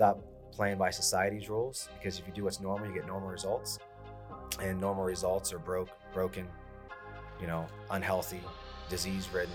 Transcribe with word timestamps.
stop 0.00 0.18
playing 0.50 0.78
by 0.78 0.88
society's 0.88 1.50
rules 1.50 1.90
because 1.98 2.18
if 2.18 2.26
you 2.26 2.32
do 2.32 2.44
what's 2.44 2.58
normal, 2.58 2.88
you 2.88 2.94
get 2.94 3.06
normal 3.06 3.28
results, 3.28 3.78
and 4.58 4.80
normal 4.80 5.04
results 5.04 5.52
are 5.52 5.58
broke, 5.58 5.90
broken, 6.14 6.46
you 7.38 7.46
know, 7.46 7.66
unhealthy, 7.90 8.40
disease-ridden, 8.88 9.52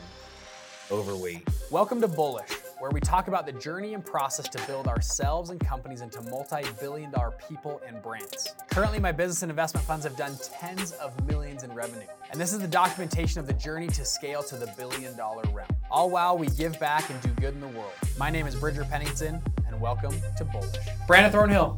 overweight. 0.92 1.42
Welcome 1.72 2.00
to 2.02 2.08
Bullish, 2.08 2.52
where 2.78 2.92
we 2.92 3.00
talk 3.00 3.28
about 3.28 3.48
the 3.48 3.54
journey 3.54 3.96
and 3.96 4.06
process 4.06 4.48
to 4.50 4.62
build 4.68 4.88
ourselves 4.88 5.50
and 5.50 5.60
companies 5.60 6.02
into 6.02 6.22
multi-billion 6.22 7.10
dollar 7.10 7.34
people 7.50 7.82
and 7.88 8.00
brands. 8.04 8.54
Currently, 8.70 9.00
my 9.00 9.12
business 9.12 9.42
and 9.42 9.50
investment 9.50 9.84
funds 9.88 10.06
have 10.06 10.16
done 10.16 10.38
tens 10.60 10.92
of 10.92 11.26
millions 11.26 11.64
in 11.64 11.74
revenue. 11.74 12.06
And 12.30 12.40
this 12.40 12.54
is 12.54 12.60
the 12.60 12.68
documentation 12.68 13.40
of 13.40 13.48
the 13.48 13.54
journey 13.54 13.88
to 13.88 14.06
scale 14.06 14.44
to 14.44 14.58
the 14.58 14.72
billion 14.78 15.18
dollar 15.18 15.42
realm. 15.52 15.70
All 15.90 16.12
while 16.12 16.38
we 16.38 16.46
give 16.50 16.80
back 16.80 17.10
and 17.10 17.20
do 17.22 17.30
good 17.42 17.56
in 17.56 17.62
the 17.62 17.68
world. 17.70 17.94
My 18.20 18.30
name 18.30 18.46
is 18.46 18.54
Bridger 18.54 18.86
Pennington, 18.86 19.42
and 19.76 19.82
welcome 19.82 20.16
to 20.38 20.46
Bullish. 20.46 20.78
Brandon 21.06 21.32
Thornhill, 21.32 21.78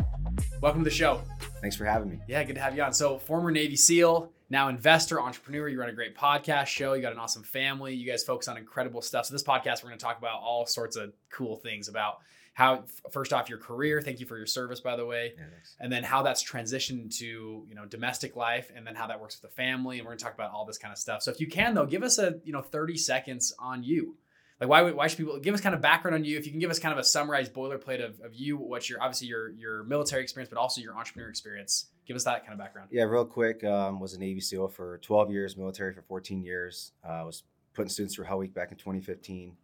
welcome 0.61 0.82
to 0.83 0.89
the 0.89 0.96
show. 0.96 1.21
Thanks 1.61 1.75
for 1.75 1.86
having 1.86 2.10
me. 2.10 2.20
Yeah, 2.28 2.43
good 2.43 2.54
to 2.54 2.61
have 2.61 2.75
you 2.75 2.83
on. 2.83 2.93
So, 2.93 3.18
former 3.18 3.50
Navy 3.50 3.75
SEAL, 3.75 4.32
now 4.51 4.68
investor, 4.68 5.20
entrepreneur. 5.20 5.68
You 5.68 5.79
run 5.79 5.89
a 5.89 5.93
great 5.93 6.15
podcast 6.15 6.68
show. 6.68 6.93
You 6.93 7.01
got 7.01 7.11
an 7.11 7.18
awesome 7.18 7.42
family. 7.42 7.96
You 7.96 8.07
guys 8.07 8.23
focus 8.23 8.47
on 8.47 8.56
incredible 8.56 9.01
stuff. 9.01 9.25
So, 9.25 9.33
this 9.33 9.43
podcast, 9.43 9.83
we're 9.83 9.89
going 9.89 9.97
to 9.97 10.06
talk 10.06 10.20
about 10.20 10.39
all 10.42 10.68
sorts 10.68 10.96
of 10.96 11.11
cool 11.32 11.56
things 11.56 11.87
about 11.87 12.20
how, 12.54 12.83
first 13.11 13.33
off, 13.33 13.50
your 13.50 13.57
career. 13.57 14.00
Thank 14.00 14.20
you 14.20 14.28
for 14.28 14.37
your 14.37 14.45
service, 14.45 14.79
by 14.79 14.95
the 14.95 15.06
way. 15.06 15.34
Yeah. 15.36 15.43
And 15.79 15.92
then 15.92 16.04
how 16.04 16.21
that's 16.21 16.43
transitioned 16.43 17.18
to 17.18 17.25
you 17.68 17.75
know 17.75 17.86
domestic 17.86 18.36
life, 18.36 18.71
and 18.75 18.86
then 18.86 18.93
how 18.93 19.07
that 19.07 19.20
works 19.20 19.42
with 19.42 19.50
the 19.50 19.56
family. 19.56 19.98
And 19.98 20.06
we're 20.06 20.11
going 20.11 20.20
to 20.20 20.23
talk 20.23 20.36
about 20.36 20.51
all 20.51 20.65
this 20.65 20.78
kind 20.78 20.92
of 20.92 21.00
stuff. 21.00 21.23
So, 21.23 21.32
if 21.32 21.39
you 21.39 21.48
can, 21.48 21.73
though, 21.73 21.87
give 21.87 22.04
us 22.04 22.20
a 22.20 22.36
you 22.43 22.54
know 22.54 22.61
thirty 22.61 22.98
seconds 22.98 23.54
on 23.57 23.84
you. 23.84 24.18
Like 24.60 24.70
why 24.70 24.82
would 24.82 24.96
why 24.96 25.07
should 25.07 25.18
people 25.18 25.38
give 25.39 25.54
us 25.54 25.61
kind 25.61 25.75
of 25.75 25.82
background 25.82 26.16
on 26.16 26.24
you? 26.25 26.38
If 26.38 26.46
you 26.46 26.52
can 26.52 26.60
give 26.60 26.71
us 26.71 26.79
kind 26.79 26.92
of 26.92 26.98
a 26.98 27.04
summarized 27.04 27.54
boilerplate 27.54 28.04
of, 28.04 28.20
of 28.21 28.34
you, 28.34 28.57
what's 28.57 28.89
your 28.89 29.02
obviously 29.02 29.28
your 29.28 29.50
your 29.52 29.84
military 29.84 30.24
experience, 30.24 30.50
but 30.50 30.60
also 30.60 30.82
your 30.82 30.96
entrepreneur 30.96 31.29
experience. 31.29 31.88
Give 32.08 32.16
us 32.16 32.23
that 32.23 32.42
kind 32.42 32.54
of 32.54 32.59
background. 32.59 32.90
Yeah, 32.92 33.04
real 33.04 33.26
quick. 33.26 33.64
Um, 33.64 34.00
was 34.00 34.14
a 34.14 34.20
Navy 34.20 34.40
SEAL 34.40 34.70
for 34.70 34.98
12 35.00 35.30
years, 35.30 35.58
military 35.58 35.94
for 35.94 36.02
14 36.02 36.42
years. 36.42 36.94
Uh, 37.04 37.23
was 37.26 37.44
putting 37.73 37.90
students 37.90 38.16
through 38.16 38.26
Hell 38.26 38.38
Week 38.38 38.54
back 38.54 38.72
in 38.72 38.78
2015. 38.78 39.56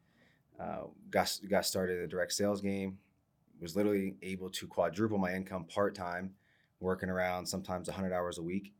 Uh, 0.59 0.81
got 1.09 1.39
got 1.49 1.65
started 1.65 1.95
in 1.95 2.01
the 2.01 2.07
direct 2.07 2.33
sales 2.33 2.61
game. 2.61 2.99
Was 3.59 3.75
literally 3.75 4.15
able 4.21 4.49
to 4.51 4.67
quadruple 4.67 5.17
my 5.17 5.33
income 5.33 5.63
part 5.63 5.95
time, 5.95 6.33
working 6.79 7.09
around 7.09 7.47
sometimes 7.47 7.87
100 7.87 8.13
hours 8.13 8.37
a 8.37 8.43
week, 8.43 8.73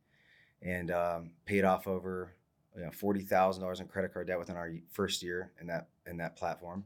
and 0.62 0.90
um, 0.92 1.30
paid 1.44 1.64
off 1.64 1.88
over 1.88 2.34
you 2.76 2.84
know, 2.84 2.90
forty 2.90 3.20
thousand 3.20 3.62
dollars 3.62 3.80
in 3.80 3.86
credit 3.86 4.12
card 4.12 4.26
debt 4.26 4.38
within 4.38 4.56
our 4.56 4.72
first 4.90 5.22
year 5.22 5.52
in 5.60 5.66
that 5.68 5.88
in 6.06 6.16
that 6.18 6.36
platform. 6.36 6.84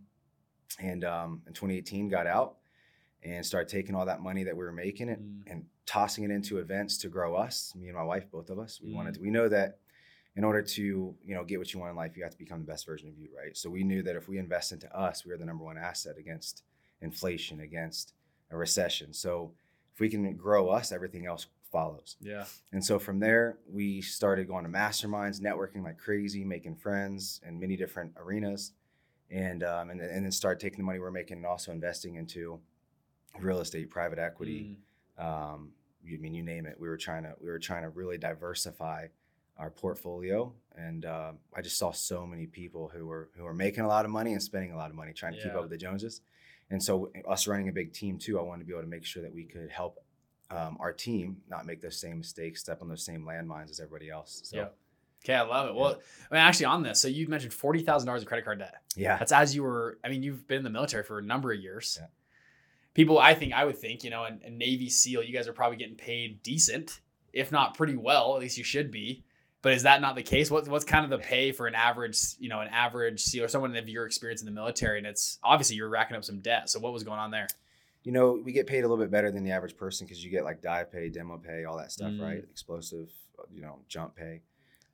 And 0.79 1.05
um, 1.05 1.43
in 1.47 1.53
2018, 1.53 2.09
got 2.09 2.27
out 2.27 2.57
and 3.23 3.45
started 3.45 3.69
taking 3.69 3.95
all 3.95 4.07
that 4.07 4.21
money 4.21 4.45
that 4.45 4.57
we 4.57 4.63
were 4.65 4.73
making 4.73 5.09
it 5.09 5.21
Mm. 5.21 5.43
and 5.51 5.65
tossing 5.87 6.25
it 6.25 6.31
into 6.31 6.59
events 6.59 6.99
to 6.99 7.09
grow 7.09 7.35
us. 7.35 7.75
Me 7.75 7.89
and 7.89 7.97
my 7.97 8.03
wife, 8.05 8.31
both 8.31 8.51
of 8.51 8.59
us, 8.59 8.81
we 8.81 8.91
Mm. 8.91 8.95
wanted. 8.95 9.15
To, 9.15 9.21
we 9.21 9.31
know 9.31 9.49
that 9.49 9.79
in 10.37 10.45
order 10.45 10.63
to 10.63 10.83
you 11.25 11.35
know 11.35 11.43
get 11.45 11.59
what 11.59 11.73
you 11.73 11.81
want 11.81 11.91
in 11.91 11.97
life, 11.97 12.17
you 12.17 12.23
have 12.23 12.31
to 12.33 12.39
become 12.39 12.61
the 12.61 12.67
best 12.67 12.87
version 12.87 13.09
of 13.09 13.19
you, 13.19 13.29
right? 13.37 13.57
So 13.57 13.71
we 13.71 13.83
knew 13.83 14.03
that 14.03 14.15
if 14.15 14.29
we 14.29 14.39
invest 14.39 14.71
into 14.73 14.95
us, 14.97 15.25
we 15.25 15.33
are 15.33 15.37
the 15.39 15.45
number 15.47 15.65
one 15.65 15.79
asset 15.79 16.17
against 16.17 16.63
inflation, 17.01 17.61
against 17.61 18.13
a 18.51 18.57
recession. 18.57 19.13
So 19.13 19.53
if 19.95 20.01
we 20.01 20.09
can 20.09 20.37
grow 20.37 20.69
us, 20.69 20.93
everything 20.93 21.27
else 21.27 21.47
follows. 21.73 22.17
Yeah. 22.21 22.45
And 22.73 22.85
so 22.85 22.99
from 22.99 23.19
there, 23.19 23.59
we 23.69 24.01
started 24.01 24.47
going 24.47 24.65
to 24.65 24.71
masterminds, 24.71 25.41
networking 25.41 25.83
like 25.83 25.99
crazy, 25.99 26.45
making 26.45 26.77
friends 26.77 27.41
in 27.45 27.59
many 27.59 27.77
different 27.77 28.13
arenas, 28.17 28.73
and 29.31 29.63
um, 29.63 29.91
and, 29.91 30.01
then- 30.01 30.11
and 30.11 30.25
then 30.25 30.33
started 30.33 30.61
taking 30.61 30.79
the 30.79 30.85
money 30.85 30.99
we're 30.99 31.11
making 31.11 31.39
and 31.39 31.47
also 31.47 31.73
investing 31.73 32.17
into 32.17 32.61
real 33.39 33.61
estate, 33.61 33.91
private 33.91 34.19
equity. 34.19 34.77
Mm. 35.21 35.25
Um, 35.25 35.71
you 36.03 36.17
I 36.17 36.21
mean 36.21 36.35
you 36.35 36.43
name 36.43 36.67
it. 36.67 36.77
We 36.79 36.89
were 36.89 36.97
trying 36.97 37.25
to 37.25 37.35
we 37.41 37.51
were 37.51 37.59
trying 37.59 37.83
to 37.83 37.89
really 37.91 38.19
diversify 38.19 39.09
our 39.57 39.71
portfolio, 39.71 40.53
and 40.77 41.05
uh, 41.05 41.33
I 41.55 41.63
just 41.63 41.79
saw 41.79 41.91
so 41.91 42.25
many 42.27 42.47
people 42.47 42.89
who 42.95 43.07
were 43.07 43.29
who 43.37 43.43
were 43.45 43.55
making 43.55 43.85
a 43.85 43.89
lot 43.89 44.05
of 44.05 44.11
money 44.11 44.33
and 44.33 44.43
spending 44.43 44.73
a 44.73 44.77
lot 44.77 44.91
of 44.91 44.97
money 44.97 45.13
trying 45.13 45.33
to 45.35 45.43
keep 45.43 45.53
up 45.55 45.63
with 45.63 45.71
the 45.71 45.77
Joneses. 45.77 46.21
And 46.71 46.83
so 46.83 47.11
us 47.27 47.47
running 47.49 47.69
a 47.69 47.73
big 47.73 47.93
team 47.93 48.19
too, 48.19 48.39
I 48.39 48.43
wanted 48.43 48.61
to 48.61 48.67
be 48.67 48.73
able 48.73 48.83
to 48.83 48.89
make 48.89 49.05
sure 49.05 49.23
that 49.23 49.35
we 49.35 49.45
could 49.45 49.71
help 49.71 49.99
um, 50.51 50.77
our 50.81 50.93
team 50.93 51.39
not 51.49 51.67
make 51.67 51.81
those 51.83 51.99
same 52.01 52.19
mistakes, 52.19 52.61
step 52.61 52.83
on 52.83 52.89
those 52.89 53.05
same 53.05 53.23
landmines 53.25 53.71
as 53.71 53.81
everybody 53.81 54.11
else. 54.11 54.43
So 54.45 54.57
Yeah. 54.59 54.69
Okay, 55.29 55.35
I 55.37 55.43
love 55.43 55.69
it. 55.69 55.75
Well, 55.75 55.99
I 56.31 56.35
mean, 56.35 56.43
actually, 56.43 56.67
on 56.67 56.83
this, 56.83 57.01
so 57.01 57.09
you 57.09 57.29
mentioned 57.29 57.53
forty 57.53 57.83
thousand 57.83 58.07
dollars 58.07 58.23
of 58.23 58.29
credit 58.29 58.45
card 58.45 58.59
debt. 58.61 58.75
yeah, 58.97 59.19
That's 59.19 59.33
as 59.33 59.55
you 59.55 59.63
were. 59.63 59.99
I 60.05 60.09
mean, 60.09 60.23
you've 60.23 60.47
been 60.47 60.59
in 60.59 60.65
the 60.65 60.71
military 60.71 61.03
for 61.05 61.19
a 61.19 61.23
number 61.23 61.53
of 61.53 61.61
years. 61.61 61.99
Yeah. 62.01 62.07
People, 62.95 63.19
I 63.19 63.35
think, 63.35 63.53
I 63.53 63.65
would 63.65 63.77
think, 63.79 64.03
you 64.03 64.11
know, 64.11 64.23
a, 64.25 64.31
a 64.45 64.51
Navy 64.51 64.89
SEAL, 64.89 65.23
you 65.23 65.33
guys 65.33 65.47
are 65.47 65.53
probably 65.53 65.77
getting 65.77 65.95
paid 65.97 66.43
decent, 66.43 67.01
if 67.33 67.53
not 67.53 67.77
pretty 67.77 67.95
well. 67.97 68.35
At 68.35 68.41
least 68.41 68.59
you 68.59 68.65
should 68.65 68.91
be. 68.91 69.25
But 69.61 69.73
is 69.75 69.83
that 69.85 70.01
not 70.01 70.15
the 70.17 70.23
case? 70.23 70.51
What, 70.51 70.67
what's 70.69 70.85
kind 70.85 71.05
of 71.05 71.11
the 71.11 71.19
pay 71.19 71.53
for 71.53 71.67
an 71.67 71.75
average, 71.75 72.19
you 72.39 72.49
know, 72.49 72.61
an 72.61 72.69
average 72.69 73.21
SEAL 73.21 73.45
or 73.45 73.49
someone 73.49 73.77
of 73.77 73.89
your 73.89 74.07
experience 74.07 74.41
in 74.41 74.47
the 74.47 74.53
military? 74.53 74.99
And 74.99 75.07
it's 75.07 75.39
obviously 75.45 75.77
you're 75.77 75.89
racking 75.89 76.17
up 76.17 76.25
some 76.25 76.41
debt. 76.41 76.71
So 76.71 76.81
what 76.81 76.93
was 76.93 77.03
going 77.05 77.19
on 77.21 77.31
there? 77.31 77.47
you 78.05 78.13
know, 78.13 78.41
we 78.43 78.53
get 78.53 78.67
paid 78.67 78.79
a 78.79 78.89
little 78.89 78.97
bit 78.97 79.11
better 79.11 79.31
than 79.31 79.45
the 79.45 79.51
average 79.51 79.77
person 79.77 80.07
because 80.07 80.25
you 80.25 80.31
get 80.31 80.43
like 80.43 80.63
dive 80.63 80.91
pay, 80.91 81.09
demo 81.11 81.37
pay, 81.37 81.65
all 81.65 81.77
that 81.77 81.93
stuff, 81.93 82.11
Mm. 82.13 82.23
right? 82.23 82.45
Explosive, 82.51 83.11
you 83.53 83.61
know, 83.61 83.81
jump 83.89 84.17
pay. 84.17 84.41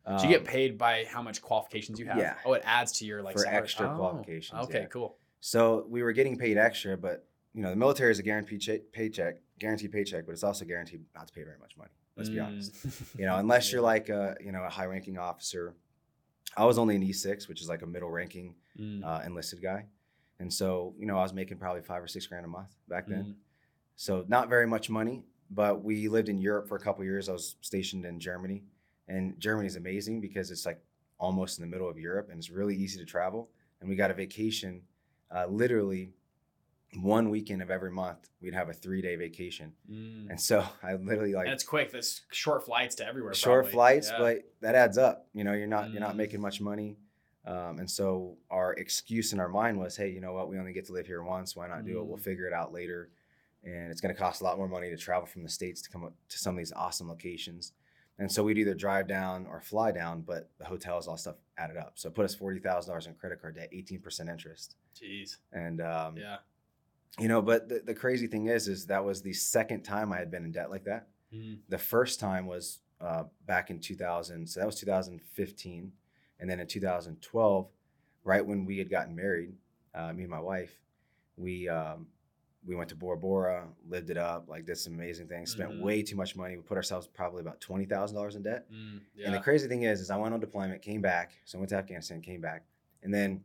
So 0.07 0.23
you 0.25 0.29
get 0.29 0.41
Um, 0.41 0.47
paid 0.47 0.77
by 0.79 1.05
how 1.09 1.23
much 1.23 1.41
qualifications 1.41 1.99
you 1.99 2.07
have. 2.07 2.19
yeah. 2.19 2.37
Oh, 2.45 2.53
it 2.53 2.63
adds 2.65 2.93
to 2.99 3.07
your 3.07 3.23
like 3.23 3.35
For 3.35 3.41
salary. 3.45 3.59
extra 3.63 3.93
Oh, 3.93 3.97
qualifications, 3.97 4.65
Okay, 4.65 4.81
yeah. 4.81 4.87
cool. 4.87 5.17
So 5.41 5.87
we 5.89 6.03
were 6.03 6.13
getting 6.13 6.37
paid 6.37 6.59
extra, 6.59 6.97
but 6.97 7.27
you 7.55 7.63
know, 7.63 7.71
the 7.71 7.77
military 7.77 8.11
is 8.11 8.19
a 8.19 8.23
guaranteed 8.23 8.61
che- 8.61 8.83
paycheck, 8.93 9.37
guaranteed 9.59 9.93
paycheck, 9.93 10.27
but 10.27 10.33
it's 10.33 10.43
also 10.45 10.65
guaranteed 10.65 11.05
not 11.15 11.29
to 11.29 11.33
pay 11.33 11.43
very 11.45 11.59
much 11.59 11.77
money. 11.77 11.91
Let's 12.17 12.29
be 12.29 12.39
honest. 12.41 12.75
Mm. 12.75 13.19
You 13.21 13.27
know, 13.27 13.37
unless 13.45 13.73
you're 13.73 13.81
like 13.81 14.09
a 14.09 14.37
you 14.41 14.53
know 14.53 14.63
a 14.63 14.69
high 14.71 14.87
ranking 14.87 15.19
officer. 15.19 15.75
I 16.57 16.65
was 16.67 16.79
only 16.79 16.95
an 16.95 17.03
E6, 17.03 17.49
which 17.49 17.61
is 17.61 17.69
like 17.69 17.83
a 17.83 17.87
middle 17.87 18.11
ranking 18.11 18.55
Mm. 18.79 19.05
uh, 19.05 19.23
enlisted 19.25 19.63
guy, 19.63 19.87
and 20.41 20.53
so 20.53 20.95
you 20.99 21.07
know 21.07 21.17
I 21.17 21.23
was 21.23 21.33
making 21.33 21.59
probably 21.59 21.83
five 21.83 22.03
or 22.03 22.09
six 22.09 22.27
grand 22.27 22.45
a 22.45 22.49
month 22.49 22.75
back 22.89 23.07
then. 23.07 23.25
Mm. 23.25 23.35
So 23.97 24.25
not 24.29 24.49
very 24.49 24.67
much 24.67 24.91
money, 24.91 25.25
but 25.51 25.83
we 25.85 26.09
lived 26.09 26.29
in 26.29 26.39
Europe 26.39 26.67
for 26.69 26.77
a 26.77 26.81
couple 26.81 27.05
years. 27.05 27.29
I 27.29 27.33
was 27.33 27.57
stationed 27.61 28.05
in 28.05 28.19
Germany, 28.19 28.65
and 29.09 29.39
Germany 29.39 29.67
is 29.67 29.77
amazing 29.77 30.21
because 30.21 30.51
it's 30.51 30.67
like 30.67 30.81
almost 31.19 31.59
in 31.59 31.63
the 31.65 31.71
middle 31.71 31.89
of 31.89 31.99
Europe, 31.99 32.29
and 32.31 32.39
it's 32.39 32.51
really 32.51 32.77
easy 32.77 32.99
to 32.99 33.05
travel. 33.05 33.51
And 33.81 33.89
we 33.89 33.97
got 33.97 34.11
a 34.11 34.15
vacation, 34.15 34.83
uh, 35.31 35.47
literally 35.47 36.13
one 37.01 37.29
weekend 37.29 37.61
of 37.61 37.71
every 37.71 37.91
month. 37.91 38.29
We'd 38.41 38.55
have 38.55 38.69
a 38.69 38.73
three 38.73 39.03
day 39.03 39.17
vacation, 39.17 39.73
Mm. 39.91 40.31
and 40.31 40.41
so 40.41 40.65
I 40.83 40.95
literally 40.95 41.35
like 41.35 41.49
it's 41.49 41.65
quick. 41.65 41.91
There's 41.91 42.23
short 42.31 42.65
flights 42.65 42.95
to 42.97 43.07
everywhere. 43.07 43.35
short 43.35 43.65
probably. 43.65 43.73
flights, 43.73 44.11
Yeah. 44.11 44.19
but 44.19 44.39
that 44.61 44.75
adds 44.75 44.97
up. 44.99 45.27
You 45.35 45.45
know, 45.45 45.53
you're 45.53 45.67
not 45.67 45.91
you're 45.91 46.01
not 46.01 46.15
Mm. 46.15 46.19
making 46.19 46.41
much 46.41 46.61
money. 46.61 46.97
Um, 47.47 47.79
and 47.79 47.91
so 47.91 48.39
our 48.49 48.73
excuse 48.73 49.35
in 49.35 49.41
our 49.41 49.51
mind 49.51 49.79
was, 49.79 49.97
hey, 49.97 50.09
you 50.09 50.19
know 50.21 50.33
what? 50.33 50.49
We 50.49 50.59
only 50.59 50.73
get 50.73 50.87
to 50.87 50.93
live 50.93 51.07
here 51.07 51.23
once. 51.23 51.55
Why 51.55 51.69
not 51.69 51.85
do 51.85 51.99
it? 52.01 52.07
We'll 52.07 52.17
Mm. 52.17 52.23
figure 52.23 52.47
it 52.47 52.55
out 52.55 52.73
later. 52.73 53.11
And 53.63 53.91
it's 53.91 54.01
going 54.01 54.15
to 54.15 54.19
cost 54.19 54.41
a 54.41 54.45
lot 54.45 54.57
more 54.57 54.67
money 54.69 54.89
to 54.89 54.97
travel 54.97 55.27
from 55.27 55.43
the 55.43 55.49
states 55.51 55.83
to 55.83 55.91
come 55.91 56.05
up 56.05 56.15
to 56.31 56.39
some 56.39 56.55
of 56.55 56.59
these 56.59 56.73
awesome 56.73 57.07
locations. 57.09 57.73
And 58.19 58.31
so 58.31 58.45
we'd 58.45 58.59
either 58.59 58.75
drive 58.75 59.09
down 59.09 59.47
or 59.47 59.61
fly 59.61 59.91
down, 59.91 60.21
but 60.23 60.49
the 60.59 60.65
hotels, 60.65 61.09
all 61.09 61.17
stuff 61.17 61.35
added 61.59 61.77
up. 61.77 61.93
So 61.97 62.09
it 62.09 62.15
put 62.15 62.25
us 62.25 62.35
forty 62.35 62.61
thousand 62.61 62.91
dollars 62.91 63.07
in 63.07 63.15
credit 63.15 63.41
card 63.41 63.57
debt, 63.57 63.69
eighteen 63.73 64.01
percent 64.01 64.29
interest. 64.29 64.77
Jeez. 64.95 65.37
And 65.53 65.81
um, 65.81 66.17
Yeah. 66.17 66.37
you 67.19 67.27
know, 67.29 67.43
but 67.43 67.69
the, 67.69 67.81
the 67.85 67.95
crazy 67.95 68.27
thing 68.29 68.47
is, 68.47 68.69
is 68.69 68.87
that 68.87 69.05
was 69.05 69.23
the 69.23 69.33
second 69.33 69.83
time 69.83 70.13
I 70.13 70.19
had 70.19 70.31
been 70.31 70.45
in 70.45 70.53
debt 70.53 70.71
like 70.71 70.85
that. 70.85 71.09
Mm. 71.35 71.59
The 71.69 71.79
first 71.79 72.21
time 72.21 72.47
was 72.47 72.79
uh, 73.01 73.25
back 73.47 73.71
in 73.71 73.81
2000. 73.81 74.47
So 74.49 74.61
that 74.61 74.67
was 74.67 74.79
2015. 74.79 75.93
And 76.39 76.49
then 76.51 76.61
in 76.61 76.67
2012, 76.67 77.69
right 78.23 78.47
when 78.47 78.65
we 78.65 78.79
had 78.79 78.89
gotten 78.91 79.15
married, 79.17 79.53
uh, 79.95 80.13
me 80.13 80.23
and 80.23 80.31
my 80.31 80.41
wife, 80.41 80.79
we 81.37 81.69
um, 81.69 82.07
we 82.67 82.75
went 82.75 82.89
to 82.89 82.97
Bora 82.97 83.17
Bora, 83.17 83.67
lived 83.89 84.11
it 84.11 84.17
up, 84.17 84.49
like 84.49 84.65
did 84.65 84.79
some 84.79 84.95
amazing 84.95 85.29
things, 85.29 85.51
spent 85.51 85.71
Mhm. 85.71 85.83
way 85.83 86.03
too 86.03 86.17
much 86.17 86.35
money. 86.35 86.57
We 86.57 86.63
put 86.63 86.77
ourselves 86.77 87.07
probably 87.07 87.41
about 87.41 87.61
twenty 87.61 87.85
thousand 87.85 88.17
dollars 88.17 88.37
in 88.37 88.43
debt. 88.43 88.71
Mm. 88.73 89.01
Yeah. 89.15 89.27
And 89.27 89.35
the 89.35 89.41
crazy 89.41 89.69
thing 89.69 89.83
is, 89.83 90.01
is 90.01 90.11
I 90.11 90.17
went 90.17 90.33
on 90.35 90.41
deployment, 90.41 90.81
came 90.83 91.01
back, 91.03 91.33
so 91.45 91.59
I 91.59 91.61
went 91.61 91.69
to 91.71 91.77
Afghanistan, 91.77 92.21
came 92.23 92.41
back, 92.41 92.65
and 93.03 93.13
then 93.13 93.45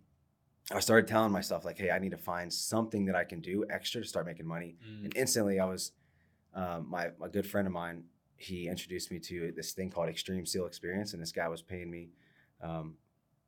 I 0.72 0.80
started 0.80 1.08
telling 1.08 1.32
myself 1.32 1.66
like, 1.66 1.78
hey, 1.78 1.90
I 1.92 2.00
need 2.00 2.12
to 2.12 2.18
find 2.18 2.54
something 2.54 3.06
that 3.06 3.16
I 3.16 3.24
can 3.24 3.40
do 3.42 3.66
extra 3.70 4.02
to 4.02 4.08
start 4.08 4.26
making 4.26 4.46
money. 4.46 4.78
Mm. 4.88 5.04
And 5.06 5.18
instantly, 5.18 5.60
I 5.60 5.66
was 5.66 5.92
um, 6.54 6.88
my 6.90 7.12
my 7.18 7.28
good 7.28 7.46
friend 7.46 7.68
of 7.68 7.74
mine. 7.74 8.04
He 8.38 8.68
introduced 8.70 9.12
me 9.12 9.20
to 9.20 9.52
this 9.52 9.74
thing 9.74 9.90
called 9.90 10.08
Extreme 10.10 10.46
SEAL 10.46 10.66
Experience, 10.66 11.14
and 11.14 11.22
this 11.22 11.32
guy 11.34 11.48
was 11.50 11.62
paying 11.62 11.90
me 11.92 12.10
um, 12.62 12.96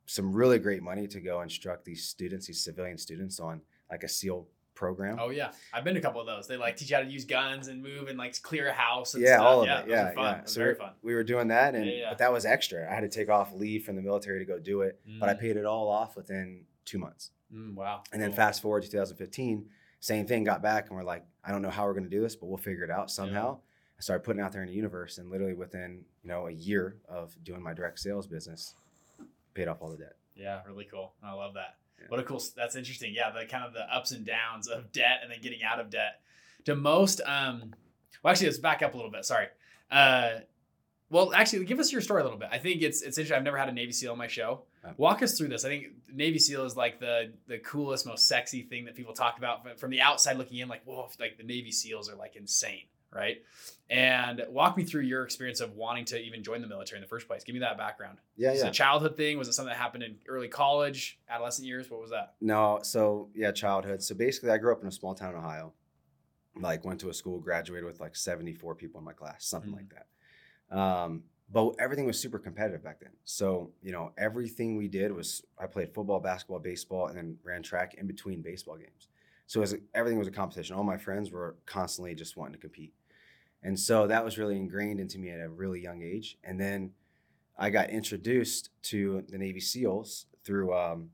some 0.05 0.33
really 0.33 0.59
great 0.59 0.83
money 0.83 1.07
to 1.07 1.21
go 1.21 1.41
instruct 1.41 1.85
these 1.85 2.03
students, 2.03 2.47
these 2.47 2.61
civilian 2.61 2.97
students, 2.97 3.39
on 3.39 3.61
like 3.89 4.03
a 4.03 4.09
SEAL 4.09 4.47
program. 4.81 5.17
Oh 5.21 5.29
yeah, 5.29 5.51
I've 5.71 5.83
been 5.83 5.93
to 5.93 5.99
a 5.99 6.03
couple 6.03 6.19
of 6.19 6.27
those. 6.27 6.47
They 6.47 6.57
like 6.57 6.75
teach 6.75 6.89
you 6.89 6.95
how 6.97 7.03
to 7.03 7.07
use 7.09 7.23
guns 7.23 7.67
and 7.67 7.81
move 7.83 8.07
and 8.09 8.17
like 8.17 8.41
clear 8.41 8.67
a 8.67 8.73
house. 8.73 9.13
And 9.13 9.23
yeah, 9.23 9.35
stuff. 9.35 9.45
all 9.45 9.61
of 9.61 9.67
yeah, 9.67 9.79
it. 9.81 9.87
Yeah, 9.87 10.11
fun. 10.13 10.23
yeah. 10.23 10.41
So 10.45 10.59
very 10.59 10.75
fun. 10.75 10.91
we 11.03 11.13
were 11.13 11.23
doing 11.23 11.47
that, 11.49 11.75
and 11.75 11.85
Yeah, 11.85 11.91
yeah. 11.93 12.09
but 12.09 12.17
that 12.17 12.33
was 12.33 12.45
extra. 12.45 12.89
I 12.89 12.93
had 12.95 13.01
to 13.01 13.09
take 13.09 13.29
off 13.29 13.53
leave 13.53 13.85
from 13.85 13.95
the 13.95 14.01
military 14.01 14.39
to 14.39 14.45
go 14.45 14.57
do 14.59 14.81
it, 14.81 14.99
but 15.19 15.29
I 15.29 15.33
Mm. 15.35 15.39
paid 15.39 15.55
it 15.57 15.65
all 15.65 15.87
off 15.87 16.15
within 16.17 16.65
two 16.83 16.97
months. 16.97 17.29
Mm, 17.53 17.75
wow. 17.75 18.01
And 18.11 18.19
then 18.21 18.29
Cool. 18.31 18.37
fast 18.37 18.61
forward 18.61 18.81
to 18.83 18.89
2015, 18.89 19.69
Same 20.03 20.25
thing. 20.25 20.43
Got 20.43 20.63
back 20.63 20.87
and 20.87 20.97
we're 20.97 21.03
like, 21.03 21.23
I 21.43 21.51
don't 21.51 21.61
know 21.61 21.69
how 21.69 21.85
we're 21.85 21.93
gonna 21.93 22.09
do 22.09 22.21
this, 22.21 22.35
but 22.35 22.47
we'll 22.47 22.57
figure 22.57 22.83
it 22.83 22.89
out 22.89 23.11
somehow. 23.11 23.59
I 23.99 24.01
started 24.01 24.23
putting 24.23 24.39
it 24.41 24.43
out 24.43 24.51
there 24.51 24.63
in 24.63 24.67
the 24.67 24.73
universe, 24.73 25.19
and 25.19 25.29
literally 25.29 25.53
within 25.53 26.05
you 26.23 26.27
know 26.29 26.47
a 26.47 26.51
year 26.51 26.97
of 27.07 27.35
doing 27.43 27.61
my 27.61 27.73
direct 27.75 27.99
sales 27.99 28.25
business, 28.25 28.73
paid 29.53 29.67
off 29.67 29.77
all 29.79 29.91
the 29.91 29.97
debt. 29.97 30.15
Yeah, 30.35 30.61
really 30.65 30.85
cool. 30.85 31.13
I 31.21 31.33
love 31.33 31.53
that. 31.53 31.75
Yeah. 32.01 32.07
What 32.09 32.19
a 32.19 32.23
cool. 32.23 32.41
That's 32.55 32.75
interesting. 32.75 33.13
Yeah, 33.13 33.31
the 33.31 33.45
kind 33.45 33.63
of 33.63 33.73
the 33.73 33.81
ups 33.93 34.11
and 34.11 34.25
downs 34.25 34.67
of 34.67 34.91
debt 34.91 35.19
and 35.21 35.31
then 35.31 35.39
getting 35.41 35.63
out 35.63 35.79
of 35.79 35.89
debt. 35.89 36.21
To 36.65 36.75
most, 36.75 37.21
um, 37.25 37.73
well, 38.23 38.31
actually, 38.31 38.47
let's 38.47 38.59
back 38.59 38.81
up 38.81 38.93
a 38.93 38.97
little 38.97 39.11
bit. 39.11 39.25
Sorry. 39.25 39.47
Uh, 39.89 40.39
well, 41.09 41.33
actually, 41.33 41.65
give 41.65 41.79
us 41.79 41.91
your 41.91 42.01
story 42.01 42.21
a 42.21 42.23
little 42.23 42.39
bit. 42.39 42.49
I 42.51 42.57
think 42.57 42.81
it's 42.81 43.01
it's 43.01 43.17
interesting. 43.17 43.37
I've 43.37 43.43
never 43.43 43.57
had 43.57 43.69
a 43.69 43.73
Navy 43.73 43.91
SEAL 43.91 44.13
on 44.13 44.17
my 44.17 44.27
show. 44.27 44.63
Walk 44.97 45.21
us 45.21 45.37
through 45.37 45.49
this. 45.49 45.63
I 45.63 45.69
think 45.69 45.87
Navy 46.11 46.39
SEAL 46.39 46.65
is 46.65 46.75
like 46.75 46.99
the 46.99 47.33
the 47.47 47.59
coolest, 47.59 48.05
most 48.05 48.27
sexy 48.27 48.63
thing 48.63 48.85
that 48.85 48.95
people 48.95 49.13
talk 49.13 49.37
about. 49.37 49.63
But 49.63 49.79
from 49.79 49.91
the 49.91 50.01
outside 50.01 50.37
looking 50.37 50.57
in, 50.59 50.69
like, 50.69 50.83
whoa, 50.85 51.07
like 51.19 51.37
the 51.37 51.43
Navy 51.43 51.71
SEALs 51.71 52.09
are 52.09 52.15
like 52.15 52.35
insane, 52.35 52.85
right? 53.13 53.41
And 53.89 54.41
walk 54.49 54.77
me 54.77 54.83
through 54.85 55.01
your 55.01 55.23
experience 55.23 55.59
of 55.59 55.75
wanting 55.75 56.05
to 56.05 56.19
even 56.19 56.43
join 56.43 56.61
the 56.61 56.67
military 56.67 56.97
in 56.97 57.01
the 57.01 57.07
first 57.09 57.27
place. 57.27 57.43
Give 57.43 57.53
me 57.53 57.59
that 57.59 57.77
background. 57.77 58.19
Yeah, 58.37 58.51
it 58.51 58.57
yeah. 58.59 58.67
a 58.67 58.71
childhood 58.71 59.17
thing? 59.17 59.37
Was 59.37 59.47
it 59.47 59.53
something 59.53 59.69
that 59.71 59.77
happened 59.77 60.03
in 60.03 60.15
early 60.27 60.47
college, 60.47 61.19
adolescent 61.29 61.67
years? 61.67 61.89
What 61.89 61.99
was 62.01 62.11
that? 62.11 62.35
No, 62.39 62.79
so 62.83 63.29
yeah, 63.35 63.51
childhood. 63.51 64.01
So 64.01 64.15
basically, 64.15 64.51
I 64.51 64.57
grew 64.57 64.71
up 64.71 64.81
in 64.81 64.87
a 64.87 64.91
small 64.91 65.13
town 65.13 65.31
in 65.31 65.39
Ohio. 65.39 65.73
Like, 66.55 66.83
went 66.83 66.99
to 66.99 67.09
a 67.09 67.13
school, 67.13 67.39
graduated 67.39 67.85
with 67.85 68.01
like 68.01 68.15
74 68.15 68.75
people 68.75 68.99
in 68.99 69.05
my 69.05 69.13
class, 69.13 69.45
something 69.45 69.71
Mm. 69.71 69.75
like 69.75 69.93
that. 70.69 70.77
Um, 70.77 71.23
but 71.49 71.75
everything 71.79 72.05
was 72.05 72.19
super 72.19 72.39
competitive 72.39 72.83
back 72.83 72.99
then. 73.01 73.11
So, 73.25 73.71
you 73.81 73.91
know, 73.91 74.13
everything 74.17 74.77
we 74.77 74.87
did 74.87 75.11
was 75.11 75.43
I 75.57 75.67
played 75.67 75.93
football, 75.93 76.19
basketball, 76.21 76.59
baseball, 76.59 77.07
and 77.07 77.17
then 77.17 77.37
ran 77.43 77.61
track 77.61 77.95
in 77.95 78.07
between 78.07 78.41
baseball 78.41 78.77
games. 78.77 79.09
So 79.47 79.59
it 79.59 79.63
was, 79.63 79.75
everything 79.93 80.17
was 80.17 80.29
a 80.29 80.31
competition. 80.31 80.77
All 80.77 80.83
my 80.83 80.97
friends 80.97 81.29
were 81.29 81.57
constantly 81.65 82.15
just 82.15 82.37
wanting 82.37 82.53
to 82.53 82.59
compete. 82.59 82.93
And 83.63 83.79
so 83.79 84.07
that 84.07 84.25
was 84.25 84.37
really 84.37 84.57
ingrained 84.57 84.99
into 84.99 85.19
me 85.19 85.29
at 85.29 85.39
a 85.39 85.49
really 85.49 85.81
young 85.81 86.01
age. 86.01 86.37
And 86.43 86.59
then 86.59 86.91
I 87.57 87.69
got 87.69 87.89
introduced 87.89 88.69
to 88.83 89.23
the 89.29 89.37
Navy 89.37 89.59
SEALs 89.59 90.25
through 90.43 90.73
um, 90.75 91.11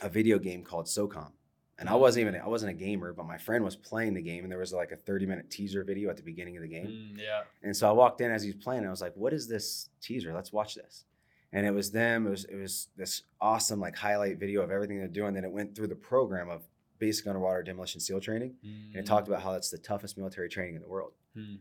a 0.00 0.08
video 0.08 0.38
game 0.38 0.64
called 0.64 0.86
SOCOM. 0.86 1.32
And 1.78 1.88
I 1.88 1.94
wasn't 1.94 2.26
even 2.26 2.40
I 2.40 2.46
wasn't 2.46 2.72
a 2.72 2.74
gamer, 2.74 3.14
but 3.14 3.24
my 3.24 3.38
friend 3.38 3.64
was 3.64 3.74
playing 3.74 4.12
the 4.12 4.20
game, 4.20 4.42
and 4.42 4.52
there 4.52 4.58
was 4.58 4.70
like 4.70 4.92
a 4.92 4.96
30 4.96 5.24
minute 5.24 5.48
teaser 5.50 5.82
video 5.82 6.10
at 6.10 6.16
the 6.18 6.22
beginning 6.22 6.56
of 6.58 6.62
the 6.62 6.68
game. 6.68 7.14
Mm, 7.16 7.18
yeah. 7.18 7.42
And 7.62 7.74
so 7.74 7.88
I 7.88 7.92
walked 7.92 8.20
in 8.20 8.30
as 8.30 8.42
he 8.42 8.50
was 8.50 8.62
playing. 8.62 8.80
And 8.80 8.88
I 8.88 8.90
was 8.90 9.00
like, 9.00 9.14
"What 9.16 9.32
is 9.32 9.48
this 9.48 9.88
teaser? 10.02 10.34
Let's 10.34 10.52
watch 10.52 10.74
this." 10.74 11.04
And 11.54 11.64
it 11.64 11.70
was 11.70 11.90
them. 11.90 12.26
It 12.26 12.30
was 12.30 12.44
it 12.44 12.56
was 12.56 12.88
this 12.98 13.22
awesome 13.40 13.80
like 13.80 13.96
highlight 13.96 14.38
video 14.38 14.60
of 14.60 14.70
everything 14.70 14.98
they're 14.98 15.08
doing. 15.08 15.32
Then 15.32 15.44
it 15.44 15.50
went 15.50 15.74
through 15.74 15.86
the 15.86 15.94
program 15.94 16.50
of 16.50 16.64
basic 16.98 17.26
underwater 17.26 17.62
demolition 17.62 17.98
SEAL 17.98 18.20
training, 18.20 18.56
and 18.62 18.96
it 18.96 19.06
talked 19.06 19.26
about 19.26 19.40
how 19.40 19.52
that's 19.52 19.70
the 19.70 19.78
toughest 19.78 20.18
military 20.18 20.50
training 20.50 20.74
in 20.74 20.82
the 20.82 20.88
world. 20.88 21.12
Mm. 21.36 21.58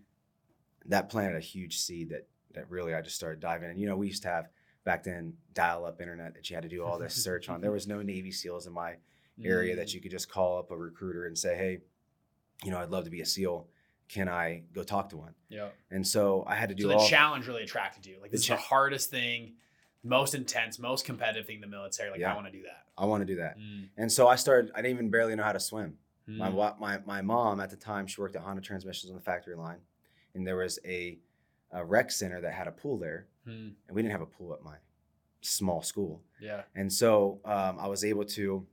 That 0.86 1.10
planted 1.10 1.36
a 1.38 1.42
huge 1.42 1.78
seed 1.80 2.10
that 2.10 2.28
that 2.54 2.70
really 2.70 2.94
I 2.96 3.02
just 3.02 3.16
started 3.16 3.40
diving. 3.40 3.70
in. 3.70 3.78
you 3.78 3.86
know, 3.88 3.96
we 3.96 4.08
used 4.08 4.24
to 4.24 4.30
have 4.30 4.50
back 4.86 5.04
then 5.04 5.34
dial 5.54 5.86
up 5.86 6.02
internet 6.02 6.34
that 6.34 6.50
you 6.50 6.56
had 6.56 6.64
to 6.64 6.70
do 6.70 6.84
all 6.84 6.98
this 6.98 7.14
search 7.24 7.48
on. 7.50 7.62
There 7.62 7.72
was 7.72 7.86
no 7.88 8.02
Navy 8.02 8.32
SEAls 8.32 8.66
in 8.68 8.74
my 8.74 8.96
area 9.44 9.76
that 9.76 9.88
Mm. 9.88 9.94
you 9.94 10.02
could 10.02 10.12
just 10.12 10.30
call 10.32 10.58
up 10.60 10.72
a 10.72 10.78
recruiter 10.78 11.26
and 11.28 11.38
say, 11.38 11.56
"Hey, 11.56 11.80
you 12.64 12.72
know, 12.72 12.80
I'd 12.80 12.90
love 12.90 13.04
to 13.06 13.10
be 13.12 13.22
a 13.22 13.26
SEAL. 13.26 13.68
Can 14.08 14.28
I 14.28 14.64
go 14.74 14.84
talk 14.84 15.10
to 15.10 15.18
one?" 15.18 15.36
Yeah. 15.50 15.70
And 15.92 16.06
so 16.08 16.44
I 16.48 16.56
had 16.56 16.70
to 16.70 16.76
do 16.76 16.84
So 16.84 16.88
the 16.90 16.96
all. 16.96 17.08
challenge 17.08 17.48
really 17.48 17.64
attracted 17.64 18.06
you. 18.06 18.16
Like 18.20 18.32
The 18.32 18.38
this 18.38 18.42
is 18.42 18.48
the 18.50 18.56
hardest 18.58 19.10
thing, 19.12 19.54
most 20.04 20.34
intense, 20.34 20.80
most 20.80 21.06
competitive 21.06 21.46
thing 21.46 21.56
in 21.56 21.62
the 21.62 21.68
military. 21.68 22.10
Like 22.10 22.20
Yeah. 22.20 22.32
I 22.34 22.36
want 22.36 22.48
to 22.48 22.52
do 22.52 22.64
that. 22.64 22.86
I 22.98 23.06
want 23.06 23.22
to 23.22 23.26
do 23.26 23.36
that. 23.36 23.58
Mm. 23.60 23.90
And 23.98 24.12
so 24.12 24.28
I 24.28 24.36
started. 24.36 24.72
I 24.74 24.82
didn't 24.82 24.96
even 24.98 25.10
barely 25.12 25.36
know 25.36 25.44
how 25.44 25.54
to 25.54 25.60
swim. 25.60 26.00
My 26.38 26.50
Mm. 26.50 26.54
wa- 26.54 26.76
my 26.80 27.00
my 27.06 27.22
mom 27.22 27.60
at 27.60 27.70
the 27.72 27.76
time 27.76 28.06
she 28.06 28.22
worked 28.22 28.36
at 28.36 28.44
Honda 28.44 28.62
Transmissions 28.62 29.10
on 29.10 29.16
the 29.16 29.22
factory 29.24 29.56
line, 29.56 29.80
and 30.36 30.46
there 30.46 30.56
was 30.58 30.78
a, 30.86 31.18
a 31.72 31.84
rec 31.84 32.12
center 32.12 32.40
that 32.42 32.54
had 32.54 32.68
a 32.68 32.72
pool 32.72 32.98
there, 33.00 33.28
Mm. 33.48 33.74
and 33.88 33.96
we 33.96 34.02
didn't 34.04 34.12
have 34.12 34.22
a 34.22 34.26
pool 34.28 34.54
at 34.54 34.62
my 34.62 34.78
small 35.42 35.82
school. 35.82 36.22
Yeah. 36.40 36.64
And 36.76 36.92
so 36.94 37.40
um, 37.46 37.80
I 37.80 37.88
was 37.88 38.04
able 38.04 38.26
to, 38.26 38.68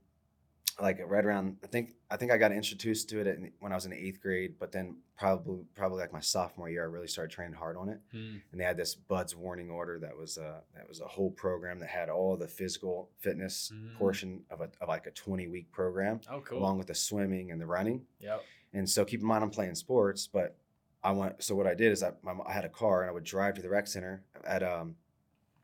like, 0.81 0.99
right 1.05 1.25
around. 1.25 1.57
I 1.63 1.67
think 1.67 1.91
I 2.11 2.17
think 2.17 2.31
I 2.31 2.37
got 2.37 2.51
introduced 2.51 3.09
to 3.09 3.19
it 3.19 3.27
at, 3.27 3.37
when 3.59 3.71
I 3.71 3.75
was 3.75 3.85
in 3.85 3.93
eighth 3.93 4.21
grade, 4.21 4.55
but 4.59 4.71
then 4.71 4.97
probably 5.17 5.63
probably 5.75 5.99
like 5.99 6.13
my 6.13 6.19
sophomore 6.19 6.69
year, 6.69 6.83
I 6.83 6.87
really 6.87 7.07
started 7.07 7.31
training 7.31 7.55
hard 7.55 7.77
on 7.77 7.89
it. 7.89 7.99
Mm. 8.13 8.41
And 8.51 8.61
they 8.61 8.63
had 8.63 8.77
this 8.77 8.93
BUD/S 8.95 9.35
Warning 9.35 9.69
Order 9.71 9.99
that 9.99 10.15
was 10.15 10.37
a 10.37 10.61
that 10.75 10.87
was 10.87 11.01
a 11.01 11.05
whole 11.07 11.31
program 11.31 11.79
that 11.79 11.89
had 11.89 12.09
all 12.09 12.37
the 12.37 12.47
physical 12.47 13.09
fitness 13.19 13.71
Mm. 13.73 13.97
portion 13.97 14.43
of 14.51 14.61
a 14.61 14.69
of 14.81 14.87
like 14.87 15.07
a 15.07 15.11
twenty 15.11 15.47
week 15.47 15.71
program, 15.71 16.21
Oh, 16.29 16.41
cool. 16.41 16.59
along 16.59 16.77
with 16.77 16.87
the 16.87 16.95
swimming 16.95 17.51
and 17.51 17.59
the 17.59 17.65
running. 17.65 18.05
Yep. 18.19 18.43
And 18.73 18.89
so 18.89 19.03
keep 19.05 19.21
in 19.21 19.25
mind, 19.25 19.43
I'm 19.43 19.49
playing 19.49 19.75
sports, 19.75 20.27
but 20.27 20.55
I 21.03 21.11
want. 21.11 21.41
So 21.43 21.55
what 21.55 21.65
I 21.67 21.73
did 21.73 21.91
is 21.91 22.03
I, 22.03 22.11
I 22.45 22.51
had 22.53 22.65
a 22.65 22.69
car 22.69 23.01
and 23.01 23.09
I 23.09 23.13
would 23.13 23.23
drive 23.23 23.55
to 23.55 23.61
the 23.61 23.69
rec 23.69 23.87
center 23.87 24.23
at 24.45 24.61
um, 24.61 24.95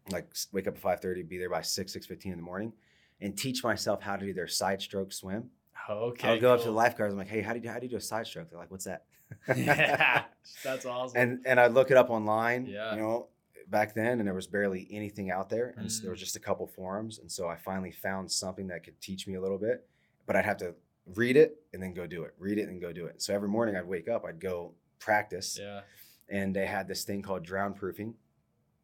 like 0.10 0.34
wake 0.52 0.68
up 0.68 0.76
at 0.76 0.80
five 0.82 1.00
thirty, 1.02 1.22
be 1.24 1.38
there 1.38 1.50
by 1.50 1.62
six 1.62 1.94
six 1.94 2.06
fifteen 2.06 2.32
in 2.32 2.38
the 2.40 2.44
morning, 2.44 2.74
and 3.22 3.38
teach 3.38 3.64
myself 3.64 4.02
how 4.02 4.16
to 4.16 4.26
do 4.26 4.34
their 4.34 4.48
side 4.48 4.82
stroke 4.82 5.12
swim. 5.14 5.50
Okay. 5.90 6.30
I'll 6.30 6.40
go 6.40 6.54
up 6.54 6.60
to 6.62 6.66
the 6.66 6.72
lifeguards. 6.72 7.14
I'm 7.14 7.18
like, 7.18 7.28
hey, 7.28 7.42
how 7.42 7.54
do 7.54 7.60
you 7.60 7.70
how 7.70 7.80
do 7.80 7.86
you 7.86 7.90
do 7.90 7.98
a 7.98 8.02
side 8.02 8.26
stroke? 8.28 8.50
They're 8.50 8.60
like, 8.60 8.72
what's 8.72 8.86
that? 8.86 9.04
yeah. 9.56 10.24
That's 10.64 10.86
awesome. 10.86 11.20
and 11.20 11.40
and 11.46 11.60
I 11.60 11.68
look 11.68 11.92
it 11.92 11.98
up 11.98 12.10
online. 12.10 12.66
Yeah. 12.68 12.96
You 12.96 13.02
know, 13.02 13.28
back 13.68 13.94
then, 13.94 14.20
and 14.20 14.28
there 14.28 14.34
was 14.36 14.48
barely 14.48 14.88
anything 14.92 15.32
out 15.32 15.50
there, 15.50 15.74
and 15.78 15.92
so 15.92 16.02
there 16.04 16.10
Mm. 16.10 16.14
was 16.14 16.20
just 16.20 16.36
a 16.36 16.40
couple 16.40 16.68
forums, 16.68 17.20
and 17.20 17.32
so 17.32 17.48
I 17.48 17.56
finally 17.56 17.92
found 17.92 18.32
something 18.32 18.68
that 18.68 18.84
could 18.84 19.00
teach 19.02 19.28
me 19.28 19.36
a 19.36 19.42
little 19.42 19.58
bit, 19.58 19.88
but 20.26 20.36
I'd 20.36 20.46
have 20.46 20.58
to 20.58 20.76
read 21.16 21.36
it 21.38 21.58
and 21.74 21.82
then 21.82 21.94
go 21.94 22.06
do 22.08 22.24
it, 22.24 22.34
read 22.38 22.58
it 22.58 22.70
and 22.70 22.80
go 22.80 22.94
do 22.94 23.06
it. 23.08 23.22
So 23.22 23.34
every 23.34 23.50
morning 23.50 23.76
I'd 23.76 23.88
wake 23.88 24.08
up, 24.08 24.24
I'd 24.26 24.40
go 24.40 24.74
practice, 25.00 25.58
yeah. 25.60 25.82
and 26.30 26.56
they 26.56 26.66
had 26.66 26.88
this 26.88 27.04
thing 27.04 27.22
called 27.22 27.44
drown 27.44 27.74
proofing, 27.74 28.16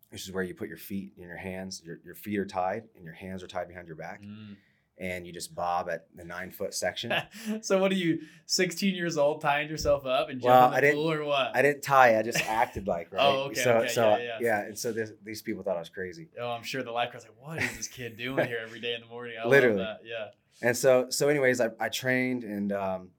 which 0.09 0.23
is 0.25 0.31
where 0.31 0.43
you 0.43 0.53
put 0.55 0.67
your 0.67 0.77
feet 0.77 1.13
in 1.17 1.23
your 1.23 1.37
hands, 1.37 1.81
your 1.85 1.99
your 2.03 2.15
feet 2.15 2.37
are 2.39 2.45
tied 2.45 2.83
and 2.95 3.03
your 3.03 3.13
hands 3.13 3.43
are 3.43 3.47
tied 3.47 3.67
behind 3.67 3.87
your 3.87 3.95
back, 3.97 4.21
Mm. 4.23 4.55
and 4.97 5.25
you 5.27 5.31
just 5.31 5.53
bob 5.55 5.89
at 5.89 6.07
the 6.15 6.23
nine 6.25 6.51
foot 6.51 6.73
section. 6.73 7.13
so 7.61 7.77
what 7.79 7.91
are 7.91 7.95
you, 7.95 8.19
16 8.47 8.95
years 8.95 9.17
old, 9.17 9.39
tying 9.41 9.69
yourself 9.69 10.05
up 10.05 10.29
and 10.29 10.41
Well, 10.41 10.61
jumping 10.61 10.73
I 10.73 10.77
in 10.77 10.81
the 10.81 10.81
didn't- 10.87 10.95
pool 11.03 11.11
or 11.11 11.23
what? 11.25 11.55
I 11.55 11.61
didn't 11.61 11.83
tie, 11.83 12.17
I 12.19 12.21
just 12.23 12.41
acted 12.49 12.87
like 12.87 13.07
right. 13.13 13.21
Oh, 13.23 13.43
okay, 13.43 13.61
So 13.61 13.71
okay, 13.77 13.87
so 13.87 14.17
yeah, 14.17 14.37
yeah. 14.41 14.61
and 14.61 14.77
so 14.77 14.91
this, 14.91 15.11
these 15.23 15.41
people 15.41 15.63
thought 15.63 15.77
I 15.77 15.79
was 15.79 15.89
crazy. 15.89 16.27
Oh, 16.39 16.49
I'm 16.49 16.63
sure 16.63 16.83
the 16.83 16.91
lifeguard's 16.91 17.25
like, 17.25 17.35
what 17.39 17.61
is 17.63 17.77
this 17.77 17.87
kid 17.87 18.17
doing 18.17 18.45
here 18.51 18.59
every 18.61 18.79
day 18.81 18.93
in 18.95 19.01
the 19.01 19.07
morning? 19.07 19.35
I 19.41 19.47
Literally. 19.47 19.85
Yeah. 20.03 20.27
And 20.61 20.75
so 20.75 21.09
so 21.09 21.29
anyways, 21.29 21.61
I, 21.61 21.69
I 21.79 21.87
trained 21.89 22.43
and 22.43 22.71
um 22.73 23.09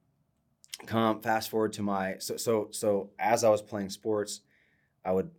come 0.87 1.21
fast 1.21 1.51
forward 1.51 1.73
to 1.75 1.83
my 1.83 2.17
so 2.19 2.37
so 2.37 2.69
so 2.73 3.11
as 3.19 3.45
I 3.45 3.49
was 3.49 3.63
playing 3.63 3.91
sports, 3.91 4.41
I 5.05 5.13
would 5.13 5.31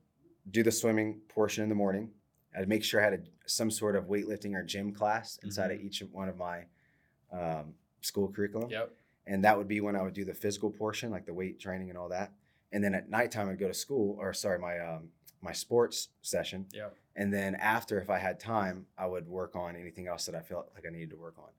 do 0.49 0.63
the 0.63 0.71
swimming 0.71 1.21
portion 1.27 1.63
in 1.63 1.69
the 1.69 1.75
morning. 1.75 2.09
I'd 2.57 2.67
make 2.67 2.83
sure 2.83 2.99
I 2.99 3.03
had 3.03 3.13
a, 3.13 3.19
some 3.45 3.71
sort 3.71 3.95
of 3.95 4.05
weightlifting 4.05 4.55
or 4.55 4.63
gym 4.63 4.91
class 4.93 5.39
inside 5.43 5.71
of 5.71 5.79
each 5.79 6.03
one 6.11 6.27
of 6.27 6.37
my 6.37 6.63
um, 7.31 7.73
school 8.01 8.27
curriculum. 8.27 8.69
Yep. 8.69 8.91
And 9.27 9.43
that 9.45 9.57
would 9.57 9.67
be 9.67 9.81
when 9.81 9.95
I 9.95 10.01
would 10.01 10.13
do 10.13 10.25
the 10.25 10.33
physical 10.33 10.71
portion, 10.71 11.11
like 11.11 11.25
the 11.25 11.33
weight 11.33 11.59
training 11.59 11.89
and 11.89 11.97
all 11.97 12.09
that. 12.09 12.31
And 12.71 12.83
then 12.83 12.93
at 12.95 13.09
nighttime, 13.09 13.49
I'd 13.49 13.59
go 13.59 13.67
to 13.67 13.73
school, 13.73 14.17
or 14.19 14.33
sorry, 14.33 14.59
my 14.59 14.79
um, 14.79 15.09
my 15.41 15.51
sports 15.51 16.09
session. 16.21 16.65
Yep. 16.73 16.95
And 17.15 17.33
then 17.33 17.55
after, 17.55 17.99
if 17.99 18.09
I 18.09 18.17
had 18.17 18.39
time, 18.39 18.85
I 18.97 19.05
would 19.05 19.27
work 19.27 19.55
on 19.55 19.75
anything 19.75 20.07
else 20.07 20.25
that 20.25 20.35
I 20.35 20.39
felt 20.39 20.71
like 20.73 20.85
I 20.87 20.89
needed 20.89 21.09
to 21.11 21.17
work 21.17 21.35
on. 21.37 21.49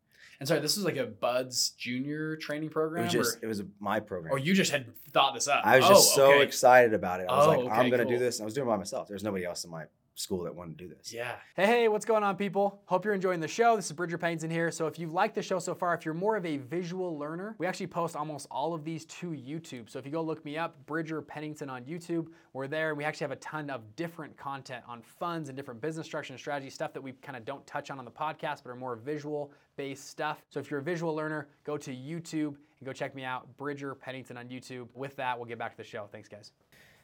And 0.40 0.48
sorry, 0.48 0.60
this 0.60 0.76
was 0.76 0.84
like 0.84 0.96
a 0.96 1.06
BUD/S 1.06 1.70
Junior 1.78 2.36
training 2.36 2.68
It 2.68 2.72
program, 2.72 3.04
was 3.04 3.12
just 3.12 3.36
or, 3.36 3.40
it 3.42 3.46
was 3.46 3.62
my 3.80 4.00
program. 4.00 4.32
or 4.32 4.38
you 4.38 4.54
just 4.54 4.72
had 4.72 4.86
thought 5.12 5.34
this 5.34 5.46
up? 5.48 5.64
I 5.64 5.76
was 5.78 5.86
just 5.88 6.12
Oh, 6.12 6.16
so 6.16 6.32
okay. 6.34 6.42
excited 6.42 6.94
about 6.94 7.20
it. 7.20 7.26
I 7.28 7.36
was 7.36 7.46
Oh, 7.46 7.50
like, 7.50 7.58
okay, 7.60 7.68
I'm 7.70 7.90
gonna 7.90 8.02
cool. 8.04 8.12
do 8.12 8.18
this. 8.18 8.38
And 8.38 8.44
I 8.44 8.46
was 8.46 8.54
doing 8.54 8.66
it 8.66 8.70
by 8.70 8.76
myself. 8.76 9.06
There's 9.08 9.22
nobody 9.24 9.44
else 9.44 9.64
in 9.64 9.70
my 9.70 9.84
school 10.14 10.44
that 10.44 10.54
wanted 10.54 10.78
to 10.78 10.84
do 10.84 10.94
this. 10.94 11.12
Yeah. 11.12 11.36
Hey, 11.56 11.66
hey, 11.66 11.88
what's 11.88 12.04
going 12.04 12.22
on, 12.22 12.36
people? 12.36 12.80
Hope 12.86 13.04
you're 13.04 13.14
enjoying 13.14 13.40
the 13.40 13.48
show. 13.48 13.76
This 13.76 13.86
is 13.86 13.92
Bridger 13.92 14.18
Pennington 14.18 14.50
here. 14.50 14.70
So, 14.70 14.86
if 14.86 14.98
you've 14.98 15.12
liked 15.12 15.34
the 15.34 15.42
show 15.42 15.58
so 15.58 15.74
far, 15.74 15.94
if 15.94 16.04
you're 16.04 16.14
more 16.14 16.36
of 16.36 16.44
a 16.44 16.58
visual 16.58 17.18
learner, 17.18 17.54
we 17.58 17.66
actually 17.66 17.86
post 17.86 18.14
almost 18.14 18.46
all 18.50 18.74
of 18.74 18.84
these 18.84 19.04
to 19.06 19.30
YouTube. 19.30 19.88
So, 19.88 19.98
if 19.98 20.04
you 20.04 20.12
go 20.12 20.22
look 20.22 20.44
me 20.44 20.58
up, 20.58 20.84
Bridger 20.86 21.22
Pennington 21.22 21.70
on 21.70 21.84
YouTube, 21.84 22.28
we're 22.52 22.66
there. 22.66 22.90
And 22.90 22.98
we 22.98 23.04
actually 23.04 23.24
have 23.24 23.32
a 23.32 23.36
ton 23.36 23.70
of 23.70 23.96
different 23.96 24.36
content 24.36 24.84
on 24.86 25.02
funds 25.02 25.48
and 25.48 25.56
different 25.56 25.80
business 25.80 26.06
structure 26.06 26.32
and 26.32 26.40
strategy 26.40 26.70
stuff 26.70 26.92
that 26.92 27.02
we 27.02 27.12
kind 27.12 27.36
of 27.36 27.44
don't 27.44 27.66
touch 27.66 27.90
on 27.90 27.98
on 27.98 28.04
the 28.04 28.10
podcast, 28.10 28.62
but 28.62 28.70
are 28.70 28.76
more 28.76 28.96
visual 28.96 29.52
based 29.76 30.08
stuff. 30.08 30.42
So, 30.50 30.60
if 30.60 30.70
you're 30.70 30.80
a 30.80 30.84
visual 30.84 31.14
learner, 31.14 31.48
go 31.64 31.76
to 31.78 31.90
YouTube 31.90 32.56
and 32.80 32.86
go 32.86 32.92
check 32.92 33.14
me 33.14 33.24
out, 33.24 33.56
Bridger 33.56 33.94
Pennington 33.94 34.36
on 34.36 34.48
YouTube. 34.48 34.88
With 34.94 35.16
that, 35.16 35.38
we'll 35.38 35.46
get 35.46 35.58
back 35.58 35.70
to 35.72 35.76
the 35.76 35.88
show. 35.88 36.08
Thanks, 36.10 36.28
guys. 36.28 36.52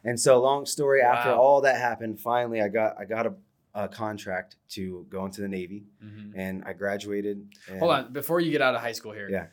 And 0.05 0.19
so, 0.19 0.41
long 0.41 0.67
story. 0.67 1.03
After 1.03 1.33
all 1.33 1.61
that 1.63 1.77
happened, 1.77 2.21
finally, 2.21 2.63
I 2.63 2.69
got 2.69 2.97
I 2.99 3.05
got 3.05 3.27
a, 3.27 3.35
a 3.75 3.89
contract 3.89 4.57
to 4.71 5.07
go 5.11 5.25
into 5.25 5.41
the 5.41 5.49
Navy, 5.49 5.85
mm-hmm. 6.05 6.39
and 6.39 6.63
I 6.65 6.73
graduated. 6.73 7.49
And 7.69 7.79
Hold 7.81 7.93
on, 7.93 8.13
before 8.13 8.41
you 8.41 8.51
get 8.51 8.63
out 8.63 8.75
of 8.75 8.81
high 8.81 8.93
school 8.93 9.13
here. 9.13 9.29
Yeah. 9.31 9.47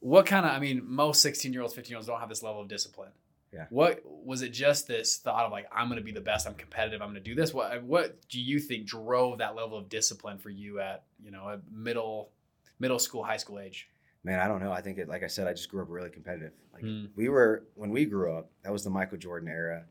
What 0.00 0.24
kind 0.24 0.46
of, 0.46 0.52
I 0.52 0.58
mean, 0.60 0.82
most 0.86 1.20
16 1.20 1.52
year 1.52 1.60
olds, 1.60 1.74
15 1.74 1.90
year 1.90 1.98
olds 1.98 2.06
don't 2.06 2.20
have 2.20 2.30
this 2.30 2.42
level 2.42 2.62
of 2.62 2.68
discipline. 2.68 3.10
Yeah. 3.52 3.66
What 3.70 4.02
was 4.04 4.42
it 4.42 4.50
just 4.50 4.86
this 4.86 5.16
thought 5.16 5.44
of 5.44 5.52
like, 5.52 5.66
I'm 5.74 5.88
going 5.88 5.98
to 5.98 6.04
be 6.04 6.12
the 6.12 6.20
best, 6.20 6.46
I'm 6.46 6.54
competitive, 6.54 7.02
I'm 7.02 7.08
going 7.08 7.22
to 7.22 7.28
do 7.28 7.34
this? 7.34 7.52
What, 7.52 7.82
what 7.82 8.16
do 8.28 8.40
you 8.40 8.60
think 8.60 8.86
drove 8.86 9.38
that 9.38 9.56
level 9.56 9.76
of 9.76 9.88
discipline 9.88 10.38
for 10.38 10.50
you 10.50 10.80
at, 10.80 11.02
you 11.22 11.30
know, 11.30 11.48
a 11.48 11.60
middle, 11.70 12.30
middle 12.78 12.98
school, 12.98 13.24
high 13.24 13.38
school 13.38 13.58
age? 13.58 13.88
Man, 14.22 14.38
I 14.38 14.48
don't 14.48 14.60
know. 14.60 14.70
I 14.72 14.80
think 14.82 14.98
it, 14.98 15.08
like 15.08 15.22
I 15.22 15.26
said, 15.28 15.46
I 15.46 15.52
just 15.52 15.68
grew 15.70 15.82
up 15.82 15.88
really 15.90 16.10
competitive. 16.10 16.52
Like 16.74 16.82
Mm. 16.84 17.10
we 17.16 17.28
were 17.28 17.64
when 17.74 17.90
we 17.90 18.04
grew 18.04 18.32
up, 18.36 18.50
that 18.62 18.72
was 18.72 18.84
the 18.84 18.90
Michael 18.90 19.18
Jordan 19.18 19.48
era. 19.48 19.86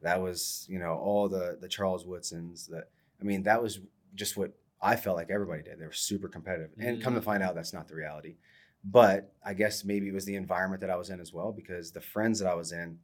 That 0.00 0.20
was, 0.20 0.66
you 0.68 0.78
know, 0.78 0.94
all 0.96 1.28
the 1.28 1.58
the 1.60 1.68
Charles 1.68 2.06
Woodsons. 2.06 2.66
That 2.68 2.88
I 3.20 3.24
mean, 3.24 3.42
that 3.44 3.62
was 3.62 3.80
just 4.14 4.36
what 4.36 4.52
I 4.80 4.96
felt 4.96 5.16
like 5.16 5.30
everybody 5.30 5.62
did. 5.62 5.78
They 5.78 5.86
were 5.86 5.92
super 5.92 6.28
competitive. 6.28 6.70
And 6.78 7.02
come 7.02 7.14
to 7.14 7.20
Mm. 7.20 7.24
find 7.24 7.42
out 7.42 7.54
that's 7.54 7.72
not 7.72 7.88
the 7.88 7.94
reality. 7.94 8.36
But 8.84 9.32
I 9.42 9.54
guess 9.54 9.84
maybe 9.84 10.08
it 10.08 10.14
was 10.14 10.26
the 10.26 10.36
environment 10.36 10.80
that 10.82 10.90
I 10.90 10.96
was 10.96 11.08
in 11.10 11.20
as 11.20 11.32
well, 11.32 11.52
because 11.52 11.90
the 11.92 12.02
friends 12.02 12.38
that 12.40 12.48
I 12.48 12.54
was 12.54 12.72
in, 12.72 12.98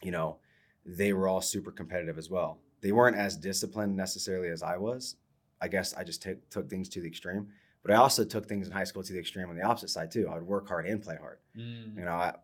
you 0.00 0.12
know, 0.12 0.38
they 0.86 1.12
were 1.12 1.26
all 1.28 1.40
super 1.40 1.72
competitive 1.72 2.18
as 2.18 2.30
well. 2.30 2.58
They 2.82 2.92
weren't 2.92 3.16
as 3.16 3.36
disciplined 3.36 3.96
necessarily 3.96 4.48
as 4.48 4.62
I 4.62 4.76
was. 4.76 5.16
I 5.60 5.68
guess 5.68 5.94
I 5.94 6.02
just 6.04 6.22
took 6.22 6.48
took 6.50 6.68
things 6.68 6.88
to 6.90 7.00
the 7.00 7.08
extreme. 7.08 7.52
But 7.82 7.92
I 7.92 7.96
also 7.96 8.24
took 8.24 8.46
things 8.48 8.66
in 8.68 8.72
high 8.72 8.84
school 8.84 9.02
to 9.02 9.12
the 9.12 9.18
extreme 9.18 9.48
on 9.50 9.56
the 9.56 9.62
opposite 9.62 9.88
side 9.90 10.10
too. 10.10 10.28
I 10.30 10.34
would 10.34 10.46
work 10.46 10.68
hard 10.68 10.86
and 10.86 11.02
play 11.02 11.16
hard. 11.20 11.38
Mm. 11.56 11.96
You 11.96 12.04
know, 12.04 12.12
I, 12.12 12.34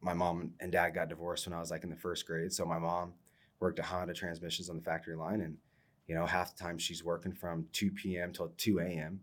my 0.00 0.12
mom 0.12 0.52
and 0.60 0.72
dad 0.72 0.90
got 0.90 1.08
divorced 1.08 1.46
when 1.46 1.54
I 1.54 1.60
was 1.60 1.70
like 1.70 1.84
in 1.84 1.90
the 1.90 1.96
first 1.96 2.26
grade. 2.26 2.52
So 2.52 2.64
my 2.64 2.78
mom 2.78 3.14
worked 3.60 3.78
at 3.78 3.84
Honda 3.84 4.12
Transmissions 4.12 4.68
on 4.68 4.76
the 4.76 4.82
factory 4.82 5.14
line, 5.14 5.40
and 5.40 5.56
you 6.08 6.16
know, 6.16 6.26
half 6.26 6.56
the 6.56 6.62
time 6.62 6.78
she's 6.78 7.04
working 7.04 7.32
from 7.32 7.66
2 7.72 7.92
p.m. 7.92 8.32
till 8.32 8.52
2 8.58 8.80
a.m. 8.80 9.20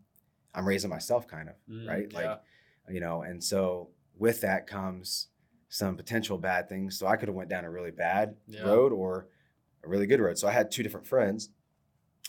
I'm 0.56 0.66
raising 0.66 0.90
myself, 0.90 1.28
kind 1.28 1.50
of, 1.50 1.56
Mm, 1.70 1.86
right? 1.88 2.08
yeah. 2.12 2.18
Like, 2.18 2.40
you 2.90 3.02
know, 3.02 3.22
and 3.24 3.44
so 3.44 3.90
with 4.18 4.40
that 4.42 4.66
comes 4.66 5.28
some 5.68 5.96
potential 5.98 6.38
bad 6.38 6.68
things. 6.70 6.98
So 6.98 7.06
I 7.06 7.18
could 7.18 7.28
have 7.28 7.36
went 7.36 7.50
down 7.50 7.66
a 7.66 7.70
really 7.70 7.92
bad 7.92 8.38
Yeah. 8.48 8.64
road 8.64 8.92
or 8.94 9.28
a 9.84 9.88
really 9.90 10.08
good 10.08 10.20
road. 10.22 10.38
So 10.40 10.48
I 10.48 10.52
had 10.52 10.72
two 10.72 10.82
different 10.84 11.06
friends. 11.06 11.50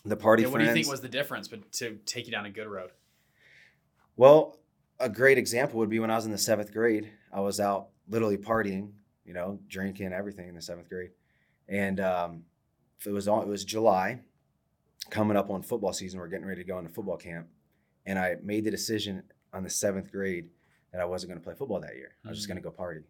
The 0.05 0.17
party 0.17 0.43
Yeah, 0.43 0.49
what 0.49 0.55
friends. 0.57 0.75
do 0.75 0.79
you 0.79 0.85
think 0.85 0.91
was 0.91 1.01
the 1.01 1.09
difference 1.09 1.49
but 1.49 1.71
to 1.73 1.97
take 2.05 2.27
you 2.27 2.33
down 2.33 2.45
a 2.45 2.51
good 2.51 2.67
road? 2.67 2.91
Well, 4.17 4.59
a 4.99 5.09
great 5.09 5.39
example 5.39 5.79
would 5.79 5.91
be 5.91 5.99
when 5.99 6.11
I 6.11 6.17
was 6.17 6.27
in 6.27 6.33
the 6.33 6.39
seventh 6.39 6.73
grade. 6.73 7.11
I 7.33 7.41
was 7.41 7.59
out 7.61 7.89
literally 8.09 8.37
partying, 8.37 8.91
you 9.25 9.33
know, 9.33 9.59
drinking 9.69 10.13
everything 10.13 10.49
in 10.49 10.55
the 10.55 10.63
seventh 10.63 10.89
grade, 10.89 11.11
and 11.69 12.01
um, 12.01 12.43
it 13.07 13.11
was 13.11 13.29
all, 13.29 13.41
it 13.43 13.49
was 13.49 13.65
July, 13.65 14.21
coming 15.11 15.37
up 15.37 15.51
on 15.51 15.63
football 15.63 15.93
season. 15.93 16.21
We're 16.21 16.29
getting 16.29 16.47
ready 16.47 16.63
to 16.63 16.67
go 16.69 16.79
into 16.79 16.91
football 16.91 17.17
camp, 17.17 17.47
and 18.05 18.19
I 18.19 18.37
made 18.43 18.65
the 18.65 18.71
decision 18.71 19.23
on 19.53 19.63
the 19.65 19.71
seventh 19.71 20.11
grade 20.13 20.51
that 20.93 21.01
I 21.01 21.05
wasn't 21.05 21.31
going 21.31 21.41
to 21.41 21.45
play 21.45 21.55
football 21.55 21.81
that 21.81 21.95
year. 21.97 22.13
I 22.27 22.29
was 22.29 22.39
just 22.39 22.49
going 22.49 22.57
to 22.57 22.63
go 22.63 22.71
party. 22.71 23.01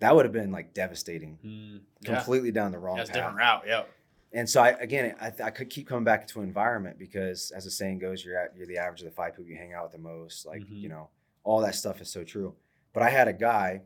That 0.00 0.14
would 0.14 0.24
have 0.26 0.32
been 0.32 0.52
like 0.52 0.74
devastating, 0.74 1.38
Mm, 1.44 1.80
yeah. 2.02 2.14
completely 2.16 2.50
down 2.52 2.72
the 2.72 2.78
wrong 2.78 2.96
That's 2.98 3.08
a 3.08 3.12
path. 3.14 3.20
different 3.22 3.38
route. 3.38 3.64
Yeah. 3.66 3.82
And 4.32 4.48
so 4.48 4.60
I 4.60 4.70
again 4.70 5.14
I, 5.20 5.32
I 5.44 5.50
could 5.50 5.70
keep 5.70 5.88
coming 5.88 6.04
back 6.04 6.26
to 6.28 6.40
environment 6.42 6.98
because 6.98 7.50
as 7.52 7.64
the 7.64 7.70
saying 7.70 7.98
goes, 8.00 8.24
you're 8.24 8.38
at 8.38 8.54
you're 8.56 8.66
the 8.66 8.78
average 8.78 9.00
of 9.00 9.06
the 9.06 9.12
five 9.12 9.32
people 9.34 9.50
you 9.50 9.56
hang 9.56 9.72
out 9.72 9.84
with 9.84 9.92
the 9.92 9.98
most. 9.98 10.44
Like, 10.46 10.62
Mhm. 10.62 10.80
you 10.82 10.88
know, 10.88 11.08
all 11.44 11.60
that 11.62 11.74
stuff 11.74 12.00
is 12.00 12.10
so 12.10 12.24
true. 12.24 12.54
But 12.92 13.02
I 13.02 13.10
had 13.10 13.28
a 13.28 13.32
guy 13.32 13.82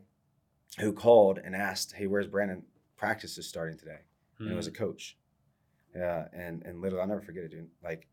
who 0.79 0.93
called 0.93 1.37
and 1.37 1.55
asked, 1.55 1.93
Hey, 1.93 2.07
where's 2.07 2.27
Brandon? 2.27 2.63
Practice 2.97 3.37
is 3.37 3.47
starting 3.47 3.77
today. 3.77 3.99
And 4.39 4.49
it 4.51 4.55
was 4.55 4.67
a 4.67 4.71
coach. 4.71 5.17
Yeah, 5.95 6.27
and 6.33 6.63
and 6.65 6.81
literally 6.81 7.01
I'll 7.01 7.07
never 7.07 7.21
forget 7.21 7.43
it, 7.43 7.51
dude. 7.51 7.69
Like 7.83 8.07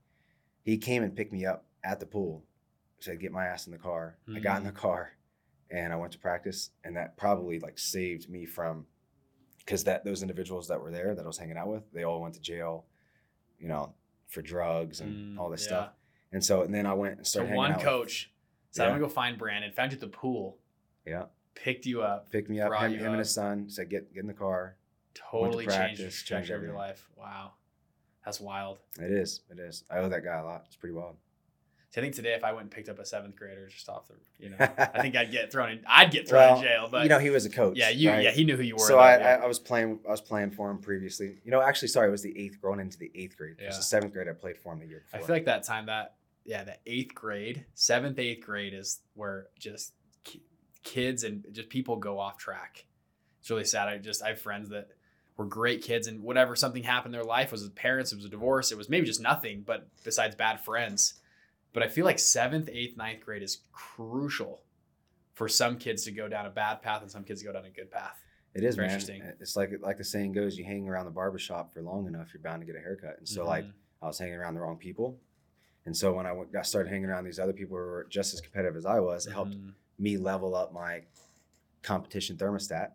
he 0.62 0.76
came 0.76 1.02
and 1.02 1.14
picked 1.16 1.32
me 1.32 1.47
up 1.47 1.64
at 1.85 2.00
the 2.00 2.06
pool, 2.06 2.44
said, 3.00 3.20
Get 3.20 3.32
my 3.32 3.47
ass 3.47 3.66
in 3.66 3.73
the 3.73 3.78
car. 3.78 4.18
I 4.35 4.40
got 4.40 4.58
in 4.58 4.64
the 4.64 4.73
car 4.73 5.12
and 5.70 5.92
I 5.92 5.97
went 5.97 6.12
to 6.12 6.18
practice, 6.18 6.70
and 6.85 6.97
that 6.97 7.16
probably 7.16 7.58
like 7.61 7.78
saved 7.78 8.28
me 8.28 8.44
from 8.47 8.87
because 9.68 9.84
that 9.84 10.02
those 10.02 10.22
individuals 10.22 10.66
that 10.68 10.80
were 10.80 10.90
there 10.90 11.14
that 11.14 11.22
I 11.22 11.26
was 11.26 11.37
hanging 11.37 11.58
out 11.58 11.68
with, 11.68 11.82
they 11.92 12.02
all 12.04 12.22
went 12.22 12.32
to 12.37 12.40
jail, 12.40 12.87
you 13.58 13.68
know, 13.68 13.92
for 14.26 14.40
drugs 14.40 15.02
and 15.02 15.37
Mm, 15.37 15.38
all 15.38 15.50
this 15.50 15.60
yeah. 15.64 15.66
stuff. 15.68 15.90
And 16.32 16.42
so 16.42 16.62
and 16.62 16.72
then 16.75 16.87
I 16.87 16.94
went 16.94 17.18
and 17.18 17.26
started 17.26 17.48
hanging 17.48 17.58
one 17.58 17.72
out 17.72 17.76
with- 17.78 17.84
coach 17.87 18.32
said, 18.70 18.87
I'm 18.87 18.92
gonna 18.92 19.02
go 19.04 19.08
find 19.10 19.37
Brandon, 19.37 19.70
found 19.72 19.92
you 19.92 19.96
at 19.96 20.00
the 20.00 20.06
pool, 20.08 20.56
yeah, 21.04 21.26
picked 21.54 21.84
you 21.84 22.00
up, 22.00 22.30
picked 22.30 22.48
me 22.48 22.60
up, 22.62 22.68
Brought 22.70 22.90
him, 22.92 22.98
him 22.98 23.10
and 23.10 23.18
his 23.18 23.30
son 23.32 23.68
said, 23.68 23.90
Get 23.90 24.14
get 24.14 24.20
in 24.22 24.26
the 24.26 24.32
car. 24.32 24.76
totally 25.12 25.66
changed 25.66 25.76
practice, 25.76 26.22
changed 26.22 26.50
of 26.50 26.62
your 26.62 26.75
life. 26.75 27.10
Wow. 27.14 27.52
That's 28.25 28.40
wild. 28.40 28.78
It 28.98 29.10
is, 29.10 29.40
it 29.50 29.58
is. 29.58 29.84
I 29.90 29.98
owe 29.98 30.08
that 30.08 30.22
guy 30.25 30.38
a 30.38 30.44
lot. 30.44 30.62
It's 30.66 30.76
pretty 30.76 30.94
wild. 30.94 31.16
See, 31.90 32.00
I 32.00 32.04
think 32.04 32.14
today 32.14 32.35
if 32.35 32.45
I 32.45 32.52
went 32.52 32.64
and 32.64 32.71
picked 32.71 32.90
up 32.90 32.99
a 32.99 33.04
seventh 33.04 33.35
grader 33.37 33.66
just 33.68 33.88
off 33.88 34.09
the 34.09 34.14
you 34.38 34.50
know, 34.50 34.57
I 34.78 35.00
think 35.00 35.16
I'd 35.16 35.30
get 35.33 35.50
thrown 35.50 35.71
in 35.71 35.80
I'd 35.87 36.11
get 36.11 36.28
thrown 36.28 36.40
Well, 36.42 36.57
in 36.59 36.62
jail. 36.62 36.88
But 36.90 37.04
you 37.04 37.09
know, 37.09 37.18
he 37.18 37.30
was 37.30 37.47
a 37.47 37.50
coach. 37.50 37.78
yeah, 37.78 37.88
you 37.88 38.11
right? 38.11 38.23
yeah, 38.25 38.30
he 38.30 38.45
knew 38.45 38.57
who 38.57 38.62
you 38.62 38.75
were. 38.75 38.87
So 38.87 38.99
I, 38.99 39.18
yeah. 39.18 39.38
I, 39.40 39.45
I 39.45 39.47
was 39.47 39.59
playing 39.59 40.00
I 40.07 40.11
was 40.11 40.21
playing 40.21 40.50
for 40.50 40.71
him 40.71 40.78
previously. 40.78 41.38
You 41.45 41.50
know, 41.50 41.62
actually, 41.62 41.88
sorry, 41.88 42.09
it 42.09 42.11
was 42.12 42.23
the 42.23 42.38
eighth, 42.38 42.61
growing 42.61 42.80
into 42.80 42.99
the 42.99 43.11
eighth 43.14 43.37
grade. 43.38 43.57
It 43.59 43.66
was 43.66 43.78
the 43.78 43.83
seventh 43.83 44.12
grade 44.12 44.28
I 44.28 44.33
played 44.33 44.59
for 44.59 44.73
him 44.73 44.80
the 44.80 44.87
year 44.87 45.04
I 45.14 45.18
feel 45.18 45.35
like 45.35 45.47
that 45.47 45.64
time 45.64 45.87
that 45.87 46.16
yeah, 46.45 46.64
the 46.64 46.76
eighth 46.87 47.14
grade, 47.14 47.64
seventh, 47.75 48.18
eighth 48.18 48.45
grade 48.45 48.75
is 48.75 49.00
where 49.14 49.47
just 49.59 49.92
ki- 50.25 50.42
kids 50.83 51.25
and 51.25 51.45
just 51.52 51.68
people 51.68 51.97
go 51.97 52.18
off 52.18 52.37
track. 52.38 52.85
It's 53.40 53.50
really 53.50 53.64
sad. 53.64 53.88
I 53.88 53.99
just 53.99 54.23
I 54.23 54.28
have 54.30 54.40
friends 54.40 54.68
that 54.71 54.88
were 55.38 55.45
great 55.47 55.83
kids 55.83 56.07
and 56.07 56.23
whatever 56.23 56.57
something 56.57 56.83
happened 56.83 57.14
in 57.14 57.21
their 57.21 57.26
life 57.28 57.52
was 57.52 57.62
with 57.62 57.75
parents, 57.75 58.12
it 58.12 58.16
was 58.16 58.25
a 58.25 58.28
divorce, 58.28 58.73
it 58.73 58.76
was 58.78 58.88
maybe 58.88 59.07
just 59.07 59.21
nothing, 59.23 59.62
but 59.64 59.88
besides 60.04 60.35
bad 60.35 60.61
friends. 60.61 61.14
But 61.72 61.82
I 61.82 61.88
feel 61.88 62.04
like 62.04 62.18
seventh, 62.18 62.68
eighth, 62.72 62.96
ninth 62.96 63.25
grade 63.25 63.42
is 63.42 63.58
crucial 63.72 64.62
for 65.34 65.48
some 65.48 65.78
kids 65.78 66.04
to 66.04 66.10
go 66.10 66.28
down 66.28 66.46
a 66.46 66.50
bad 66.50 66.82
path 66.82 67.02
and 67.02 67.10
some 67.10 67.25
kids 67.25 67.40
to 67.40 67.46
go 67.46 67.52
down 67.52 67.64
a 67.64 67.70
good 67.70 67.90
path. 67.90 68.20
It 68.54 68.64
is, 68.64 68.76
man. 68.76 68.87
interesting. 68.87 69.22
It's 69.40 69.54
like 69.56 69.70
like 69.80 69.98
the 69.98 70.04
saying 70.04 70.32
goes: 70.32 70.58
you 70.58 70.64
hang 70.64 70.88
around 70.88 71.04
the 71.04 71.10
barber 71.12 71.38
shop 71.38 71.72
for 71.72 71.82
long 71.82 72.06
enough, 72.06 72.32
you're 72.32 72.42
bound 72.42 72.60
to 72.62 72.66
get 72.66 72.75
a 72.76 72.80
haircut. 72.80 73.16
And 73.18 73.28
so, 73.28 73.44
like, 73.46 73.64
Mhm. 73.64 73.72
I 74.02 74.06
was 74.06 74.18
hanging 74.18 74.34
around 74.34 74.54
the 74.54 74.60
wrong 74.60 74.78
people, 74.78 75.18
and 75.84 75.96
so 75.96 76.12
when 76.14 76.26
I 76.26 76.32
went, 76.32 76.50
started 76.66 76.88
hanging 76.88 77.06
around 77.10 77.25
these 77.25 77.38
other 77.38 77.52
people 77.52 77.76
who 77.76 77.82
were 77.82 78.06
just 78.08 78.32
as 78.34 78.40
competitive 78.40 78.75
as 78.76 78.87
I 78.87 78.98
was, 79.00 79.26
it 79.26 79.32
helped 79.32 79.52
Mhm. 79.52 79.75
me 79.98 80.16
level 80.16 80.54
up 80.56 80.72
my 80.72 81.02
competition 81.82 82.37
thermostat. 82.37 82.92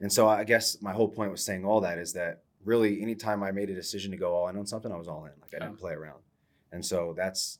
And 0.00 0.12
so, 0.12 0.28
I 0.28 0.44
guess 0.44 0.80
my 0.80 0.92
whole 0.92 1.08
point 1.08 1.30
was 1.30 1.44
saying 1.44 1.64
all 1.64 1.80
that 1.82 1.98
is 1.98 2.12
that 2.14 2.42
really, 2.64 3.02
anytime 3.02 3.42
I 3.42 3.50
made 3.50 3.68
a 3.70 3.74
decision 3.74 4.10
to 4.12 4.16
go 4.16 4.34
all 4.34 4.48
in 4.48 4.56
on 4.56 4.66
something, 4.66 4.90
I 4.92 4.96
was 4.96 5.08
all 5.08 5.24
in. 5.26 5.32
Like 5.40 5.54
I 5.54 5.58
didn't 5.66 5.78
play 5.78 5.92
around. 5.92 6.22
And 6.72 6.84
so 6.84 7.12
that's, 7.16 7.58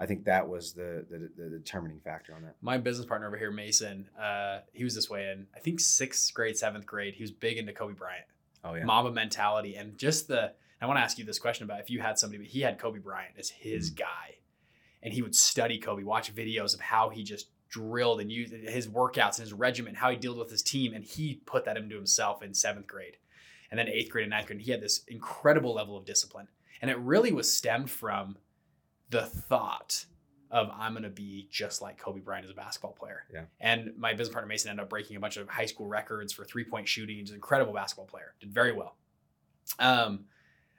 I 0.00 0.06
think 0.06 0.24
that 0.24 0.48
was 0.48 0.72
the 0.72 1.04
the, 1.10 1.30
the 1.36 1.50
determining 1.50 2.00
factor 2.00 2.34
on 2.34 2.42
that. 2.42 2.56
my 2.62 2.78
business 2.78 3.06
partner 3.06 3.26
over 3.26 3.36
here, 3.36 3.50
Mason, 3.50 4.08
uh, 4.20 4.60
he 4.72 4.82
was 4.82 4.94
this 4.94 5.10
way 5.10 5.30
in 5.30 5.46
I 5.54 5.60
think 5.60 5.78
sixth 5.78 6.32
grade, 6.32 6.56
seventh 6.56 6.86
grade. 6.86 7.14
He 7.14 7.22
was 7.22 7.30
big 7.30 7.58
into 7.58 7.72
Kobe 7.72 7.94
Bryant, 7.94 8.24
Oh 8.64 8.74
yeah. 8.74 8.84
Mamba 8.84 9.12
mentality, 9.12 9.76
and 9.76 9.96
just 9.98 10.28
the. 10.28 10.52
I 10.82 10.86
want 10.86 10.96
to 10.96 11.02
ask 11.02 11.18
you 11.18 11.26
this 11.26 11.38
question 11.38 11.64
about 11.64 11.80
if 11.80 11.90
you 11.90 12.00
had 12.00 12.18
somebody, 12.18 12.42
but 12.42 12.50
he 12.50 12.62
had 12.62 12.78
Kobe 12.78 13.00
Bryant 13.00 13.34
as 13.38 13.50
his 13.50 13.90
guy, 13.90 14.38
and 15.02 15.12
he 15.12 15.20
would 15.20 15.36
study 15.36 15.78
Kobe, 15.78 16.02
watch 16.02 16.34
videos 16.34 16.72
of 16.72 16.80
how 16.80 17.10
he 17.10 17.22
just 17.22 17.48
drilled 17.68 18.20
and 18.20 18.32
used 18.32 18.52
his 18.52 18.88
workouts 18.88 19.36
and 19.38 19.40
his 19.40 19.52
regiment, 19.52 19.98
how 19.98 20.10
he 20.10 20.16
dealt 20.16 20.38
with 20.38 20.50
his 20.50 20.62
team, 20.62 20.94
and 20.94 21.04
he 21.04 21.42
put 21.44 21.66
that 21.66 21.76
into 21.76 21.96
himself 21.96 22.42
in 22.42 22.54
seventh 22.54 22.86
grade, 22.86 23.18
and 23.70 23.78
then 23.78 23.88
eighth 23.88 24.10
grade 24.10 24.24
and 24.24 24.30
ninth 24.30 24.46
grade. 24.46 24.56
And 24.56 24.64
he 24.64 24.70
had 24.72 24.80
this 24.80 25.02
incredible 25.06 25.74
level 25.74 25.98
of 25.98 26.06
discipline, 26.06 26.48
and 26.80 26.90
it 26.90 26.98
really 26.98 27.32
was 27.32 27.54
stemmed 27.54 27.90
from 27.90 28.38
the 29.10 29.26
thought 29.26 30.06
of 30.50 30.70
I'm 30.76 30.92
going 30.92 31.04
to 31.04 31.10
be 31.10 31.48
just 31.50 31.80
like 31.80 31.98
Kobe 31.98 32.20
Bryant 32.20 32.44
as 32.44 32.50
a 32.50 32.54
basketball 32.54 32.92
player. 32.92 33.22
Yeah. 33.32 33.44
And 33.60 33.92
my 33.96 34.14
business 34.14 34.32
partner 34.32 34.48
Mason 34.48 34.70
ended 34.70 34.82
up 34.82 34.90
breaking 34.90 35.16
a 35.16 35.20
bunch 35.20 35.36
of 35.36 35.48
high 35.48 35.66
school 35.66 35.86
records 35.86 36.32
for 36.32 36.44
three 36.44 36.64
point 36.64 36.88
shooting. 36.88 37.18
He's 37.18 37.30
an 37.30 37.36
incredible 37.36 37.72
basketball 37.72 38.06
player. 38.06 38.34
Did 38.40 38.52
very 38.52 38.72
well. 38.72 38.96
Um, 39.78 40.24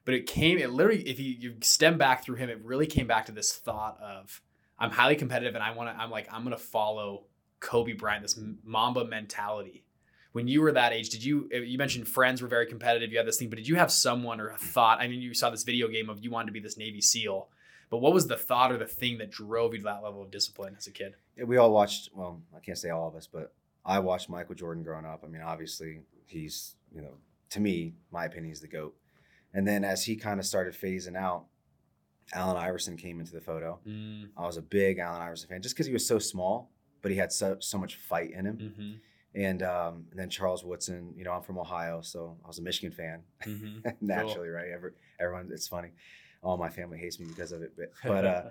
but 0.03 0.13
it 0.13 0.25
came. 0.25 0.57
It 0.57 0.71
literally, 0.71 1.07
if 1.07 1.19
you 1.19 1.35
you 1.39 1.55
stem 1.61 1.97
back 1.97 2.23
through 2.23 2.35
him, 2.35 2.49
it 2.49 2.63
really 2.63 2.87
came 2.87 3.07
back 3.07 3.27
to 3.27 3.31
this 3.31 3.53
thought 3.53 3.99
of 4.01 4.41
I'm 4.77 4.91
highly 4.91 5.15
competitive 5.15 5.55
and 5.55 5.63
I 5.63 5.71
want 5.71 5.95
to. 5.95 6.01
I'm 6.01 6.09
like 6.09 6.27
I'm 6.31 6.43
going 6.43 6.55
to 6.55 6.61
follow 6.61 7.25
Kobe 7.59 7.93
Bryant. 7.93 8.23
This 8.23 8.39
Mamba 8.63 9.05
mentality. 9.05 9.85
When 10.33 10.47
you 10.47 10.61
were 10.61 10.71
that 10.71 10.93
age, 10.93 11.09
did 11.09 11.23
you? 11.23 11.49
You 11.51 11.77
mentioned 11.77 12.07
friends 12.07 12.41
were 12.41 12.47
very 12.47 12.65
competitive. 12.65 13.11
You 13.11 13.17
had 13.17 13.27
this 13.27 13.37
thing, 13.37 13.49
but 13.49 13.57
did 13.57 13.67
you 13.67 13.75
have 13.75 13.91
someone 13.91 14.39
or 14.39 14.49
a 14.49 14.57
thought? 14.57 14.99
I 14.99 15.07
mean, 15.07 15.21
you 15.21 15.33
saw 15.33 15.49
this 15.49 15.63
video 15.63 15.87
game 15.87 16.09
of 16.09 16.23
you 16.23 16.31
wanted 16.31 16.47
to 16.47 16.51
be 16.53 16.59
this 16.59 16.77
Navy 16.77 17.01
SEAL. 17.01 17.49
But 17.91 17.97
what 17.97 18.13
was 18.13 18.25
the 18.25 18.37
thought 18.37 18.71
or 18.71 18.77
the 18.77 18.87
thing 18.87 19.17
that 19.19 19.29
drove 19.29 19.73
you 19.73 19.79
to 19.79 19.83
that 19.83 20.01
level 20.01 20.23
of 20.23 20.31
discipline 20.31 20.75
as 20.77 20.87
a 20.87 20.91
kid? 20.91 21.15
Yeah, 21.37 21.43
we 21.43 21.57
all 21.57 21.71
watched. 21.71 22.09
Well, 22.15 22.41
I 22.55 22.59
can't 22.59 22.77
say 22.77 22.89
all 22.89 23.07
of 23.07 23.15
us, 23.15 23.27
but 23.27 23.53
I 23.85 23.99
watched 23.99 24.29
Michael 24.29 24.55
Jordan 24.55 24.81
growing 24.81 25.05
up. 25.05 25.23
I 25.23 25.27
mean, 25.27 25.41
obviously, 25.41 25.99
he's 26.25 26.75
you 26.95 27.01
know, 27.01 27.17
to 27.51 27.59
me, 27.59 27.93
my 28.09 28.25
opinion, 28.25 28.47
he's 28.47 28.61
the 28.61 28.67
goat. 28.67 28.95
And 29.53 29.67
then 29.67 29.83
as 29.83 30.05
he 30.05 30.15
kind 30.15 30.39
of 30.39 30.45
started 30.45 30.73
phasing 30.73 31.17
out, 31.17 31.45
Allen 32.33 32.55
Iverson 32.55 32.95
came 32.95 33.19
into 33.19 33.33
the 33.33 33.41
photo. 33.41 33.79
I 34.37 34.45
was 34.47 34.55
a 34.55 34.61
big 34.61 34.99
Allen 34.99 35.21
Iverson 35.21 35.49
fan 35.49 35.61
just 35.61 35.75
because 35.75 35.87
he 35.87 35.93
was 35.93 36.07
so 36.07 36.17
small, 36.17 36.71
but 37.01 37.11
he 37.11 37.17
had 37.17 37.33
so 37.33 37.57
so 37.59 37.77
much 37.77 37.95
fight 37.95 38.31
in 38.31 38.45
him. 38.45 38.57
Mm-hmm. 38.57 38.91
And, 39.33 39.63
um, 39.63 40.05
and 40.11 40.19
then 40.19 40.29
Charles 40.29 40.63
Woodson. 40.63 41.13
You 41.17 41.23
know, 41.23 41.31
I'm 41.31 41.41
from 41.41 41.57
Ohio, 41.57 42.01
so 42.01 42.37
I 42.43 42.47
was 42.47 42.59
a 42.59 42.61
Michigan 42.61 42.91
fan 42.91 43.23
Mm-hmm. 43.45 43.89
naturally, 44.05 44.49
right? 44.49 44.69
Every, 44.73 44.91
everyone, 45.19 45.49
it's 45.51 45.67
funny. 45.67 45.89
All 46.43 46.57
my 46.57 46.69
family 46.69 46.97
hates 46.97 47.19
me 47.19 47.27
because 47.27 47.51
of 47.51 47.61
it, 47.61 47.73
but 47.77 47.91
but 48.03 48.25
uh, 48.25 48.43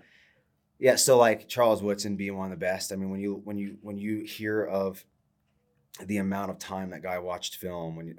yeah, 0.78 0.96
so 0.96 1.18
like 1.18 1.48
Charles 1.48 1.82
Woodson 1.82 2.16
being 2.16 2.36
one 2.36 2.52
of 2.52 2.58
the 2.58 2.64
best. 2.64 2.92
I 2.92 2.96
mean, 2.96 3.10
when 3.10 3.20
you 3.20 3.40
when 3.44 3.58
you 3.58 3.76
when 3.82 3.98
you 3.98 4.20
hear 4.24 4.64
of 4.64 5.04
the 6.06 6.18
amount 6.18 6.50
of 6.50 6.58
time 6.58 6.90
that 6.90 7.02
guy 7.02 7.18
watched 7.18 7.56
film, 7.56 7.96
when 7.96 8.06
you 8.06 8.14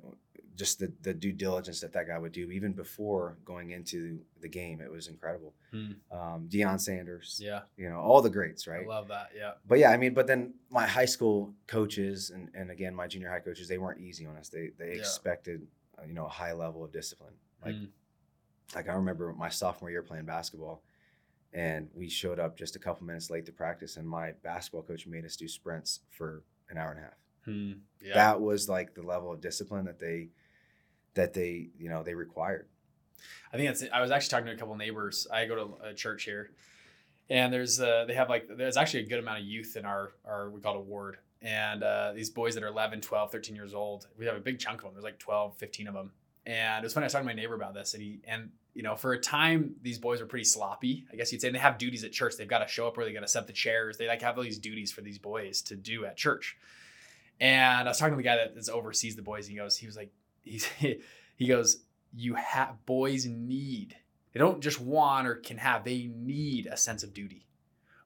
just 0.57 0.77
the 0.79 0.91
the 1.01 1.13
due 1.13 1.31
diligence 1.31 1.79
that 1.79 1.93
that 1.93 2.05
guy 2.07 2.17
would 2.19 2.33
do 2.33 2.51
even 2.51 2.73
before 2.73 3.37
going 3.45 3.71
into 3.71 4.19
the 4.41 4.49
game. 4.49 4.81
It 4.81 4.91
was 4.91 5.07
incredible. 5.07 5.53
Hmm. 5.71 5.91
Um, 6.11 6.49
Deion 6.51 6.79
Sanders, 6.79 7.39
Yeah. 7.41 7.61
you 7.77 7.89
know, 7.89 7.99
all 7.99 8.21
the 8.21 8.29
greats, 8.29 8.67
right? 8.67 8.83
I 8.83 8.87
love 8.87 9.07
that. 9.07 9.29
Yeah. 9.35 9.53
but 9.65 9.79
yeah, 9.79 9.89
I 9.91 9.97
mean, 9.97 10.13
but 10.13 10.27
then 10.27 10.53
my 10.69 10.85
high 10.85 11.05
school 11.05 11.53
coaches 11.67 12.29
and, 12.31 12.49
and 12.53 12.69
again 12.69 12.93
my 12.93 13.07
junior 13.07 13.29
high 13.29 13.39
coaches, 13.39 13.69
they 13.69 13.77
weren't 13.77 14.01
easy 14.01 14.25
on 14.25 14.35
us. 14.35 14.49
They 14.49 14.71
they 14.77 14.89
Yeah. 14.89 14.99
expected 14.99 15.65
uh, 15.97 16.03
you 16.05 16.13
know 16.13 16.25
a 16.25 16.29
high 16.29 16.51
level 16.53 16.83
of 16.83 16.91
discipline. 16.91 17.33
Like 17.65 17.75
Mm. 17.75 17.87
Like 18.75 18.89
I 18.89 18.93
remember 18.93 19.33
my 19.33 19.49
sophomore 19.49 19.89
year 19.89 20.01
playing 20.01 20.25
basketball, 20.25 20.83
and 21.53 21.89
we 21.93 22.09
showed 22.09 22.39
up 22.39 22.57
just 22.57 22.75
a 22.75 22.79
couple 22.79 23.05
minutes 23.05 23.29
late 23.29 23.45
to 23.45 23.51
practice, 23.51 23.97
and 23.97 24.07
my 24.07 24.31
basketball 24.43 24.83
coach 24.83 25.07
made 25.07 25.25
us 25.25 25.35
do 25.35 25.47
sprints 25.47 26.01
for 26.09 26.43
an 26.69 26.77
hour 26.77 26.91
and 26.91 26.99
a 26.99 27.03
half. 27.03 27.17
Hmm. 27.45 27.71
Yeah. 28.03 28.13
That 28.13 28.41
was 28.41 28.69
like 28.69 28.93
the 28.93 29.01
level 29.01 29.31
of 29.31 29.41
discipline 29.41 29.85
that 29.85 29.99
they 29.99 30.29
that 31.15 31.33
they 31.33 31.69
you 31.77 31.89
know 31.89 32.03
they 32.03 32.13
required. 32.13 32.67
I 33.53 33.57
think 33.57 33.69
that's. 33.69 33.83
I 33.93 34.01
was 34.01 34.11
actually 34.11 34.29
talking 34.29 34.45
to 34.47 34.53
a 34.53 34.57
couple 34.57 34.75
neighbors. 34.75 35.27
I 35.31 35.45
go 35.45 35.55
to 35.55 35.89
a 35.89 35.93
church 35.93 36.23
here, 36.23 36.51
and 37.29 37.53
there's 37.53 37.79
uh, 37.79 38.05
they 38.07 38.13
have 38.13 38.29
like 38.29 38.47
there's 38.55 38.77
actually 38.77 39.03
a 39.03 39.07
good 39.07 39.19
amount 39.19 39.39
of 39.39 39.45
youth 39.45 39.75
in 39.75 39.85
our 39.85 40.13
our 40.25 40.49
we 40.49 40.61
call 40.61 40.75
it 40.75 40.79
a 40.79 40.81
ward, 40.81 41.17
and 41.41 41.83
uh, 41.83 42.13
these 42.13 42.29
boys 42.29 42.55
that 42.55 42.63
are 42.63 42.67
11, 42.67 43.01
12, 43.01 43.31
13 43.31 43.55
years 43.55 43.73
old. 43.73 44.07
We 44.17 44.25
have 44.25 44.35
a 44.35 44.39
big 44.39 44.59
chunk 44.59 44.79
of 44.79 44.85
them. 44.85 44.93
There's 44.93 45.03
like 45.03 45.19
12, 45.19 45.57
15 45.57 45.87
of 45.87 45.93
them. 45.93 46.11
And 46.45 46.83
it 46.83 46.85
was 46.85 46.93
funny. 46.93 47.03
I 47.03 47.05
was 47.05 47.13
talking 47.13 47.27
to 47.27 47.35
my 47.35 47.39
neighbor 47.39 47.53
about 47.53 47.73
this, 47.73 47.93
and 47.93 48.01
he 48.01 48.19
and 48.25 48.49
you 48.73 48.83
know 48.83 48.95
for 48.95 49.13
a 49.13 49.19
time 49.19 49.75
these 49.81 49.99
boys 49.99 50.21
are 50.21 50.25
pretty 50.25 50.45
sloppy. 50.45 51.05
I 51.11 51.15
guess 51.15 51.31
you'd 51.31 51.41
say 51.41 51.47
and 51.47 51.55
they 51.55 51.59
have 51.59 51.77
duties 51.77 52.03
at 52.03 52.11
church. 52.11 52.37
They've 52.37 52.47
got 52.47 52.59
to 52.59 52.67
show 52.67 52.87
up, 52.87 52.97
or 52.97 53.03
they 53.05 53.13
got 53.13 53.21
to 53.21 53.27
set 53.27 53.47
the 53.47 53.53
chairs. 53.53 53.97
They 53.97 54.07
like 54.07 54.21
have 54.21 54.37
all 54.37 54.43
these 54.43 54.59
duties 54.59 54.91
for 54.91 55.01
these 55.01 55.17
boys 55.17 55.61
to 55.63 55.75
do 55.75 56.05
at 56.05 56.17
church. 56.17 56.57
And 57.39 57.87
I 57.87 57.91
was 57.91 57.97
talking 57.97 58.13
to 58.13 58.17
the 58.17 58.23
guy 58.23 58.37
that 58.37 58.69
oversees 58.69 59.15
the 59.15 59.21
boys. 59.23 59.45
And 59.47 59.53
he 59.53 59.57
goes, 59.57 59.75
he 59.77 59.87
was 59.87 59.97
like, 59.97 60.11
he's 60.43 60.65
he 61.35 61.47
goes, 61.47 61.77
you 62.13 62.35
have 62.35 62.85
boys 62.85 63.25
need 63.25 63.95
they 64.33 64.39
don't 64.39 64.61
just 64.61 64.79
want 64.79 65.27
or 65.27 65.35
can 65.35 65.57
have 65.57 65.83
they 65.83 66.09
need 66.13 66.65
a 66.65 66.75
sense 66.77 67.03
of 67.03 67.13
duty 67.13 67.45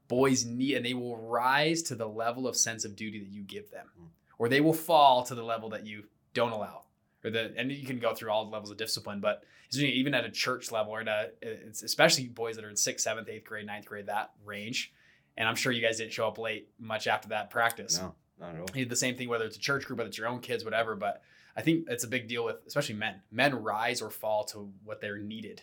boys 0.08 0.46
need 0.46 0.76
and 0.76 0.86
they 0.86 0.94
will 0.94 1.18
rise 1.18 1.82
to 1.82 1.96
the 1.96 2.08
level 2.08 2.48
of 2.48 2.56
sense 2.56 2.86
of 2.86 2.96
duty 2.96 3.20
that 3.20 3.30
you 3.30 3.42
give 3.42 3.72
them 3.72 3.88
Mm. 4.00 4.08
or 4.38 4.48
they 4.50 4.62
will 4.62 4.74
fall 4.74 5.24
to 5.24 5.34
the 5.36 5.44
level 5.44 5.70
that 5.70 5.86
you 5.88 6.04
don't 6.34 6.52
allow 6.52 6.84
or 7.26 7.30
the 7.32 7.54
and 7.58 7.72
you 7.72 7.86
can 7.86 8.00
go 8.00 8.14
through 8.14 8.30
all 8.32 8.46
the 8.46 8.52
levels 8.52 8.72
of 8.72 8.78
discipline 8.78 9.20
but 9.20 9.44
even 9.74 10.14
at 10.14 10.24
a 10.24 10.30
church 10.30 10.72
level 10.72 10.94
or 10.96 11.02
a, 11.02 11.28
it's 11.42 11.84
especially 11.84 12.28
boys 12.28 12.56
that 12.56 12.64
are 12.64 12.70
in 12.70 12.76
sixth 12.78 13.04
seventh 13.04 13.28
eighth 13.28 13.44
grade 13.46 13.66
ninth 13.66 13.86
grade 13.86 14.06
that 14.06 14.32
range 14.46 14.94
and 15.36 15.48
i'm 15.50 15.56
sure 15.56 15.72
you 15.72 15.82
guys 15.82 15.98
didn't 15.98 16.14
show 16.14 16.28
up 16.28 16.38
late 16.38 16.70
much 16.80 17.08
after 17.08 17.30
that 17.30 17.50
practice 17.50 18.00
No, 18.00 18.14
not 18.40 18.54
at 18.56 18.60
all. 18.62 18.68
you 18.74 18.86
did 18.86 18.90
the 18.90 18.96
same 18.96 19.16
thing 19.18 19.28
whether 19.28 19.44
it's 19.46 19.58
a 19.58 19.60
church 19.60 19.86
group 19.86 19.98
whether 19.98 20.08
it's 20.08 20.18
your 20.18 20.28
own 20.28 20.40
kids 20.40 20.64
whatever 20.64 20.96
but 20.96 21.22
i 21.58 21.62
think 21.62 21.88
it's 21.90 22.04
a 22.04 22.08
big 22.08 22.28
deal 22.30 22.46
with 22.46 22.58
especially 22.68 22.96
men 22.96 23.16
men 23.32 23.56
rise 23.56 24.02
or 24.02 24.10
fall 24.10 24.44
to 24.46 24.72
what 24.86 25.02
they're 25.02 25.18
needed 25.18 25.62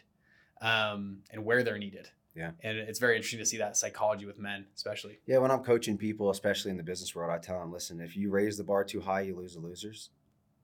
um, 0.60 1.18
and 1.30 1.44
where 1.44 1.62
they're 1.62 1.78
needed 1.78 2.08
Yeah. 2.34 2.52
and 2.62 2.76
it's 2.78 2.98
very 2.98 3.16
interesting 3.16 3.40
to 3.40 3.46
see 3.46 3.58
that 3.58 3.76
psychology 3.76 4.26
with 4.26 4.38
men 4.38 4.66
especially 4.76 5.18
Yeah, 5.26 5.38
when 5.38 5.50
I'm 5.50 5.62
coaching 5.64 5.96
people, 5.98 6.30
especially 6.30 6.70
in 6.70 6.76
the 6.76 6.82
business 6.82 7.14
world, 7.14 7.30
I 7.30 7.38
tell 7.38 7.58
them, 7.60 7.72
listen, 7.72 8.00
if 8.00 8.16
you 8.16 8.30
raise 8.30 8.56
the 8.56 8.64
bar 8.64 8.84
too 8.84 9.00
high, 9.00 9.22
you 9.22 9.34
lose 9.36 9.54
the 9.54 9.60
losers. 9.60 10.10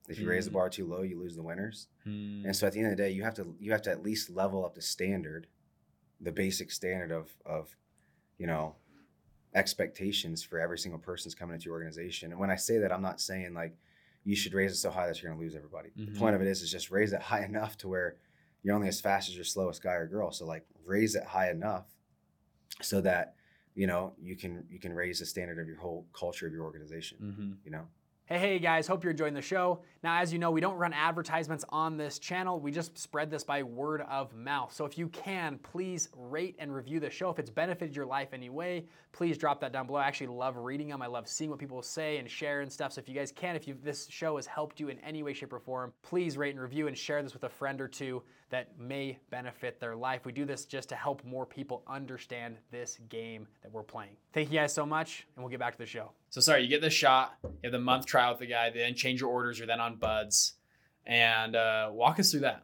If 0.09 0.19
you 0.19 0.27
raise 0.27 0.45
the 0.45 0.51
Mhm. 0.51 0.53
bar 0.55 0.69
too 0.69 0.85
low, 0.87 1.03
you 1.03 1.19
lose 1.19 1.35
the 1.35 1.43
winners. 1.43 1.87
Hmm. 2.03 2.43
And 2.45 2.55
so 2.55 2.65
at 2.67 2.73
the 2.73 2.79
end 2.79 2.91
of 2.91 2.97
the 2.97 3.03
day, 3.03 3.11
you 3.11 3.23
have 3.23 3.35
to 3.35 3.55
you 3.59 3.71
have 3.71 3.81
to 3.83 3.91
at 3.91 4.01
least 4.03 4.29
level 4.29 4.65
up 4.65 4.73
the 4.75 4.81
standard, 4.81 5.47
the 6.19 6.31
basic 6.31 6.71
standard 6.71 7.11
of 7.11 7.35
of, 7.45 7.75
you 8.37 8.47
know, 8.47 8.75
expectations 9.53 10.43
for 10.43 10.59
every 10.59 10.77
single 10.77 10.99
person's 10.99 11.33
coming 11.35 11.55
into 11.55 11.65
your 11.65 11.73
organization. 11.73 12.31
And 12.31 12.39
when 12.39 12.49
I 12.51 12.55
say 12.55 12.77
that, 12.79 12.91
I'm 12.91 13.01
not 13.01 13.19
saying 13.21 13.53
like 13.53 13.75
you 14.23 14.35
should 14.35 14.53
raise 14.53 14.71
it 14.71 14.75
so 14.75 14.91
high 14.91 15.07
that 15.07 15.21
you're 15.21 15.31
gonna 15.31 15.41
lose 15.41 15.55
everybody. 15.55 15.89
Mhm. 15.97 16.13
The 16.13 16.19
point 16.19 16.35
of 16.35 16.41
it 16.41 16.47
is 16.47 16.61
is 16.61 16.71
just 16.71 16.91
raise 16.91 17.13
it 17.13 17.21
high 17.31 17.43
enough 17.45 17.77
to 17.77 17.87
where 17.87 18.17
you're 18.61 18.75
only 18.75 18.87
as 18.89 18.99
fast 19.01 19.29
as 19.29 19.35
your 19.35 19.45
slowest 19.45 19.81
guy 19.81 19.93
or 19.93 20.07
girl. 20.07 20.31
So 20.31 20.45
like 20.45 20.65
raise 20.85 21.15
it 21.15 21.23
high 21.23 21.49
enough 21.49 21.87
so 22.81 23.01
that 23.01 23.35
you 23.75 23.87
know 23.87 24.13
you 24.19 24.35
can 24.35 24.65
you 24.69 24.79
can 24.79 24.93
raise 24.93 25.19
the 25.19 25.25
standard 25.25 25.59
of 25.59 25.67
your 25.67 25.77
whole 25.77 26.05
culture 26.13 26.45
of 26.45 26.53
your 26.53 26.63
organization. 26.63 27.17
Mhm. 27.61 27.65
You 27.65 27.71
know. 27.71 27.87
Hey, 28.25 28.37
hey 28.37 28.59
guys, 28.59 28.85
hope 28.85 29.03
you're 29.03 29.09
enjoying 29.11 29.33
the 29.33 29.41
show. 29.41 29.81
Now, 30.01 30.21
as 30.21 30.31
you 30.31 30.39
know, 30.39 30.49
we 30.49 30.61
don't 30.61 30.77
run 30.77 30.93
advertisements 30.93 31.65
on 31.69 31.97
this 31.97 32.19
channel. 32.19 32.59
We 32.59 32.71
just 32.71 32.97
spread 32.97 33.29
this 33.29 33.43
by 33.43 33.63
word 33.63 34.01
of 34.09 34.33
mouth. 34.33 34.73
So 34.73 34.85
if 34.85 34.97
you 34.97 35.09
can, 35.09 35.57
please 35.57 36.07
rate 36.15 36.55
and 36.57 36.73
review 36.73 37.01
the 37.01 37.09
show. 37.09 37.29
If 37.29 37.37
it's 37.37 37.49
benefited 37.49 37.95
your 37.95 38.05
life 38.05 38.29
any 38.31 38.49
way, 38.49 38.85
please 39.11 39.37
drop 39.37 39.59
that 39.59 39.73
down 39.73 39.87
below. 39.87 39.99
I 39.99 40.07
actually 40.07 40.27
love 40.27 40.55
reading 40.55 40.87
them. 40.87 41.01
I 41.01 41.07
love 41.07 41.27
seeing 41.27 41.49
what 41.49 41.59
people 41.59 41.81
say 41.81 42.17
and 42.17 42.29
share 42.29 42.61
and 42.61 42.71
stuff. 42.71 42.93
So 42.93 42.99
if 42.99 43.09
you 43.09 43.15
guys 43.15 43.33
can, 43.33 43.57
if 43.57 43.67
you, 43.67 43.77
this 43.83 44.07
show 44.09 44.37
has 44.37 44.45
helped 44.45 44.79
you 44.79 44.87
in 44.87 44.99
any 44.99 45.21
way, 45.21 45.33
shape, 45.33 45.51
or 45.51 45.59
form, 45.59 45.91
please 46.01 46.37
rate 46.37 46.51
and 46.51 46.61
review 46.61 46.87
and 46.87 46.97
share 46.97 47.21
this 47.21 47.33
with 47.33 47.43
a 47.43 47.49
friend 47.49 47.81
or 47.81 47.89
two 47.89 48.23
that 48.49 48.79
may 48.79 49.17
benefit 49.29 49.79
their 49.79 49.95
life. 49.95 50.25
We 50.25 50.31
do 50.31 50.45
this 50.45 50.65
just 50.65 50.89
to 50.89 50.95
help 50.95 51.23
more 51.23 51.45
people 51.45 51.83
understand 51.87 52.57
this 52.71 52.99
game 53.09 53.47
that 53.61 53.71
we're 53.71 53.83
playing. 53.83 54.15
Thank 54.33 54.51
you 54.51 54.57
guys 54.57 54.73
so 54.73 54.85
much, 54.85 55.27
and 55.35 55.43
we'll 55.43 55.51
get 55.51 55.59
back 55.59 55.73
to 55.73 55.77
the 55.77 55.85
show. 55.85 56.11
So 56.31 56.41
sorry, 56.41 56.63
you 56.63 56.67
get 56.67 56.81
the 56.81 56.89
shot, 56.89 57.35
you 57.43 57.49
have 57.63 57.71
the 57.71 57.79
month 57.79 58.05
trial 58.05 58.31
with 58.31 58.39
the 58.39 58.47
guy, 58.47 58.69
then 58.69 58.95
change 58.95 59.21
your 59.21 59.29
orders, 59.29 59.59
you're 59.59 59.67
then 59.67 59.79
on 59.79 59.88
BUD/S. 59.97 60.53
And 61.05 61.55
uh, 61.55 61.89
walk 61.91 62.19
us 62.19 62.29
through 62.31 62.41
that. 62.41 62.63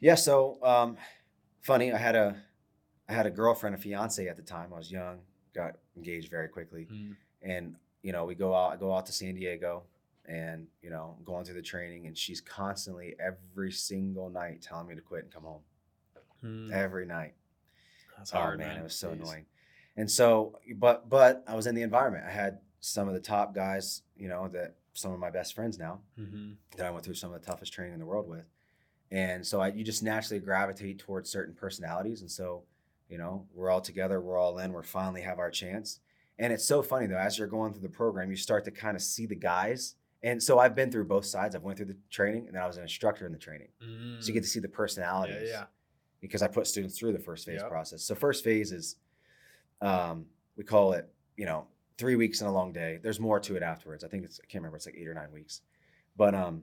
Yeah, 0.00 0.14
so 0.14 0.58
um, 0.62 0.96
funny. 1.60 1.92
I 1.92 1.98
had 1.98 2.16
a 2.16 2.36
I 3.08 3.12
had 3.12 3.26
a 3.26 3.30
girlfriend, 3.30 3.74
a 3.74 3.78
fiance 3.78 4.26
at 4.26 4.36
the 4.36 4.42
time. 4.42 4.72
I 4.72 4.78
was 4.78 4.90
young, 4.90 5.18
got 5.54 5.74
engaged 5.96 6.30
very 6.30 6.48
quickly, 6.48 6.86
and 7.42 7.74
you 8.02 8.12
know 8.12 8.24
we 8.24 8.34
go 8.34 8.54
out. 8.54 8.72
I 8.72 8.76
go 8.76 8.94
out 8.94 9.06
to 9.06 9.12
San 9.12 9.34
Diego, 9.34 9.82
and 10.26 10.68
you 10.80 10.88
know 10.90 11.16
going 11.24 11.44
through 11.44 11.56
the 11.56 11.62
training, 11.62 12.06
and 12.06 12.16
she's 12.16 12.40
constantly 12.40 13.14
every 13.18 13.72
single 13.72 14.30
night 14.30 14.62
telling 14.62 14.86
me 14.86 14.94
to 14.94 15.00
quit 15.02 15.24
and 15.24 15.32
come 15.32 15.42
home 15.42 15.60
Hmm. 16.40 16.70
every 16.72 17.04
night. 17.04 17.34
That's 18.16 18.32
oh 18.32 18.38
hard, 18.38 18.58
man, 18.60 18.68
man. 18.68 18.78
it 18.78 18.82
was 18.84 18.94
so 18.94 19.08
Jeez. 19.10 19.20
annoying. 19.20 19.46
And 19.96 20.08
so, 20.10 20.60
but 20.76 21.08
but 21.10 21.42
I 21.48 21.56
was 21.56 21.66
in 21.66 21.74
the 21.74 21.82
environment. 21.82 22.24
I 22.26 22.30
had 22.30 22.60
some 22.80 23.08
of 23.08 23.14
the 23.14 23.20
top 23.20 23.54
guys, 23.54 24.02
you 24.16 24.28
know, 24.28 24.46
that 24.52 24.76
some 24.98 25.12
of 25.12 25.18
my 25.18 25.30
best 25.30 25.54
friends 25.54 25.78
now 25.78 26.00
Mhm. 26.18 26.56
that 26.76 26.86
I 26.86 26.90
went 26.90 27.04
through 27.04 27.14
some 27.14 27.32
of 27.32 27.40
the 27.40 27.46
toughest 27.46 27.72
training 27.72 27.94
in 27.94 28.00
the 28.00 28.06
world 28.06 28.28
with. 28.28 28.44
And 29.10 29.46
so 29.46 29.60
I, 29.60 29.68
you 29.68 29.84
just 29.84 30.02
naturally 30.02 30.40
gravitate 30.40 30.98
towards 30.98 31.30
certain 31.30 31.54
personalities. 31.54 32.20
And 32.20 32.30
so, 32.30 32.64
you 33.08 33.16
know, 33.16 33.46
we're 33.54 33.70
all 33.70 33.80
together, 33.80 34.20
we're 34.20 34.36
all 34.38 34.58
in, 34.58 34.72
we're 34.72 34.82
finally 34.82 35.22
have 35.22 35.38
our 35.38 35.50
chance. 35.50 36.00
And 36.38 36.52
it's 36.52 36.64
so 36.64 36.82
funny 36.82 37.06
though, 37.06 37.16
as 37.16 37.38
you're 37.38 37.48
going 37.48 37.72
through 37.72 37.82
the 37.82 37.88
program, 37.88 38.30
you 38.30 38.36
start 38.36 38.64
to 38.66 38.70
kind 38.70 38.96
of 38.96 39.02
see 39.02 39.24
the 39.26 39.34
guys. 39.34 39.94
And 40.22 40.42
so 40.42 40.58
I've 40.58 40.74
been 40.74 40.90
through 40.90 41.04
both 41.06 41.24
sides. 41.24 41.54
I've 41.54 41.62
went 41.62 41.76
through 41.78 41.86
the 41.86 41.96
training 42.10 42.46
and 42.46 42.54
then 42.56 42.62
I 42.62 42.66
was 42.66 42.76
an 42.76 42.82
instructor 42.82 43.24
in 43.24 43.32
the 43.32 43.38
training. 43.38 43.68
So 44.20 44.26
you 44.28 44.32
get 44.34 44.42
to 44.42 44.48
see 44.48 44.60
the 44.60 44.68
Mm. 44.68 44.72
yeah, 44.72 44.76
personalities 44.76 45.48
yeah. 45.50 45.66
because 46.20 46.42
I 46.42 46.48
put 46.48 46.66
students 46.66 46.98
through 46.98 47.12
the 47.12 47.18
first 47.20 47.46
phase 47.46 47.60
Yep. 47.60 47.70
process. 47.70 48.02
So 48.02 48.14
first 48.16 48.42
phase 48.44 48.72
is, 48.72 48.96
um, 49.80 50.26
we 50.56 50.64
call 50.64 50.92
it, 50.92 51.08
you 51.36 51.46
know, 51.46 51.66
three 51.98 52.16
weeks 52.16 52.40
and 52.40 52.48
a 52.48 52.52
long 52.52 52.72
day. 52.72 52.98
There's 53.02 53.20
more 53.20 53.40
to 53.40 53.56
it 53.56 53.62
afterwards. 53.62 54.04
I 54.04 54.08
think 54.08 54.24
it's 54.24 54.40
I 54.42 54.46
can't 54.46 54.62
remember. 54.62 54.76
It's 54.76 54.86
like 54.86 54.94
eight 54.96 55.08
or 55.08 55.14
nine 55.14 55.32
weeks, 55.32 55.60
but 56.16 56.34
um, 56.34 56.62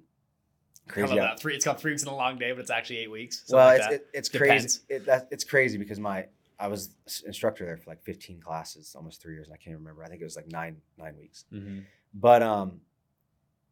crazy. 0.87 1.17
how- 1.17 1.35
Three, 1.35 1.55
it's 1.55 1.65
called 1.65 1.79
three 1.79 1.91
weeks 1.91 2.03
in 2.03 2.09
a 2.09 2.15
long 2.15 2.37
day, 2.39 2.51
but 2.53 2.61
it's 2.61 2.71
actually 2.71 2.99
eight 2.99 3.11
weeks. 3.11 3.43
well, 3.49 3.65
like 3.65 3.77
it's 3.79 3.87
that. 3.87 3.93
it, 3.93 4.07
it's 4.13 4.29
Depends. 4.29 4.77
crazy. 4.79 5.01
It, 5.01 5.05
that, 5.05 5.27
it's 5.31 5.43
crazy 5.43 5.77
because 5.77 5.99
my 5.99 6.25
I 6.57 6.67
was 6.69 6.91
instructor 7.25 7.65
there 7.65 7.75
for 7.77 7.89
like 7.89 8.01
15 8.03 8.39
classes, 8.39 8.95
almost 8.95 9.21
three 9.21 9.33
years, 9.33 9.47
and 9.47 9.53
I 9.53 9.57
can't 9.57 9.77
remember. 9.77 10.03
I 10.03 10.07
think 10.07 10.21
it 10.21 10.23
was 10.23 10.37
like 10.37 10.49
nine 10.51 10.77
nine 10.97 11.15
weeks. 11.19 11.45
Mhm. 11.53 11.83
But 12.13 12.41
um, 12.41 12.79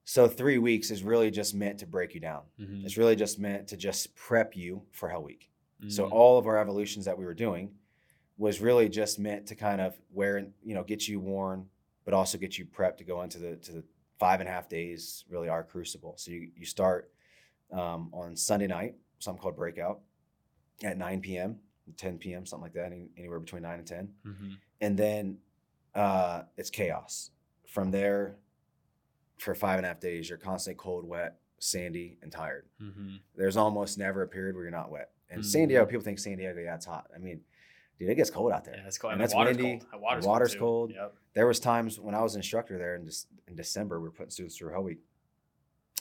so 0.04 0.28
three 0.28 0.58
weeks 0.58 0.91
is 0.91 1.02
really 1.02 1.32
just 1.32 1.56
meant 1.56 1.80
to 1.80 1.88
break 1.88 2.13
you 2.13 2.19
down. 2.19 2.41
Mhm. 2.60 2.84
It's 2.84 2.97
really 2.97 3.15
just 3.15 3.39
meant 3.39 3.69
to 3.69 3.78
just 3.78 4.13
prep 4.15 4.54
you 4.58 4.84
for 4.91 5.08
Hell 5.08 5.23
Week. 5.23 5.49
So 5.88 6.06
Mhm. 6.08 6.12
all 6.12 6.38
of 6.38 6.45
our 6.47 6.58
evolutions 6.58 7.06
that 7.06 7.17
we 7.17 7.23
were 7.26 7.34
doing 7.34 7.73
was 8.38 8.60
really 8.62 8.89
just 8.89 9.19
meant 9.19 9.48
to 9.48 9.56
kind 9.56 9.80
of 9.82 9.96
wear, 10.12 10.39
you 10.63 10.74
know, 10.74 10.84
get 10.84 11.08
you 11.08 11.19
worn, 11.19 11.67
but 12.06 12.13
also 12.13 12.38
get 12.38 12.58
you 12.58 12.65
prepped 12.65 12.98
to 12.98 13.04
go 13.04 13.22
into 13.22 13.38
the 13.38 13.56
to 13.58 13.72
the 13.72 13.84
five 14.19 14.39
and 14.39 14.50
a 14.50 14.52
half 14.52 14.67
days, 14.69 15.26
really 15.30 15.50
our 15.50 15.63
crucible. 15.63 16.15
So 16.17 16.32
you 16.32 16.50
you 16.56 16.65
start 16.65 17.12
um, 17.72 18.10
on 18.13 18.36
Sunday 18.36 18.67
night, 18.67 18.96
something 19.19 19.41
called 19.41 19.56
breakout, 19.56 20.02
at 20.84 20.98
9 20.98 21.22
p.m., 21.22 21.60
10 21.98 22.17
p.m., 22.19 22.46
something 22.46 22.63
like 22.63 22.74
that, 22.74 22.86
any, 22.86 23.08
anywhere 23.17 23.39
between 23.39 23.63
9 23.63 23.80
and 23.80 23.88
10. 23.88 24.13
Mhm. 24.26 24.58
And 24.82 24.98
then 24.98 25.38
uh, 25.96 26.43
it's 26.58 26.69
chaos. 26.69 27.32
From 27.67 27.89
there, 27.91 28.38
for 29.38 29.56
five 29.56 29.78
and 29.78 29.86
a 29.86 29.89
half 29.89 30.00
days, 30.00 30.30
you're 30.30 30.38
constantly 30.38 30.78
cold, 30.82 31.06
wet, 31.06 31.39
sandy, 31.60 32.17
and 32.22 32.32
tired 32.32 32.65
Mhm. 32.82 33.19
there's 33.36 33.58
almost 33.58 33.98
never 33.98 34.22
a 34.24 34.28
period 34.28 34.54
where 34.56 34.63
you're 34.65 34.72
not 34.72 34.91
wet. 34.91 35.12
And 35.30 35.41
Mhm. 35.41 35.46
San 35.46 35.67
Diego, 35.69 35.86
people 35.86 36.04
think 36.04 36.19
San 36.19 36.38
Diego, 36.38 36.60
yeah, 36.60 36.76
it's 36.76 36.86
hot. 36.86 37.10
I 37.15 37.17
mean, 37.17 37.43
dude, 38.00 38.10
it 38.10 38.16
gets 38.16 38.30
cold 38.30 38.52
out 38.52 38.66
there. 38.66 38.76
Yeah, 38.76 38.88
it's 38.88 38.98
cold. 38.98 39.14
And 39.14 39.22
And, 39.22 39.26
it's 39.26 39.36
water's 39.36 39.58
windy, 39.58 39.82
cold. 39.92 40.02
Water's, 40.02 40.26
water's 40.26 40.56
cold. 40.56 40.90
cold. 40.90 40.92
Yep. 40.96 41.14
There 41.34 41.48
was 41.48 41.60
times 41.60 42.00
when 42.00 42.16
I 42.16 42.22
was 42.22 42.36
an 42.36 42.40
instructor 42.40 42.78
there 42.78 42.96
in, 42.96 43.06
Dec- 43.06 43.26
in 43.48 43.56
December, 43.56 44.00
we 44.00 44.08
were 44.08 44.12
putting 44.12 44.30
students 44.32 44.58
through 44.58 44.80
Week, 44.82 45.00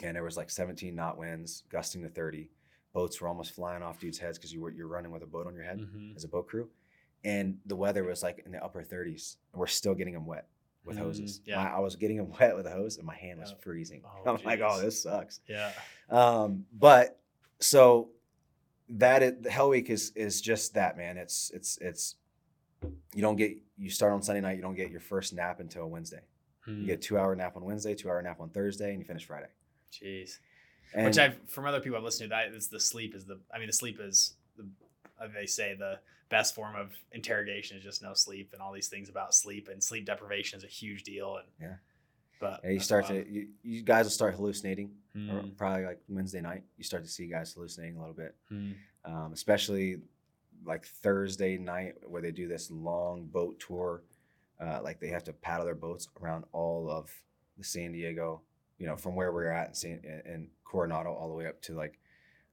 and 0.02 0.16
there 0.16 0.24
was 0.24 0.36
like 0.36 0.50
17 0.50 0.94
knot 0.94 1.16
winds, 1.18 1.64
gusting 1.70 2.02
to 2.02 2.08
30. 2.08 2.50
Boats 2.92 3.20
were 3.20 3.28
almost 3.28 3.54
flying 3.54 3.82
off 3.82 3.98
dudes' 3.98 4.18
heads 4.18 4.36
because 4.38 4.52
you 4.52 4.60
were 4.60 4.70
you're 4.70 4.86
running 4.88 5.10
with 5.12 5.22
a 5.22 5.26
boat 5.26 5.46
on 5.46 5.54
your 5.54 5.64
head 5.64 5.78
Mhm. 5.80 6.14
as 6.16 6.24
a 6.24 6.28
boat 6.28 6.46
crew, 6.48 6.68
and 7.24 7.58
the 7.66 7.76
weather 7.76 8.04
was 8.04 8.22
like 8.22 8.42
in 8.44 8.52
the 8.52 8.62
upper 8.62 8.82
30s, 8.82 9.36
and 9.52 9.60
we're 9.60 9.66
still 9.66 9.94
getting 9.94 10.14
them 10.14 10.26
wet. 10.26 10.48
with 10.84 10.96
Mm, 10.96 11.02
hoses. 11.02 11.40
yeah. 11.46 11.62
My- 11.62 11.74
I 11.74 11.78
was 11.78 11.94
getting 11.94 12.16
them 12.16 12.32
wet 12.40 12.56
with 12.56 12.66
a 12.66 12.70
hose, 12.72 12.96
and 12.96 13.06
my 13.06 13.14
hand 13.14 13.38
was 13.38 13.54
freezing. 13.60 14.02
Oh, 14.04 14.30
I'm 14.34 14.42
like, 14.44 14.58
oh, 14.60 14.80
this 14.80 15.00
sucks. 15.00 15.40
Yeah. 15.46 15.70
Um, 16.10 16.66
but 16.72 17.20
so 17.60 18.08
that 18.98 19.22
is, 19.22 19.32
the 19.40 19.50
Hell 19.50 19.68
Week 19.70 19.90
is 19.90 20.12
is 20.14 20.40
just 20.40 20.74
that, 20.74 20.96
man. 20.96 21.16
It's 21.16 21.50
it's 21.54 21.78
it's 21.78 22.16
you 23.14 23.22
don't 23.22 23.36
get 23.36 23.56
you 23.76 23.90
start 23.90 24.12
on 24.12 24.22
Sunday 24.22 24.40
night, 24.40 24.56
you 24.56 24.62
don't 24.62 24.74
get 24.74 24.90
your 24.90 25.00
first 25.00 25.32
nap 25.32 25.60
until 25.60 25.88
Wednesday. 25.88 26.20
Hmm. 26.64 26.80
You 26.80 26.86
get 26.86 26.98
a 26.98 27.02
two 27.02 27.18
hour 27.18 27.34
nap 27.34 27.56
on 27.56 27.64
Wednesday, 27.64 27.94
two 27.94 28.08
hour 28.08 28.20
nap 28.22 28.40
on 28.40 28.50
Thursday, 28.50 28.90
and 28.90 28.98
you 29.00 29.04
finish 29.04 29.26
Friday. 29.26 29.48
Jeez. 29.92 30.38
And 30.94 31.06
Which 31.06 31.18
I've 31.18 31.36
from 31.48 31.66
other 31.66 31.80
people 31.80 31.96
I've 31.98 32.04
listened 32.04 32.30
to, 32.30 32.34
that 32.34 32.48
is 32.54 32.68
the 32.68 32.80
sleep 32.80 33.14
is 33.14 33.24
the. 33.24 33.40
I 33.54 33.58
mean, 33.58 33.66
the 33.66 33.72
sleep 33.72 33.98
is 34.00 34.34
the. 34.56 34.66
uh, 35.20 35.28
They 35.34 35.46
say 35.46 35.74
the 35.74 35.98
best 36.28 36.54
form 36.54 36.74
of 36.76 36.92
interrogation 37.12 37.76
is 37.76 37.84
just 37.84 38.02
no 38.02 38.14
sleep, 38.14 38.50
and 38.52 38.60
all 38.62 38.72
these 38.72 38.88
things 38.88 39.08
about 39.08 39.34
sleep 39.34 39.68
and 39.70 39.82
sleep 39.82 40.06
deprivation 40.06 40.58
is 40.58 40.64
a 40.64 40.68
huge 40.68 41.02
deal. 41.02 41.36
And 41.36 41.46
Yeah. 41.60 41.76
Yeah, 42.42 42.70
you 42.70 42.80
start 42.80 43.04
wild. 43.08 43.24
to 43.24 43.30
you, 43.30 43.48
you 43.62 43.82
guys 43.82 44.04
will 44.06 44.10
start 44.10 44.34
hallucinating. 44.34 44.90
Hmm, 45.14 45.50
probably 45.56 45.84
like 45.84 46.00
Wednesday 46.08 46.40
night, 46.40 46.62
you 46.78 46.84
start 46.84 47.04
to 47.04 47.10
see 47.10 47.26
guys 47.26 47.52
hallucinating 47.52 47.96
a 47.96 48.00
little 48.00 48.14
bit, 48.14 48.34
hmm. 48.48 48.72
um, 49.04 49.32
especially 49.32 49.98
like 50.64 50.86
Thursday 50.86 51.58
night 51.58 51.94
where 52.06 52.22
they 52.22 52.30
do 52.32 52.48
this 52.48 52.70
long 52.70 53.26
boat 53.26 53.58
tour. 53.60 54.02
Uh, 54.60 54.80
like 54.82 55.00
they 55.00 55.08
have 55.08 55.24
to 55.24 55.32
paddle 55.32 55.64
their 55.66 55.74
boats 55.74 56.08
around 56.22 56.44
all 56.52 56.88
of 56.88 57.10
the 57.58 57.64
San 57.64 57.90
Diego, 57.92 58.40
you 58.78 58.86
know, 58.86 58.96
from 58.96 59.16
where 59.16 59.32
we're 59.32 59.50
at 59.50 59.68
in, 59.68 59.74
San, 59.74 60.00
in- 60.24 60.48
Coronado 60.64 61.12
all 61.12 61.28
the 61.28 61.34
way 61.34 61.46
up 61.46 61.60
to 61.62 61.74
like 61.74 61.98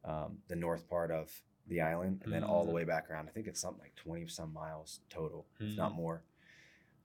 um, 0.04 0.40
the 0.48 0.56
north 0.56 0.90
part 0.90 1.12
of 1.12 1.32
the 1.68 1.82
island, 1.82 2.22
and 2.24 2.34
then 2.34 2.44
all 2.44 2.64
the 2.66 2.72
Mhm. 2.72 2.76
way 2.76 2.84
back 2.84 3.10
around. 3.12 3.28
I 3.30 3.32
think 3.32 3.46
it's 3.48 3.62
something 3.62 3.80
like 3.82 3.96
twenty 3.96 4.28
some 4.28 4.52
miles 4.52 5.02
total, 5.10 5.46
if 5.60 5.78
not 5.78 5.92
Mhm. 5.92 5.96
more. 5.98 6.24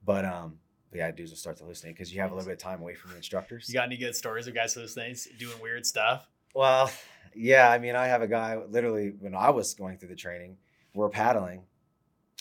But 0.03 0.25
um, 0.25 0.59
yeah, 0.93 1.11
dudes 1.11 1.31
will 1.31 1.37
start 1.37 1.57
to 1.57 1.63
hallucinate 1.63 1.89
because 1.89 2.13
you 2.13 2.21
have 2.21 2.31
a 2.31 2.35
little 2.35 2.47
bit 2.47 2.53
of 2.53 2.59
time 2.59 2.81
away 2.81 2.95
from 2.95 3.11
the 3.11 3.17
instructors. 3.17 3.67
You 3.67 3.73
got 3.75 3.85
any 3.87 3.97
good 3.97 4.15
stories 4.15 4.47
of 4.47 4.53
guys 4.53 4.73
hallucinating, 4.73 5.17
doing 5.37 5.59
weird 5.61 5.85
stuff? 5.85 6.27
Well, 6.53 6.89
yeah, 7.35 7.69
I 7.69 7.79
mean, 7.79 7.95
I 7.95 8.07
have 8.07 8.21
a 8.21 8.27
guy 8.27 8.57
literally 8.69 9.13
when 9.19 9.35
I 9.35 9.49
was 9.49 9.73
going 9.73 9.97
through 9.97 10.09
the 10.09 10.15
training, 10.15 10.57
we're 10.93 11.09
paddling, 11.09 11.63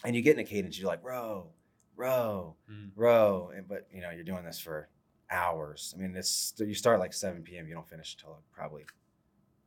and 0.05 0.15
you 0.15 0.23
get 0.23 0.35
in 0.35 0.41
a 0.41 0.45
cadence, 0.45 0.79
you're 0.79 0.89
like, 0.89 1.03
row, 1.03 1.49
row, 1.97 2.55
Hmm. 2.69 2.89
row, 2.95 3.51
and 3.55 3.67
but 3.67 3.89
you 3.93 4.01
know, 4.01 4.11
you're 4.11 4.25
doing 4.25 4.45
this 4.45 4.61
for 4.61 4.89
hours. 5.31 5.95
I 5.97 6.01
mean, 6.01 6.15
it's 6.15 6.53
you 6.59 6.75
start 6.75 7.01
like 7.01 7.13
7 7.13 7.43
p.m., 7.43 7.67
you 7.67 7.75
don't 7.75 7.89
finish 7.89 8.15
until 8.17 8.39
probably 8.53 8.85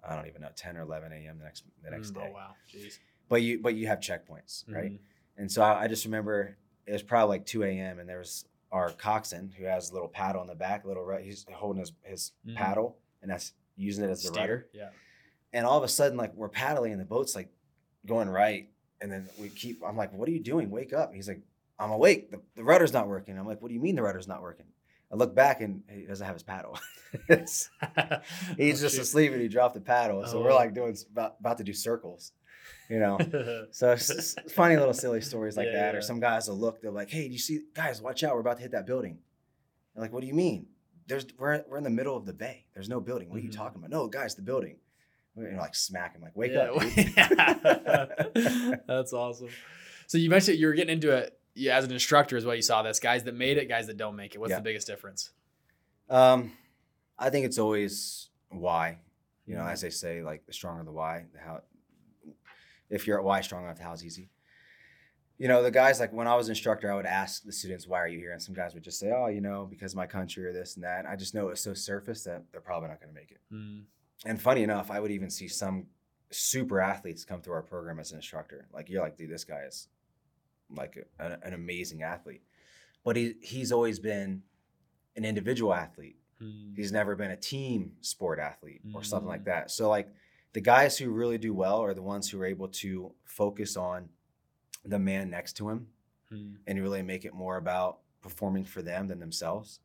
I 0.08 0.16
don't 0.16 0.28
even 0.28 0.42
know 0.42 0.50
10 0.56 0.78
or 0.78 0.82
11 0.84 1.12
a.m. 1.12 1.38
the 1.40 1.44
next 1.44 1.63
the 1.84 1.92
next 1.92 2.12
Mm, 2.12 2.16
day. 2.16 2.30
Oh 2.30 2.34
wow, 2.34 2.56
jeez. 2.74 3.00
But 3.28 3.42
you 3.42 3.60
but 3.60 3.76
you 3.76 3.88
have 3.88 4.00
checkpoints, 4.00 4.63
right? 4.72 4.92
Mhm. 4.94 5.00
And 5.36 5.52
so 5.52 5.62
I, 5.62 5.84
I 5.84 5.88
just 5.88 6.06
remember 6.06 6.56
it 6.86 6.94
was 6.94 7.04
probably 7.04 7.36
like 7.38 7.46
2 7.46 7.63
a.m. 7.63 8.00
and 8.00 8.08
there 8.08 8.20
was 8.20 8.46
our 8.71 8.91
coxswain 8.91 9.53
who 9.58 9.63
has 9.65 9.89
a 9.89 9.93
little 9.93 10.08
paddle 10.10 10.41
on 10.41 10.47
the 10.47 10.56
back, 10.56 10.86
little 10.86 11.03
ru- 11.03 11.21
he's 11.23 11.45
holding 11.53 11.80
his 11.80 11.93
his 12.03 12.32
Mhm. 12.45 12.56
paddle, 12.56 12.97
and 13.21 13.32
that's 13.32 13.53
using 13.75 14.03
it 14.03 14.10
as 14.10 14.21
the 14.23 14.30
Steer. 14.30 14.41
rudder 14.41 14.69
Yeah. 14.73 14.89
and 15.53 15.65
all 15.65 15.77
of 15.77 15.84
a 15.84 15.88
sudden 15.88 16.17
like 16.17 16.34
we're 16.34 16.49
paddling 16.49 16.91
and 16.91 16.99
the 16.99 17.06
boat's 17.06 17.36
like 17.36 17.49
going 18.08 18.27
right 18.27 18.69
and 19.01 19.12
then 19.12 19.30
we 19.39 19.49
keep 19.49 19.84
i'm 19.86 19.95
like 19.95 20.12
what 20.13 20.27
are 20.27 20.32
you 20.32 20.39
doing 20.39 20.71
wake 20.71 20.93
up 20.93 21.13
he's 21.13 21.27
like 21.27 21.41
i'm 21.77 21.91
awake 21.91 22.32
the, 22.32 22.41
the 22.56 22.63
rudder's 22.63 22.91
not 22.91 23.08
working 23.08 23.38
i'm 23.38 23.45
like 23.45 23.62
what 23.62 23.67
do 23.67 23.75
you 23.75 23.80
mean 23.80 23.95
the 23.95 24.01
rudder's 24.01 24.27
not 24.27 24.41
working 24.41 24.65
i 25.12 25.15
look 25.15 25.36
back 25.36 25.62
and 25.62 25.84
he 25.89 26.04
doesn't 26.04 26.26
have 26.26 26.36
his 26.36 26.43
paddle 26.43 26.78
he's 27.30 27.70
Oh, 27.70 28.20
just 28.58 28.96
shoot. 28.96 29.02
asleep 29.02 29.32
and 29.32 29.41
he 29.41 29.48
dropped 29.48 29.76
the 29.76 29.82
paddle 29.82 30.26
so 30.26 30.41
we're 30.41 30.52
Oh. 30.52 30.56
like 30.56 30.74
doing 30.74 30.96
about, 31.12 31.36
about 31.39 31.58
to 31.60 31.63
do 31.63 31.74
circles 31.74 32.32
you 32.89 33.00
know 33.00 33.17
so 33.72 33.91
it's 33.91 34.36
funny 34.54 34.76
little 34.78 34.93
silly 34.93 35.22
stories 35.22 35.58
like 35.58 35.67
Yeah, 35.67 35.74
that 35.80 35.93
yeah. 35.93 36.00
or 36.00 36.02
some 36.02 36.20
guys 36.20 36.48
will 36.48 36.58
look 36.58 36.82
they're 36.82 36.91
like 36.91 37.10
hey 37.10 37.28
do 37.28 37.34
you 37.34 37.39
see 37.39 37.62
guys 37.74 38.02
watch 38.02 38.24
out 38.24 38.34
we're 38.34 38.41
about 38.41 38.58
to 38.58 38.63
hit 38.63 38.72
that 38.72 38.86
building 38.86 39.20
I'm 39.96 40.02
like 40.02 40.13
what 40.13 40.22
do 40.22 40.28
you 40.28 40.34
mean 40.34 40.67
there's 41.08 41.26
we're, 41.39 41.63
we're 41.70 41.78
in 41.78 41.84
the 41.86 41.89
middle 41.89 42.17
of 42.17 42.26
the 42.26 42.34
bay 42.34 42.65
there's 42.74 42.89
no 42.89 43.00
building 43.00 43.30
what 43.30 43.38
are 43.39 43.41
you 43.41 43.50
Mhm. 43.50 43.56
talking 43.56 43.78
about 43.80 43.89
no 43.89 44.08
guys 44.08 44.36
the 44.36 44.41
building 44.41 44.78
you 45.38 45.52
know, 45.52 45.60
like 45.60 45.76
smack 45.76 46.15
him 46.15 46.22
like 46.24 46.36
wake 46.36 46.52
Yeah, 46.52 46.72
up. 46.72 46.82
That's 48.88 49.13
awesome. 49.13 49.50
So 50.08 50.17
you 50.17 50.32
mentioned 50.32 50.58
you 50.58 50.65
were 50.65 50.74
getting 50.74 50.93
into 50.93 51.12
it 51.12 51.37
yeah, 51.58 51.78
as 51.78 51.84
an 51.86 51.91
instructor 51.91 52.38
is 52.38 52.46
what 52.46 52.56
you 52.56 52.62
saw. 52.62 52.82
this 52.84 53.00
guys 53.00 53.24
that 53.24 53.36
made 53.36 53.58
it, 53.58 53.67
guys 53.67 53.88
that 53.88 53.98
don't 53.98 54.15
make 54.15 54.36
it. 54.36 54.39
What's 54.39 54.52
Yeah. 54.52 54.58
the 54.58 54.63
biggest 54.63 54.88
difference? 54.88 55.32
Um, 56.10 56.54
I 57.17 57.30
think 57.30 57.46
it's 57.46 57.58
always 57.58 58.30
why. 58.50 59.00
You 59.46 59.56
know, 59.56 59.65
as 59.65 59.82
they 59.82 59.89
say, 59.89 60.22
like 60.22 60.46
the 60.46 60.54
stronger 60.54 60.84
the 60.84 60.91
why, 60.91 61.26
the 61.34 61.39
how. 61.39 61.62
If 62.89 63.08
you're 63.08 63.17
at 63.17 63.24
why 63.24 63.41
strong 63.41 63.63
enough, 63.63 63.78
the 63.78 63.84
how's 63.84 64.04
easy. 64.06 64.30
You 65.38 65.48
know, 65.48 65.62
the 65.62 65.72
guys 65.72 66.00
like 66.00 66.12
when 66.13 66.28
I 66.28 66.36
was 66.36 66.50
instructor, 66.50 66.91
I 66.91 66.96
would 66.96 67.06
ask 67.06 67.43
the 67.43 67.52
students, 67.52 67.88
"Why 67.88 68.00
are 68.00 68.08
you 68.08 68.20
here?" 68.20 68.32
And 68.32 68.41
some 68.41 68.56
guys 68.56 68.74
would 68.74 68.84
just 68.84 69.00
say, 69.00 69.12
"Oh, 69.12 69.28
you 69.28 69.39
know, 69.41 69.65
because 69.70 69.96
my 69.96 70.08
country 70.08 70.46
or 70.46 70.52
this 70.54 70.76
and 70.76 70.84
that." 70.84 71.00
And 71.00 71.08
I 71.08 71.15
just 71.15 71.34
know 71.36 71.50
it's 71.50 71.62
so 71.62 71.74
surface 71.74 72.24
that 72.24 72.43
they're 72.52 72.62
probably 72.62 72.89
not 72.89 73.00
going 73.00 73.13
to 73.13 73.20
make 73.20 73.32
it. 73.32 73.39
Mm. 73.54 73.84
And 74.26 74.41
funny 74.41 74.63
enough, 74.63 74.89
I 74.89 75.00
would 75.00 75.12
even 75.12 75.30
see 75.30 75.48
some 75.48 75.88
super 76.32 76.82
athletes 76.82 77.24
come 77.24 77.41
through 77.41 77.54
our 77.54 77.62
program 77.62 78.00
as 78.00 78.12
an 78.12 78.17
instructor. 78.17 78.67
Like 78.74 78.89
you're 78.89 79.02
like, 79.02 79.15
dude, 79.15 79.30
this 79.30 79.43
guy 79.43 79.62
is 79.62 79.88
like 80.75 80.97
a, 81.19 81.23
an, 81.23 81.38
an 81.43 81.53
amazing 81.53 82.03
athlete, 82.03 82.41
but 83.03 83.15
he 83.15 83.36
he's 83.41 83.71
always 83.71 83.99
been 83.99 84.43
an 85.15 85.25
individual 85.25 85.73
athlete. 85.73 86.17
Mm. 86.41 86.75
He's 86.75 86.91
never 86.91 87.15
been 87.15 87.32
a 87.32 87.38
team 87.38 87.93
sport 88.01 88.39
athlete 88.39 88.82
or 88.93 89.03
something 89.03 89.27
like 89.27 89.45
that. 89.45 89.71
So 89.71 89.89
like 89.89 90.10
the 90.53 90.62
guys 90.62 90.97
who 90.97 91.10
really 91.10 91.38
do 91.38 91.53
well 91.53 91.82
are 91.84 91.93
the 91.93 92.01
ones 92.03 92.30
who 92.30 92.39
are 92.41 92.45
able 92.45 92.67
to 92.67 93.12
focus 93.25 93.75
on 93.77 94.10
the 94.86 94.99
man 94.99 95.30
next 95.30 95.53
to 95.58 95.69
him 95.69 95.88
Mm. 96.32 96.56
and 96.67 96.82
really 96.82 97.01
make 97.03 97.23
it 97.23 97.34
more 97.34 97.56
about 97.56 97.99
performing 98.21 98.65
for 98.65 98.82
them 98.82 99.08
than 99.08 99.17
themselves. 99.19 99.80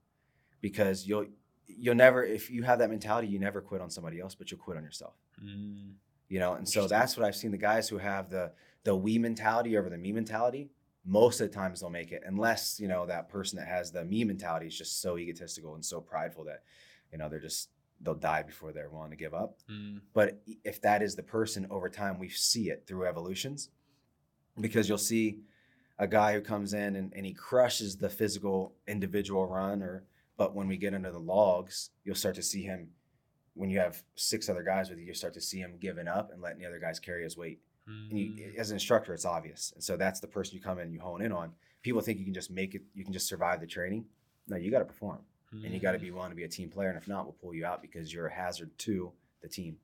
Because 0.60 1.06
you'll 1.06 1.26
you'll 1.68 1.94
never 1.94 2.24
if 2.24 2.50
you 2.50 2.64
have 2.64 2.80
that 2.80 2.90
mentality, 2.90 3.28
you 3.28 3.38
never 3.38 3.60
quit 3.60 3.80
on 3.80 3.90
somebody 3.90 4.18
else, 4.18 4.34
but 4.34 4.50
you'll 4.50 4.58
quit 4.58 4.76
on 4.76 4.82
yourself. 4.82 5.14
Mm. 5.40 5.92
You 6.28 6.40
know, 6.40 6.54
and 6.54 6.68
so 6.68 6.88
that's 6.88 7.16
what 7.16 7.24
I've 7.26 7.36
seen 7.36 7.52
the 7.52 7.58
guys 7.58 7.88
who 7.88 7.98
have 7.98 8.28
the 8.28 8.50
the 8.84 8.94
we 8.94 9.18
mentality 9.18 9.76
over 9.76 9.88
the 9.88 9.98
me 9.98 10.12
mentality. 10.12 10.70
Most 11.04 11.40
of 11.40 11.50
the 11.50 11.54
times 11.54 11.80
they'll 11.80 11.90
make 11.90 12.12
it, 12.12 12.22
unless 12.24 12.78
you 12.78 12.88
know 12.88 13.06
that 13.06 13.28
person 13.28 13.58
that 13.58 13.68
has 13.68 13.90
the 13.90 14.04
me 14.04 14.24
mentality 14.24 14.66
is 14.66 14.76
just 14.76 15.00
so 15.00 15.18
egotistical 15.18 15.74
and 15.74 15.84
so 15.84 16.00
prideful 16.00 16.44
that 16.44 16.62
you 17.10 17.18
know 17.18 17.28
they're 17.28 17.40
just 17.40 17.70
they'll 18.00 18.14
die 18.14 18.42
before 18.42 18.72
they're 18.72 18.90
willing 18.90 19.10
to 19.10 19.16
give 19.16 19.34
up. 19.34 19.58
Mm. 19.70 20.00
But 20.12 20.42
if 20.64 20.80
that 20.82 21.02
is 21.02 21.14
the 21.14 21.22
person 21.22 21.66
over 21.70 21.88
time, 21.88 22.18
we 22.18 22.28
see 22.28 22.70
it 22.70 22.84
through 22.86 23.06
evolutions 23.06 23.70
because 24.60 24.88
you'll 24.88 24.98
see 24.98 25.38
a 25.98 26.06
guy 26.06 26.32
who 26.32 26.40
comes 26.40 26.74
in 26.74 26.96
and, 26.96 27.12
and 27.14 27.24
he 27.24 27.32
crushes 27.32 27.96
the 27.96 28.08
physical 28.08 28.74
individual 28.88 29.46
run 29.46 29.82
or 29.82 30.04
but 30.36 30.54
when 30.54 30.66
we 30.66 30.76
get 30.76 30.94
into 30.94 31.10
the 31.10 31.20
logs, 31.20 31.90
you'll 32.04 32.16
start 32.16 32.34
to 32.36 32.42
see 32.42 32.62
him 32.62 32.88
when 33.54 33.70
you 33.70 33.78
have 33.78 34.02
six 34.14 34.48
other 34.48 34.62
guys 34.62 34.88
with 34.88 34.98
you, 34.98 35.04
you 35.04 35.14
start 35.14 35.34
to 35.34 35.40
see 35.40 35.58
him 35.58 35.76
giving 35.78 36.08
up 36.08 36.32
and 36.32 36.40
letting 36.40 36.58
the 36.58 36.66
other 36.66 36.78
guys 36.78 36.98
carry 36.98 37.22
his 37.22 37.36
weight. 37.36 37.60
And 37.86 38.18
you, 38.18 38.26
Mm. 38.32 38.56
as 38.56 38.70
an 38.70 38.76
instructor, 38.76 39.12
it's 39.12 39.24
obvious. 39.24 39.72
And 39.74 39.82
so 39.82 39.96
that's 39.96 40.20
the 40.20 40.28
person 40.28 40.54
you 40.56 40.60
come 40.62 40.78
in 40.78 40.84
and 40.84 40.94
you 40.94 41.00
hone 41.00 41.20
in 41.22 41.32
on. 41.32 41.52
People 41.82 42.00
think 42.00 42.18
you 42.18 42.24
can 42.24 42.34
just 42.34 42.50
make 42.50 42.74
it, 42.74 42.82
you 42.94 43.04
can 43.04 43.12
just 43.12 43.26
survive 43.26 43.60
the 43.60 43.66
training. 43.66 44.06
No, 44.46 44.56
you 44.56 44.70
got 44.70 44.78
to 44.80 44.84
perform 44.84 45.20
and 45.50 45.74
you 45.74 45.80
got 45.80 45.92
to 45.92 45.98
Mm. 45.98 46.02
be 46.02 46.10
willing 46.12 46.30
to 46.30 46.36
be 46.36 46.44
a 46.44 46.48
team 46.48 46.70
player. 46.70 46.88
And 46.88 46.96
if 46.98 47.08
not, 47.08 47.24
we'll 47.24 47.32
pull 47.34 47.54
you 47.54 47.66
out 47.66 47.82
because 47.82 48.12
you're 48.12 48.26
a 48.28 48.32
hazard 48.32 48.76
to 48.78 49.12
the 49.40 49.48
team. 49.48 49.78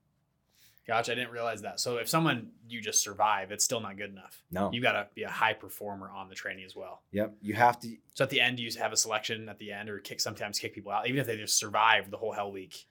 Gotcha. 0.87 1.11
I 1.11 1.15
didn't 1.15 1.29
realize 1.31 1.61
that. 1.61 1.79
So 1.79 1.97
if 1.97 2.09
someone 2.09 2.51
you 2.67 2.81
just 2.81 3.03
survive, 3.03 3.51
it's 3.51 3.63
still 3.63 3.79
not 3.79 3.95
good 3.95 4.09
enough. 4.09 4.41
No. 4.49 4.71
You 4.71 4.81
got 4.81 4.93
to 4.93 5.07
be 5.13 5.21
a 5.23 5.29
high 5.29 5.53
performer 5.53 6.09
on 6.09 6.29
the 6.29 6.35
training 6.35 6.65
as 6.65 6.75
well. 6.75 7.03
Yep. 7.11 7.35
You 7.41 7.53
have 7.53 7.79
to. 7.81 7.95
So 8.15 8.23
at 8.23 8.31
the 8.31 8.41
end, 8.41 8.59
you 8.59 8.71
have 8.79 8.91
a 8.91 8.97
selection 8.97 9.49
at 9.49 9.59
the 9.59 9.71
end, 9.71 9.89
or 9.89 9.99
kick 9.99 10.19
sometimes 10.19 10.57
kick 10.57 10.73
people 10.73 10.91
out, 10.91 11.07
even 11.07 11.19
if 11.19 11.27
they 11.27 11.37
just 11.37 11.57
survive 11.59 12.09
the 12.09 12.17
whole 12.17 12.31
hell 12.31 12.51
week. 12.51 12.87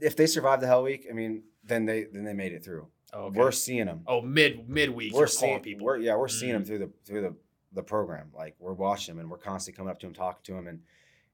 If 0.00 0.16
they 0.16 0.26
survive 0.26 0.60
the 0.60 0.66
Hell 0.68 0.84
Week, 0.84 1.06
I 1.10 1.12
mean, 1.12 1.42
then 1.64 1.84
they 1.84 2.04
then 2.04 2.22
they 2.24 2.32
made 2.32 2.52
it 2.52 2.64
through. 2.64 2.86
Oh, 3.12 3.24
okay. 3.26 3.38
We're 3.38 3.52
seeing 3.52 3.86
them. 3.86 4.02
oh 4.06 4.20
mid 4.20 4.68
midweek, 4.68 5.14
we're 5.14 5.26
seeing 5.26 5.50
calling 5.52 5.62
people. 5.62 5.86
We're, 5.86 5.98
yeah, 5.98 6.16
we're 6.16 6.28
seeing 6.28 6.52
them 6.52 6.62
Mm. 6.62 6.66
through 6.66 6.78
the 6.78 6.90
through 7.04 7.20
the 7.22 7.34
the 7.72 7.82
program. 7.82 8.30
Like 8.34 8.56
we're 8.58 8.72
watching 8.74 9.14
them 9.14 9.20
and 9.20 9.30
we're 9.30 9.38
constantly 9.38 9.76
coming 9.76 9.90
up 9.90 9.98
to 10.00 10.06
them, 10.06 10.14
talking 10.14 10.42
to 10.44 10.52
them, 10.54 10.66
and 10.68 10.80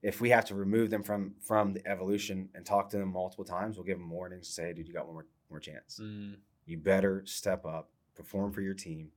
if 0.01 0.21
we 0.21 0.29
have 0.29 0.45
to 0.45 0.55
remove 0.55 0.89
them 0.89 1.03
from 1.03 1.35
from 1.41 1.73
the 1.73 1.85
evolution 1.87 2.49
and 2.53 2.65
talk 2.65 2.89
to 2.91 2.97
them 2.97 3.09
multiple 3.11 3.45
times, 3.45 3.75
we'll 3.77 3.85
give 3.85 3.97
them 3.97 4.09
warnings. 4.09 4.47
Say, 4.47 4.63
hey, 4.67 4.73
dude, 4.73 4.87
you 4.87 4.93
got 4.93 5.05
one 5.05 5.15
more 5.15 5.25
more 5.49 5.59
chance. 5.59 5.99
Mm. 6.01 6.35
You 6.65 6.77
better 6.77 7.23
step 7.25 7.65
up, 7.65 7.89
perform 8.15 8.51
for 8.51 8.61
your 8.61 8.73
team, 8.73 9.09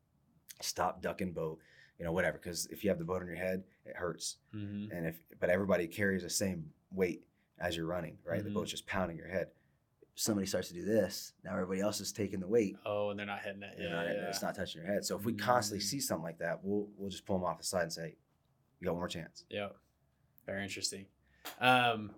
stop 0.61 1.01
ducking 1.03 1.33
boat, 1.33 1.59
you 1.99 2.05
know, 2.05 2.13
whatever. 2.13 2.39
Because 2.39 2.67
if 2.67 2.83
you 2.85 2.91
have 2.91 2.99
the 2.99 3.05
boat 3.05 3.23
on 3.23 3.27
your 3.29 3.37
head, 3.37 3.65
it 3.87 3.97
hurts. 3.97 4.37
Mhm. 4.55 4.91
And 4.97 5.07
if 5.07 5.21
but 5.41 5.49
everybody 5.51 5.87
carries 5.87 6.23
the 6.23 6.31
same 6.31 6.73
weight 6.93 7.25
as 7.59 7.77
you're 7.77 7.87
running, 7.87 8.19
right? 8.25 8.43
The 8.43 8.51
Mhm. 8.51 8.55
boat's 8.55 8.71
just 8.71 8.87
pounding 8.87 9.17
your 9.17 9.29
head. 9.29 9.49
Somebody 10.21 10.49
starts 10.49 10.67
to 10.67 10.75
do 10.75 10.83
this, 10.85 11.33
now 11.45 11.53
everybody 11.53 11.81
else 11.81 12.01
is 12.01 12.11
taking 12.11 12.41
the 12.41 12.49
weight. 12.49 12.77
Oh, 12.85 13.11
and 13.11 13.19
they're 13.19 13.25
not 13.27 13.41
hitting 13.41 13.63
it. 13.63 13.77
Yeah, 13.79 13.89
not- 13.91 14.07
yeah. 14.07 14.29
It's 14.29 14.43
not 14.43 14.53
touching 14.57 14.83
your 14.83 14.91
head. 14.93 15.05
So 15.05 15.17
if 15.17 15.25
we 15.25 15.33
constantly 15.33 15.81
Mm. 15.81 15.89
see 15.89 16.01
something 16.01 16.25
like 16.25 16.39
that, 16.39 16.59
we'll 16.65 16.89
we'll 16.97 17.09
just 17.09 17.25
pull 17.25 17.39
them 17.39 17.45
off 17.45 17.59
the 17.59 17.65
side 17.65 17.83
and 17.85 17.93
say, 17.93 18.17
"You 18.81 18.87
got 18.87 18.95
one 18.95 19.01
more 19.03 19.09
chance." 19.09 19.45
Yeah. 19.49 19.69
Very 20.45 20.65
interesting. 20.65 21.07
Um, 21.61 22.17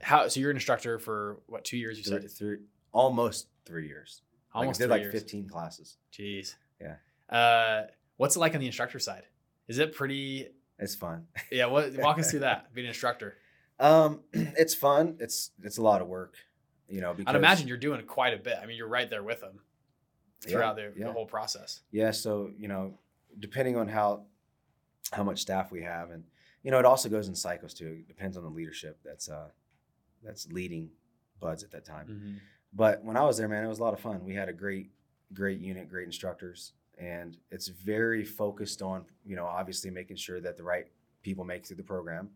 how? 0.00 0.26
So 0.26 0.40
you're 0.40 0.50
an 0.50 0.56
instructor 0.56 0.98
for 0.98 1.40
what? 1.46 1.64
Two 1.64 1.76
years? 1.76 1.98
You 1.98 2.02
Three, 2.04 2.20
said 2.22 2.30
three, 2.32 2.58
almost 2.90 3.46
three 3.64 3.86
years. 3.86 4.22
almost 4.52 4.80
like, 4.80 4.90
I 4.90 4.94
did 4.94 4.94
three 5.02 5.04
like 5.06 5.12
years. 5.14 5.22
15 5.22 5.48
classes. 5.48 5.96
Jeez. 6.12 6.56
Yeah. 6.80 6.96
Uh, 7.28 7.86
what's 8.16 8.34
it 8.34 8.40
like 8.40 8.54
on 8.54 8.60
the 8.60 8.66
instructor 8.66 8.98
side? 8.98 9.26
Is 9.68 9.78
it 9.78 9.94
pretty 9.94 10.48
It's 10.80 10.96
fun. 10.96 11.28
Yeah, 11.52 11.66
what 11.66 11.92
walk 11.96 12.18
us 12.18 12.30
through 12.32 12.40
that, 12.40 12.72
being 12.74 12.86
an 12.86 12.90
instructor. 12.90 13.36
Um, 13.78 14.24
it's 14.32 14.74
fun. 14.74 15.16
It's 15.20 15.52
it's 15.62 15.78
a 15.78 15.82
lot 15.82 16.02
of 16.02 16.08
work, 16.08 16.36
you 16.88 17.00
know. 17.00 17.14
Because 17.14 17.34
I'd 17.34 17.38
imagine 17.38 17.68
you're 17.68 17.76
doing 17.76 18.04
quite 18.06 18.34
a 18.34 18.38
bit. 18.38 18.56
I 18.62 18.66
mean, 18.66 18.76
you're 18.76 18.88
right 18.88 19.08
there 19.08 19.22
with 19.22 19.40
them 19.40 19.60
throughout 20.40 20.76
the, 20.76 20.92
yeah. 20.96 21.06
the 21.06 21.12
whole 21.12 21.26
process. 21.26 21.80
Yeah, 21.90 22.10
so 22.10 22.50
you 22.58 22.68
know, 22.68 22.98
depending 23.38 23.76
on 23.76 23.88
how 23.88 24.24
how 25.12 25.22
much 25.22 25.40
staff 25.40 25.70
we 25.70 25.82
have, 25.82 26.10
and 26.10 26.24
you 26.62 26.70
know, 26.70 26.78
it 26.78 26.84
also 26.84 27.08
goes 27.08 27.28
in 27.28 27.34
cycles 27.34 27.74
too. 27.74 27.98
It 28.00 28.08
depends 28.08 28.36
on 28.36 28.42
the 28.42 28.50
leadership 28.50 28.98
that's 29.04 29.28
uh 29.28 29.48
that's 30.22 30.50
leading 30.50 30.90
BUD/S 31.40 31.62
at 31.62 31.70
that 31.72 31.84
time. 31.84 32.06
Mm-hmm. 32.06 32.34
But 32.72 33.04
when 33.04 33.16
I 33.16 33.24
was 33.24 33.36
there, 33.36 33.48
man, 33.48 33.64
it 33.64 33.68
was 33.68 33.78
a 33.78 33.82
lot 33.82 33.94
of 33.94 34.00
fun. 34.00 34.24
We 34.24 34.34
had 34.34 34.48
a 34.48 34.52
great 34.52 34.90
great 35.32 35.60
unit, 35.60 35.88
great 35.88 36.06
instructors, 36.06 36.72
and 36.98 37.36
it's 37.50 37.68
very 37.68 38.24
focused 38.24 38.82
on 38.82 39.04
you 39.24 39.36
know 39.36 39.46
obviously 39.46 39.90
making 39.90 40.16
sure 40.16 40.40
that 40.40 40.56
the 40.56 40.62
right 40.62 40.86
people 41.22 41.44
make 41.44 41.66
through 41.66 41.76
the 41.76 41.82
program, 41.82 42.30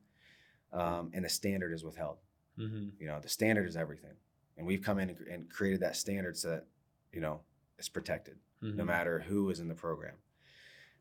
um, 0.72 1.11
and 1.12 1.24
the 1.24 1.28
standard 1.28 1.72
is 1.72 1.84
withheld. 1.84 2.18
Mm-hmm. 2.58 2.88
You 3.00 3.06
know, 3.06 3.20
the 3.20 3.28
standard 3.28 3.68
is 3.68 3.76
everything, 3.76 4.14
and 4.59 4.66
we've 4.66 4.83
come 4.83 4.99
in 4.99 5.09
and, 5.09 5.18
and 5.29 5.51
created 5.51 5.81
that 5.81 5.97
standard 5.97 6.37
so 6.37 6.51
that 6.51 6.66
you 7.12 7.21
know 7.21 7.40
it's 7.79 7.88
protected 7.88 8.37
Mm-hmm. 8.61 8.77
no 8.77 8.85
matter 8.85 9.21
who 9.21 9.51
is 9.51 9.61
in 9.61 9.68
the 9.68 9.75
program. 9.77 10.16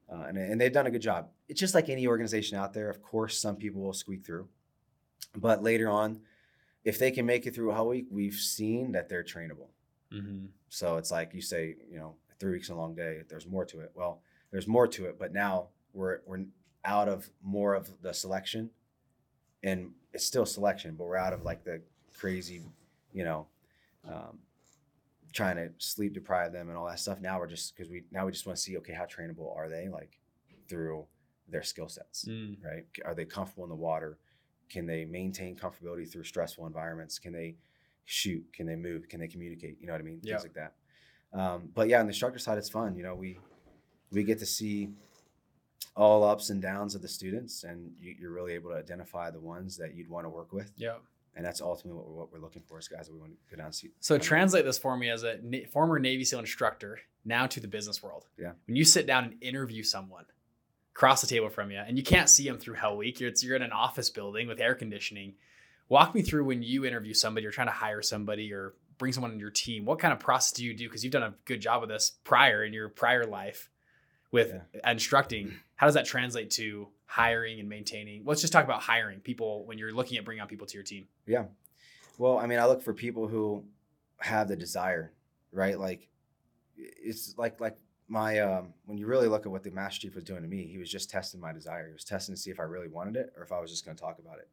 Uh, 0.07 0.25
and, 0.27 0.37
and 0.37 0.61
they've 0.61 0.71
done 0.71 0.85
a 0.85 0.91
good 0.91 1.01
job. 1.01 1.29
It's 1.49 1.59
just 1.59 1.73
like 1.73 1.89
any 1.89 2.05
organization 2.05 2.55
out 2.55 2.71
there. 2.71 2.87
Of 2.87 3.01
course, 3.01 3.41
some 3.41 3.55
people 3.55 3.81
will 3.81 3.93
squeak 3.93 4.23
through, 4.23 4.47
but 5.35 5.63
later 5.63 5.89
on, 5.89 6.19
if 6.83 6.99
they 6.99 7.09
can 7.09 7.25
make 7.25 7.47
it 7.47 7.55
through 7.55 7.71
a 7.71 7.73
whole 7.73 7.87
week, 7.87 8.05
we've 8.11 8.35
seen 8.35 8.91
that 8.91 9.09
they're 9.09 9.23
trainable. 9.23 9.69
Mm-hmm. 10.13 10.45
So 10.69 10.97
it's 10.97 11.09
like 11.09 11.33
you 11.33 11.41
say, 11.41 11.77
you 11.89 11.97
know, 11.97 12.13
three 12.39 12.51
weeks 12.51 12.67
is 12.67 12.69
a 12.69 12.75
long 12.75 12.93
day. 12.93 13.23
There's 13.27 13.47
more 13.47 13.65
to 13.65 13.79
it. 13.79 13.91
Well, 13.95 14.21
there's 14.51 14.67
more 14.67 14.87
to 14.89 15.05
it, 15.05 15.17
but 15.17 15.33
now 15.33 15.69
we're 15.93 16.19
we're 16.27 16.45
out 16.85 17.09
of 17.09 17.27
more 17.43 17.73
of 17.73 17.89
the 18.03 18.13
selection, 18.13 18.69
and 19.63 19.93
it's 20.13 20.25
still 20.25 20.45
selection, 20.45 20.93
but 20.95 21.05
we're 21.05 21.17
out 21.17 21.33
of 21.33 21.43
like 21.43 21.63
the 21.63 21.81
crazy, 22.15 22.61
you 23.17 23.23
know, 23.23 23.47
um, 24.07 24.37
trying 25.33 25.55
to 25.57 25.69
sleep 25.79 26.13
deprive 26.13 26.51
them 26.53 26.69
and 26.69 26.77
all 26.77 26.87
that 26.87 26.99
stuff. 26.99 27.19
Now 27.19 27.39
we're 27.39 27.47
just 27.47 27.75
because 27.75 27.89
we 27.89 28.03
now 28.11 28.25
we 28.25 28.31
just 28.31 28.45
want 28.45 28.57
to 28.57 28.61
see 28.63 28.77
okay 28.77 28.93
how 28.93 29.05
trainable 29.05 29.55
are 29.55 29.67
they 29.69 29.89
like 29.89 30.19
through 30.69 31.05
their 31.49 31.63
skill 31.63 31.89
sets, 31.89 32.25
Mm. 32.25 32.63
right? 32.63 32.85
Are 33.05 33.15
they 33.15 33.25
comfortable 33.25 33.63
in 33.63 33.69
the 33.69 33.75
water? 33.89 34.17
Can 34.69 34.85
they 34.85 35.05
maintain 35.05 35.55
comfortability 35.55 36.09
through 36.11 36.25
stressful 36.25 36.65
environments? 36.67 37.19
Can 37.19 37.33
they 37.33 37.55
shoot? 38.05 38.43
Can 38.53 38.65
they 38.67 38.75
move? 38.75 39.07
Can 39.09 39.19
they 39.21 39.27
communicate? 39.29 39.77
You 39.79 39.87
know 39.87 39.93
what 39.93 40.01
I 40.01 40.03
mean? 40.03 40.19
Yeah. 40.21 40.33
Things 40.37 40.43
like 40.43 40.53
that. 40.63 40.73
Um, 41.39 41.69
but 41.73 41.87
yeah, 41.89 41.99
on 41.99 42.05
the 42.05 42.11
instructor 42.11 42.39
side, 42.39 42.57
it's 42.57 42.69
fun. 42.69 42.95
You 42.95 43.03
know, 43.03 43.15
we 43.15 43.39
we 44.11 44.23
get 44.23 44.39
to 44.39 44.45
see 44.45 44.89
all 45.95 46.23
ups 46.23 46.49
and 46.51 46.61
downs 46.61 46.95
of 46.95 47.01
the 47.01 47.07
students, 47.07 47.63
and 47.63 47.91
you, 47.99 48.15
you're 48.19 48.31
really 48.31 48.53
able 48.53 48.69
to 48.69 48.77
identify 48.77 49.31
the 49.31 49.39
ones 49.39 49.77
that 49.77 49.95
you'd 49.95 50.09
want 50.09 50.25
to 50.25 50.29
work 50.29 50.53
with, 50.53 50.71
Yeah. 50.77 50.97
And 51.37 51.45
that's 51.45 51.61
ultimately 51.61 51.97
what 51.97 52.09
we're, 52.09 52.15
what 52.15 52.33
we're 52.33 52.39
looking 52.39 52.63
for 52.67 52.79
is 52.79 52.87
guys 52.87 53.07
that 53.07 53.13
we 53.13 53.19
want 53.19 53.31
to 53.31 53.37
go 53.49 53.57
down 53.57 53.67
and 53.67 53.75
see. 53.75 53.91
So 53.99 54.17
translate 54.17 54.65
this 54.65 54.79
for 54.79 54.97
me 54.97 55.09
as 55.09 55.21
a 55.21 55.37
na- 55.43 55.67
former 55.71 55.99
Navy 55.99 56.25
SEAL 56.25 56.39
instructor 56.39 56.99
now 57.23 57.45
to 57.45 57.59
the 57.59 57.67
business 57.67 58.01
world. 58.01 58.25
Yeah. 58.39 58.53
When 58.65 58.75
you 58.75 58.83
sit 58.83 59.05
down 59.05 59.23
and 59.23 59.35
interview 59.41 59.83
someone 59.83 60.25
across 60.95 61.21
the 61.21 61.27
table 61.27 61.49
from 61.49 61.69
you, 61.69 61.77
and 61.77 61.95
you 61.95 62.03
can't 62.03 62.27
see 62.27 62.47
them 62.47 62.57
through 62.57 62.73
Hell 62.73 62.97
Week, 62.97 63.19
you're, 63.19 63.29
it's, 63.29 63.43
you're 63.43 63.55
in 63.55 63.61
an 63.61 63.71
office 63.71 64.09
building 64.09 64.47
with 64.47 64.59
air 64.59 64.73
conditioning. 64.73 65.35
Walk 65.89 66.15
me 66.15 66.23
through 66.23 66.45
when 66.45 66.63
you 66.63 66.85
interview 66.85 67.13
somebody, 67.13 67.43
you're 67.43 67.51
trying 67.51 67.67
to 67.67 67.73
hire 67.73 68.01
somebody 68.01 68.51
or 68.51 68.73
bring 68.97 69.13
someone 69.13 69.31
in 69.31 69.39
your 69.39 69.51
team. 69.51 69.85
What 69.85 69.99
kind 69.99 70.11
of 70.11 70.19
process 70.19 70.53
do 70.53 70.65
you 70.65 70.73
do? 70.73 70.89
Because 70.89 71.03
you've 71.03 71.13
done 71.13 71.21
a 71.21 71.35
good 71.45 71.61
job 71.61 71.83
of 71.83 71.89
this 71.89 72.13
prior 72.23 72.65
in 72.65 72.73
your 72.73 72.89
prior 72.89 73.27
life 73.27 73.69
with 74.31 74.53
instructing. 74.85 75.53
How 75.75 75.87
does 75.87 75.95
that 75.95 76.05
translate 76.05 76.51
to 76.51 76.87
hiring 77.05 77.59
and 77.59 77.69
maintaining? 77.69 78.23
Let's 78.25 78.41
just 78.41 78.53
talk 78.53 78.65
about 78.65 78.81
hiring 78.81 79.19
people 79.19 79.65
when 79.65 79.77
you're 79.77 79.93
looking 79.93 80.17
at 80.17 80.25
bringing 80.25 80.41
on 80.41 80.47
people 80.47 80.67
to 80.67 80.73
your 80.73 80.83
team. 80.83 81.07
Yeah. 81.25 81.45
Well, 82.17 82.37
I 82.37 82.47
mean, 82.47 82.59
I 82.59 82.65
look 82.65 82.81
for 82.81 82.93
people 82.93 83.27
who 83.27 83.63
have 84.19 84.47
the 84.47 84.55
desire, 84.55 85.13
right? 85.51 85.79
Like 85.79 86.09
it's 86.75 87.35
like 87.37 87.59
like 87.61 87.77
my 88.07 88.39
um 88.39 88.73
when 88.85 88.97
you 88.97 89.05
really 89.05 89.27
look 89.27 89.45
at 89.45 89.51
what 89.51 89.63
the 89.63 89.71
master 89.71 90.01
chief 90.01 90.15
was 90.15 90.23
doing 90.23 90.41
to 90.41 90.47
me, 90.47 90.67
he 90.67 90.77
was 90.77 90.89
just 90.89 91.09
testing 91.09 91.39
my 91.39 91.53
desire. 91.53 91.87
He 91.87 91.93
was 91.93 92.03
testing 92.03 92.35
to 92.35 92.41
see 92.41 92.49
if 92.49 92.59
I 92.59 92.63
really 92.63 92.87
wanted 92.87 93.15
it 93.15 93.33
or 93.37 93.43
if 93.43 93.51
I 93.51 93.59
was 93.59 93.69
just 93.69 93.85
going 93.85 93.95
to 93.95 94.01
talk 94.01 94.19
about 94.19 94.39
it. 94.39 94.49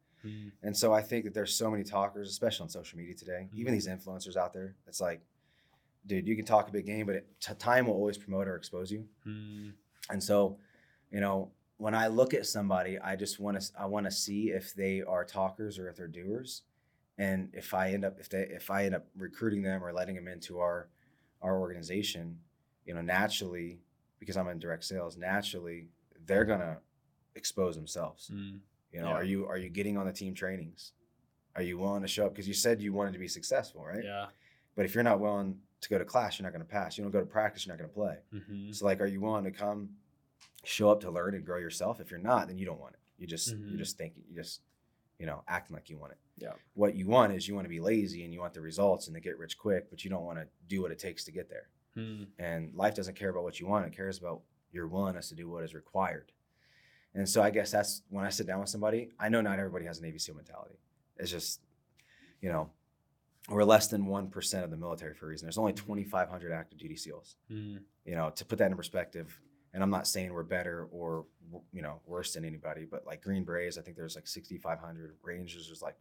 And 0.63 0.75
so 0.75 0.91
I 0.91 1.01
think 1.01 1.25
that 1.25 1.33
there's 1.33 1.53
so 1.53 1.69
many 1.69 1.83
talkers, 1.83 2.29
especially 2.29 2.63
on 2.63 2.69
social 2.69 2.97
media 2.97 3.13
today, 3.13 3.47
even 3.53 3.73
these 3.73 3.87
influencers 3.87 4.35
out 4.35 4.53
there. 4.53 4.75
It's 4.87 4.99
like, 4.99 5.21
dude, 6.05 6.27
you 6.27 6.35
can 6.35 6.45
talk 6.45 6.69
a 6.69 6.71
big 6.71 6.85
game, 6.85 7.05
but 7.05 7.15
it, 7.15 7.27
t- 7.39 7.53
time 7.55 7.87
will 7.87 7.93
always 7.95 8.17
promote 8.17 8.47
or 8.47 8.55
expose 8.55 8.91
you. 8.91 9.05
Mm. 9.27 9.73
And 10.09 10.23
so, 10.23 10.57
you 11.11 11.19
know, 11.19 11.51
when 11.77 11.93
I 11.93 12.07
look 12.07 12.33
at 12.33 12.45
somebody, 12.45 12.99
I 12.99 13.15
just 13.15 13.39
want 13.39 13.59
to 13.59 13.71
I 13.79 13.85
want 13.85 14.05
to 14.05 14.11
see 14.11 14.49
if 14.51 14.73
they 14.73 15.01
are 15.01 15.25
talkers 15.25 15.77
or 15.79 15.89
if 15.89 15.95
they're 15.97 16.07
doers. 16.07 16.61
And 17.17 17.49
if 17.53 17.73
I 17.73 17.91
end 17.91 18.05
up 18.05 18.19
if 18.19 18.29
they 18.29 18.41
if 18.43 18.69
I 18.69 18.85
end 18.85 18.95
up 18.95 19.05
recruiting 19.17 19.61
them 19.63 19.83
or 19.83 19.91
letting 19.93 20.15
them 20.15 20.27
into 20.27 20.59
our 20.59 20.89
our 21.41 21.59
organization, 21.59 22.39
you 22.85 22.93
know, 22.93 23.01
naturally 23.01 23.79
because 24.19 24.37
I'm 24.37 24.47
in 24.47 24.59
direct 24.59 24.83
sales, 24.85 25.17
naturally 25.17 25.87
they're 26.25 26.45
to 26.45 26.77
expose 27.35 27.75
themselves. 27.75 28.31
Mm. 28.33 28.59
You 28.91 29.01
know, 29.01 29.09
Yeah. 29.09 29.13
are 29.15 29.23
you 29.23 29.45
are 29.47 29.57
you 29.57 29.69
getting 29.69 29.97
on 29.97 30.05
the 30.05 30.13
team 30.13 30.33
trainings? 30.33 30.93
Are 31.55 31.61
you 31.61 31.77
willing 31.77 32.01
to 32.01 32.07
show 32.07 32.25
up 32.25 32.33
because 32.33 32.47
you 32.47 32.53
said 32.53 32.81
you 32.81 32.93
wanted 32.93 33.13
to 33.13 33.19
be 33.19 33.27
successful, 33.27 33.83
right? 33.85 34.03
Yeah. 34.03 34.27
But 34.75 34.85
if 34.85 34.93
you're 34.93 35.03
not 35.03 35.19
willing 35.19 35.57
to 35.85 35.89
go 35.89 35.97
to 35.97 36.05
class, 36.05 36.37
you're 36.37 36.43
not 36.45 36.53
going 36.53 36.65
to 36.65 36.71
pass. 36.71 36.97
You 36.97 37.03
don't 37.03 37.11
go 37.11 37.19
to 37.19 37.25
practice, 37.25 37.65
you're 37.65 37.75
not 37.75 37.79
going 37.79 37.89
to 37.89 37.93
play. 37.95 38.17
Mm-hmm. 38.33 38.71
So 38.73 38.85
like, 38.85 39.01
are 39.01 39.05
you 39.05 39.21
willing 39.21 39.45
to 39.45 39.51
come, 39.51 39.89
show 40.63 40.89
up 40.89 41.01
to 41.01 41.11
learn 41.11 41.35
and 41.35 41.45
grow 41.45 41.57
yourself? 41.59 41.99
If 41.99 42.11
you're 42.11 42.19
not, 42.19 42.47
then 42.47 42.57
you 42.57 42.65
don't 42.65 42.79
want 42.79 42.93
it. 42.95 42.99
You 43.17 43.27
just 43.27 43.55
Mhm. 43.55 43.71
you 43.71 43.77
just 43.77 43.97
think 43.97 44.13
you 44.29 44.35
just 44.35 44.61
you 45.19 45.25
know 45.25 45.43
acting 45.47 45.73
like 45.75 45.89
you 45.89 45.97
want 45.97 46.11
it. 46.11 46.17
Yeah. 46.37 46.53
What 46.73 46.95
you 46.95 47.07
want 47.07 47.31
is 47.33 47.47
you 47.47 47.55
want 47.55 47.65
to 47.65 47.69
be 47.69 47.79
lazy 47.79 48.25
and 48.25 48.33
you 48.33 48.41
want 48.41 48.53
the 48.53 48.61
results 48.61 49.07
and 49.07 49.15
to 49.15 49.21
get 49.21 49.37
rich 49.37 49.57
quick, 49.57 49.89
but 49.89 50.03
you 50.03 50.09
don't 50.09 50.25
want 50.25 50.37
to 50.39 50.47
do 50.67 50.81
what 50.81 50.91
it 50.91 50.99
takes 50.99 51.23
to 51.25 51.31
get 51.31 51.49
there. 51.49 51.69
Mm. 51.95 52.27
And 52.39 52.73
life 52.75 52.93
doesn't 52.93 53.15
care 53.15 53.29
about 53.29 53.43
what 53.43 53.59
you 53.59 53.67
want; 53.67 53.85
it 53.85 53.95
cares 53.95 54.17
about 54.17 54.41
your 54.73 54.87
willingness 54.87 55.29
to 55.29 55.35
do 55.35 55.49
what 55.49 55.63
is 55.63 55.73
required. 55.73 56.33
And 57.13 57.29
so 57.29 57.41
I 57.41 57.49
guess 57.51 57.71
that's 57.71 58.01
when 58.09 58.25
I 58.25 58.29
sit 58.29 58.45
down 58.45 58.59
with 58.59 58.67
somebody. 58.67 59.11
I 59.17 59.29
know 59.29 59.39
not 59.39 59.57
everybody 59.59 59.85
has 59.85 59.99
an 59.99 60.05
ABC 60.11 60.35
mentality. 60.35 60.75
It's 61.15 61.31
just, 61.31 61.61
you 62.41 62.49
know, 62.49 62.69
we're 63.49 63.63
less 63.63 63.87
than 63.87 64.05
one 64.07 64.29
percent 64.29 64.63
of 64.63 64.71
the 64.71 64.77
military 64.77 65.13
for 65.13 65.25
a 65.27 65.29
reason. 65.29 65.45
There's 65.45 65.57
only 65.57 65.73
2,500 65.73 66.51
active 66.51 66.77
duty 66.79 66.95
SEAls 66.95 67.35
Mm. 67.51 67.79
you 68.05 68.15
know, 68.15 68.29
to 68.31 68.45
put 68.45 68.57
that 68.59 68.71
in 68.71 68.77
perspective, 68.77 69.39
and 69.73 69.83
I'm 69.83 69.89
not 69.91 70.07
saying 70.07 70.33
we're 70.33 70.43
better 70.43 70.85
or 70.91 71.25
you 71.71 71.81
know 71.81 72.01
worse 72.05 72.33
than 72.33 72.43
anybody, 72.45 72.85
but 72.85 73.05
like 73.05 73.21
Green 73.21 73.43
Berets, 73.43 73.77
I 73.77 73.81
think 73.81 73.97
there's 73.97 74.15
like 74.15 74.27
6,500. 74.27 75.17
Rangers 75.21 75.67
there's 75.67 75.81
like 75.81 75.95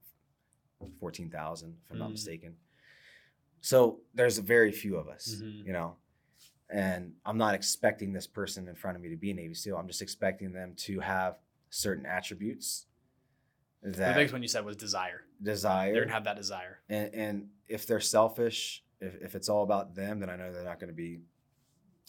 14,000, 1.01 1.77
if 1.85 1.91
I'm 1.91 1.99
not 1.99 2.09
Mm. 2.09 2.13
mistaken. 2.13 2.57
So 3.61 4.01
there's 4.15 4.39
very 4.39 4.73
few 4.73 4.97
of 4.97 5.09
us, 5.09 5.37
Mhm. 5.37 5.65
you 5.67 5.73
know, 5.73 5.97
and 6.69 7.15
I'm 7.25 7.39
not 7.39 7.55
expecting 7.55 8.13
this 8.13 8.27
person 8.27 8.69
in 8.69 8.75
front 8.75 8.97
of 8.97 9.03
me 9.03 9.09
to 9.11 9.17
be 9.17 9.31
a 9.31 9.35
Navy 9.35 9.55
SEAL. 9.55 9.77
I'm 9.77 9.87
just 9.87 10.03
expecting 10.03 10.53
them 10.53 10.75
to 10.77 11.01
have 11.01 11.39
certain 11.71 12.05
attributes 12.07 12.87
The 13.93 14.13
biggest 14.15 14.33
one 14.33 14.43
you 14.43 14.49
said 14.49 14.65
was 14.65 14.77
desire. 14.77 15.21
desire 15.43 15.93
They're 15.93 16.03
gonna 16.05 16.15
have 16.15 16.25
that 16.25 16.37
desire. 16.37 16.81
and, 16.89 17.15
and 17.15 17.49
if 17.69 17.87
they're 17.87 18.01
selfish 18.01 18.83
if, 19.01 19.15
if 19.23 19.35
it's 19.35 19.49
all 19.49 19.63
about 19.63 19.95
them 19.95 20.21
then 20.21 20.31
i 20.31 20.37
know 20.37 20.53
they're 20.53 20.65
not 20.65 20.79
going 20.81 20.89
to 20.89 20.95
be 20.95 21.21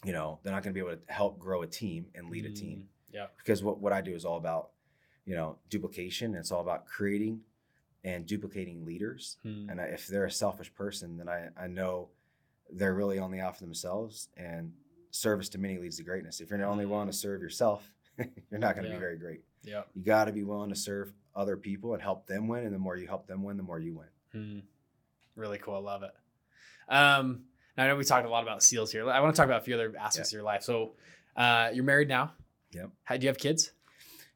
you 0.04 0.14
know 0.14 0.40
they're 0.44 0.54
not 0.54 0.64
going 0.64 0.74
to 0.74 0.80
be 0.82 0.86
able 0.86 0.96
to 0.98 1.12
help 1.14 1.40
grow 1.40 1.62
a 1.64 1.68
team 1.68 2.06
and 2.16 2.30
lead 2.30 2.46
a 2.46 2.52
team 2.52 2.78
Mm. 2.80 3.18
Yeah. 3.18 3.28
because 3.38 3.64
what, 3.64 3.80
what 3.80 3.94
i 3.94 4.02
do 4.02 4.14
is 4.14 4.26
all 4.26 4.38
about 4.38 4.72
you 5.26 5.36
know 5.36 5.58
duplication 5.70 6.28
and 6.32 6.38
it's 6.38 6.52
all 6.52 6.62
about 6.62 6.86
creating 6.86 7.42
and 8.04 8.26
duplicating 8.26 8.86
leaders 8.86 9.38
Mm. 9.46 9.72
and 9.72 9.82
I, 9.82 9.86
if 9.86 10.08
they're 10.08 10.26
a 10.26 10.32
selfish 10.32 10.74
person 10.74 11.18
then 11.18 11.28
I, 11.30 11.48
I 11.58 11.68
know 11.68 12.10
they're 12.70 12.94
really 12.94 13.20
only 13.20 13.40
out 13.40 13.58
for 13.58 13.64
themselves 13.64 14.30
and 14.38 14.74
service 15.12 15.50
to 15.50 15.58
many 15.58 15.78
leads 15.78 15.98
to 15.98 16.04
greatness 16.04 16.42
if 16.42 16.50
you're 16.50 16.60
not 16.60 16.70
only 16.70 16.86
willing 16.86 17.08
to 17.08 17.14
serve 17.14 17.42
yourself 17.42 17.90
you're 18.18 18.60
not 18.60 18.76
going 18.76 18.84
to 18.86 18.90
Yeah. 18.90 18.96
be 18.98 19.00
very 19.00 19.18
great 19.18 19.42
Yeah. 19.66 19.82
you 19.96 20.04
got 20.04 20.26
to 20.26 20.32
be 20.32 20.44
willing 20.44 20.70
to 20.70 20.76
serve 20.76 21.12
other 21.36 21.58
people 21.58 21.94
and 21.94 22.02
help 22.02 22.28
them 22.28 22.48
win 22.48 22.64
and 22.66 22.74
the 22.74 22.80
more 22.80 22.96
you 22.96 23.08
help 23.08 23.28
them 23.28 23.44
win 23.44 23.58
the 23.58 23.64
more 23.64 23.80
you 23.80 23.94
win 23.96 24.08
Hmm. 24.32 24.60
Really 25.36 25.58
cool. 25.58 25.76
I 25.76 25.80
love 25.80 26.04
it. 26.04 26.12
Um, 26.88 27.44
now 27.78 27.84
I 27.84 27.88
know 27.88 27.96
we 27.98 28.04
talked 28.06 28.26
a 28.26 28.30
lot 28.30 28.44
about 28.44 28.64
seals 28.64 28.92
here. 28.92 29.10
I 29.10 29.20
want 29.20 29.36
to 29.36 29.38
talk 29.38 29.46
about 29.48 29.62
a 29.62 29.66
few 29.66 29.74
other 29.76 29.94
aspects 30.00 30.30
of 30.30 30.34
your 30.34 30.44
life. 30.44 30.64
So, 30.64 30.94
uh, 31.36 31.72
you're 31.74 31.84
married 31.84 32.08
now. 32.08 32.34
Yep. 32.72 32.90
How, 33.04 33.18
do 33.18 33.24
you 33.24 33.30
have 33.30 33.38
kids? 33.38 33.72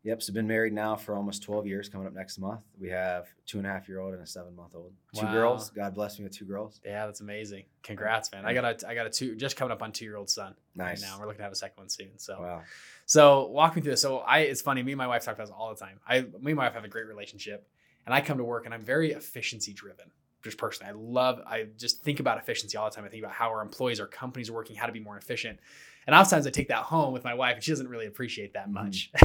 Yep. 0.04 0.22
So 0.22 0.32
been 0.34 0.48
married 0.48 0.72
now 0.72 0.96
for 0.96 1.14
almost 1.16 1.44
12 1.44 1.68
years. 1.68 1.90
Coming 1.90 2.08
up 2.08 2.14
next 2.14 2.38
month, 2.40 2.62
we 2.80 2.90
have 2.90 3.28
two 3.46 3.58
and 3.58 3.68
a 3.68 3.70
half 3.70 3.90
year 3.90 4.00
old 4.00 4.14
and 4.14 4.24
a 4.24 4.26
seven 4.26 4.56
month 4.56 4.74
old. 4.76 4.94
Two 5.14 5.26
Wow. 5.26 5.34
girls. 5.34 5.70
God 5.72 5.94
bless 5.94 6.18
me 6.18 6.24
with 6.24 6.34
two 6.38 6.46
girls. 6.46 6.80
Yeah, 6.86 7.06
that's 7.06 7.20
amazing. 7.20 7.66
Congrats, 7.84 8.32
man. 8.32 8.46
I 8.46 8.54
got 8.54 8.84
a, 8.84 8.88
I 8.88 8.96
got 8.96 9.08
a 9.08 9.10
two, 9.10 9.36
just 9.36 9.58
coming 9.58 9.72
up 9.74 9.82
on 9.82 9.92
two 9.92 10.06
year 10.06 10.16
old 10.16 10.30
son. 10.30 10.56
Nice. 10.74 11.02
Right 11.02 11.10
now 11.10 11.20
we're 11.20 11.26
looking 11.26 11.40
to 11.40 11.44
have 11.44 11.52
a 11.52 11.56
second 11.56 11.78
one 11.82 11.90
soon. 11.90 12.18
So, 12.18 12.40
Wow. 12.40 12.62
so 13.06 13.48
walk 13.48 13.76
me 13.76 13.82
through 13.82 13.92
this. 13.92 14.02
So 14.02 14.20
I, 14.20 14.40
it's 14.40 14.62
funny. 14.62 14.84
Me 14.84 14.94
and 14.94 14.98
my 14.98 15.08
wife 15.08 15.26
talk 15.26 15.36
about 15.36 15.48
this 15.48 15.54
all 15.58 15.74
the 15.74 15.80
time. 15.80 16.00
I, 16.08 16.22
me 16.22 16.28
and 16.52 16.56
my 16.56 16.66
wife 16.66 16.74
have 16.76 16.86
a 16.86 16.90
great 16.90 17.06
relationship, 17.08 17.68
and 18.06 18.16
I 18.16 18.22
come 18.22 18.38
to 18.38 18.44
work 18.46 18.66
and 18.66 18.74
I'm 18.74 18.82
very 18.84 19.12
efficiency 19.12 19.74
driven. 19.74 20.12
just 20.42 20.58
personally, 20.58 20.92
I 20.92 20.96
love, 20.96 21.42
I 21.46 21.66
just 21.78 22.02
think 22.04 22.22
about 22.22 22.38
efficiency 22.38 22.78
all 22.78 22.90
the 22.90 22.96
time. 22.96 23.04
I 23.04 23.10
think 23.10 23.22
about 23.24 23.36
how 23.36 23.50
our 23.50 23.62
employees, 23.62 24.00
our 24.00 24.08
companies 24.08 24.50
are 24.50 24.54
working, 24.54 24.78
how 24.78 24.86
to 24.86 24.94
be 24.94 25.02
more 25.02 25.18
efficient. 25.18 25.60
And 26.08 26.16
oftentimes 26.16 26.48
I 26.48 26.50
take 26.50 26.70
that 26.70 26.84
home 26.84 27.14
with 27.14 27.24
my 27.24 27.34
wife 27.36 27.56
and 27.56 27.64
she 27.64 27.72
doesn't 27.72 27.88
really 27.88 28.08
appreciate 28.08 28.54
that 28.54 28.72
much. 28.72 29.12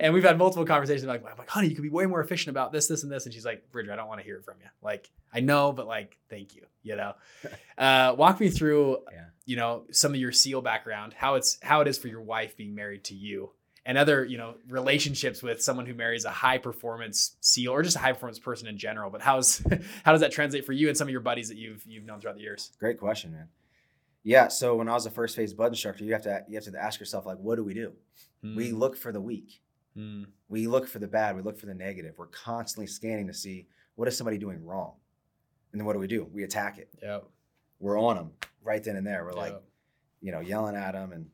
and 0.00 0.14
we've 0.14 0.24
had 0.24 0.38
multiple 0.38 0.64
conversations 0.64 1.04
like, 1.06 1.22
I'm 1.30 1.36
like, 1.36 1.50
honey, 1.50 1.68
you 1.68 1.74
could 1.74 1.82
be 1.82 1.90
way 1.90 2.06
more 2.06 2.22
efficient 2.22 2.48
about 2.50 2.72
this, 2.72 2.86
this, 2.86 3.02
and 3.02 3.12
this. 3.12 3.26
And 3.26 3.34
she's 3.34 3.44
like, 3.44 3.70
Bridger, 3.70 3.92
I 3.92 3.96
don't 3.96 4.08
want 4.08 4.20
to 4.20 4.24
hear 4.24 4.36
it 4.36 4.44
from 4.44 4.54
you. 4.60 4.68
Like, 4.82 5.10
I 5.32 5.40
know, 5.40 5.72
but 5.72 5.86
like, 5.86 6.16
thank 6.30 6.54
you, 6.54 6.66
you 6.82 6.96
know? 6.96 7.14
Uh, 7.78 8.14
walk 8.18 8.38
me 8.40 8.50
through, 8.50 8.98
Yeah. 9.10 9.24
you 9.46 9.56
know, 9.56 9.84
some 9.90 10.12
of 10.12 10.20
your 10.20 10.32
SEAL 10.32 10.60
background, 10.60 11.14
how 11.14 11.36
it's, 11.36 11.56
how 11.62 11.80
it 11.80 11.88
is 11.88 11.96
for 11.96 12.08
your 12.08 12.20
wife 12.20 12.54
being 12.58 12.74
married 12.74 13.04
to 13.04 13.14
you 13.14 13.52
and 13.86 13.96
other, 13.96 14.22
you 14.22 14.36
know, 14.36 14.54
relationships 14.68 15.42
with 15.42 15.62
someone 15.62 15.86
who 15.86 15.94
marries 15.94 16.26
a 16.26 16.30
high 16.30 16.58
performance 16.58 17.36
SEAL 17.40 17.72
or 17.72 17.82
just 17.82 17.96
a 17.96 17.98
high 18.00 18.12
performance 18.12 18.38
person 18.38 18.68
in 18.68 18.76
general. 18.76 19.10
But 19.10 19.22
how's, 19.22 19.62
how 20.04 20.12
does 20.12 20.20
that 20.20 20.30
translate 20.30 20.66
for 20.66 20.72
you 20.72 20.88
and 20.88 20.96
some 20.96 21.08
of 21.08 21.12
your 21.12 21.22
buddies 21.22 21.48
that 21.48 21.56
you've, 21.56 21.82
you've 21.86 22.04
known 22.04 22.20
throughout 22.20 22.36
the 22.36 22.42
years? 22.42 22.70
Great 22.78 22.98
question, 22.98 23.32
man. 23.32 23.48
Yeah. 24.22 24.48
So 24.48 24.76
when 24.76 24.88
I 24.88 24.92
was 24.92 25.06
a 25.06 25.10
first 25.10 25.36
phase 25.36 25.52
BUD/S 25.54 25.70
instructor, 25.70 26.04
you 26.04 26.12
have 26.12 26.22
to 26.22 26.44
you 26.48 26.56
have 26.56 26.64
to 26.64 26.82
ask 26.82 27.00
yourself 27.00 27.26
like, 27.26 27.38
what 27.38 27.56
do 27.56 27.64
we 27.64 27.74
do? 27.74 27.92
We 28.42 28.72
look 28.72 28.96
for 28.96 29.12
the 29.12 29.20
weak. 29.20 29.60
Mm. 29.96 30.26
We 30.48 30.66
look 30.66 30.88
for 30.88 30.98
the 30.98 31.08
bad. 31.08 31.36
We 31.36 31.42
look 31.42 31.58
for 31.58 31.66
the 31.66 31.74
negative. 31.74 32.14
We're 32.16 32.26
constantly 32.28 32.86
scanning 32.86 33.26
to 33.26 33.34
see 33.34 33.66
what 33.96 34.08
is 34.08 34.16
somebody 34.16 34.38
doing 34.38 34.64
wrong, 34.64 34.94
and 35.72 35.80
then 35.80 35.86
what 35.86 35.92
do 35.92 35.98
we 35.98 36.06
do? 36.06 36.26
We 36.32 36.44
attack 36.44 36.78
it. 36.78 36.88
Yep. 37.02 37.28
We're 37.80 37.98
on 37.98 38.16
them 38.16 38.30
right 38.62 38.82
then 38.82 38.96
and 38.96 39.06
there. 39.06 39.24
We're 39.24 39.32
like, 39.32 39.60
you 40.20 40.32
know, 40.32 40.40
yelling 40.40 40.76
at 40.76 40.92
them 40.92 41.12
and 41.12 41.26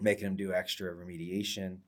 making 0.00 0.24
them 0.24 0.36
do 0.36 0.52
extra 0.52 0.94
remediation. 0.94 1.78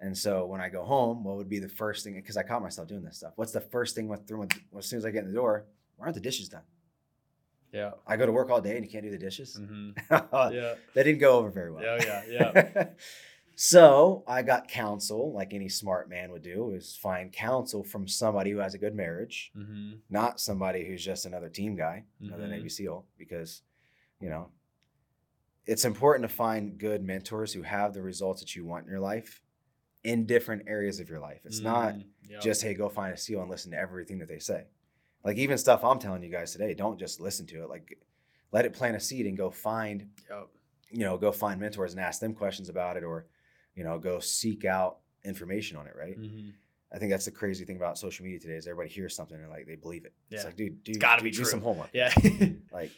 And 0.00 0.16
so 0.16 0.46
when 0.46 0.60
I 0.60 0.68
go 0.68 0.84
home, 0.84 1.22
what 1.22 1.36
would 1.36 1.48
be 1.48 1.58
the 1.58 1.68
first 1.68 2.04
thing? 2.04 2.14
Because 2.14 2.36
I 2.36 2.42
caught 2.42 2.62
myself 2.62 2.88
doing 2.88 3.04
this 3.04 3.18
stuff. 3.18 3.32
What's 3.36 3.52
the 3.52 3.60
first 3.60 3.94
thing 3.94 4.08
with 4.08 4.26
through 4.26 4.48
as 4.76 4.86
soon 4.86 4.98
as 4.98 5.04
I 5.04 5.10
get 5.10 5.22
in 5.24 5.28
the 5.28 5.34
door? 5.34 5.66
Why 5.96 6.06
aren't 6.06 6.14
the 6.14 6.20
dishes 6.20 6.48
done? 6.48 6.62
Yeah. 7.72 7.92
I 8.06 8.16
go 8.16 8.26
to 8.26 8.32
work 8.32 8.50
all 8.50 8.60
day 8.60 8.76
and 8.76 8.84
you 8.84 8.90
can't 8.90 9.04
do 9.04 9.10
the 9.10 9.18
dishes. 9.18 9.56
hmm 9.64 9.90
that 10.08 10.74
didn't 10.94 11.18
go 11.18 11.38
over 11.38 11.50
very 11.50 11.72
well. 11.72 11.82
Yeah. 11.82 12.22
Yeah. 12.28 12.62
Yeah. 12.64 12.84
so 13.56 14.24
I 14.26 14.42
got 14.42 14.68
counsel, 14.68 15.32
like 15.32 15.52
any 15.54 15.68
smart 15.68 16.08
man 16.08 16.30
would 16.32 16.42
do, 16.42 16.72
is 16.72 16.96
find 16.96 17.32
counsel 17.32 17.82
from 17.84 18.06
somebody 18.08 18.50
who 18.50 18.58
has 18.58 18.74
a 18.74 18.78
good 18.78 18.94
marriage, 18.94 19.50
hmm 19.54 19.92
not 20.10 20.40
somebody 20.40 20.84
who's 20.86 21.02
just 21.04 21.24
another 21.26 21.48
team 21.48 21.74
guy, 21.74 22.04
another 22.20 22.44
Mhm. 22.46 22.50
Navy 22.50 22.68
SEAL, 22.68 23.06
because 23.16 23.62
you 24.20 24.28
know 24.28 24.50
it's 25.66 25.84
important 25.84 26.28
to 26.28 26.34
find 26.34 26.76
good 26.78 27.02
mentors 27.04 27.52
who 27.52 27.62
have 27.62 27.94
the 27.94 28.02
results 28.02 28.40
that 28.40 28.56
you 28.56 28.64
want 28.64 28.84
in 28.84 28.90
your 28.90 29.00
life 29.00 29.40
in 30.02 30.26
different 30.26 30.62
areas 30.66 30.98
of 30.98 31.08
your 31.08 31.20
life. 31.20 31.40
It's 31.44 31.60
not 31.60 31.94
Mm, 31.94 32.04
yep. 32.28 32.40
just 32.42 32.62
hey, 32.62 32.74
go 32.74 32.88
find 32.88 33.14
a 33.14 33.16
SEAL 33.16 33.40
and 33.42 33.50
listen 33.50 33.70
to 33.70 33.78
everything 33.78 34.18
that 34.18 34.28
they 34.28 34.40
say. 34.40 34.66
Like 35.24 35.36
even 35.38 35.56
stuff 35.58 35.84
I'm 35.84 35.98
telling 35.98 36.22
you 36.22 36.30
guys 36.30 36.52
today, 36.52 36.74
don't 36.74 36.98
just 36.98 37.20
listen 37.20 37.46
to 37.48 37.62
it. 37.62 37.68
Like 37.68 37.98
let 38.52 38.64
it 38.64 38.72
plant 38.72 38.96
a 38.96 39.00
seed 39.00 39.26
and 39.26 39.36
go 39.36 39.50
find 39.50 40.08
Yep. 40.28 40.48
you 40.90 41.00
know, 41.04 41.16
go 41.16 41.32
find 41.32 41.60
mentors 41.60 41.92
and 41.92 42.00
ask 42.00 42.20
them 42.20 42.34
questions 42.34 42.68
about 42.68 42.96
it 42.96 43.04
or, 43.04 43.26
you 43.74 43.84
know, 43.84 43.98
go 43.98 44.18
seek 44.20 44.64
out 44.64 44.98
information 45.24 45.76
on 45.76 45.86
it, 45.86 45.94
right? 45.98 46.16
hmm 46.16 46.50
I 46.94 46.98
think 46.98 47.10
that's 47.10 47.24
the 47.24 47.30
crazy 47.30 47.64
thing 47.64 47.76
about 47.76 47.96
social 47.96 48.22
media 48.24 48.38
today 48.38 48.56
is 48.56 48.66
everybody 48.66 48.90
hears 48.90 49.16
something 49.16 49.38
and 49.40 49.48
like 49.48 49.66
they 49.66 49.76
believe 49.76 50.04
it. 50.04 50.12
Yeah. 50.28 50.36
It's 50.36 50.44
like, 50.44 50.56
dude, 50.56 50.84
do, 50.84 50.92
gotta 50.96 51.20
do, 51.20 51.24
be 51.24 51.30
do 51.30 51.36
true. 51.38 51.44
some 51.46 51.62
homework. 51.62 51.88
Yeah. 51.94 52.12
Like, 52.72 52.90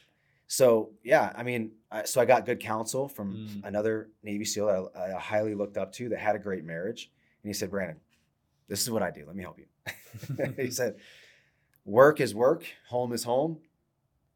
so 0.48 0.90
yeah, 1.04 1.32
I 1.36 1.42
mean, 1.44 1.70
I, 1.92 2.02
so 2.04 2.20
I 2.20 2.24
got 2.24 2.44
good 2.44 2.58
counsel 2.60 3.06
from 3.08 3.34
Mm. 3.62 3.64
another 3.68 4.08
Navy 4.24 4.44
SEAL 4.44 4.66
that 4.66 4.98
I, 5.00 5.16
I 5.16 5.20
highly 5.20 5.54
looked 5.54 5.76
up 5.76 5.92
to 5.92 6.08
that 6.08 6.18
had 6.18 6.34
a 6.34 6.38
great 6.40 6.64
marriage. 6.64 7.10
And 7.42 7.48
he 7.48 7.54
said, 7.54 7.70
Brandon, 7.70 7.96
this 8.68 8.82
is 8.82 8.90
what 8.90 9.02
I 9.02 9.10
do. 9.12 9.24
Let 9.26 9.36
me 9.36 9.42
help 9.42 9.58
you. 9.60 9.66
he 10.56 10.70
said, 10.72 10.96
work 11.84 12.20
is 12.20 12.34
work, 12.34 12.64
home 12.88 13.12
is 13.12 13.24
home. 13.24 13.58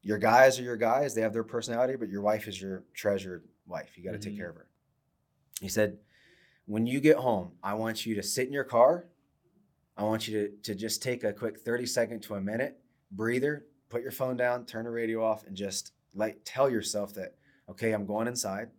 Your 0.03 0.19
guys 0.19 0.59
are 0.59 0.63
your 0.63 0.77
guys. 0.77 1.15
They 1.15 1.23
have 1.23 1.33
their 1.33 1.45
personality, 1.45 1.97
but 1.97 2.09
your 2.09 2.23
wife 2.23 2.47
is 2.49 2.61
your 2.61 2.85
treasured 2.95 3.45
wife. 3.67 3.97
You 3.97 4.05
got 4.05 4.13
to 4.13 4.19
Mhm. 4.19 4.23
take 4.23 4.37
care 4.37 4.51
of 4.51 4.57
her. 4.57 4.69
He 5.61 5.69
said, 5.69 5.99
when 6.67 6.87
you 6.87 7.01
get 7.01 7.17
home, 7.17 7.53
I 7.63 7.75
want 7.75 8.07
you 8.07 8.15
to 8.15 8.23
sit 8.23 8.47
in 8.47 8.53
your 8.53 8.65
car. 8.65 9.07
I 9.97 10.05
want 10.05 10.29
you 10.29 10.49
to, 10.49 10.57
to 10.63 10.75
just 10.75 11.03
take 11.03 11.25
a 11.25 11.33
quick 11.33 11.59
30 11.61 11.85
second 11.87 12.21
to 12.25 12.35
a 12.37 12.41
minute 12.41 12.81
breather, 13.11 13.67
put 13.89 14.03
your 14.03 14.13
phone 14.13 14.37
down, 14.37 14.67
turn 14.67 14.85
the 14.85 14.91
radio 14.91 15.25
off, 15.25 15.47
and 15.47 15.57
just 15.57 15.93
like 16.15 16.41
tell 16.45 16.69
yourself 16.71 17.15
that, 17.15 17.35
okay, 17.69 17.93
I'm 17.93 18.07
going 18.07 18.29
inside. 18.29 18.71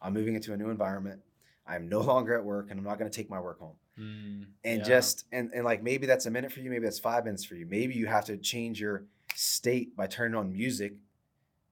I'm 0.00 0.12
moving 0.12 0.34
into 0.34 0.52
a 0.52 0.56
new 0.56 0.70
environment. 0.70 1.20
I'm 1.66 1.88
no 1.88 2.00
longer 2.12 2.34
at 2.36 2.44
work 2.44 2.70
and 2.70 2.78
I'm 2.78 2.84
not 2.84 2.98
going 2.98 3.10
to 3.10 3.16
take 3.16 3.28
my 3.28 3.40
work 3.40 3.58
home 3.58 3.76
Mm, 3.98 4.44
and 4.64 4.78
yeah. 4.80 4.84
just 4.84 5.24
and, 5.32 5.50
and 5.54 5.64
like 5.64 5.82
maybe 5.82 6.06
that's 6.06 6.26
a 6.26 6.30
minute 6.30 6.52
for 6.52 6.60
you 6.60 6.70
maybe 6.70 6.84
that's 6.84 6.98
five 7.00 7.24
minutes 7.24 7.44
for 7.44 7.54
you 7.56 7.66
maybe 7.66 7.94
you 7.94 8.06
have 8.06 8.24
to 8.26 8.36
change 8.36 8.80
your 8.80 9.04
state 9.34 9.96
by 9.96 10.06
turning 10.06 10.36
on 10.36 10.52
music 10.52 10.94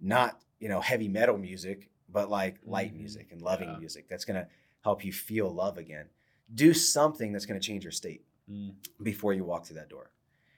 not 0.01 0.41
you 0.59 0.69
know 0.69 0.81
heavy 0.81 1.09
metal 1.09 1.39
music 1.39 1.91
but 2.09 2.29
like 2.31 2.59
light 2.65 2.93
Mhm. 2.95 2.99
music 2.99 3.29
and 3.33 3.43
loving 3.43 3.69
Yeah. 3.71 3.79
music 3.79 4.09
that's 4.09 4.25
going 4.25 4.41
to 4.43 4.49
help 4.83 5.05
you 5.05 5.13
feel 5.13 5.49
love 5.53 5.79
again 5.79 6.09
do 6.55 6.73
something 6.75 7.33
that's 7.33 7.47
going 7.47 7.61
to 7.61 7.67
change 7.67 7.85
your 7.85 7.93
state 7.93 8.23
Mm, 8.49 8.75
before 9.03 9.33
you 9.33 9.45
walk 9.45 9.67
through 9.67 9.75
that 9.77 9.89
door 9.89 10.13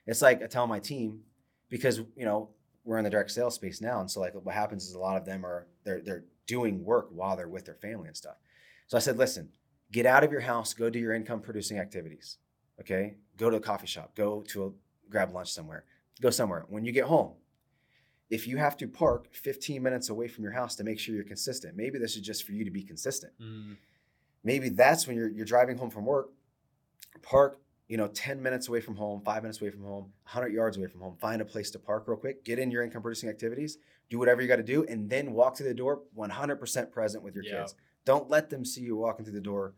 it's 0.06 0.20
like 0.20 0.42
i 0.42 0.46
tell 0.46 0.66
my 0.66 0.78
team 0.78 1.22
because 1.70 1.98
you 2.16 2.24
know 2.26 2.50
we're 2.84 2.98
in 2.98 3.04
the 3.04 3.08
direct 3.10 3.30
sales 3.30 3.54
space 3.54 3.80
now 3.80 4.00
and 4.00 4.10
so 4.10 4.20
like 4.20 4.34
what 4.34 4.54
happens 4.54 4.86
is 4.86 4.92
a 4.94 4.98
lot 4.98 5.16
of 5.16 5.24
them 5.24 5.44
are 5.44 5.66
they're 5.84 6.00
they're 6.02 6.24
doing 6.46 6.84
work 6.84 7.08
while 7.10 7.34
they're 7.36 7.48
with 7.48 7.64
their 7.64 7.74
family 7.76 8.06
and 8.08 8.16
stuff 8.16 8.36
so 8.86 8.96
i 8.96 9.00
said 9.00 9.16
listen 9.16 9.48
get 9.92 10.06
out 10.06 10.24
of 10.24 10.30
your 10.32 10.40
house 10.42 10.74
go 10.74 10.90
do 10.90 10.98
your 10.98 11.12
income 11.14 11.40
producing 11.40 11.78
activities 11.78 12.38
okay? 12.80 13.16
Go 13.36 13.50
to 13.50 13.56
a 13.56 13.60
coffee 13.60 13.86
shop 13.86 14.14
go 14.14 14.42
to 14.48 14.66
a 14.66 14.70
grab 15.10 15.32
lunch 15.32 15.52
somewhere 15.52 15.84
go 16.20 16.30
somewhere. 16.30 16.64
When 16.68 16.84
you 16.84 16.92
get 16.92 17.04
home 17.04 17.32
if 18.30 18.46
you 18.46 18.58
have 18.58 18.76
to 18.76 18.86
park 18.86 19.28
15 19.32 19.82
minutes 19.82 20.10
away 20.10 20.28
from 20.28 20.44
your 20.44 20.52
house 20.52 20.76
to 20.76 20.84
make 20.84 20.98
sure 20.98 21.14
you're 21.14 21.24
consistent 21.24 21.76
maybe 21.76 21.98
this 21.98 22.16
is 22.16 22.22
just 22.22 22.44
for 22.44 22.52
you 22.52 22.64
to 22.64 22.70
be 22.70 22.82
consistent. 22.82 23.32
Mm, 23.40 23.76
maybe 24.44 24.68
that's 24.68 25.06
when 25.06 25.16
you're, 25.16 25.28
you're 25.30 25.46
driving 25.46 25.76
home 25.78 25.90
from 25.90 26.04
work 26.04 26.28
park 27.22 27.60
you 27.88 27.96
know 27.96 28.06
10 28.08 28.42
minutes 28.42 28.68
away 28.68 28.80
from 28.80 28.94
home 28.96 29.22
5 29.24 29.42
minutes 29.42 29.60
away 29.60 29.70
from 29.70 29.82
home 29.82 30.04
100 30.24 30.52
yards 30.52 30.76
away 30.76 30.86
from 30.86 31.00
home 31.00 31.16
find 31.18 31.40
a 31.40 31.44
place 31.44 31.70
to 31.70 31.78
park 31.78 32.04
real 32.06 32.18
quick 32.18 32.44
get 32.44 32.58
in 32.58 32.70
your 32.70 32.82
income 32.82 33.02
producing 33.02 33.28
activities 33.30 33.78
do 34.10 34.18
whatever 34.18 34.40
you 34.42 34.48
got 34.48 34.56
to 34.56 34.62
do 34.62 34.84
and 34.84 35.08
then 35.10 35.32
walk 35.32 35.56
through 35.56 35.68
the 35.68 35.74
door 35.74 36.02
100% 36.16 36.90
present 36.92 37.22
with 37.24 37.34
your 37.34 37.44
Yeah. 37.44 37.60
kids 37.60 37.74
don't 38.08 38.28
let 38.30 38.48
them 38.48 38.64
see 38.64 38.80
you 38.80 38.96
walking 38.96 39.24
through 39.24 39.34
the 39.34 39.48
door 39.52 39.74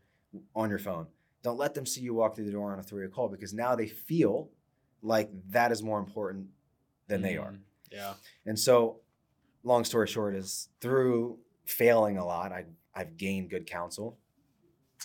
on 0.55 0.71
your 0.71 0.79
phone 0.79 1.07
don't 1.43 1.59
let 1.59 1.75
them 1.75 1.85
see 1.87 2.01
you 2.01 2.15
walk 2.15 2.35
through 2.37 2.45
the 2.45 2.53
door 2.53 2.73
on 2.73 2.79
a 2.79 2.83
three-way 2.83 3.11
call 3.11 3.29
because 3.29 3.53
now 3.53 3.75
they 3.75 3.89
feel 3.89 4.49
like 5.03 5.29
that 5.51 5.73
is 5.73 5.83
more 5.83 5.99
important 5.99 6.47
than 7.09 7.23
they 7.23 7.37
are 7.37 7.53
mm, 7.53 7.59
Yeah. 7.91 8.13
and 8.47 8.59
so, 8.59 9.01
long 9.65 9.85
story 9.85 10.07
short, 10.07 10.35
is 10.35 10.69
through 10.81 11.39
failing 11.65 12.19
a 12.19 12.25
lot, 12.25 12.53
I, 12.53 12.67
I've 12.95 13.17
gained 13.17 13.51
good 13.51 13.67
counsel, 13.67 14.19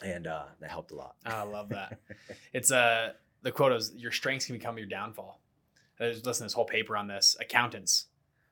and 0.03 0.27
uh, 0.27 0.45
that 0.59 0.69
helped 0.69 0.91
a 0.91 0.95
lot. 0.95 1.15
I 1.25 1.43
love 1.43 1.69
that. 1.69 1.97
It's 2.53 2.71
uh, 2.71 3.13
the 3.41 3.51
quote 3.51 3.71
is 3.71 3.93
your 3.95 4.11
strengths 4.11 4.45
can 4.45 4.55
become 4.57 4.77
your 4.77 4.87
downfall. 4.87 5.41
I 5.99 6.07
was 6.07 6.25
listening 6.25 6.45
to 6.45 6.51
this 6.51 6.53
whole 6.53 6.65
paper 6.65 6.95
on 6.97 7.07
this. 7.07 7.37
Accountants 7.39 8.07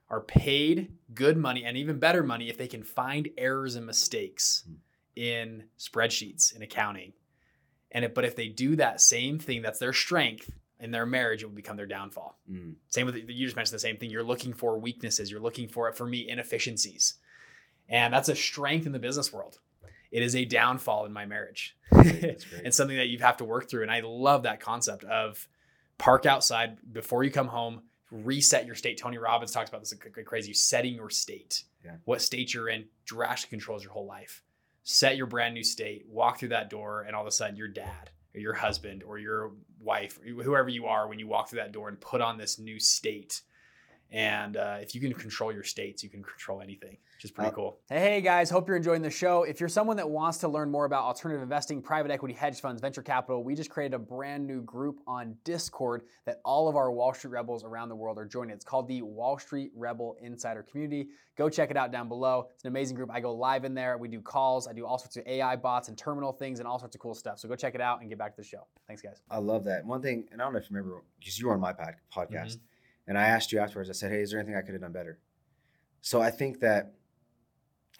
are 0.09 0.21
paid 0.21 0.91
good 1.13 1.37
money 1.37 1.63
and 1.63 1.77
even 1.77 1.97
better 1.99 2.23
money 2.23 2.49
if 2.49 2.57
they 2.57 2.67
can 2.67 2.83
find 2.83 3.29
errors 3.37 3.75
and 3.75 3.85
mistakes 3.85 4.63
Hmm. 4.67 4.73
in 5.15 5.63
spreadsheets 5.77 6.55
in 6.55 6.61
accounting. 6.61 7.13
And 7.91 8.03
if, 8.05 8.13
but 8.13 8.25
if 8.25 8.35
they 8.35 8.47
do 8.47 8.75
that 8.77 9.01
same 9.01 9.37
thing, 9.39 9.61
that's 9.61 9.79
their 9.79 9.93
strength 9.93 10.49
in 10.79 10.91
their 10.91 11.05
marriage, 11.05 11.43
it 11.43 11.45
will 11.45 11.53
become 11.55 11.77
their 11.77 11.85
downfall. 11.85 12.37
Mm, 12.51 12.75
Same 12.89 13.05
with 13.05 13.15
you 13.15 13.45
just 13.45 13.55
mentioned 13.55 13.75
the 13.75 13.79
same 13.79 13.97
thing. 13.97 14.09
You're 14.09 14.23
looking 14.23 14.53
for 14.53 14.77
weaknesses. 14.79 15.29
You're 15.31 15.39
looking 15.39 15.67
for 15.67 15.87
it 15.87 15.95
for 15.95 16.05
me 16.05 16.27
inefficiencies, 16.27 17.15
and 17.87 18.13
that's 18.13 18.27
a 18.29 18.35
strength 18.35 18.85
in 18.85 18.91
the 18.91 18.99
business 18.99 19.31
world. 19.31 19.59
It 20.11 20.21
is 20.23 20.35
a 20.35 20.45
downfall 20.45 21.05
in 21.05 21.13
my 21.13 21.25
marriage. 21.25 21.75
and 21.91 22.73
something 22.73 22.97
that 22.97 23.07
you 23.07 23.19
have 23.19 23.37
to 23.37 23.45
work 23.45 23.69
through. 23.69 23.83
And 23.83 23.91
I 23.91 24.01
love 24.01 24.43
that 24.43 24.59
concept 24.59 25.03
of 25.05 25.47
park 25.97 26.25
outside 26.25 26.77
before 26.91 27.23
you 27.23 27.31
come 27.31 27.47
home, 27.47 27.81
reset 28.13 28.65
your 28.65 28.75
state. 28.75 28.97
Tony 28.97 29.17
Robbins 29.17 29.51
talks 29.51 29.69
about 29.69 29.81
this 29.81 29.93
crazy. 30.25 30.53
Setting 30.53 30.93
your 30.93 31.09
state. 31.09 31.63
Yeah. 31.83 31.95
What 32.05 32.21
state 32.21 32.53
you're 32.53 32.69
in 32.69 32.85
drastically 33.05 33.57
controls 33.57 33.83
your 33.83 33.91
whole 33.91 34.05
life. 34.05 34.43
Set 34.83 35.17
your 35.17 35.27
brand 35.27 35.53
new 35.53 35.63
state, 35.63 36.05
walk 36.07 36.39
through 36.39 36.49
that 36.49 36.69
door, 36.69 37.01
and 37.01 37.15
all 37.15 37.21
of 37.21 37.27
a 37.27 37.31
sudden 37.31 37.55
your 37.55 37.69
dad 37.69 38.11
or 38.35 38.39
your 38.39 38.53
husband 38.53 39.03
or 39.03 39.17
your 39.17 39.51
wife, 39.79 40.19
or 40.19 40.43
whoever 40.43 40.69
you 40.69 40.85
are, 40.85 41.07
when 41.07 41.19
you 41.19 41.27
walk 41.27 41.49
through 41.49 41.59
that 41.59 41.71
door 41.71 41.89
and 41.89 41.99
put 41.99 42.21
on 42.21 42.37
this 42.37 42.59
new 42.59 42.79
state. 42.79 43.41
And 44.13 44.57
uh, 44.57 44.77
if 44.79 44.93
you 44.93 45.01
can 45.01 45.11
control 45.13 45.51
your 45.51 45.63
states, 45.63 46.03
you 46.03 46.09
can 46.09 46.21
control 46.21 46.61
anything, 46.61 46.97
which 47.17 47.25
is 47.25 47.31
pretty 47.31 47.49
Uh, 47.49 47.53
cool. 47.53 47.79
Hey, 47.89 47.99
hey 47.99 48.21
guys, 48.21 48.47
hope 48.51 48.67
you're 48.67 48.77
enjoying 48.77 49.01
the 49.01 49.09
show. 49.09 49.41
If 49.41 49.59
you're 49.59 49.67
someone 49.67 49.97
that 49.97 50.07
wants 50.07 50.37
to 50.39 50.47
learn 50.47 50.69
more 50.69 50.85
about 50.85 51.03
alternative 51.03 51.41
investing, 51.41 51.81
private 51.81 52.11
equity, 52.11 52.35
hedge 52.35 52.61
funds, 52.61 52.79
venture 52.79 53.01
capital, 53.01 53.43
we 53.43 53.55
just 53.55 53.71
created 53.71 53.95
a 53.95 53.99
brand 53.99 54.45
new 54.45 54.61
group 54.61 54.99
on 55.07 55.35
Discord 55.43 56.03
that 56.25 56.41
all 56.45 56.69
of 56.69 56.75
our 56.75 56.91
Wall 56.91 57.11
Street 57.15 57.31
Rebels 57.31 57.63
around 57.63 57.89
the 57.89 57.95
world 57.95 58.19
are 58.19 58.25
joining. 58.25 58.53
It's 58.53 58.63
called 58.63 58.87
the 58.87 59.01
Wall 59.01 59.39
Street 59.39 59.71
Rebel 59.75 60.15
Insider 60.21 60.61
Community. 60.61 61.07
Go 61.35 61.49
check 61.49 61.71
it 61.71 61.77
out 61.77 61.91
down 61.91 62.07
below. 62.07 62.49
It's 62.53 62.63
an 62.65 62.67
amazing 62.67 62.95
group. 62.95 63.09
I 63.11 63.19
go 63.19 63.33
live 63.33 63.65
in 63.65 63.73
there. 63.73 63.97
We 63.97 64.07
do 64.09 64.21
calls. 64.21 64.67
I 64.67 64.73
do 64.73 64.85
all 64.85 64.99
sorts 64.99 65.17
of 65.17 65.25
AI 65.25 65.55
bots 65.55 65.87
and 65.87 65.97
terminal 65.97 66.31
things 66.31 66.59
and 66.59 66.67
all 66.67 66.77
sorts 66.77 66.95
of 66.95 67.01
cool 67.01 67.15
stuff. 67.15 67.39
So 67.39 67.47
go 67.49 67.55
check 67.55 67.73
it 67.73 67.81
out 67.81 68.01
and 68.01 68.09
get 68.09 68.19
back 68.19 68.35
to 68.35 68.41
the 68.43 68.47
show. 68.47 68.67
Thanks, 68.85 69.01
guys. 69.01 69.23
I 69.31 69.39
love 69.39 69.63
that. 69.63 69.83
One 69.83 70.03
thing, 70.03 70.25
and 70.31 70.39
I 70.39 70.43
don't 70.45 70.53
know 70.53 70.59
if 70.59 70.69
you 70.69 70.75
remember, 70.75 71.01
because 71.17 71.39
you 71.39 71.47
were 71.47 71.53
on 71.55 71.59
my 71.59 71.73
pod, 71.73 71.95
podcast, 72.15 72.57
And 73.07 73.17
I 73.17 73.23
asked 73.25 73.51
you 73.51 73.59
afterwards. 73.59 73.89
I 73.89 73.93
said, 73.93 74.11
"Hey, 74.11 74.21
is 74.21 74.31
there 74.31 74.39
anything 74.39 74.55
I 74.55 74.61
could 74.61 74.73
have 74.73 74.81
done 74.81 74.91
better?" 74.93 75.19
So 76.01 76.21
I 76.21 76.31
think 76.31 76.59
that 76.61 76.93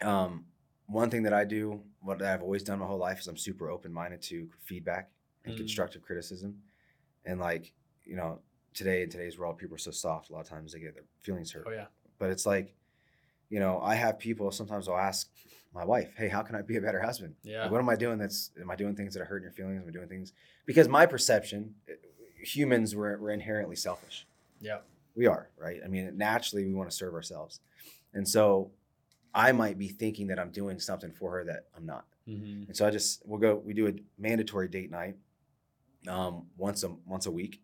um, 0.01 0.45
one 0.87 1.09
thing 1.09 1.23
that 1.23 1.33
I 1.33 1.43
do, 1.45 1.81
what 2.01 2.21
I've 2.21 2.41
always 2.41 2.63
done 2.63 2.79
my 2.79 2.85
whole 2.85 2.97
life, 2.97 3.19
is 3.19 3.27
I'm 3.27 3.37
super 3.37 3.69
open 3.69 3.91
minded 3.93 4.21
to 4.23 4.49
feedback 4.59 5.09
and 5.45 5.53
Mm. 5.53 5.57
constructive 5.57 6.01
criticism. 6.01 6.61
And 7.25 7.39
like 7.39 7.73
you 8.05 8.15
know, 8.17 8.39
today 8.73 9.03
in 9.03 9.09
today's 9.09 9.37
world, 9.39 9.57
people 9.57 9.75
are 9.75 9.79
so 9.79 9.91
soft. 9.91 10.29
A 10.29 10.33
lot 10.33 10.41
of 10.41 10.49
times 10.49 10.73
they 10.73 10.79
get 10.79 10.93
their 10.93 11.05
feelings 11.19 11.51
hurt. 11.51 11.65
Oh 11.67 11.71
yeah. 11.71 11.87
But 12.19 12.31
it's 12.31 12.45
like, 12.45 12.75
you 13.49 13.59
know, 13.59 13.79
I 13.81 13.95
have 13.95 14.19
people. 14.19 14.51
Sometimes 14.51 14.89
I'll 14.89 14.97
ask 14.97 15.29
my 15.73 15.85
wife, 15.85 16.13
"Hey, 16.17 16.27
how 16.27 16.41
can 16.41 16.55
I 16.55 16.61
be 16.61 16.75
a 16.77 16.81
better 16.81 17.01
husband?" 17.01 17.35
Yeah. 17.43 17.63
Like, 17.63 17.71
what 17.71 17.79
am 17.79 17.89
I 17.89 17.95
doing? 17.95 18.17
That's 18.17 18.51
am 18.59 18.69
I 18.71 18.75
doing 18.75 18.95
things 18.95 19.13
that 19.13 19.21
are 19.21 19.25
hurting 19.25 19.43
your 19.43 19.53
feelings? 19.53 19.81
Am 19.81 19.87
I 19.87 19.91
doing 19.91 20.07
things 20.09 20.33
because 20.65 20.87
my 20.87 21.05
perception, 21.05 21.75
eh, 21.89 21.93
humans 22.43 22.93
we're, 22.95 23.17
we're 23.17 23.31
inherently 23.31 23.75
selfish. 23.77 24.27
Yeah. 24.59 24.79
We 25.15 25.27
are 25.27 25.49
right. 25.57 25.79
I 25.83 25.87
mean, 25.87 26.17
naturally 26.17 26.65
we 26.65 26.73
want 26.73 26.89
to 26.89 26.95
serve 26.95 27.13
ourselves, 27.13 27.59
and 28.13 28.27
so 28.27 28.71
I 29.33 29.51
might 29.51 29.77
be 29.77 29.87
thinking 29.87 30.27
that 30.27 30.39
I'm 30.39 30.51
doing 30.51 30.79
something 30.79 31.11
for 31.11 31.31
her 31.31 31.43
that 31.45 31.65
I'm 31.75 31.85
not. 31.85 32.05
Mm-hmm. 32.27 32.63
And 32.67 32.77
so 32.77 32.87
I 32.87 32.91
just 32.91 33.21
we'll 33.25 33.39
go. 33.39 33.55
We 33.55 33.73
do 33.73 33.87
a 33.87 33.93
mandatory 34.17 34.67
date 34.67 34.91
night, 34.91 35.15
um, 36.07 36.47
once 36.57 36.83
a 36.83 36.89
once 37.05 37.25
a 37.25 37.31
week, 37.31 37.61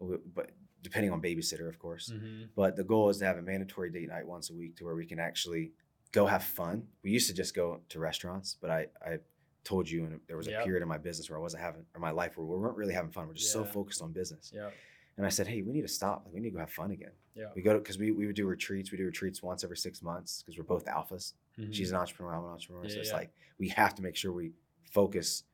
but 0.00 0.50
depending 0.82 1.10
on 1.10 1.20
babysitter, 1.20 1.68
of 1.68 1.78
course. 1.78 2.10
Mm-hmm. 2.12 2.44
But 2.54 2.76
the 2.76 2.84
goal 2.84 3.08
is 3.10 3.18
to 3.18 3.24
have 3.24 3.38
a 3.38 3.42
mandatory 3.42 3.90
date 3.90 4.08
night 4.08 4.26
once 4.26 4.50
a 4.50 4.54
week 4.54 4.76
to 4.76 4.84
where 4.84 4.94
we 4.94 5.06
can 5.06 5.18
actually 5.18 5.72
go 6.12 6.26
have 6.26 6.44
fun. 6.44 6.84
We 7.02 7.10
used 7.10 7.28
to 7.28 7.34
just 7.34 7.54
go 7.54 7.80
to 7.88 7.98
restaurants, 7.98 8.56
but 8.60 8.70
I, 8.70 8.86
I 9.04 9.18
told 9.64 9.90
you, 9.90 10.04
and 10.04 10.20
there 10.28 10.36
was 10.36 10.46
a 10.46 10.52
Yep. 10.52 10.64
period 10.64 10.82
in 10.82 10.88
my 10.88 10.98
business 10.98 11.28
where 11.28 11.38
I 11.38 11.42
wasn't 11.42 11.62
having, 11.62 11.84
or 11.94 12.00
my 12.00 12.10
life 12.12 12.36
where 12.36 12.46
we 12.46 12.56
weren't 12.56 12.76
really 12.76 12.94
having 12.94 13.10
fun. 13.10 13.26
We're 13.26 13.34
just 13.34 13.52
so 13.52 13.64
focused 13.64 14.00
on 14.00 14.12
business. 14.12 14.52
Yeah. 14.54 14.70
And 15.16 15.24
I 15.24 15.30
said, 15.30 15.46
hey, 15.46 15.62
we 15.62 15.72
need 15.72 15.82
to 15.82 15.88
stop. 15.88 16.22
Like, 16.24 16.34
we 16.34 16.40
need 16.40 16.50
to 16.50 16.54
go 16.54 16.60
have 16.60 16.70
fun 16.70 16.90
again. 16.90 17.12
Yeah. 17.34 17.46
We 17.54 17.62
go 17.62 17.72
to, 17.72 17.78
because 17.78 17.98
we, 17.98 18.10
we 18.10 18.26
would 18.26 18.36
do 18.36 18.46
retreats. 18.46 18.92
We 18.92 18.98
do 18.98 19.06
retreats 19.06 19.42
once 19.42 19.64
every 19.64 19.76
six 19.76 20.02
months 20.02 20.42
because 20.42 20.58
we're 20.58 20.64
both 20.64 20.84
alphas. 20.86 21.32
Mm-hmm. 21.58 21.72
She's 21.72 21.90
an 21.90 21.96
entrepreneur, 21.96 22.34
I'm 22.34 22.44
an 22.44 22.50
entrepreneur. 22.50 22.84
Yeah, 22.84 22.94
so 22.94 23.00
it's 23.00 23.08
yeah. 23.10 23.16
like 23.16 23.30
we 23.58 23.68
have 23.70 23.94
to 23.94 24.02
make 24.02 24.16
sure 24.16 24.32
we 24.32 24.52
focus 24.92 25.44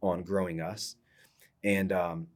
on 0.00 0.22
growing 0.22 0.60
us. 0.60 0.96
And 1.62 1.92
um 1.92 2.28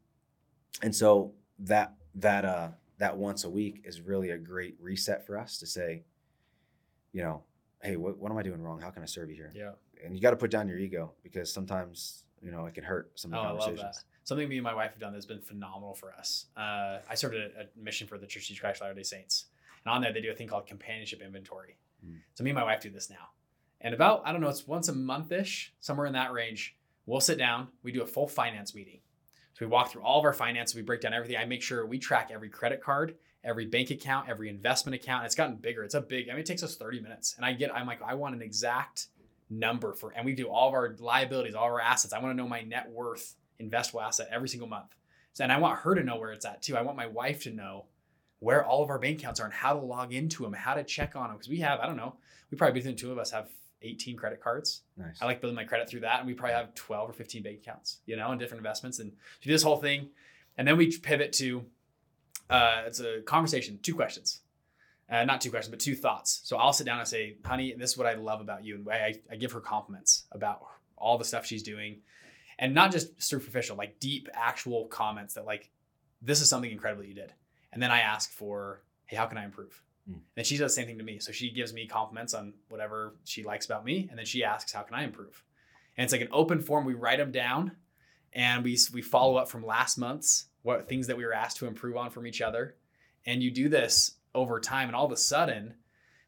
and 0.82 0.94
so 0.94 1.32
that 1.60 1.94
that 2.16 2.44
uh 2.44 2.68
that 2.98 3.16
once 3.16 3.44
a 3.44 3.50
week 3.50 3.82
is 3.84 4.02
really 4.02 4.30
a 4.30 4.38
great 4.38 4.76
reset 4.80 5.26
for 5.26 5.38
us 5.38 5.58
to 5.58 5.66
say, 5.66 6.04
you 7.12 7.22
know, 7.22 7.42
hey, 7.82 7.96
what, 7.96 8.18
what 8.18 8.30
am 8.30 8.36
I 8.38 8.42
doing 8.42 8.60
wrong? 8.60 8.80
How 8.80 8.90
can 8.90 9.02
I 9.02 9.06
serve 9.06 9.30
you 9.30 9.36
here? 9.36 9.52
yeah. 9.54 9.72
And 10.04 10.14
you 10.14 10.20
got 10.20 10.30
to 10.32 10.36
put 10.36 10.50
down 10.50 10.68
your 10.68 10.78
ego 10.78 11.12
because 11.22 11.50
sometimes, 11.50 12.24
you 12.42 12.50
know, 12.50 12.66
it 12.66 12.74
can 12.74 12.84
hurt 12.84 13.12
some 13.14 13.32
of 13.32 13.38
Oh, 13.38 13.42
the 13.42 13.54
love 13.54 13.64
conversations. 13.64 14.04
Something 14.24 14.48
me 14.48 14.56
and 14.56 14.64
my 14.64 14.74
wife 14.74 14.90
have 14.90 15.00
done 15.00 15.12
that's 15.12 15.26
been 15.26 15.40
phenomenal 15.40 15.94
for 15.94 16.12
us. 16.12 16.46
Uh, 16.56 16.98
I 17.08 17.14
served 17.14 17.34
a, 17.34 17.44
a 17.44 17.64
mission 17.76 18.06
for 18.06 18.18
the 18.18 18.26
Church 18.26 18.50
of 18.50 18.58
Christ 18.58 18.80
of 18.80 18.86
Latter-day 18.86 19.02
Saints, 19.02 19.46
and 19.84 19.94
on 19.94 20.00
there 20.00 20.12
they 20.12 20.20
do 20.20 20.30
a 20.30 20.34
thing 20.34 20.48
called 20.48 20.66
companionship 20.66 21.20
inventory. 21.20 21.76
Mm. 22.04 22.18
So 22.34 22.42
me 22.42 22.50
and 22.50 22.58
my 22.58 22.64
wife 22.64 22.80
do 22.80 22.90
this 22.90 23.10
now, 23.10 23.28
and 23.80 23.94
about 23.94 24.22
I 24.24 24.32
don't 24.32 24.40
know, 24.40 24.48
it's 24.48 24.66
once 24.66 24.88
a 24.88 24.94
month 24.94 25.30
ish, 25.30 25.72
somewhere 25.80 26.06
in 26.06 26.14
that 26.14 26.32
range. 26.32 26.76
We'll 27.06 27.20
sit 27.20 27.36
down, 27.36 27.68
we 27.82 27.92
do 27.92 28.02
a 28.02 28.06
full 28.06 28.26
finance 28.26 28.74
meeting. 28.74 29.00
So 29.52 29.66
we 29.66 29.70
walk 29.70 29.92
through 29.92 30.02
all 30.02 30.18
of 30.18 30.24
our 30.24 30.32
finances, 30.32 30.74
we 30.74 30.82
break 30.82 31.02
down 31.02 31.12
everything. 31.12 31.36
I 31.36 31.44
make 31.44 31.62
sure 31.62 31.86
we 31.86 31.98
track 31.98 32.30
every 32.32 32.48
credit 32.48 32.82
card, 32.82 33.16
every 33.44 33.66
bank 33.66 33.90
account, 33.90 34.28
every 34.28 34.48
investment 34.48 34.94
account. 34.94 35.26
It's 35.26 35.34
gotten 35.34 35.56
bigger. 35.56 35.84
It's 35.84 35.94
a 35.94 36.00
big. 36.00 36.28
I 36.28 36.32
mean, 36.32 36.40
it 36.40 36.46
takes 36.46 36.62
us 36.62 36.76
30 36.76 37.00
minutes, 37.00 37.34
and 37.36 37.44
I 37.44 37.52
get. 37.52 37.74
I'm 37.74 37.86
like, 37.86 38.00
I 38.02 38.14
want 38.14 38.34
an 38.34 38.42
exact 38.42 39.08
number 39.50 39.92
for, 39.92 40.12
and 40.16 40.24
we 40.24 40.34
do 40.34 40.48
all 40.48 40.68
of 40.68 40.74
our 40.74 40.96
liabilities, 40.98 41.54
all 41.54 41.66
of 41.66 41.72
our 41.72 41.80
assets. 41.80 42.12
I 42.12 42.18
want 42.18 42.32
to 42.32 42.36
know 42.36 42.48
my 42.48 42.62
net 42.62 42.90
worth, 42.90 43.36
investable 43.60 44.02
asset 44.02 44.28
every 44.30 44.48
single 44.48 44.68
month. 44.68 44.94
So, 45.32 45.44
and 45.44 45.52
I 45.52 45.58
want 45.58 45.80
her 45.80 45.94
to 45.94 46.02
know 46.02 46.16
where 46.16 46.32
it's 46.32 46.44
at 46.44 46.62
too. 46.62 46.76
I 46.76 46.82
want 46.82 46.96
my 46.96 47.06
wife 47.06 47.42
to 47.44 47.50
know 47.50 47.86
where 48.38 48.64
all 48.64 48.82
of 48.82 48.90
our 48.90 48.98
bank 48.98 49.18
accounts 49.18 49.40
are 49.40 49.44
and 49.44 49.54
how 49.54 49.72
to 49.72 49.78
log 49.78 50.12
into 50.12 50.42
them, 50.42 50.52
how 50.52 50.74
to 50.74 50.84
check 50.84 51.16
on 51.16 51.28
them. 51.28 51.36
Because 51.36 51.48
we 51.48 51.58
have, 51.60 51.80
I 51.80 51.86
don't 51.86 51.96
know, 51.96 52.14
we 52.50 52.56
probably 52.58 52.74
between 52.74 52.94
the 52.94 53.00
two 53.00 53.10
of 53.10 53.18
us 53.18 53.30
have 53.30 53.48
18 53.82 54.16
credit 54.16 54.40
cards. 54.40 54.82
Nice. 54.96 55.18
I 55.20 55.24
like 55.24 55.40
building 55.40 55.56
my 55.56 55.64
credit 55.64 55.88
through 55.88 56.00
that, 56.00 56.18
and 56.18 56.26
we 56.26 56.34
probably 56.34 56.54
have 56.54 56.74
12 56.74 57.10
or 57.10 57.12
15 57.12 57.42
bank 57.42 57.58
accounts, 57.58 57.98
you 58.06 58.16
know, 58.16 58.30
and 58.30 58.40
different 58.40 58.60
investments, 58.60 58.98
and 58.98 59.12
do 59.42 59.50
this 59.50 59.62
whole 59.62 59.76
thing, 59.76 60.08
and 60.56 60.66
then 60.66 60.76
we 60.76 60.96
pivot 60.96 61.32
to 61.34 61.64
uh, 62.50 62.82
it's 62.86 63.00
a 63.00 63.22
conversation, 63.22 63.78
two 63.82 63.94
questions, 63.94 64.40
uh, 65.10 65.24
not 65.24 65.40
two 65.40 65.50
questions, 65.50 65.70
but 65.70 65.80
two 65.80 65.94
thoughts. 65.94 66.40
So 66.44 66.56
I'll 66.56 66.72
sit 66.72 66.84
down 66.84 66.98
and 66.98 67.08
say, 67.08 67.36
"Honey, 67.44 67.74
this 67.76 67.92
is 67.92 67.98
what 67.98 68.06
I 68.06 68.14
love 68.14 68.40
about 68.40 68.64
you," 68.64 68.76
and 68.76 68.88
I, 68.90 69.14
I 69.30 69.36
give 69.36 69.52
her 69.52 69.60
compliments 69.60 70.24
about 70.32 70.60
all 70.96 71.18
the 71.18 71.24
stuff 71.24 71.46
she's 71.46 71.62
doing, 71.62 72.00
and 72.58 72.74
not 72.74 72.92
just 72.92 73.20
superficial, 73.22 73.76
like 73.76 73.98
deep, 74.00 74.28
actual 74.32 74.86
comments 74.86 75.34
that 75.34 75.44
like, 75.44 75.70
"This 76.22 76.40
is 76.40 76.48
something 76.48 76.70
incredible 76.70 77.04
you 77.04 77.14
did," 77.14 77.32
and 77.72 77.82
then 77.82 77.90
I 77.90 78.00
ask 78.00 78.30
for, 78.30 78.82
"Hey, 79.06 79.16
how 79.16 79.26
can 79.26 79.38
I 79.38 79.44
improve?" 79.44 79.82
Mm. 80.08 80.20
And 80.36 80.46
she 80.46 80.56
does 80.56 80.72
the 80.72 80.80
same 80.80 80.86
thing 80.86 80.98
to 80.98 81.04
me. 81.04 81.18
So 81.18 81.32
she 81.32 81.50
gives 81.50 81.72
me 81.72 81.86
compliments 81.86 82.34
on 82.34 82.54
whatever 82.68 83.16
she 83.24 83.42
likes 83.42 83.66
about 83.66 83.84
me, 83.84 84.08
and 84.10 84.18
then 84.18 84.26
she 84.26 84.44
asks, 84.44 84.72
"How 84.72 84.82
can 84.82 84.94
I 84.94 85.04
improve?" 85.04 85.42
And 85.96 86.04
it's 86.04 86.12
like 86.12 86.22
an 86.22 86.28
open 86.32 86.60
form. 86.60 86.84
We 86.84 86.94
write 86.94 87.18
them 87.18 87.32
down, 87.32 87.72
and 88.32 88.64
we 88.64 88.78
we 88.92 89.02
follow 89.02 89.36
up 89.36 89.48
from 89.48 89.64
last 89.64 89.98
month's 89.98 90.46
what 90.62 90.88
things 90.88 91.06
that 91.06 91.16
we 91.16 91.24
were 91.24 91.34
asked 91.34 91.58
to 91.58 91.66
improve 91.66 91.96
on 91.96 92.10
from 92.10 92.26
each 92.26 92.40
other. 92.40 92.76
And 93.26 93.42
you 93.42 93.50
do 93.50 93.68
this 93.68 94.16
over 94.34 94.60
time, 94.60 94.88
and 94.88 94.96
all 94.96 95.06
of 95.06 95.12
a 95.12 95.16
sudden, 95.16 95.74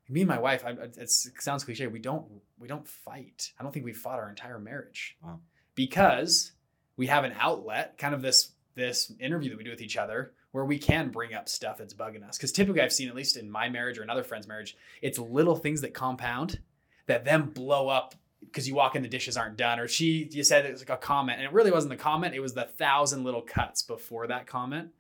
me 0.09 0.21
and 0.21 0.29
my 0.29 0.39
wife, 0.39 0.65
I, 0.65 0.71
it's, 0.97 1.27
it 1.27 1.41
sounds 1.41 1.65
cliche. 1.65 1.87
We 1.87 1.99
don't 1.99 2.27
we 2.59 2.69
don't 2.69 2.87
fight. 2.87 3.53
I 3.59 3.63
don't 3.63 3.73
think 3.73 3.85
we 3.85 3.93
fought 3.93 4.19
our 4.19 4.29
entire 4.29 4.59
marriage 4.59 5.17
Wow. 5.23 5.41
Because 5.77 6.51
we 6.97 7.07
have 7.07 7.23
an 7.23 7.35
outlet, 7.39 7.97
kind 7.99 8.15
of 8.15 8.23
this 8.23 8.51
this 8.75 9.13
interview 9.21 9.51
that 9.51 9.57
we 9.57 9.65
do 9.65 9.71
with 9.71 9.81
each 9.81 9.97
other, 9.97 10.33
where 10.51 10.65
we 10.65 10.79
can 10.79 11.11
bring 11.11 11.33
up 11.33 11.49
stuff 11.49 11.79
that's 11.79 11.95
bugging 11.95 12.27
us. 12.27 12.37
Because 12.37 12.53
typically, 12.53 12.83
I've 12.83 12.93
seen 12.93 13.09
at 13.09 13.15
least 13.15 13.37
in 13.37 13.51
my 13.51 13.69
marriage 13.69 13.99
or 13.99 14.03
another 14.03 14.25
friend's 14.25 14.49
marriage, 14.49 14.77
it's 15.01 15.19
little 15.19 15.57
things 15.57 15.83
that 15.83 15.95
compound 15.95 16.59
that 17.07 17.25
then 17.25 17.43
blow 17.43 17.89
up 17.89 18.15
because 18.41 18.69
you 18.69 18.75
walk 18.75 18.97
in 18.97 19.03
the 19.03 19.09
dishes 19.09 19.37
aren't 19.37 19.57
done 19.57 19.81
or 19.81 19.89
she 19.89 20.29
you 20.31 20.45
said 20.45 20.67
it 20.67 20.73
was 20.73 20.81
like 20.81 20.91
a 20.91 20.97
comment 20.97 21.39
and 21.39 21.47
it 21.47 21.53
really 21.53 21.71
wasn't 21.71 21.91
the 21.91 21.97
comment 21.97 22.35
it 22.35 22.41
was 22.41 22.55
the 22.55 22.65
thousand 22.65 23.25
little 23.25 23.41
cuts 23.41 23.83
before 23.83 24.27
that 24.27 24.47
comment 24.47 24.91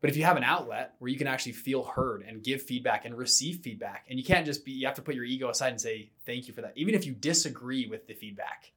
but 0.00 0.10
if 0.10 0.16
you 0.16 0.24
have 0.24 0.36
an 0.36 0.44
outlet 0.44 0.94
where 0.98 1.10
you 1.10 1.18
can 1.18 1.26
actually 1.26 1.52
feel 1.52 1.84
heard 1.84 2.22
and 2.22 2.42
give 2.42 2.62
feedback 2.62 3.04
and 3.04 3.16
receive 3.16 3.60
feedback 3.60 4.06
and 4.08 4.18
you 4.18 4.24
can't 4.24 4.46
just 4.46 4.64
be 4.64 4.72
you 4.72 4.86
have 4.86 4.96
to 4.96 5.02
put 5.02 5.14
your 5.14 5.24
ego 5.24 5.50
aside 5.50 5.70
and 5.70 5.80
say 5.80 6.10
thank 6.26 6.48
you 6.48 6.54
for 6.54 6.62
that 6.62 6.72
even 6.74 6.94
if 6.94 7.06
you 7.06 7.12
disagree 7.12 7.86
with 7.86 8.06
the 8.06 8.14
feedback 8.14 8.72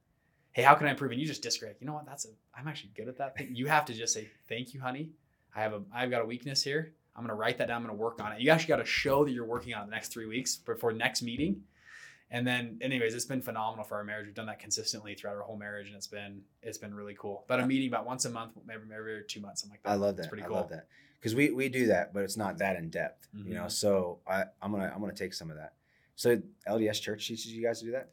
hey 0.57 0.63
how 0.63 0.73
can 0.73 0.87
i 0.87 0.89
improve? 0.89 1.11
And 1.11 1.21
you 1.21 1.27
just 1.27 1.43
disagree 1.43 1.69
you 1.79 1.87
know 1.87 1.93
what 1.93 2.05
that's 2.05 2.25
a 2.25 2.29
i'm 2.57 2.67
actually 2.67 2.91
good 2.95 3.07
at 3.07 3.17
that 3.19 3.37
thing. 3.37 3.49
You 3.53 3.67
have 3.67 3.85
to 3.85 3.93
just 3.93 4.13
say 4.13 4.27
thank 4.49 4.73
you 4.73 4.81
honey. 4.81 5.11
I 5.55 5.61
have 5.61 5.73
a 5.73 5.81
i've 5.93 6.09
got 6.09 6.21
a 6.23 6.25
weakness 6.25 6.61
here. 6.63 6.93
I'm 7.15 7.23
going 7.23 7.29
to 7.29 7.35
write 7.35 7.57
that 7.57 7.67
down. 7.67 7.77
I'm 7.77 7.87
going 7.87 7.97
to 7.97 8.01
work 8.01 8.21
on 8.21 8.31
it. 8.33 8.41
You 8.41 8.51
actually 8.51 8.67
got 8.67 8.77
to 8.77 8.85
show 8.85 9.25
that 9.25 9.31
you're 9.31 9.45
working 9.45 9.73
on 9.73 9.81
it 9.83 9.85
the 9.85 9.91
next 9.91 10.09
three 10.09 10.27
weeks 10.27 10.55
before 10.55 10.91
next 10.91 11.23
meeting. 11.23 11.63
And 12.29 12.45
then 12.45 12.77
anyways 12.81 13.13
it's 13.15 13.25
been 13.25 13.41
phenomenal 13.41 13.85
for 13.85 13.95
our 13.97 14.03
marriage. 14.03 14.25
We've 14.27 14.35
done 14.35 14.47
that 14.47 14.59
consistently 14.59 15.15
throughout 15.15 15.35
our 15.35 15.41
whole 15.43 15.57
marriage 15.57 15.87
and 15.87 15.95
it's 15.95 16.07
been 16.07 16.41
it's 16.61 16.77
been 16.77 16.93
really 16.93 17.15
cool. 17.19 17.43
About 17.45 17.59
a 17.61 17.65
meeting 17.65 17.87
about 17.87 18.05
once 18.05 18.25
a 18.25 18.29
month 18.29 18.51
maybe 18.65 18.81
maybe 18.87 18.99
every 18.99 19.23
two 19.27 19.41
months. 19.41 19.61
Something 19.61 19.75
like 19.75 19.83
that 19.83 19.89
I 19.91 19.95
love 19.95 20.15
that. 20.17 20.23
It's 20.23 20.29
pretty 20.29 20.43
I 20.43 20.47
cool. 20.47 20.57
love 20.57 20.69
that. 20.69 20.87
Because 21.19 21.33
we 21.33 21.51
we 21.51 21.69
do 21.69 21.87
that, 21.87 22.13
but 22.13 22.23
it's 22.23 22.37
not 22.37 22.57
that 22.59 22.75
in 22.75 22.89
depth, 22.89 23.27
you 23.33 23.53
know. 23.55 23.63
Mhm. 23.63 23.71
So 23.71 24.19
I 24.27 24.45
I'm 24.61 24.71
gonna 24.71 24.91
I'm 24.93 25.01
gonna 25.01 25.13
take 25.13 25.33
some 25.33 25.49
of 25.49 25.57
that. 25.57 25.73
So 26.15 26.41
LDS 26.67 27.01
Church 27.01 27.27
teaches 27.27 27.47
you 27.47 27.63
guys 27.63 27.79
to 27.79 27.85
do 27.85 27.91
that. 27.91 28.09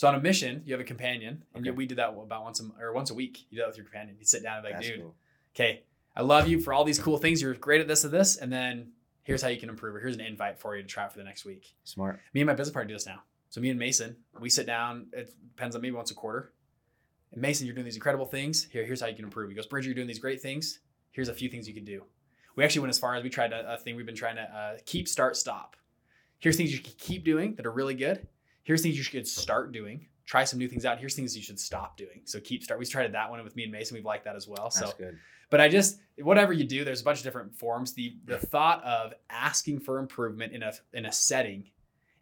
So 0.00 0.08
on 0.08 0.14
a 0.14 0.20
mission 0.20 0.62
you 0.64 0.72
have 0.72 0.80
a 0.80 0.84
companion 0.84 1.44
and 1.54 1.66
Okay. 1.66 1.76
we 1.76 1.84
did 1.84 1.98
that 1.98 2.08
about 2.08 2.42
once 2.42 2.58
a 2.60 2.64
or 2.82 2.92
once 2.94 3.10
a 3.10 3.14
week 3.14 3.40
you 3.50 3.56
do 3.56 3.62
that 3.62 3.68
with 3.68 3.76
your 3.76 3.84
companion 3.84 4.16
you 4.18 4.24
sit 4.24 4.42
down 4.42 4.56
and 4.56 4.64
be 4.64 4.70
like 4.70 4.78
That's 4.80 4.88
dude 4.88 5.00
cool. 5.02 5.14
okay 5.54 5.82
i 6.16 6.22
love 6.22 6.48
you 6.48 6.58
for 6.58 6.72
all 6.72 6.84
these 6.84 6.98
cool 6.98 7.18
things 7.18 7.42
you're 7.42 7.52
great 7.54 7.82
at 7.82 7.88
this 7.88 8.04
and 8.04 8.12
this 8.12 8.36
and 8.38 8.50
then 8.50 8.92
here's 9.24 9.42
how 9.42 9.48
you 9.48 9.60
can 9.60 9.68
improve 9.68 9.94
or 9.94 10.00
here's 10.00 10.14
an 10.14 10.22
invite 10.22 10.58
for 10.58 10.74
you 10.74 10.82
to 10.82 10.88
try 10.88 11.06
for 11.08 11.18
the 11.18 11.24
next 11.24 11.44
week 11.44 11.74
Smart. 11.84 12.18
me 12.32 12.40
and 12.40 12.46
my 12.48 12.54
business 12.54 12.72
partner 12.72 12.88
do 12.88 12.94
this 12.94 13.06
now. 13.06 13.20
So 13.50 13.60
me 13.60 13.68
and 13.70 13.78
Mason, 13.80 14.16
we 14.38 14.48
sit 14.48 14.64
down. 14.64 15.08
It 15.12 15.34
depends 15.56 15.74
on 15.74 15.82
maybe 15.82 15.96
once 15.96 16.12
a 16.12 16.14
quarter. 16.14 16.52
And 17.32 17.42
Mason, 17.42 17.66
you're 17.66 17.74
doing 17.74 17.84
these 17.84 17.96
incredible 17.96 18.24
things. 18.26 18.68
Here, 18.70 18.84
here's 18.84 19.00
how 19.00 19.08
you 19.08 19.16
can 19.16 19.24
improve. 19.24 19.50
He 19.50 19.56
goes, 19.56 19.66
Bridger, 19.66 19.88
you're 19.88 19.94
doing 19.96 20.06
these 20.06 20.20
great 20.20 20.40
things. 20.40 20.78
Here's 21.10 21.28
a 21.28 21.34
few 21.34 21.48
things 21.48 21.66
you 21.66 21.74
can 21.74 21.84
do. 21.84 22.04
We 22.54 22.62
actually 22.62 22.82
went 22.82 22.90
as 22.90 22.98
far 23.00 23.16
as 23.16 23.24
we 23.24 23.28
tried 23.28 23.52
a, 23.52 23.74
a 23.74 23.76
thing 23.76 23.96
we've 23.96 24.06
been 24.06 24.14
trying 24.14 24.36
to 24.36 24.42
uh, 24.42 24.76
keep, 24.86 25.08
start, 25.08 25.36
stop. 25.36 25.74
Here's 26.38 26.56
things 26.56 26.72
you 26.72 26.78
can 26.78 26.92
keep 26.96 27.24
doing 27.24 27.56
that 27.56 27.66
are 27.66 27.72
really 27.72 27.94
good. 27.94 28.28
Here's 28.62 28.82
things 28.82 28.96
you 28.96 29.02
should 29.02 29.26
start 29.26 29.72
doing. 29.72 30.06
Try 30.26 30.44
some 30.44 30.58
new 30.58 30.68
things 30.68 30.84
out. 30.84 30.98
Here's 30.98 31.14
things 31.14 31.36
you 31.36 31.42
should 31.42 31.58
stop 31.58 31.96
doing. 31.96 32.22
So 32.24 32.38
keep 32.40 32.62
start. 32.62 32.78
We 32.78 32.86
tried 32.86 33.12
that 33.12 33.30
one 33.30 33.42
with 33.42 33.56
me 33.56 33.64
and 33.64 33.72
Mason. 33.72 33.96
We've 33.96 34.04
liked 34.04 34.24
that 34.24 34.36
as 34.36 34.46
well. 34.46 34.70
So 34.70 34.86
That's 34.86 34.94
good. 34.94 35.18
but 35.50 35.60
I 35.60 35.68
just 35.68 35.98
whatever 36.18 36.52
you 36.52 36.64
do, 36.64 36.84
there's 36.84 37.00
a 37.00 37.04
bunch 37.04 37.18
of 37.18 37.24
different 37.24 37.54
forms. 37.56 37.94
The 37.94 38.16
the 38.26 38.38
thought 38.38 38.82
of 38.84 39.12
asking 39.28 39.80
for 39.80 39.98
improvement 39.98 40.52
in 40.52 40.62
a 40.62 40.72
in 40.92 41.06
a 41.06 41.12
setting 41.12 41.70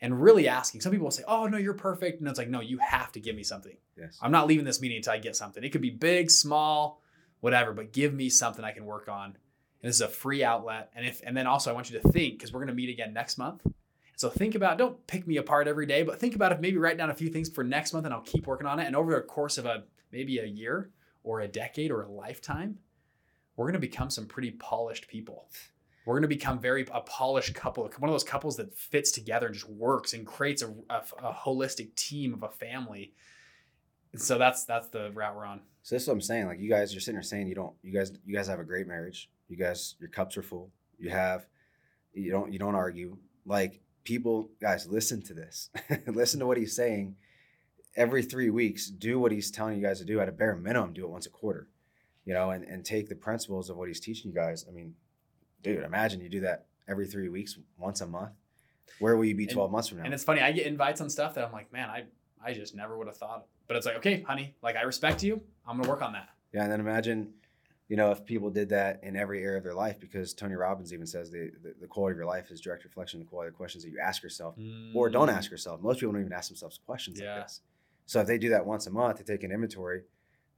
and 0.01 0.23
really 0.23 0.49
asking. 0.49 0.81
Some 0.81 0.93
people 0.93 1.05
will 1.05 1.11
say, 1.11 1.25
"Oh 1.29 1.47
no, 1.49 1.59
you're 1.59 1.75
perfect," 1.75 2.21
and 2.21 2.29
it's 2.29 2.39
like, 2.39 2.49
"No, 2.49 2.61
you 2.61 2.79
have 2.79 3.13
to 3.13 3.21
give 3.21 3.37
me 3.37 3.43
something. 3.43 3.77
Yes. 3.99 4.19
I'm 4.23 4.33
not 4.33 4.47
leaving 4.47 4.65
this 4.65 4.81
meeting 4.81 4.97
until 4.99 5.13
I 5.13 5.19
get 5.19 5.37
something. 5.37 5.63
It 5.63 5.71
could 5.71 5.83
be 5.83 5.91
big, 5.91 6.31
small, 6.31 7.03
whatever, 7.41 7.73
but 7.75 7.93
give 7.93 8.15
me 8.15 8.31
something 8.31 8.65
I 8.65 8.73
can 8.73 8.87
work 8.87 9.09
on." 9.09 9.37
And 9.83 9.89
this 9.89 9.97
is 9.97 10.01
a 10.01 10.09
free 10.09 10.43
outlet. 10.43 10.91
And 10.95 11.05
if 11.05 11.21
and 11.25 11.37
then 11.37 11.47
also 11.47 11.71
I 11.71 11.75
want 11.75 11.91
you 11.91 12.01
to 12.01 12.09
think 12.09 12.39
because 12.39 12.53
we're 12.53 12.61
going 12.61 12.69
to 12.69 12.75
meet 12.75 12.89
again 12.89 13.13
next 13.13 13.37
month. 13.39 13.67
So 14.19 14.29
think 14.29 14.57
about 14.57 14.79
don't 14.79 15.07
pick 15.07 15.29
me 15.29 15.37
apart 15.37 15.69
every 15.69 15.87
day, 15.87 16.03
but 16.03 16.19
think 16.19 16.35
about 16.35 16.51
if 16.51 16.59
maybe 16.59 16.77
write 16.77 16.99
down 16.99 17.09
a 17.09 17.15
few 17.15 17.29
things 17.29 17.49
for 17.49 17.63
next 17.63 17.93
month 17.93 18.05
and 18.05 18.13
I'll 18.13 18.21
keep 18.21 18.49
working 18.49 18.67
on 18.67 18.81
it. 18.81 18.87
And 18.87 18.97
over 18.97 19.15
the 19.15 19.21
course 19.21 19.59
of 19.59 19.65
a 19.65 19.85
maybe 20.11 20.39
a 20.39 20.45
year 20.45 20.91
or 21.23 21.39
a 21.39 21.47
decade 21.47 21.93
or 21.93 22.03
a 22.03 22.11
lifetime, 22.11 22.79
we're 23.55 23.71
to 23.71 23.79
become 23.79 24.11
some 24.11 24.27
pretty 24.27 24.51
polished 24.51 25.07
people. 25.07 25.49
we're 26.05 26.19
to 26.19 26.27
become 26.27 26.59
very 26.59 26.85
a 26.93 27.01
polished 27.03 27.55
couple, 27.55 27.85
one 27.99 28.09
of 28.09 28.13
those 28.13 28.25
couples 28.25 28.57
that 28.57 28.77
fits 28.77 29.13
together 29.13 29.47
and 29.47 29.55
just 29.55 29.71
works 29.71 30.15
and 30.15 30.27
creates 30.27 30.63
a, 30.63 30.75
a, 30.91 31.03
a 31.23 31.33
holistic 31.33 31.95
team 31.95 32.35
of 32.35 32.43
a 32.43 32.49
family. 32.49 33.13
So 34.17 34.37
that's 34.37 34.65
that's 34.65 34.89
the 34.89 35.13
route 35.13 35.37
we're 35.37 35.45
on. 35.45 35.61
So 35.85 35.95
this 35.95 36.03
is 36.03 36.09
what 36.09 36.15
I'm 36.15 36.23
saying. 36.23 36.47
Like 36.47 36.59
you 36.59 36.69
guys, 36.69 36.93
you're 36.93 37.01
sitting 37.01 37.15
there 37.15 37.23
saying 37.23 37.47
you 37.47 37.55
don't. 37.55 37.75
You 37.83 37.93
guys, 37.93 38.11
you 38.27 38.35
guys 38.35 38.49
have 38.49 38.59
a 38.59 38.65
great 38.65 38.89
marriage. 38.89 39.31
You 39.49 39.57
guys, 39.57 39.95
your 40.01 40.09
cups 40.09 40.37
are 40.37 40.43
full. 40.43 40.73
You 40.99 41.11
have, 41.11 41.47
you 42.15 42.33
don't, 42.33 42.53
you 42.53 42.59
don't 42.59 42.75
argue. 42.75 43.17
Like 43.47 43.81
people, 44.05 44.51
guys, 44.61 44.87
listen 44.87 45.23
to 45.23 45.35
this. 45.35 45.71
listen 46.07 46.41
to 46.41 46.47
what 46.47 46.57
he's 46.57 46.75
saying. 46.75 47.17
Every 47.97 48.23
three 48.23 48.51
weeks, 48.51 48.89
do 48.89 49.19
what 49.19 49.33
he's 49.33 49.51
telling 49.51 49.77
you 49.77 49.83
guys 49.87 49.99
to 49.99 50.05
do. 50.05 50.21
At 50.21 50.29
a 50.29 50.33
bare 50.33 50.55
minimum, 50.55 50.93
do 50.93 51.05
it 51.05 51.11
once 51.11 51.27
a 51.27 51.31
quarter. 51.31 51.69
You 52.25 52.35
know, 52.35 52.51
and 52.51 52.63
and 52.65 52.85
take 52.85 53.09
the 53.09 53.15
principles 53.17 53.71
of 53.71 53.77
what 53.77 53.89
he's 53.89 54.01
teaching 54.01 54.31
you 54.31 54.35
guys. 54.35 54.65
I 54.69 54.73
mean, 54.73 54.95
dude, 55.63 55.83
imagine 55.83 56.21
you 56.21 56.29
do 56.29 56.41
that 56.41 56.67
every 56.87 57.07
three 57.07 57.29
weeks, 57.29 57.59
once 57.79 58.01
a 58.01 58.07
month. 58.07 58.33
Where 59.01 59.17
will 59.17 59.25
you 59.25 59.35
be 59.35 59.47
12 59.47 59.67
And- 59.69 59.73
months 59.73 59.89
from 59.89 59.99
now? 59.99 60.05
And 60.05 60.15
it's 60.15 60.25
funny, 60.25 60.41
I 60.41 60.53
get 60.53 60.67
invites 60.67 61.01
on 61.01 61.11
stuff 61.11 61.35
that 61.35 61.45
I'm 61.45 61.53
like, 61.53 61.73
man, 61.73 61.89
I 61.89 62.05
I 62.43 62.53
just 62.53 62.75
never 62.75 62.97
would 62.97 63.07
have 63.09 63.17
thought. 63.17 63.47
But 63.67 63.77
it's 63.77 63.87
like, 63.87 63.97
okay, 63.97 64.23
honey, 64.23 64.55
like 64.63 64.77
I 64.77 64.83
respect 64.83 65.23
you. 65.23 65.43
I'm 65.67 65.77
gonna 65.79 65.89
work 65.89 66.03
on 66.03 66.13
that. 66.13 66.29
Yeah, 66.53 66.63
and 66.63 66.73
then 66.73 66.81
imagine, 66.81 67.33
you 67.89 67.97
know, 67.97 68.11
if 68.11 68.25
people 68.25 68.51
did 68.51 68.69
that 68.69 69.01
in 69.03 69.17
every 69.17 69.43
area 69.43 69.59
of 69.59 69.65
their 69.65 69.75
life, 69.75 69.99
because 69.99 70.35
Tony 70.35 70.55
Robbins 70.55 70.93
even 70.93 71.07
says 71.07 71.31
the, 71.31 71.51
the, 71.63 71.75
the 71.81 71.87
quality 71.87 72.13
of 72.13 72.19
your 72.19 72.27
life 72.27 72.51
is 72.51 72.61
direct 72.61 72.85
reflection 72.85 73.21
of 73.21 73.27
the 73.27 73.31
quality 73.31 73.49
of 73.49 73.55
the 73.55 73.57
questions 73.57 73.83
that 73.85 73.91
you 73.91 73.99
ask 73.99 74.23
yourself 74.23 74.55
or 74.95 75.09
don't 75.09 75.31
ask 75.31 75.51
yourself. 75.51 75.81
Most 75.81 76.01
people 76.01 76.13
don't 76.13 76.21
even 76.23 76.33
ask 76.33 76.49
themselves 76.49 76.79
questions 76.85 77.19
Mm. 77.19 77.23
Yeah. 77.25 77.35
like 77.37 77.45
this. 77.45 77.61
So 78.07 78.21
if 78.21 78.27
they 78.27 78.39
do 78.39 78.51
that 78.51 78.65
once 78.67 78.87
a 78.87 78.91
month, 78.91 79.19
they 79.19 79.25
take 79.25 79.43
an 79.43 79.53
inventory. 79.53 80.03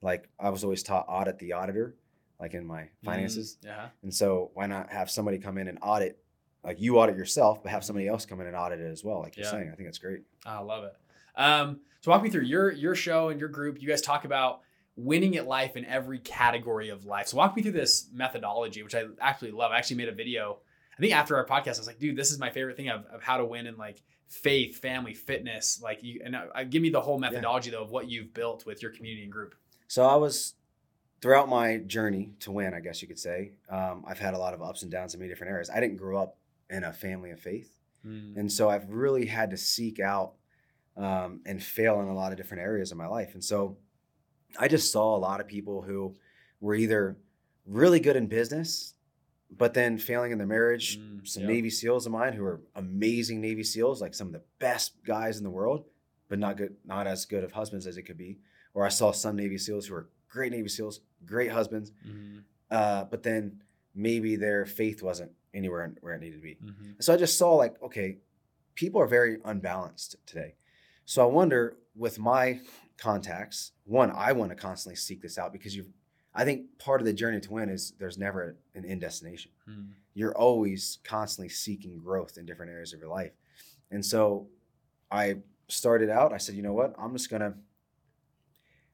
Like 0.03 0.29
I 0.39 0.51
was 0.51 0.65
always 0.65 0.83
taught 0.83 1.05
audit 1.09 1.39
the 1.39 1.53
auditor, 1.53 1.95
like 2.41 2.55
in 2.55 2.67
my 2.67 2.89
finances. 3.05 3.59
Mm, 3.63 3.67
yeah. 3.67 3.89
And 4.03 4.13
so 4.15 4.51
why 4.55 4.67
not 4.67 4.91
have 4.91 5.11
somebody 5.11 5.39
come 5.39 5.59
in 5.59 5.69
and 5.69 5.79
audit, 5.83 6.19
like 6.65 6.81
you 6.81 6.99
audit 6.99 7.17
yourself, 7.17 7.63
but 7.63 7.71
have 7.71 7.85
somebody 7.85 8.09
else 8.09 8.27
come 8.27 8.41
in 8.41 8.47
and 8.47 8.57
audit 8.57 8.81
it 8.81 8.91
as 8.91 9.05
well, 9.05 9.21
like 9.21 9.37
you're 9.37 9.45
Yeah. 9.47 9.51
saying. 9.53 9.71
I 9.73 9.77
think 9.77 9.87
that's 9.89 9.99
great. 9.99 10.23
I 10.47 10.59
love 10.61 10.85
it. 10.85 10.95
Um, 11.37 11.81
so 12.01 12.11
walk 12.11 12.23
me 12.23 12.31
through 12.31 12.43
your 12.45 12.73
your 12.73 12.95
show 12.95 13.29
and 13.29 13.39
your 13.39 13.49
group. 13.49 13.81
You 13.81 13.89
guys 13.89 14.01
talk 14.03 14.25
about 14.25 14.61
winning 15.05 15.37
at 15.37 15.47
life 15.47 15.77
in 15.77 15.85
every 15.85 16.19
category 16.19 16.91
of 16.91 17.05
life. 17.05 17.29
So 17.29 17.37
walk 17.37 17.57
me 17.57 17.63
through 17.63 17.73
this 17.73 18.09
methodology, 18.13 18.83
which 18.83 18.95
I 18.95 19.05
actually 19.21 19.53
love. 19.53 19.73
I 19.73 19.79
actually 19.79 19.97
made 19.97 20.09
a 20.09 20.15
video. 20.15 20.59
I 20.97 21.01
think 21.01 21.15
after 21.15 21.37
our 21.37 21.47
podcast, 21.47 21.77
I 21.77 21.79
was 21.79 21.87
like, 21.87 21.99
dude, 21.99 22.17
this 22.17 22.31
is 22.31 22.39
my 22.39 22.51
favorite 22.51 22.77
thing 22.77 22.89
of, 22.89 23.07
of 23.07 23.23
how 23.23 23.39
to 23.39 23.45
win 23.45 23.67
in 23.67 23.77
like 23.77 24.03
faith, 24.29 24.79
family, 24.79 25.15
fitness. 25.15 25.81
Like, 25.83 26.03
you 26.03 26.21
and 26.25 26.37
uh, 26.37 26.65
give 26.65 26.83
me 26.83 26.91
the 26.91 27.01
whole 27.01 27.19
methodology 27.19 27.71
though 27.71 27.83
of 27.83 27.91
what 27.91 28.09
you've 28.09 28.35
built 28.35 28.67
with 28.67 28.83
your 28.83 28.91
community 28.91 29.23
and 29.23 29.33
group. 29.33 29.55
So 29.89 30.05
I 30.05 30.17
was 30.17 30.55
throughout 31.21 31.49
my 31.49 31.79
journey 31.79 32.33
to 32.41 32.53
win, 32.53 32.75
I 32.75 32.81
guess 32.81 33.03
you 33.03 33.09
could 33.09 33.19
say. 33.19 33.53
Um, 33.69 34.05
I've 34.07 34.19
had 34.19 34.35
a 34.35 34.39
lot 34.39 34.55
of 34.55 34.63
ups 34.63 34.83
and 34.83 34.91
downs 34.91 35.15
in 35.15 35.21
many 35.21 35.31
different 35.31 35.53
areas. 35.53 35.71
I 35.71 35.81
didn't 35.81 35.97
grow 35.97 36.21
up 36.21 36.37
in 36.69 36.85
a 36.85 36.93
family 36.93 37.31
of 37.31 37.41
faith, 37.41 37.77
and 38.37 38.53
so 38.53 38.71
I've 38.71 38.89
really 38.89 39.27
had 39.27 39.51
to 39.51 39.57
seek 39.57 39.99
out 40.01 40.35
um, 40.97 41.41
and 41.45 41.63
fail 41.63 42.01
in 42.01 42.09
a 42.09 42.15
lot 42.15 42.33
of 42.33 42.39
different 42.39 42.63
areas 42.63 42.93
of 42.93 42.99
my 42.99 43.07
life. 43.07 43.35
And 43.35 43.43
so 43.43 43.79
I 44.59 44.69
just 44.69 44.93
saw 44.93 45.17
a 45.17 45.19
lot 45.19 45.41
of 45.41 45.47
people 45.47 45.83
who 45.83 46.17
were 46.61 46.75
either 46.75 47.17
really 47.67 48.01
good 48.01 48.17
in 48.17 48.27
business, 48.27 48.95
but 49.51 49.75
then 49.75 49.99
failing 49.99 50.33
in 50.33 50.39
their 50.39 50.47
marriage. 50.47 50.99
Mm, 50.99 51.27
some 51.27 51.43
yep. 51.45 51.53
Navy 51.53 51.71
SEALs 51.71 52.07
of 52.07 52.13
mine 52.13 52.33
who 52.33 52.45
are 52.45 52.61
amazing 52.75 53.41
Navy 53.41 53.63
SEAls, 53.63 54.01
like 54.01 54.15
some 54.15 54.29
of 54.29 54.33
the 54.33 54.43
best 54.59 54.93
guys 55.05 55.39
in 55.39 55.45
the 55.45 55.51
world, 55.51 55.85
but 56.29 56.39
not 56.39 56.57
good, 56.57 56.77
not 56.85 57.07
as 57.07 57.25
good 57.25 57.45
of 57.45 57.53
husbands 57.53 57.87
as 57.87 57.97
it 57.97 58.03
could 58.03 58.19
be. 58.19 58.39
Or 58.75 58.85
I 58.85 58.89
saw 58.89 59.13
some 59.13 59.37
Navy 59.37 59.57
SEAls 59.57 59.87
who 59.87 59.95
are 59.95 60.09
great 60.29 60.53
Navy 60.53 60.69
SEAls, 60.69 61.01
great 61.25 61.51
husbands, 61.51 61.93
Mm-hmm. 62.07 62.39
uh, 62.71 63.05
but 63.05 63.23
then 63.23 63.63
maybe 63.95 64.37
their 64.37 64.65
faith 64.67 65.03
wasn't 65.03 65.33
anywhere 65.53 65.93
where 66.01 66.15
it 66.15 66.21
needed 66.21 66.37
to 66.37 66.43
be. 66.43 66.55
Mm-hmm. 66.65 66.91
So 67.01 67.13
I 67.13 67.17
just 67.17 67.37
saw 67.37 67.55
like, 67.55 67.81
okay, 67.83 68.19
people 68.77 69.01
are 69.01 69.07
very 69.09 69.39
unbalanced 69.45 70.17
today. 70.27 70.55
So 71.05 71.23
I 71.23 71.27
wonder 71.27 71.77
with 71.97 72.21
my 72.21 72.61
contacts, 73.01 73.73
one, 73.85 74.13
I 74.15 74.33
want 74.33 74.51
to 74.51 74.57
constantly 74.57 74.97
seek 74.97 75.23
this 75.23 75.39
out 75.39 75.53
because 75.53 75.75
you 75.75 75.87
I 76.33 76.45
think 76.45 76.79
part 76.79 77.01
of 77.01 77.07
the 77.07 77.13
journey 77.13 77.41
to 77.41 77.53
win 77.53 77.69
is 77.69 77.93
there's 77.99 78.17
never 78.17 78.57
an 78.77 78.85
end 78.85 79.01
destination. 79.01 79.51
Mm-hmm. 79.69 79.91
You're 80.15 80.37
always 80.37 80.99
constantly 81.03 81.49
seeking 81.49 81.99
growth 81.99 82.39
in 82.39 82.47
different 82.47 82.71
areas 82.71 82.93
of 82.93 83.01
your 83.01 83.09
life. 83.09 83.33
And 83.91 84.05
so 84.05 84.47
I 85.11 85.39
started 85.67 86.09
out, 86.09 86.33
I 86.33 86.39
said, 86.39 86.55
you 86.55 86.63
know 86.63 86.73
what? 86.73 86.95
I'm 86.97 87.13
just 87.17 87.31
gonna 87.31 87.55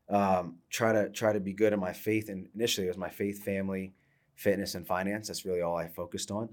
um, 0.09 0.57
try 0.71 0.93
to 0.93 1.11
try 1.11 1.35
to 1.35 1.41
be 1.41 1.53
good 1.53 1.75
in 1.75 1.81
my 1.81 1.93
faith. 1.93 2.31
And 2.31 2.49
initially 2.55 2.87
it 2.87 2.91
was 2.91 2.97
my 2.97 3.11
faith, 3.11 3.45
family, 3.45 3.93
fitness, 4.35 4.75
and 4.75 4.87
finance. 4.87 5.29
That's 5.29 5.45
really 5.45 5.61
all 5.61 5.77
I 5.77 5.89
focused 5.89 6.31
on 6.31 6.49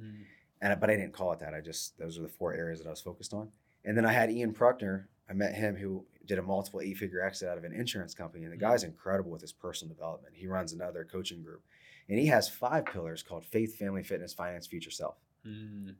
and 0.63 0.79
but 0.79 0.89
I 0.89 0.95
didn't 0.95 1.11
call 1.11 1.33
it 1.33 1.39
that. 1.39 1.53
I 1.53 1.59
just 1.59 1.97
those 1.99 2.17
are 2.17 2.21
the 2.21 2.29
four 2.29 2.53
areas 2.53 2.79
that 2.79 2.87
I 2.87 2.89
was 2.89 3.01
focused 3.01 3.33
on. 3.33 3.49
And 3.85 3.97
then 3.97 4.05
I 4.05 4.13
had 4.13 4.31
Ian 4.31 4.53
Pruckner. 4.53 5.05
I 5.29 5.33
met 5.33 5.53
him 5.53 5.75
who 5.75 6.05
did 6.25 6.39
a 6.39 6.41
multiple 6.41 6.79
eight 6.81 6.97
figure 6.97 7.21
exit 7.21 7.49
out 7.49 7.57
of 7.57 7.63
an 7.63 7.73
insurance 7.73 8.13
company, 8.13 8.43
and 8.43 8.53
the 8.53 8.57
guy's 8.57 8.83
incredible 8.83 9.31
with 9.31 9.41
his 9.41 9.51
personal 9.51 9.93
development. 9.93 10.33
He 10.35 10.47
runs 10.47 10.71
another 10.73 11.03
coaching 11.09 11.43
group, 11.43 11.63
and 12.09 12.17
he 12.19 12.27
has 12.27 12.47
five 12.47 12.85
pillars 12.85 13.23
called 13.23 13.45
faith, 13.45 13.77
family, 13.77 14.03
fitness, 14.03 14.33
finance, 14.33 14.67
future 14.67 14.91
self. 14.91 15.15
Mm-hmm. 15.45 15.91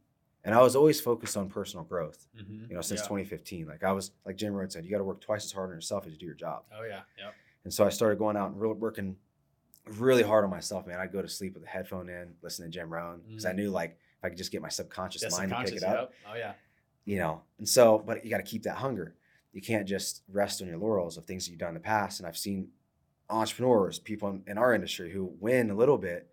And 0.46 0.54
I 0.56 0.62
was 0.62 0.76
always 0.76 1.00
focused 1.00 1.38
on 1.38 1.48
personal 1.50 1.86
growth. 1.86 2.28
Mm-hmm. 2.38 2.66
You 2.70 2.76
know, 2.76 2.82
since 2.82 3.00
yeah. 3.02 3.08
2015, 3.08 3.68
like 3.68 3.84
I 3.84 3.92
was 3.94 4.12
like 4.26 4.36
Jim 4.36 4.54
Rohn 4.54 4.70
said, 4.70 4.84
you 4.86 4.92
got 4.92 4.98
to 4.98 5.04
work 5.06 5.22
twice 5.22 5.46
as 5.46 5.52
hard 5.54 5.70
on 5.70 5.76
yourself 5.76 6.06
as 6.06 6.12
you 6.14 6.20
do 6.20 6.26
your 6.26 6.36
job. 6.36 6.64
Oh 6.78 6.84
yeah. 6.84 7.02
Yep. 7.18 7.34
And 7.64 7.74
so 7.74 7.86
I 7.86 7.90
started 7.90 8.20
going 8.20 8.36
out 8.36 8.52
and 8.52 8.60
really 8.60 8.74
working 8.76 9.16
really 9.98 10.24
hard 10.24 10.44
on 10.44 10.50
myself, 10.50 10.86
man. 10.86 11.00
I'd 11.00 11.12
go 11.14 11.22
to 11.22 11.30
sleep 11.30 11.54
with 11.54 11.64
a 11.64 11.68
headphone 11.68 12.10
in, 12.10 12.34
listen 12.42 12.66
to 12.66 12.72
Jim 12.72 12.90
Rohn, 12.92 13.22
because 13.28 13.46
I 13.46 13.52
Mm. 13.54 13.56
knew 13.56 13.70
like 13.70 13.92
if 13.92 14.24
I 14.26 14.30
could 14.30 14.38
just 14.38 14.52
get 14.52 14.62
my 14.62 14.70
subconscious 14.70 15.24
mind 15.38 15.50
to 15.52 15.64
pick 15.64 15.76
it 15.76 15.84
up, 15.84 15.96
Yep. 15.98 16.14
Oh 16.30 16.36
yeah. 16.36 16.54
you 17.06 17.18
know. 17.20 17.42
And 17.58 17.68
so, 17.68 18.00
but 18.06 18.24
you 18.26 18.30
got 18.30 18.38
to 18.38 18.44
keep 18.44 18.64
that 18.64 18.76
hunger. 18.78 19.16
You 19.54 19.62
can't 19.62 19.88
just 19.88 20.24
rest 20.28 20.62
on 20.62 20.68
your 20.68 20.78
laurels 20.78 21.18
of 21.18 21.26
things 21.26 21.46
that 21.46 21.52
you've 21.52 21.60
done 21.60 21.70
in 21.70 21.76
the 21.76 21.80
past. 21.80 22.20
And 22.20 22.28
I've 22.28 22.38
seen 22.38 22.70
entrepreneurs, 23.30 24.00
people 24.00 24.30
in, 24.30 24.44
in 24.48 24.58
our 24.58 24.74
industry 24.74 25.12
who 25.12 25.34
win 25.40 25.70
a 25.70 25.76
little 25.76 25.98
bit 25.98 26.30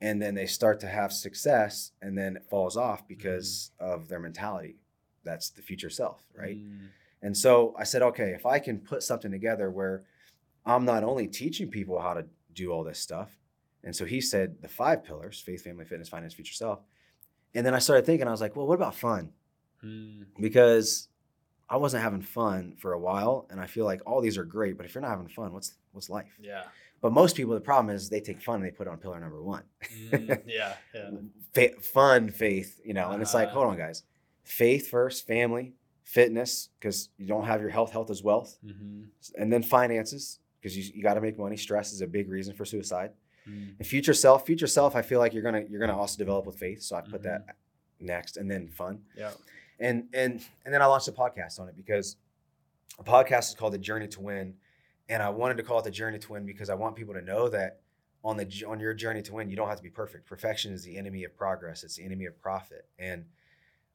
and 0.00 0.20
then 0.20 0.34
they 0.34 0.46
start 0.46 0.80
to 0.80 0.86
have 0.86 1.12
success 1.12 1.92
and 2.02 2.16
then 2.18 2.36
it 2.36 2.44
falls 2.44 2.76
off 2.76 3.06
because 3.06 3.70
of 3.78 4.08
their 4.08 4.18
mentality. 4.18 4.76
That's 5.24 5.50
the 5.50 5.62
future 5.62 5.90
self, 5.90 6.22
right? 6.36 6.58
Mm. 6.58 6.88
And 7.22 7.36
so 7.36 7.74
I 7.78 7.84
said, 7.84 8.02
okay, 8.02 8.32
if 8.32 8.44
I 8.44 8.58
can 8.58 8.78
put 8.78 9.02
something 9.02 9.30
together 9.30 9.70
where 9.70 10.04
I'm 10.66 10.84
not 10.84 11.04
only 11.04 11.26
teaching 11.26 11.70
people 11.70 12.00
how 12.00 12.14
to 12.14 12.26
do 12.52 12.70
all 12.70 12.84
this 12.84 12.98
stuff, 12.98 13.30
and 13.82 13.94
so 13.94 14.04
he 14.04 14.20
said 14.20 14.56
the 14.60 14.68
five 14.68 15.04
pillars 15.04 15.40
faith, 15.40 15.64
family, 15.64 15.84
fitness, 15.84 16.08
finance, 16.08 16.34
future 16.34 16.54
self. 16.54 16.80
And 17.54 17.64
then 17.64 17.74
I 17.74 17.78
started 17.78 18.04
thinking, 18.04 18.26
I 18.26 18.30
was 18.30 18.40
like, 18.40 18.56
well, 18.56 18.66
what 18.66 18.74
about 18.74 18.94
fun? 18.94 19.30
Mm. 19.82 20.26
Because 20.40 21.08
I 21.68 21.76
wasn't 21.76 22.02
having 22.02 22.20
fun 22.22 22.74
for 22.78 22.92
a 22.92 22.98
while. 22.98 23.46
And 23.50 23.60
I 23.60 23.66
feel 23.66 23.84
like 23.84 24.00
all 24.06 24.20
these 24.20 24.36
are 24.38 24.44
great, 24.44 24.76
but 24.76 24.86
if 24.86 24.94
you're 24.94 25.02
not 25.02 25.10
having 25.10 25.28
fun, 25.28 25.52
what's 25.52 25.74
what's 25.92 26.10
life? 26.10 26.36
Yeah. 26.40 26.64
But 27.00 27.12
most 27.12 27.36
people, 27.36 27.54
the 27.54 27.60
problem 27.60 27.94
is 27.94 28.08
they 28.08 28.20
take 28.20 28.40
fun 28.40 28.56
and 28.56 28.64
they 28.64 28.70
put 28.70 28.86
it 28.86 28.90
on 28.90 28.98
pillar 28.98 29.20
number 29.20 29.42
one. 29.42 29.62
Mm. 30.10 30.42
yeah. 30.46 30.74
Yeah. 30.94 31.10
Fa- 31.52 31.80
fun, 31.80 32.30
faith, 32.30 32.80
you 32.84 32.94
know, 32.94 33.10
and 33.10 33.20
it's 33.22 33.34
like, 33.34 33.48
Uh-huh. 33.48 33.58
hold 33.60 33.66
on, 33.72 33.76
guys. 33.76 34.02
Faith 34.42 34.88
first, 34.88 35.26
family, 35.26 35.74
fitness, 36.02 36.68
because 36.78 37.08
you 37.18 37.26
don't 37.26 37.44
have 37.44 37.60
your 37.60 37.70
health, 37.70 37.92
health 37.92 38.10
is 38.10 38.22
wealth. 38.22 38.56
Mm-hmm. 38.64 39.02
and 39.40 39.52
then 39.52 39.62
finances 39.62 40.38
because 40.60 40.76
you, 40.78 40.84
you 40.94 41.02
got 41.02 41.14
to 41.14 41.20
make 41.20 41.38
money 41.38 41.56
stress 41.58 41.92
is 41.92 42.00
a 42.00 42.06
big 42.06 42.28
reason 42.30 42.54
for 42.54 42.64
suicide 42.64 43.10
Mm. 43.46 43.74
and 43.78 43.86
future 43.86 44.14
self 44.14 44.46
future 44.46 44.66
self 44.66 44.96
i 44.96 45.02
feel 45.02 45.18
like 45.18 45.34
you're 45.34 45.42
gonna 45.42 45.64
you're 45.68 45.78
gonna 45.78 45.94
also 45.94 46.16
develop 46.16 46.46
with 46.46 46.56
faith 46.58 46.80
so 46.80 46.96
i 46.96 47.02
put 47.02 47.22
that 47.24 47.44
next 48.00 48.38
and 48.38 48.50
then 48.50 48.68
fun 48.68 49.02
Yeah. 49.14 49.32
And 49.84 50.04
and 50.14 50.44
and 50.64 50.72
then 50.74 50.80
i 50.82 50.86
launched 50.86 51.08
a 51.08 51.12
podcast 51.12 51.60
on 51.60 51.68
it 51.68 51.76
because 51.76 52.16
a 52.98 53.04
podcast 53.04 53.50
is 53.50 53.54
called 53.54 53.72
the 53.72 53.78
journey 53.78 54.08
to 54.08 54.20
win. 54.20 54.54
And 55.08 55.22
i 55.22 55.28
wanted 55.28 55.58
to 55.58 55.62
call 55.62 55.78
it 55.80 55.84
the 55.84 55.90
journey 55.90 56.18
to 56.18 56.32
win 56.32 56.46
because 56.46 56.70
i 56.70 56.74
want 56.74 56.96
people 56.96 57.14
to 57.14 57.20
know 57.20 57.48
that 57.50 57.80
on 58.24 58.38
the 58.38 58.64
on 58.66 58.80
your 58.80 58.94
journey 58.94 59.20
to 59.22 59.34
win 59.34 59.50
you 59.50 59.56
don't 59.56 59.68
have 59.68 59.76
to 59.76 59.82
be 59.82 59.90
perfect. 59.90 60.26
Perfection 60.26 60.72
is 60.72 60.82
the 60.82 60.96
enemy 60.96 61.24
of 61.24 61.36
progress. 61.36 61.84
It's 61.84 61.96
the 61.96 62.04
enemy 62.04 62.24
of 62.24 62.40
profit. 62.40 62.86
And 62.98 63.26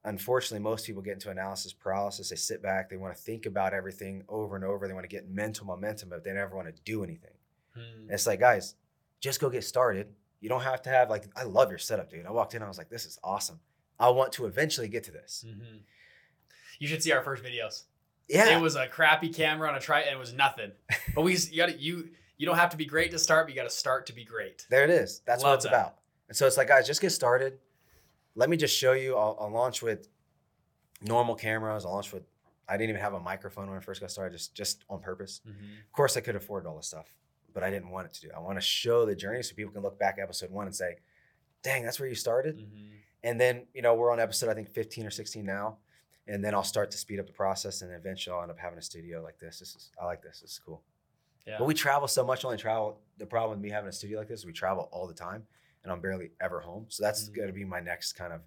unfortunately 0.04 0.62
most 0.62 0.86
people 0.86 1.02
get 1.02 1.14
into 1.14 1.30
analysis 1.30 1.72
paralysis. 1.72 2.30
They 2.30 2.36
sit 2.36 2.62
back. 2.62 2.88
They 2.88 2.96
want 2.96 3.14
to 3.16 3.20
think 3.20 3.44
about 3.44 3.74
everything 3.74 4.22
over 4.28 4.54
and 4.54 4.64
over. 4.64 4.86
They 4.86 4.94
want 4.94 5.04
to 5.04 5.16
get 5.16 5.28
mental 5.28 5.66
momentum 5.66 6.10
but 6.10 6.22
they 6.22 6.32
never 6.32 6.54
want 6.54 6.68
to 6.68 6.82
do 6.84 7.02
anything. 7.02 7.34
Mm. 7.76 8.02
and 8.02 8.10
it's 8.10 8.26
like 8.26 8.40
guys 8.40 8.76
just 9.20 9.40
go 9.40 9.50
get 9.50 9.64
started. 9.64 10.08
You 10.40 10.48
don't 10.48 10.62
have 10.62 10.82
to 10.82 10.90
have 10.90 11.10
like 11.10 11.24
i 11.34 11.42
love 11.42 11.70
your 11.70 11.78
setup 11.78 12.08
dude. 12.10 12.26
I 12.26 12.30
walked 12.30 12.54
in 12.54 12.62
i 12.62 12.68
was 12.68 12.78
like 12.78 12.88
this 12.88 13.06
is 13.06 13.18
awesome 13.24 13.58
i 14.00 14.08
want 14.08 14.32
to 14.32 14.46
eventually 14.46 14.88
get 14.88 15.04
to 15.04 15.12
this 15.12 15.44
Mm-hmm. 15.46 15.76
You 16.80 16.88
should 16.88 17.02
see 17.02 17.12
our 17.12 17.22
first 17.22 17.42
videos. 17.44 17.84
yeah 18.28 18.56
It 18.56 18.60
was 18.60 18.74
a 18.74 18.86
crappy 18.88 19.28
camera 19.28 19.68
on 19.68 19.74
a 19.74 19.80
try, 19.80 20.00
and 20.00 20.10
it 20.16 20.18
was 20.18 20.32
nothing. 20.32 20.72
But 21.14 21.22
we, 21.22 21.36
you 21.36 21.58
got 21.58 21.78
you. 21.78 22.08
You 22.38 22.46
don't 22.46 22.56
have 22.56 22.70
to 22.70 22.78
be 22.78 22.86
great 22.86 23.10
to 23.10 23.18
start, 23.18 23.46
but 23.46 23.54
you 23.54 23.60
got 23.60 23.68
to 23.68 23.76
start 23.84 24.06
to 24.06 24.14
be 24.14 24.24
great. 24.24 24.66
There 24.70 24.82
it 24.82 24.88
is. 24.88 25.20
That's 25.26 25.44
what 25.44 25.54
it's 25.56 25.64
that. 25.64 25.74
about. 25.74 25.96
And 26.28 26.34
so 26.36 26.46
it's 26.46 26.56
like, 26.56 26.68
guys, 26.68 26.86
just 26.86 27.02
get 27.02 27.10
started. 27.10 27.58
Let 28.34 28.48
me 28.48 28.56
just 28.56 28.74
show 28.74 28.92
you. 28.94 29.14
I'll, 29.16 29.36
I'll 29.38 29.50
launch 29.50 29.82
with 29.82 30.08
normal 31.02 31.34
cameras. 31.34 31.84
I'll 31.84 31.92
launch 31.92 32.12
with. 32.14 32.22
I 32.66 32.78
didn't 32.78 32.90
even 32.90 33.02
have 33.02 33.12
a 33.14 33.20
microphone 33.20 33.68
when 33.68 33.76
I 33.76 33.80
first 33.80 34.00
got 34.00 34.10
started, 34.10 34.32
just 34.38 34.54
just 34.54 34.84
on 34.88 35.00
purpose. 35.00 35.42
Mm-hmm. 35.46 35.64
Of 35.86 35.92
course, 35.92 36.16
I 36.16 36.20
could 36.20 36.36
afford 36.36 36.64
all 36.66 36.76
this 36.78 36.86
stuff, 36.86 37.12
but 37.52 37.62
I 37.62 37.68
didn't 37.70 37.90
want 37.90 38.06
it 38.06 38.14
to 38.14 38.20
do. 38.22 38.28
I 38.34 38.38
want 38.40 38.56
to 38.56 38.62
show 38.62 39.04
the 39.04 39.14
journey 39.14 39.42
so 39.42 39.54
people 39.54 39.72
can 39.72 39.82
look 39.82 39.98
back 39.98 40.16
at 40.18 40.22
episode 40.22 40.50
one 40.50 40.66
and 40.66 40.74
say, 40.74 40.96
"Dang, 41.62 41.82
that's 41.84 42.00
where 42.00 42.08
you 42.08 42.14
started." 42.14 42.56
Mm-hmm. 42.56 42.86
And 43.22 43.40
then, 43.40 43.66
you 43.74 43.82
know, 43.82 43.94
we're 43.94 44.10
on 44.12 44.20
episode, 44.20 44.48
I 44.50 44.54
think 44.54 44.68
15 44.68 45.06
or 45.06 45.10
16 45.10 45.44
now. 45.44 45.78
And 46.26 46.44
then 46.44 46.54
I'll 46.54 46.62
start 46.64 46.90
to 46.92 46.96
speed 46.96 47.18
up 47.20 47.26
the 47.26 47.32
process 47.32 47.82
and 47.82 47.92
eventually 47.92 48.34
I'll 48.36 48.42
end 48.42 48.50
up 48.50 48.58
having 48.58 48.78
a 48.78 48.82
studio 48.82 49.22
like 49.22 49.38
this. 49.38 49.58
This 49.58 49.74
is, 49.74 49.90
I 50.00 50.04
like 50.06 50.22
this. 50.22 50.40
This 50.40 50.52
is 50.52 50.58
cool. 50.64 50.82
Yeah. 51.46 51.56
But 51.58 51.66
we 51.66 51.74
travel 51.74 52.06
so 52.06 52.24
much, 52.24 52.44
only 52.44 52.56
travel. 52.56 53.00
The 53.18 53.26
problem 53.26 53.58
with 53.58 53.64
me 53.64 53.70
having 53.70 53.88
a 53.88 53.92
studio 53.92 54.18
like 54.18 54.28
this 54.28 54.40
is 54.40 54.46
we 54.46 54.52
travel 54.52 54.88
all 54.92 55.06
the 55.06 55.14
time 55.14 55.42
and 55.82 55.92
I'm 55.92 56.00
barely 56.00 56.30
ever 56.40 56.60
home. 56.60 56.86
So 56.88 57.02
that's 57.02 57.28
Mhm. 57.28 57.34
going 57.34 57.48
to 57.48 57.54
be 57.54 57.64
my 57.64 57.80
next 57.80 58.12
kind 58.12 58.32
of 58.34 58.40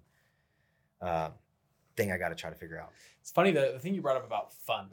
uh, 1.00 1.30
thing 1.96 2.10
I 2.10 2.16
got 2.16 2.30
to 2.30 2.34
try 2.34 2.48
to 2.50 2.56
figure 2.56 2.80
out. 2.80 2.92
It's 3.20 3.30
funny 3.30 3.50
the, 3.50 3.72
the 3.74 3.78
thing 3.78 3.94
you 3.94 4.00
brought 4.00 4.16
up 4.16 4.24
about 4.26 4.52
fun. 4.52 4.88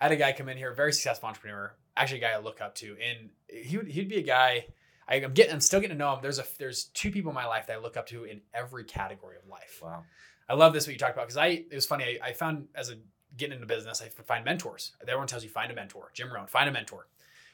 I 0.00 0.04
had 0.04 0.12
a 0.12 0.16
guy 0.16 0.32
come 0.32 0.48
in 0.48 0.56
here, 0.56 0.72
very 0.72 0.92
successful 0.92 1.28
entrepreneur, 1.28 1.74
actually 1.96 2.18
a 2.18 2.20
guy 2.20 2.30
I 2.32 2.38
look 2.38 2.60
up 2.60 2.74
to, 2.76 2.96
and 3.04 3.30
he 3.48 3.76
would 3.76 3.88
he'd 3.88 4.08
be 4.08 4.18
a 4.18 4.22
guy. 4.22 4.66
I, 5.08 5.16
I'm 5.16 5.32
getting, 5.32 5.54
I'm 5.54 5.60
still 5.60 5.80
getting 5.80 5.96
to 5.96 5.98
know 5.98 6.12
him. 6.14 6.18
There's 6.22 6.38
a 6.38 6.44
there's 6.58 6.84
two 6.84 7.10
people 7.10 7.30
in 7.30 7.34
my 7.34 7.46
life 7.46 7.66
that 7.66 7.76
I 7.76 7.80
look 7.80 7.96
up 7.96 8.06
to 8.08 8.24
in 8.24 8.40
every 8.52 8.84
category 8.84 9.36
of 9.36 9.48
life. 9.48 9.80
Wow. 9.82 10.04
I 10.48 10.54
love 10.54 10.72
this 10.72 10.86
what 10.86 10.92
you 10.92 10.98
talked 10.98 11.14
about 11.14 11.26
because 11.26 11.36
I 11.36 11.46
it 11.48 11.74
was 11.74 11.86
funny. 11.86 12.18
I, 12.22 12.28
I 12.28 12.32
found 12.32 12.68
as 12.74 12.90
a 12.90 12.96
getting 13.36 13.54
into 13.54 13.66
business, 13.66 14.02
I 14.02 14.08
find 14.08 14.44
mentors. 14.44 14.92
Everyone 15.02 15.26
tells 15.26 15.44
you 15.44 15.50
find 15.50 15.70
a 15.70 15.74
mentor. 15.74 16.10
Jim 16.14 16.32
Rohn, 16.32 16.46
find 16.46 16.68
a 16.68 16.72
mentor. 16.72 17.06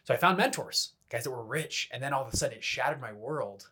So 0.04 0.14
I 0.14 0.16
found 0.16 0.36
mentors, 0.38 0.92
guys 1.10 1.24
that 1.24 1.30
were 1.30 1.44
rich, 1.44 1.88
and 1.92 2.02
then 2.02 2.12
all 2.12 2.22
of 2.24 2.32
a 2.32 2.36
sudden 2.36 2.58
it 2.58 2.64
shattered 2.64 3.00
my 3.00 3.12
world 3.12 3.68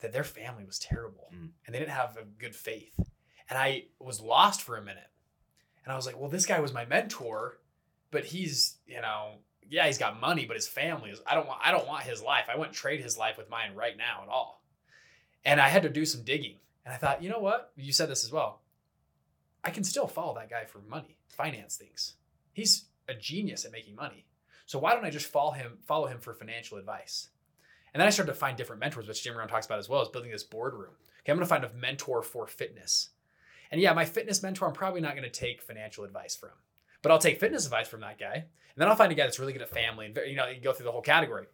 that 0.00 0.12
their 0.12 0.24
family 0.24 0.64
was 0.64 0.78
terrible 0.78 1.28
Mm. 1.32 1.50
and 1.64 1.74
they 1.74 1.78
didn't 1.78 1.92
have 1.92 2.16
a 2.16 2.24
good 2.24 2.54
faith, 2.54 2.98
and 3.48 3.58
I 3.58 3.84
was 4.00 4.20
lost 4.20 4.60
for 4.62 4.76
a 4.76 4.82
minute. 4.82 5.08
And 5.84 5.92
I 5.92 5.96
was 5.96 6.06
like, 6.06 6.18
well, 6.18 6.28
this 6.28 6.46
guy 6.46 6.60
was 6.60 6.72
my 6.72 6.84
mentor, 6.84 7.58
but 8.12 8.24
he's 8.24 8.76
you 8.86 9.00
know 9.00 9.38
yeah 9.68 9.86
he's 9.86 9.98
got 9.98 10.20
money, 10.20 10.46
but 10.46 10.54
his 10.54 10.68
family 10.68 11.10
is 11.10 11.20
I 11.26 11.34
don't 11.34 11.48
want 11.48 11.60
I 11.64 11.72
don't 11.72 11.88
want 11.88 12.04
his 12.04 12.22
life. 12.22 12.46
I 12.48 12.56
wouldn't 12.56 12.76
trade 12.76 13.00
his 13.00 13.18
life 13.18 13.36
with 13.36 13.50
mine 13.50 13.74
right 13.74 13.96
now 13.96 14.22
at 14.22 14.28
all. 14.28 14.62
And 15.44 15.60
I 15.60 15.66
had 15.68 15.82
to 15.82 15.88
do 15.88 16.06
some 16.06 16.22
digging. 16.22 16.58
And 16.84 16.94
I 16.94 16.96
thought, 16.96 17.22
you 17.22 17.30
know 17.30 17.40
what? 17.40 17.72
You 17.76 17.92
said 17.92 18.08
this 18.08 18.24
as 18.24 18.30
well. 18.30 18.60
I 19.64 19.70
can 19.70 19.84
still 19.84 20.06
follow 20.06 20.34
that 20.34 20.50
guy 20.50 20.64
for 20.64 20.80
money, 20.88 21.18
finance 21.28 21.76
things. 21.76 22.14
He's 22.52 22.84
a 23.08 23.14
genius 23.14 23.64
at 23.64 23.72
making 23.72 23.96
money. 23.96 24.26
So 24.66 24.78
why 24.78 24.94
don't 24.94 25.04
I 25.04 25.10
just 25.10 25.30
follow 25.30 25.52
him, 25.52 25.78
follow 25.86 26.06
him 26.06 26.18
for 26.18 26.34
financial 26.34 26.78
advice? 26.78 27.28
And 27.92 28.00
then 28.00 28.06
I 28.06 28.10
started 28.10 28.32
to 28.32 28.38
find 28.38 28.56
different 28.56 28.80
mentors, 28.80 29.06
which 29.06 29.22
Jim 29.22 29.36
Rohn 29.36 29.48
talks 29.48 29.66
about 29.66 29.78
as 29.78 29.88
well, 29.88 30.02
is 30.02 30.08
building 30.08 30.30
this 30.30 30.44
boardroom. 30.44 30.92
Okay, 31.20 31.30
I'm 31.30 31.36
gonna 31.36 31.46
find 31.46 31.64
a 31.64 31.72
mentor 31.74 32.22
for 32.22 32.46
fitness. 32.46 33.10
And 33.70 33.80
yeah, 33.80 33.92
my 33.92 34.04
fitness 34.04 34.42
mentor, 34.42 34.66
I'm 34.66 34.72
probably 34.72 35.00
not 35.00 35.14
gonna 35.14 35.30
take 35.30 35.62
financial 35.62 36.04
advice 36.04 36.34
from, 36.34 36.50
but 37.02 37.12
I'll 37.12 37.18
take 37.18 37.40
fitness 37.40 37.64
advice 37.64 37.88
from 37.88 38.00
that 38.00 38.18
guy. 38.18 38.34
And 38.34 38.80
then 38.80 38.88
I'll 38.88 38.96
find 38.96 39.12
a 39.12 39.14
guy 39.14 39.24
that's 39.24 39.38
really 39.38 39.52
good 39.52 39.62
at 39.62 39.68
family 39.68 40.06
and 40.06 40.14
very- 40.14 40.30
you 40.30 40.36
know, 40.36 40.46
you 40.48 40.60
go 40.60 40.72
through 40.72 40.84
the 40.86 40.92
whole 40.92 41.02
category. 41.02 41.46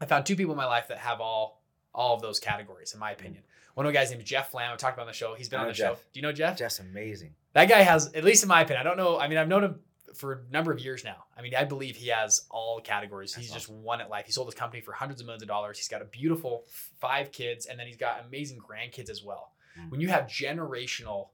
I 0.00 0.06
found 0.06 0.26
two 0.26 0.36
people 0.36 0.52
in 0.52 0.58
my 0.58 0.66
life 0.66 0.88
that 0.88 0.98
have 0.98 1.20
all 1.20 1.60
all 1.92 2.14
of 2.14 2.22
those 2.22 2.38
categories, 2.38 2.94
in 2.94 3.00
my 3.00 3.10
opinion. 3.10 3.42
One 3.74 3.84
of 3.84 3.92
the 3.92 3.98
guys 3.98 4.10
named 4.12 4.24
Jeff 4.24 4.52
Flam. 4.52 4.72
I 4.72 4.76
talked 4.76 4.94
about 4.96 5.02
on 5.02 5.08
the 5.08 5.12
show. 5.12 5.34
He's 5.34 5.48
been 5.48 5.58
on 5.58 5.66
the 5.66 5.74
show. 5.74 5.94
Do 5.94 6.20
you 6.20 6.22
know 6.22 6.30
Jeff? 6.32 6.56
Just 6.56 6.78
amazing. 6.78 7.34
That 7.52 7.68
guy 7.68 7.80
has, 7.82 8.12
at 8.12 8.22
least 8.22 8.44
in 8.44 8.48
my 8.48 8.60
opinion, 8.62 8.80
I 8.80 8.88
don't 8.88 8.96
know. 8.96 9.18
I 9.18 9.26
mean, 9.26 9.38
I've 9.38 9.48
known 9.48 9.64
him 9.64 9.80
for 10.14 10.32
a 10.32 10.52
number 10.52 10.70
of 10.70 10.78
years 10.78 11.02
now. 11.02 11.24
I 11.36 11.42
mean, 11.42 11.54
I 11.54 11.64
believe 11.64 11.96
he 11.96 12.08
has 12.08 12.46
all 12.50 12.80
categories. 12.80 13.34
He's 13.34 13.50
That's 13.50 13.66
just 13.66 13.68
one 13.72 14.00
at 14.00 14.08
life. 14.08 14.26
He 14.26 14.32
sold 14.32 14.46
his 14.46 14.54
company 14.54 14.80
for 14.82 14.92
hundreds 14.92 15.20
of 15.20 15.26
millions 15.26 15.42
of 15.42 15.48
dollars. 15.48 15.78
He's 15.78 15.88
got 15.88 16.02
a 16.02 16.04
beautiful 16.04 16.64
five 17.00 17.32
kids, 17.32 17.66
and 17.66 17.78
then 17.78 17.86
he's 17.86 17.96
got 17.96 18.24
amazing 18.24 18.58
grandkids 18.60 19.10
as 19.10 19.22
well. 19.24 19.52
Mm. 19.78 19.90
When 19.90 20.00
you 20.00 20.08
have 20.08 20.26
generational, 20.26 21.28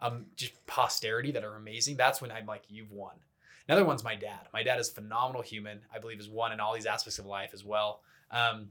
um, 0.00 0.26
just 0.36 0.66
posterity 0.66 1.32
that 1.32 1.44
are 1.44 1.56
amazing, 1.56 1.96
that's 1.96 2.20
when 2.20 2.30
I'm 2.30 2.46
like, 2.46 2.62
you've 2.68 2.92
won. 2.92 3.14
Another 3.68 3.84
one's 3.84 4.04
my 4.04 4.14
dad. 4.14 4.46
My 4.52 4.62
dad 4.62 4.78
is 4.78 4.90
a 4.90 4.92
phenomenal 4.92 5.42
human. 5.42 5.80
I 5.92 5.98
believe 5.98 6.20
is 6.20 6.28
one 6.28 6.52
in 6.52 6.60
all 6.60 6.74
these 6.74 6.86
aspects 6.86 7.18
of 7.18 7.26
life 7.26 7.50
as 7.52 7.64
well. 7.64 8.00
Um, 8.30 8.70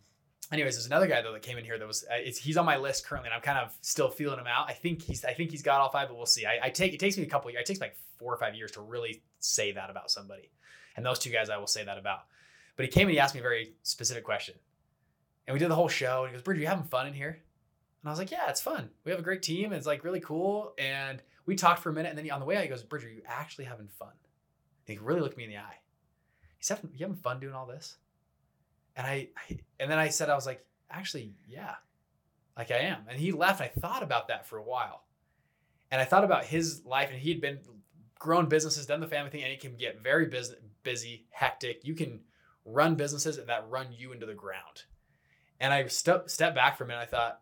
anyways, 0.51 0.75
there's 0.75 0.85
another 0.85 1.07
guy 1.07 1.21
though 1.21 1.33
that 1.33 1.41
came 1.41 1.57
in 1.57 1.65
here 1.65 1.77
that 1.77 1.87
was 1.87 2.05
uh, 2.05 2.17
he's 2.23 2.57
on 2.57 2.65
my 2.65 2.77
list 2.77 3.05
currently, 3.05 3.27
and 3.27 3.35
I'm 3.35 3.41
kind 3.41 3.57
of 3.59 3.75
still 3.81 4.09
feeling 4.09 4.39
him 4.39 4.47
out. 4.47 4.69
I 4.69 4.73
think 4.73 5.01
he's 5.01 5.25
I 5.25 5.33
think 5.33 5.51
he's 5.51 5.63
got 5.63 5.81
all 5.81 5.89
five, 5.89 6.07
but 6.07 6.17
we'll 6.17 6.25
see. 6.25 6.45
I, 6.45 6.59
I 6.63 6.69
take 6.69 6.93
it 6.93 6.99
takes 6.99 7.17
me 7.17 7.23
a 7.23 7.27
couple. 7.27 7.51
Years, 7.51 7.61
it 7.61 7.65
takes 7.65 7.81
like 7.81 7.97
four 8.17 8.33
or 8.33 8.37
five 8.37 8.55
years 8.55 8.71
to 8.71 8.81
really 8.81 9.21
say 9.39 9.73
that 9.73 9.89
about 9.89 10.11
somebody, 10.11 10.49
and 10.95 11.05
those 11.05 11.19
two 11.19 11.29
guys 11.29 11.49
I 11.49 11.57
will 11.57 11.67
say 11.67 11.83
that 11.83 11.97
about. 11.97 12.19
But 12.77 12.85
he 12.85 12.91
came 12.91 13.07
and 13.07 13.11
he 13.11 13.19
asked 13.19 13.33
me 13.33 13.39
a 13.39 13.43
very 13.43 13.73
specific 13.83 14.23
question, 14.23 14.55
and 15.47 15.53
we 15.53 15.59
did 15.59 15.69
the 15.69 15.75
whole 15.75 15.89
show. 15.89 16.23
And 16.23 16.31
he 16.31 16.33
goes, 16.33 16.43
"Bridger, 16.43 16.61
you 16.61 16.67
having 16.67 16.85
fun 16.85 17.07
in 17.07 17.13
here?" 17.13 17.41
And 18.05 18.09
I 18.09 18.11
was 18.11 18.19
like, 18.19 18.29
"Yeah, 18.29 18.47
it's 18.49 18.61
fun. 18.61 18.91
We 19.03 19.09
have 19.09 19.19
a 19.19 19.23
great 19.23 19.41
team. 19.41 19.73
It's 19.73 19.87
like 19.87 20.03
really 20.03 20.19
cool." 20.19 20.75
And 20.77 21.23
we 21.47 21.55
talked 21.55 21.81
for 21.81 21.89
a 21.89 21.93
minute, 21.93 22.09
and 22.09 22.17
then 22.17 22.25
he, 22.25 22.29
on 22.29 22.39
the 22.39 22.45
way 22.45 22.55
out, 22.55 22.61
he 22.61 22.69
goes, 22.69 22.83
"Bridger, 22.83 23.09
you 23.09 23.23
actually 23.25 23.65
having 23.65 23.87
fun?" 23.87 24.13
And 24.87 24.95
he 24.95 25.03
really 25.03 25.21
looked 25.21 25.37
me 25.37 25.45
in 25.45 25.49
the 25.49 25.57
eye. 25.57 25.79
He's 26.59 26.69
having, 26.69 26.91
"You 26.93 27.07
having 27.07 27.15
fun 27.15 27.39
doing 27.39 27.55
all 27.55 27.65
this?" 27.65 27.97
And 28.95 29.07
I, 29.07 29.29
I 29.35 29.57
and 29.79 29.89
then 29.89 29.97
I 29.97 30.09
said, 30.09 30.29
I 30.29 30.35
was 30.35 30.45
like, 30.45 30.63
actually, 30.91 31.33
yeah, 31.47 31.73
like 32.55 32.69
I 32.69 32.77
am. 32.77 32.99
And 33.09 33.19
he 33.19 33.31
left. 33.31 33.59
I 33.59 33.69
thought 33.69 34.03
about 34.03 34.27
that 34.27 34.45
for 34.45 34.57
a 34.59 34.63
while, 34.63 35.05
and 35.89 35.99
I 35.99 36.05
thought 36.05 36.23
about 36.23 36.45
his 36.45 36.85
life, 36.85 37.09
and 37.09 37.19
he 37.19 37.31
had 37.31 37.41
been 37.41 37.57
grown 38.19 38.47
businesses, 38.47 38.85
done 38.85 38.99
the 38.99 39.07
family 39.07 39.31
thing, 39.31 39.41
and 39.41 39.51
it 39.51 39.59
can 39.59 39.77
get 39.77 40.03
very 40.03 40.27
busy, 40.27 40.53
busy, 40.83 41.25
hectic. 41.31 41.83
You 41.83 41.95
can 41.95 42.21
run 42.65 42.93
businesses 42.93 43.39
that 43.43 43.67
run 43.67 43.87
you 43.91 44.11
into 44.11 44.27
the 44.27 44.35
ground. 44.35 44.83
And 45.59 45.73
I 45.73 45.87
step 45.87 46.29
step 46.29 46.53
back 46.53 46.77
for 46.77 46.83
a 46.83 46.87
minute. 46.87 47.01
I 47.01 47.05
thought, 47.05 47.41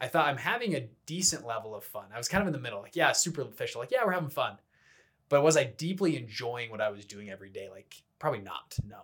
I 0.00 0.08
thought 0.08 0.26
I'm 0.26 0.38
having 0.38 0.74
a 0.74 0.88
decent 1.04 1.46
level 1.46 1.74
of 1.74 1.84
fun. 1.84 2.06
I 2.14 2.18
was 2.18 2.28
kind 2.28 2.40
of 2.40 2.46
in 2.46 2.52
the 2.52 2.58
middle, 2.58 2.80
like 2.80 2.96
yeah, 2.96 3.12
superficial, 3.12 3.80
like 3.80 3.90
yeah, 3.90 4.04
we're 4.04 4.12
having 4.12 4.30
fun. 4.30 4.56
But 5.28 5.42
was 5.42 5.56
I 5.56 5.64
deeply 5.64 6.16
enjoying 6.16 6.70
what 6.70 6.80
I 6.80 6.90
was 6.90 7.04
doing 7.04 7.30
every 7.30 7.50
day? 7.50 7.68
Like 7.70 8.02
probably 8.18 8.40
not. 8.40 8.76
No. 8.88 9.02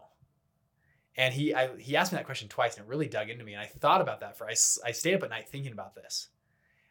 And 1.16 1.34
he 1.34 1.54
I, 1.54 1.76
he 1.76 1.96
asked 1.96 2.12
me 2.12 2.16
that 2.16 2.26
question 2.26 2.48
twice, 2.48 2.76
and 2.76 2.84
it 2.84 2.88
really 2.88 3.08
dug 3.08 3.30
into 3.30 3.44
me. 3.44 3.52
And 3.52 3.62
I 3.62 3.66
thought 3.66 4.00
about 4.00 4.20
that 4.20 4.36
for 4.36 4.46
I, 4.46 4.54
I 4.84 4.92
stayed 4.92 5.14
up 5.14 5.22
at 5.22 5.30
night 5.30 5.48
thinking 5.48 5.72
about 5.72 5.94
this. 5.94 6.28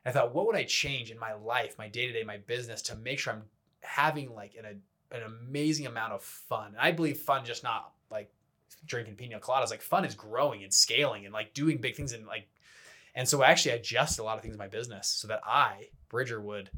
I 0.05 0.11
thought, 0.11 0.35
what 0.35 0.45
would 0.45 0.55
I 0.55 0.65
change 0.65 1.09
in 1.09 1.17
my 1.17 1.33
life, 1.33 1.79
my 1.79 1.89
day 1.89 2.05
to 2.05 2.13
day, 2.13 2.23
my 2.23 2.37
business 2.37 2.83
to 2.83 2.95
make 2.95 3.17
sure 3.17 3.33
I'm 3.33 3.43
having 3.81 4.33
like 4.35 4.53
an, 4.55 4.81
an 5.11 5.23
amazing 5.23 5.87
amount 5.87 6.13
of 6.13 6.21
fun? 6.21 6.67
And 6.67 6.77
I 6.79 6.91
believe 6.91 7.17
fun 7.17 7.43
just 7.43 7.63
not 7.63 7.91
like 8.11 8.31
drinking 8.85 9.15
pina 9.15 9.39
coladas. 9.39 9.71
Like 9.71 9.81
fun 9.81 10.05
is 10.05 10.13
growing 10.13 10.63
and 10.63 10.71
scaling 10.71 11.25
and 11.25 11.33
like 11.33 11.55
doing 11.55 11.79
big 11.79 11.95
things 11.95 12.13
and 12.13 12.27
like. 12.27 12.47
And 13.15 13.27
so 13.27 13.43
actually 13.43 13.71
I 13.71 13.75
actually 13.75 13.95
adjusted 13.97 14.21
a 14.21 14.25
lot 14.25 14.37
of 14.37 14.43
things 14.43 14.55
in 14.55 14.59
my 14.59 14.67
business 14.67 15.07
so 15.07 15.27
that 15.29 15.41
I, 15.45 15.87
Bridger, 16.09 16.41
would 16.41 16.69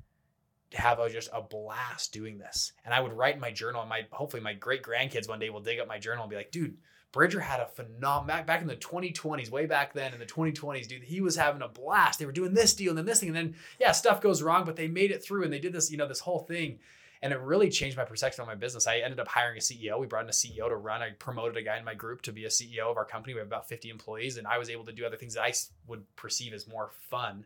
have 0.73 0.99
a, 0.99 1.09
just 1.09 1.29
a 1.33 1.41
blast 1.41 2.13
doing 2.13 2.37
this. 2.37 2.73
And 2.85 2.93
I 2.93 2.99
would 2.99 3.13
write 3.13 3.35
in 3.35 3.41
my 3.41 3.51
journal, 3.51 3.81
and 3.81 3.89
my 3.89 4.05
hopefully 4.11 4.43
my 4.43 4.53
great 4.53 4.83
grandkids 4.83 5.27
one 5.27 5.39
day 5.39 5.49
will 5.49 5.61
dig 5.61 5.79
up 5.79 5.87
my 5.87 5.97
journal 5.97 6.23
and 6.23 6.29
be 6.29 6.35
like, 6.35 6.51
dude, 6.51 6.77
Bridger 7.11 7.39
had 7.39 7.61
a 7.61 7.67
phenomenal 7.67 8.27
back, 8.27 8.45
back 8.45 8.61
in 8.61 8.67
the 8.67 8.75
2020s, 8.75 9.49
way 9.49 9.65
back 9.65 9.93
then 9.93 10.13
in 10.13 10.19
the 10.19 10.25
2020s, 10.25 10.87
dude. 10.87 11.03
He 11.03 11.21
was 11.21 11.37
having 11.37 11.61
a 11.61 11.67
blast. 11.67 12.19
They 12.19 12.25
were 12.25 12.31
doing 12.31 12.53
this 12.53 12.73
deal 12.73 12.89
and 12.89 12.97
then 12.97 13.05
this 13.05 13.21
thing, 13.21 13.29
and 13.29 13.35
then 13.35 13.55
yeah, 13.79 13.93
stuff 13.93 14.21
goes 14.21 14.43
wrong, 14.43 14.65
but 14.65 14.75
they 14.75 14.87
made 14.87 15.11
it 15.11 15.23
through 15.23 15.43
and 15.43 15.53
they 15.53 15.59
did 15.59 15.73
this, 15.73 15.89
you 15.89 15.97
know, 15.97 16.07
this 16.07 16.19
whole 16.19 16.39
thing. 16.39 16.79
And 17.21 17.33
it 17.33 17.39
really 17.39 17.69
changed 17.69 17.97
my 17.97 18.05
perception 18.05 18.41
on 18.41 18.47
my 18.47 18.55
business. 18.55 18.87
I 18.87 18.97
ended 18.97 19.19
up 19.19 19.27
hiring 19.27 19.57
a 19.57 19.61
CEO. 19.61 19.99
We 19.99 20.07
brought 20.07 20.23
in 20.23 20.29
a 20.29 20.33
CEO 20.33 20.69
to 20.69 20.75
run. 20.75 21.01
I 21.01 21.11
promoted 21.11 21.57
a 21.57 21.63
guy 21.63 21.77
in 21.77 21.85
my 21.85 21.95
group 21.95 22.21
to 22.23 22.31
be 22.31 22.45
a 22.45 22.49
CEO 22.49 22.91
of 22.91 22.97
our 22.97 23.05
company. 23.05 23.33
We 23.33 23.39
have 23.39 23.47
about 23.47 23.67
50 23.67 23.89
employees, 23.89 24.37
and 24.37 24.45
I 24.45 24.57
was 24.57 24.69
able 24.69 24.85
to 24.85 24.91
do 24.91 25.05
other 25.05 25.17
things 25.17 25.33
that 25.33 25.43
I 25.43 25.53
would 25.87 26.03
perceive 26.15 26.53
as 26.53 26.67
more 26.67 26.91
fun 27.09 27.45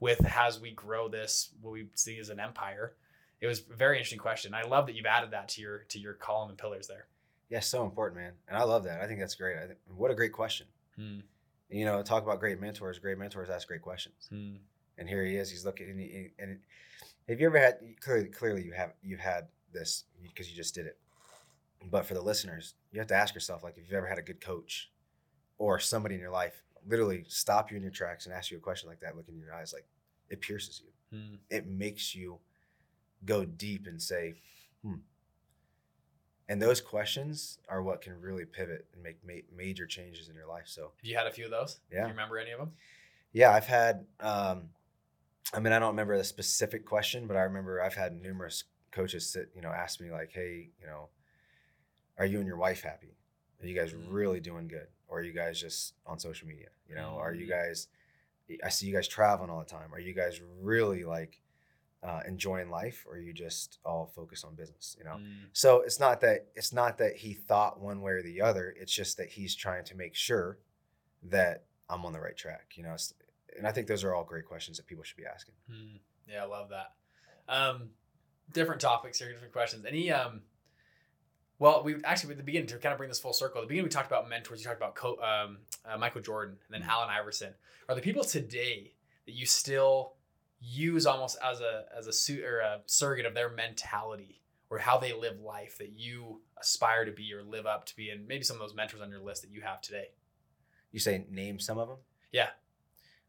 with 0.00 0.24
as 0.36 0.60
we 0.60 0.70
grow 0.70 1.08
this, 1.08 1.50
what 1.60 1.72
we 1.72 1.86
see 1.94 2.18
as 2.18 2.28
an 2.28 2.38
empire. 2.38 2.94
It 3.40 3.46
was 3.46 3.62
a 3.70 3.74
very 3.74 3.96
interesting 3.96 4.18
question. 4.18 4.54
I 4.54 4.62
love 4.62 4.86
that 4.86 4.94
you've 4.94 5.06
added 5.06 5.30
that 5.32 5.48
to 5.50 5.60
your 5.60 5.78
to 5.88 5.98
your 5.98 6.14
column 6.14 6.50
and 6.50 6.58
pillars 6.58 6.86
there. 6.88 7.06
Yeah, 7.48 7.60
so 7.60 7.84
important, 7.84 8.20
man. 8.20 8.32
And 8.48 8.58
I 8.58 8.64
love 8.64 8.84
that. 8.84 9.00
I 9.00 9.06
think 9.06 9.20
that's 9.20 9.34
great. 9.34 9.56
I 9.56 9.66
think, 9.66 9.78
what 9.96 10.10
a 10.10 10.14
great 10.14 10.32
question. 10.32 10.66
Hmm. 10.96 11.20
You 11.70 11.84
know, 11.84 12.02
talk 12.02 12.22
about 12.22 12.40
great 12.40 12.60
mentors. 12.60 12.98
Great 12.98 13.18
mentors 13.18 13.48
ask 13.48 13.68
great 13.68 13.82
questions. 13.82 14.26
Hmm. 14.28 14.56
And 14.98 15.08
here 15.08 15.24
he 15.24 15.36
is. 15.36 15.50
He's 15.50 15.64
looking. 15.64 15.90
And, 15.90 16.00
he, 16.00 16.28
and 16.38 16.58
have 17.28 17.40
you 17.40 17.46
ever 17.46 17.58
had 17.58 17.78
clearly? 18.00 18.28
Clearly, 18.28 18.62
you 18.64 18.72
have. 18.72 18.94
You've 19.02 19.20
had 19.20 19.48
this 19.72 20.04
because 20.22 20.50
you 20.50 20.56
just 20.56 20.74
did 20.74 20.86
it. 20.86 20.98
But 21.90 22.06
for 22.06 22.14
the 22.14 22.22
listeners, 22.22 22.74
you 22.90 22.98
have 22.98 23.08
to 23.08 23.14
ask 23.14 23.34
yourself, 23.34 23.62
like, 23.62 23.76
if 23.76 23.84
you've 23.84 23.96
ever 23.96 24.06
had 24.06 24.18
a 24.18 24.22
good 24.22 24.40
coach 24.40 24.90
or 25.58 25.78
somebody 25.78 26.14
in 26.16 26.20
your 26.20 26.30
life, 26.30 26.62
literally 26.86 27.24
stop 27.28 27.70
you 27.70 27.76
in 27.76 27.82
your 27.82 27.92
tracks 27.92 28.26
and 28.26 28.34
ask 28.34 28.50
you 28.50 28.56
a 28.56 28.60
question 28.60 28.88
like 28.88 29.00
that, 29.00 29.16
look 29.16 29.28
in 29.28 29.38
your 29.38 29.54
eyes, 29.54 29.72
like 29.72 29.86
it 30.28 30.40
pierces 30.40 30.82
you. 30.84 31.18
Hmm. 31.18 31.34
It 31.50 31.66
makes 31.66 32.14
you 32.14 32.38
go 33.24 33.44
deep 33.44 33.86
and 33.86 34.00
say, 34.00 34.34
hmm. 34.82 34.94
And 36.48 36.62
those 36.62 36.80
questions 36.80 37.58
are 37.68 37.82
what 37.82 38.00
can 38.00 38.18
really 38.20 38.46
pivot 38.46 38.86
and 38.94 39.02
make 39.02 39.18
ma- 39.26 39.46
major 39.54 39.86
changes 39.86 40.28
in 40.28 40.34
your 40.34 40.46
life. 40.46 40.64
So, 40.66 40.82
Have 40.82 41.04
you 41.04 41.16
had 41.16 41.26
a 41.26 41.30
few 41.30 41.44
of 41.44 41.50
those? 41.50 41.78
Yeah. 41.92 42.00
Do 42.00 42.06
you 42.06 42.10
remember 42.10 42.38
any 42.38 42.52
of 42.52 42.58
them? 42.58 42.72
yeah, 43.32 43.52
I've 43.52 43.66
had, 43.66 44.06
um, 44.20 44.70
I 45.52 45.60
mean, 45.60 45.72
I 45.72 45.78
don't 45.78 45.88
remember 45.90 46.16
the 46.18 46.24
specific 46.24 46.84
question, 46.84 47.26
but 47.26 47.36
I 47.36 47.42
remember 47.42 47.82
I've 47.82 47.94
had 47.94 48.20
numerous 48.20 48.64
coaches 48.90 49.26
sit, 49.26 49.50
you 49.54 49.62
know, 49.62 49.70
ask 49.70 50.00
me 50.00 50.10
like, 50.10 50.30
hey, 50.32 50.70
you 50.80 50.86
know, 50.86 51.08
are 52.18 52.26
you 52.26 52.38
and 52.38 52.46
your 52.46 52.56
wife 52.56 52.82
happy? 52.82 53.16
Are 53.60 53.66
you 53.66 53.74
guys 53.74 53.92
Mm. 53.92 54.06
really 54.08 54.40
doing 54.40 54.68
good? 54.68 54.88
Or 55.08 55.20
are 55.20 55.22
you 55.22 55.32
guys 55.32 55.60
just 55.60 55.94
on 56.06 56.18
social 56.18 56.46
media? 56.46 56.68
You 56.88 56.94
know, 56.94 57.16
are 57.18 57.32
you 57.32 57.46
Mm. 57.46 57.50
guys, 57.50 57.88
I 58.62 58.68
see 58.68 58.86
you 58.86 58.92
guys 58.92 59.08
traveling 59.08 59.50
all 59.50 59.60
the 59.60 59.64
time. 59.64 59.92
Are 59.94 60.00
you 60.00 60.12
guys 60.12 60.40
really 60.60 61.04
like 61.04 61.40
uh, 62.02 62.22
enjoying 62.26 62.70
life 62.70 63.04
or 63.08 63.14
are 63.14 63.18
you 63.20 63.32
just 63.32 63.78
all 63.84 64.06
focused 64.06 64.44
on 64.44 64.54
business? 64.54 64.96
You 64.98 65.04
know? 65.04 65.16
Hmm. 65.16 65.46
So 65.52 65.80
it's 65.80 65.98
not 65.98 66.20
that 66.20 66.48
it's 66.54 66.72
not 66.72 66.98
that 66.98 67.16
he 67.16 67.34
thought 67.34 67.80
one 67.80 68.00
way 68.02 68.12
or 68.12 68.22
the 68.22 68.40
other. 68.42 68.74
It's 68.78 68.92
just 68.92 69.16
that 69.16 69.30
he's 69.30 69.54
trying 69.54 69.84
to 69.84 69.94
make 69.96 70.14
sure 70.14 70.58
that 71.22 71.64
I'm 71.88 72.04
on 72.04 72.12
the 72.12 72.20
right 72.20 72.36
track. 72.36 72.74
You 72.76 72.84
know, 72.84 72.96
and 73.58 73.66
I 73.66 73.72
think 73.72 73.86
those 73.86 74.04
are 74.04 74.14
all 74.14 74.24
great 74.24 74.46
questions 74.46 74.76
that 74.78 74.86
people 74.86 75.04
should 75.04 75.16
be 75.16 75.26
asking. 75.26 75.54
Hmm. 75.70 75.96
Yeah, 76.28 76.44
I 76.44 76.46
love 76.46 76.70
that. 76.70 76.92
Um, 77.48 77.90
different 78.52 78.80
topics 78.80 79.18
here, 79.18 79.32
different 79.32 79.52
questions. 79.52 79.84
Any 79.86 80.10
um, 80.10 80.42
well, 81.58 81.82
we 81.82 81.96
actually 82.04 82.32
at 82.32 82.36
the 82.36 82.44
beginning 82.44 82.68
to 82.68 82.78
kind 82.78 82.92
of 82.92 82.98
bring 82.98 83.08
this 83.08 83.18
full 83.18 83.32
circle. 83.32 83.60
At 83.60 83.64
the 83.64 83.68
beginning, 83.68 83.84
we 83.84 83.90
talked 83.90 84.06
about 84.06 84.28
mentors. 84.28 84.60
You 84.60 84.66
talked 84.66 84.78
about 84.78 84.94
Co- 84.94 85.18
um, 85.20 85.58
uh, 85.84 85.96
Michael 85.98 86.20
Jordan 86.20 86.56
and 86.66 86.82
then 86.82 86.88
Allen 86.88 87.08
Iverson. 87.10 87.54
Are 87.88 87.94
the 87.94 88.00
people 88.00 88.24
today 88.24 88.92
that 89.26 89.32
you 89.32 89.46
still 89.46 90.14
use 90.60 91.06
almost 91.06 91.38
as 91.44 91.60
a 91.60 91.84
as 91.96 92.06
a 92.06 92.12
suit 92.12 92.44
or 92.44 92.60
a 92.60 92.80
surrogate 92.86 93.26
of 93.26 93.34
their 93.34 93.50
mentality 93.50 94.42
or 94.70 94.78
how 94.78 94.98
they 94.98 95.12
live 95.12 95.40
life 95.40 95.78
that 95.78 95.92
you 95.96 96.42
aspire 96.60 97.04
to 97.04 97.12
be 97.12 97.32
or 97.32 97.42
live 97.42 97.66
up 97.66 97.86
to 97.86 97.96
be, 97.96 98.10
and 98.10 98.26
maybe 98.28 98.44
some 98.44 98.56
of 98.56 98.60
those 98.60 98.74
mentors 98.74 99.00
on 99.00 99.10
your 99.10 99.20
list 99.20 99.42
that 99.42 99.50
you 99.50 99.62
have 99.62 99.80
today? 99.80 100.08
You 100.92 101.00
say 101.00 101.24
name 101.30 101.58
some 101.58 101.78
of 101.78 101.88
them. 101.88 101.98
Yeah. 102.32 102.48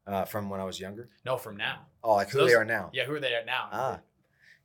Uh, 0.08 0.26
from 0.26 0.50
when 0.50 0.60
I 0.60 0.64
was 0.64 0.80
younger. 0.80 1.10
No, 1.24 1.38
from 1.38 1.56
now. 1.56 1.82
Oh, 2.04 2.16
like 2.16 2.30
who 2.30 2.46
they 2.46 2.56
are 2.56 2.66
now. 2.66 2.90
Yeah, 2.94 3.06
who 3.06 3.14
are 3.14 3.20
they 3.20 3.36
at 3.36 3.46
now? 3.46 3.70
Ah, 3.72 4.00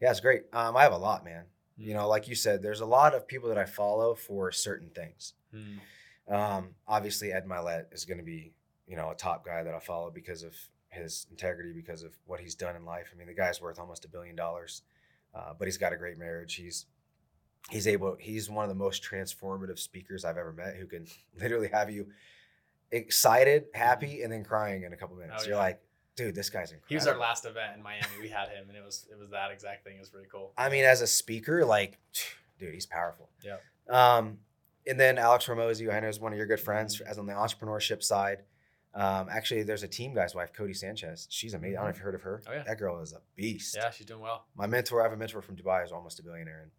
yeah, 0.01 0.11
it's 0.11 0.20
great. 0.20 0.45
Um, 0.53 0.76
I 0.76 0.82
have 0.82 0.93
a 0.93 0.99
lot, 0.99 1.24
man. 1.24 1.45
Mm. 1.78 1.87
You 1.87 1.95
know, 1.95 2.09
like 2.09 2.28
you 2.28 2.35
said, 2.35 2.62
there's 2.62 2.80
a 2.80 2.87
lot 2.87 3.14
of 3.14 3.28
people 3.28 3.49
that 3.51 3.59
I 3.59 3.64
follow 3.64 4.14
for 4.14 4.51
certain 4.53 4.91
things. 4.91 5.35
Hmm. 5.53 6.32
Um, 6.35 6.68
obviously, 6.89 7.32
Ed 7.32 7.47
Mylett 7.47 7.93
is 7.93 8.05
going 8.05 8.18
to 8.18 8.24
be, 8.24 8.55
you 8.87 8.97
know, 8.97 9.11
a 9.11 9.14
top 9.14 9.45
guy 9.45 9.62
that 9.62 9.74
I 9.74 9.78
follow 9.78 10.11
because 10.11 10.43
of 10.43 10.55
his 10.89 11.26
integrity, 11.30 11.72
because 11.72 12.03
of 12.03 12.12
what 12.26 12.41
he's 12.41 12.55
done 12.55 12.76
in 12.76 12.85
life. 12.85 13.11
I 13.12 13.18
mean, 13.18 13.26
the 13.26 13.35
guy's 13.35 13.61
worth 13.61 13.78
almost 13.78 14.05
a 14.05 14.09
billion 14.09 14.37
dollars, 14.37 14.82
uh, 15.35 15.53
but 15.59 15.66
he's 15.66 15.78
got 15.78 15.93
a 15.93 15.97
great 15.97 16.18
marriage. 16.18 16.55
He's 16.55 16.87
he's 17.70 17.87
able. 17.87 18.16
He's 18.18 18.49
one 18.49 18.64
of 18.64 18.68
the 18.68 18.74
most 18.74 19.03
transformative 19.03 19.78
speakers 19.78 20.24
I've 20.24 20.39
ever 20.39 20.53
met. 20.53 20.76
Who 20.76 20.87
can 20.87 21.07
literally 21.41 21.68
have 21.72 21.91
you 21.91 22.07
excited, 22.95 23.66
happy, 23.74 24.22
and 24.22 24.32
then 24.32 24.45
crying 24.45 24.84
in 24.84 24.92
a 24.92 24.97
couple 24.97 25.16
minutes. 25.16 25.42
Oh, 25.45 25.47
You're 25.47 25.57
yeah. 25.57 25.62
like, 25.62 25.80
dude, 26.16 26.34
this 26.34 26.51
guy's 26.51 26.70
incredible. 26.70 26.86
He 26.88 26.95
was 26.95 27.07
our 27.07 27.18
last 27.18 27.45
event 27.45 27.76
in 27.76 27.82
Miami. 27.82 28.07
We 28.20 28.28
had 28.28 28.49
him, 28.49 28.68
and 28.68 28.76
it 28.76 28.84
was 28.84 29.07
it 29.11 29.18
was 29.18 29.30
that 29.30 29.51
exact 29.51 29.84
thing. 29.84 29.97
It 29.97 30.01
was 30.01 30.12
really 30.12 30.28
cool. 30.30 30.53
I 30.57 30.68
mean, 30.68 30.84
as 30.84 31.01
a 31.03 31.07
speaker, 31.07 31.64
like, 31.64 31.99
dude, 32.59 32.72
he's 32.72 32.86
powerful. 32.86 33.28
Yeah. 33.42 33.57
Um, 33.88 34.38
and 34.86 34.99
then 35.01 35.18
Alex 35.18 35.47
Hormozi, 35.47 35.92
I 35.92 36.01
know 36.01 36.09
is 36.09 36.20
one 36.20 36.32
of 36.32 36.38
your 36.38 36.47
good 36.47 36.61
friends, 36.61 37.01
as 37.01 37.18
on 37.18 37.26
the 37.26 37.32
entrepreneurship 37.32 38.03
side. 38.03 38.42
Um, 38.95 39.26
actually, 39.28 39.64
there's 39.64 39.82
a 39.82 39.88
team 39.88 40.14
guy's 40.14 40.34
wife, 40.34 40.53
Codie 40.53 40.76
Sanchez. 40.76 41.26
She's 41.28 41.55
amazing. 41.55 41.78
I 41.78 41.80
don't 41.80 41.86
know 41.86 41.90
if 41.90 41.97
you 41.97 42.05
heard 42.05 42.14
of 42.14 42.22
her. 42.22 42.42
Oh, 42.47 42.53
yeah. 42.53 42.62
That 42.62 42.78
girl 42.78 43.01
is 43.01 43.12
a 43.12 43.20
beast. 43.34 43.74
Yeah, 43.76 43.90
she's 43.90 44.07
doing 44.07 44.20
well. 44.20 44.45
My 44.57 44.66
mentor, 44.68 45.01
I 45.01 45.05
have 45.05 45.12
a 45.12 45.16
mentor 45.16 45.42
from 45.42 45.57
Dubai 45.57 45.82
who's 45.82 45.90
almost 45.90 46.20
a 46.20 46.22
billionaire. 46.22 46.61
And 46.62 46.70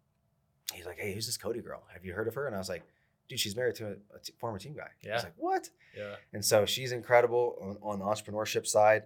he's 0.72 0.86
like, 0.86 0.98
hey, 0.98 1.12
who's 1.12 1.26
this 1.26 1.36
Codie 1.36 1.62
girl? 1.62 1.82
Have 1.92 2.06
you 2.06 2.14
heard 2.14 2.26
of 2.26 2.34
her? 2.34 2.46
And 2.46 2.54
I 2.54 2.58
was 2.58 2.70
like, 2.70 2.84
dude, 3.28 3.40
she's 3.40 3.56
married 3.56 3.74
to 3.76 3.86
a, 3.86 3.90
a 4.14 4.18
t- 4.22 4.32
former 4.38 4.58
team 4.58 4.74
guy. 4.74 4.84
I 4.84 4.88
Yeah. 5.02 5.14
was 5.14 5.24
like, 5.24 5.34
what? 5.36 5.70
Yeah. 5.96 6.16
And 6.32 6.44
so 6.44 6.64
she's 6.66 6.92
incredible 6.92 7.56
on, 7.82 7.92
on 7.92 7.98
the 7.98 8.04
entrepreneurship 8.04 8.66
side. 8.66 9.04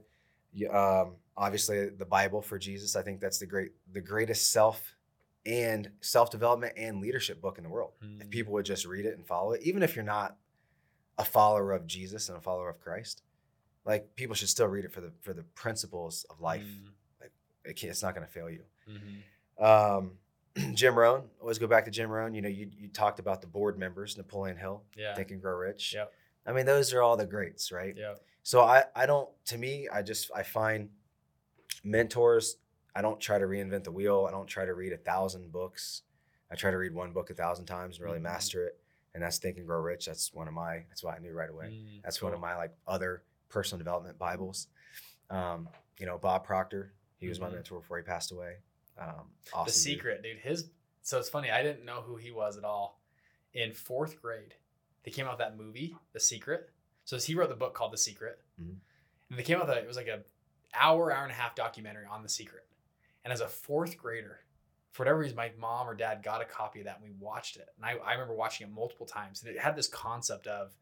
You- 0.53 0.71
Um, 0.71 1.17
obviously, 1.37 1.89
the 1.89 2.05
Bible 2.05 2.43
for 2.43 2.59
Jesus. 2.59 2.97
I 2.97 3.03
think 3.03 3.21
that's 3.21 3.39
the 3.39 3.47
great, 3.47 3.73
the 3.93 4.01
greatest 4.01 4.51
self 4.53 4.95
and 5.47 5.91
self 6.01 6.31
development 6.31 6.75
and 6.77 7.01
leadership 7.01 7.41
book 7.41 7.57
in 7.59 7.65
the 7.65 7.71
world. 7.71 7.93
If 8.03 8.27
Mm. 8.27 8.31
people 8.31 8.53
would 8.55 8.67
just 8.67 8.85
read 8.87 9.07
it 9.07 9.17
and 9.17 9.27
follow 9.27 9.53
it, 9.53 9.63
even 9.63 9.83
if 9.83 9.97
you're 9.97 10.05
not 10.05 10.37
a 11.19 11.25
follower 11.25 11.73
of 11.73 11.87
Jesus 11.87 12.29
and 12.29 12.37
a 12.37 12.41
follower 12.41 12.69
of 12.69 12.81
Christ, 12.81 13.23
like 13.85 14.15
people 14.17 14.35
should 14.35 14.49
still 14.51 14.67
read 14.69 14.85
it 14.85 14.93
for 14.93 15.01
the 15.01 15.13
for 15.23 15.33
the 15.33 15.43
principles 15.43 16.25
of 16.31 16.41
life. 16.41 16.65
Mm. 16.65 16.93
It 17.65 17.75
can't, 17.77 17.91
it's 17.91 18.03
not 18.03 18.15
going 18.15 18.27
to 18.27 18.33
fail 18.33 18.49
you. 18.51 18.65
Mhm. 18.89 19.63
Um, 19.63 20.19
Jim 20.75 20.99
Rohn. 20.99 21.29
Always 21.41 21.59
go 21.59 21.67
back 21.67 21.85
to 21.85 21.91
Jim 21.91 22.11
Rohn. 22.11 22.35
You 22.35 22.43
know, 22.43 22.49
you 22.49 22.71
you 22.77 22.89
talked 22.89 23.19
about 23.21 23.41
the 23.41 23.47
board 23.47 23.79
members, 23.79 24.17
Napoleon 24.17 24.57
Hill, 24.57 24.83
Yeah. 24.97 25.15
Think 25.15 25.31
and 25.31 25.41
Grow 25.41 25.55
Rich. 25.57 25.95
Yep. 25.95 26.13
I 26.47 26.53
mean, 26.53 26.67
those 26.67 26.93
are 26.93 27.03
all 27.03 27.17
the 27.17 27.27
greats, 27.27 27.71
right? 27.71 27.95
Yeah. 27.97 28.15
So 28.43 28.61
I 28.63 28.85
I 28.97 29.07
don't 29.07 29.29
to 29.47 29.59
me 29.59 29.89
I 29.93 30.03
just 30.03 30.31
I 30.35 30.43
find 30.43 30.89
mentors. 31.85 32.57
I 32.95 33.03
don't 33.03 33.21
try 33.21 33.39
to 33.39 33.45
reinvent 33.47 33.85
the 33.85 33.93
wheel. 33.93 34.27
I 34.29 34.33
don't 34.33 34.47
try 34.49 34.65
to 34.65 34.75
read 34.75 34.93
a 34.93 34.97
thousand 34.97 35.53
books. 35.53 36.03
I 36.51 36.57
try 36.57 36.71
to 36.71 36.77
read 36.79 36.93
one 36.95 37.13
book 37.13 37.31
a 37.31 37.35
thousand 37.35 37.67
times 37.67 37.97
and 37.97 38.05
really 38.05 38.19
Mhm. 38.19 38.23
master 38.23 38.67
it. 38.67 38.81
And 39.15 39.23
that's 39.23 39.39
Think 39.39 39.57
and 39.59 39.67
Grow 39.67 39.81
Rich. 39.81 40.07
That's 40.07 40.33
one 40.33 40.49
of 40.49 40.55
my. 40.55 40.85
That's 40.89 41.03
why 41.03 41.15
I 41.17 41.19
knew 41.19 41.33
right 41.33 41.51
away. 41.51 41.67
Mm, 41.67 42.03
That's 42.03 42.21
one 42.23 42.33
of 42.33 42.41
my 42.41 42.57
like 42.57 42.73
other 42.87 43.23
personal 43.49 43.79
development 43.79 44.19
Bibles. 44.19 44.69
Um, 45.31 45.69
you 45.99 46.07
know, 46.07 46.19
Bob 46.19 46.45
Proctor. 46.45 46.93
He 47.19 47.29
was 47.29 47.39
my 47.39 47.49
Mhm. 47.49 47.55
mentor 47.55 47.81
before 47.81 47.99
he 47.99 48.03
passed 48.03 48.33
away. 48.33 48.59
Um, 49.01 49.27
awesome. 49.53 49.67
The 49.67 49.73
secret, 49.73 50.23
dude. 50.23 50.39
His 50.39 50.71
so 51.03 51.19
it's 51.19 51.29
funny. 51.29 51.51
I 51.51 51.63
didn't 51.63 51.85
know 51.85 52.03
who 52.03 52.17
he 52.17 52.31
was 52.31 52.57
at 52.59 52.65
all. 52.65 53.01
In 53.55 53.73
fourth 53.73 54.21
grade, 54.21 54.55
they 55.05 55.11
came 55.11 55.27
out 55.27 55.33
with 55.33 55.39
that 55.39 55.57
movie, 55.57 55.97
The 56.13 56.21
Secret. 56.21 56.71
So 57.05 57.17
he 57.19 57.35
wrote 57.35 57.49
the 57.49 57.57
book 57.57 57.75
called 57.75 57.93
The 57.93 57.99
Secret, 57.99 58.39
Mhm. 58.61 58.77
and 59.31 59.39
they 59.39 59.43
came 59.43 59.57
out 59.59 59.67
with 59.67 59.77
a, 59.77 59.81
it 59.81 59.87
was 59.87 59.97
like 59.97 60.07
a 60.07 60.23
hour, 60.75 61.11
hour 61.11 61.23
and 61.25 61.33
a 61.33 61.35
half 61.35 61.55
documentary 61.57 62.05
on 62.05 62.23
The 62.23 62.29
Secret. 62.29 62.67
And 63.25 63.33
as 63.33 63.41
a 63.41 63.49
fourth 63.49 63.97
grader, 63.97 64.41
for 64.93 65.03
whatever 65.03 65.19
reason, 65.19 65.37
my 65.37 65.51
mom 65.59 65.89
or 65.89 65.95
dad 65.95 66.23
got 66.23 66.43
a 66.43 66.45
copy 66.45 66.81
of 66.81 66.85
that 66.85 66.97
and 67.01 67.05
we 67.05 67.11
watched 67.19 67.57
it. 67.57 67.69
And 67.77 67.85
I, 67.85 67.93
I 68.05 68.13
remember 68.13 68.35
watching 68.35 68.67
it 68.67 68.71
multiple 68.73 69.07
times. 69.07 69.43
And 69.43 69.51
it 69.55 69.59
had 69.59 69.75
this 69.77 69.89
concept 69.89 70.47
of 70.47 70.77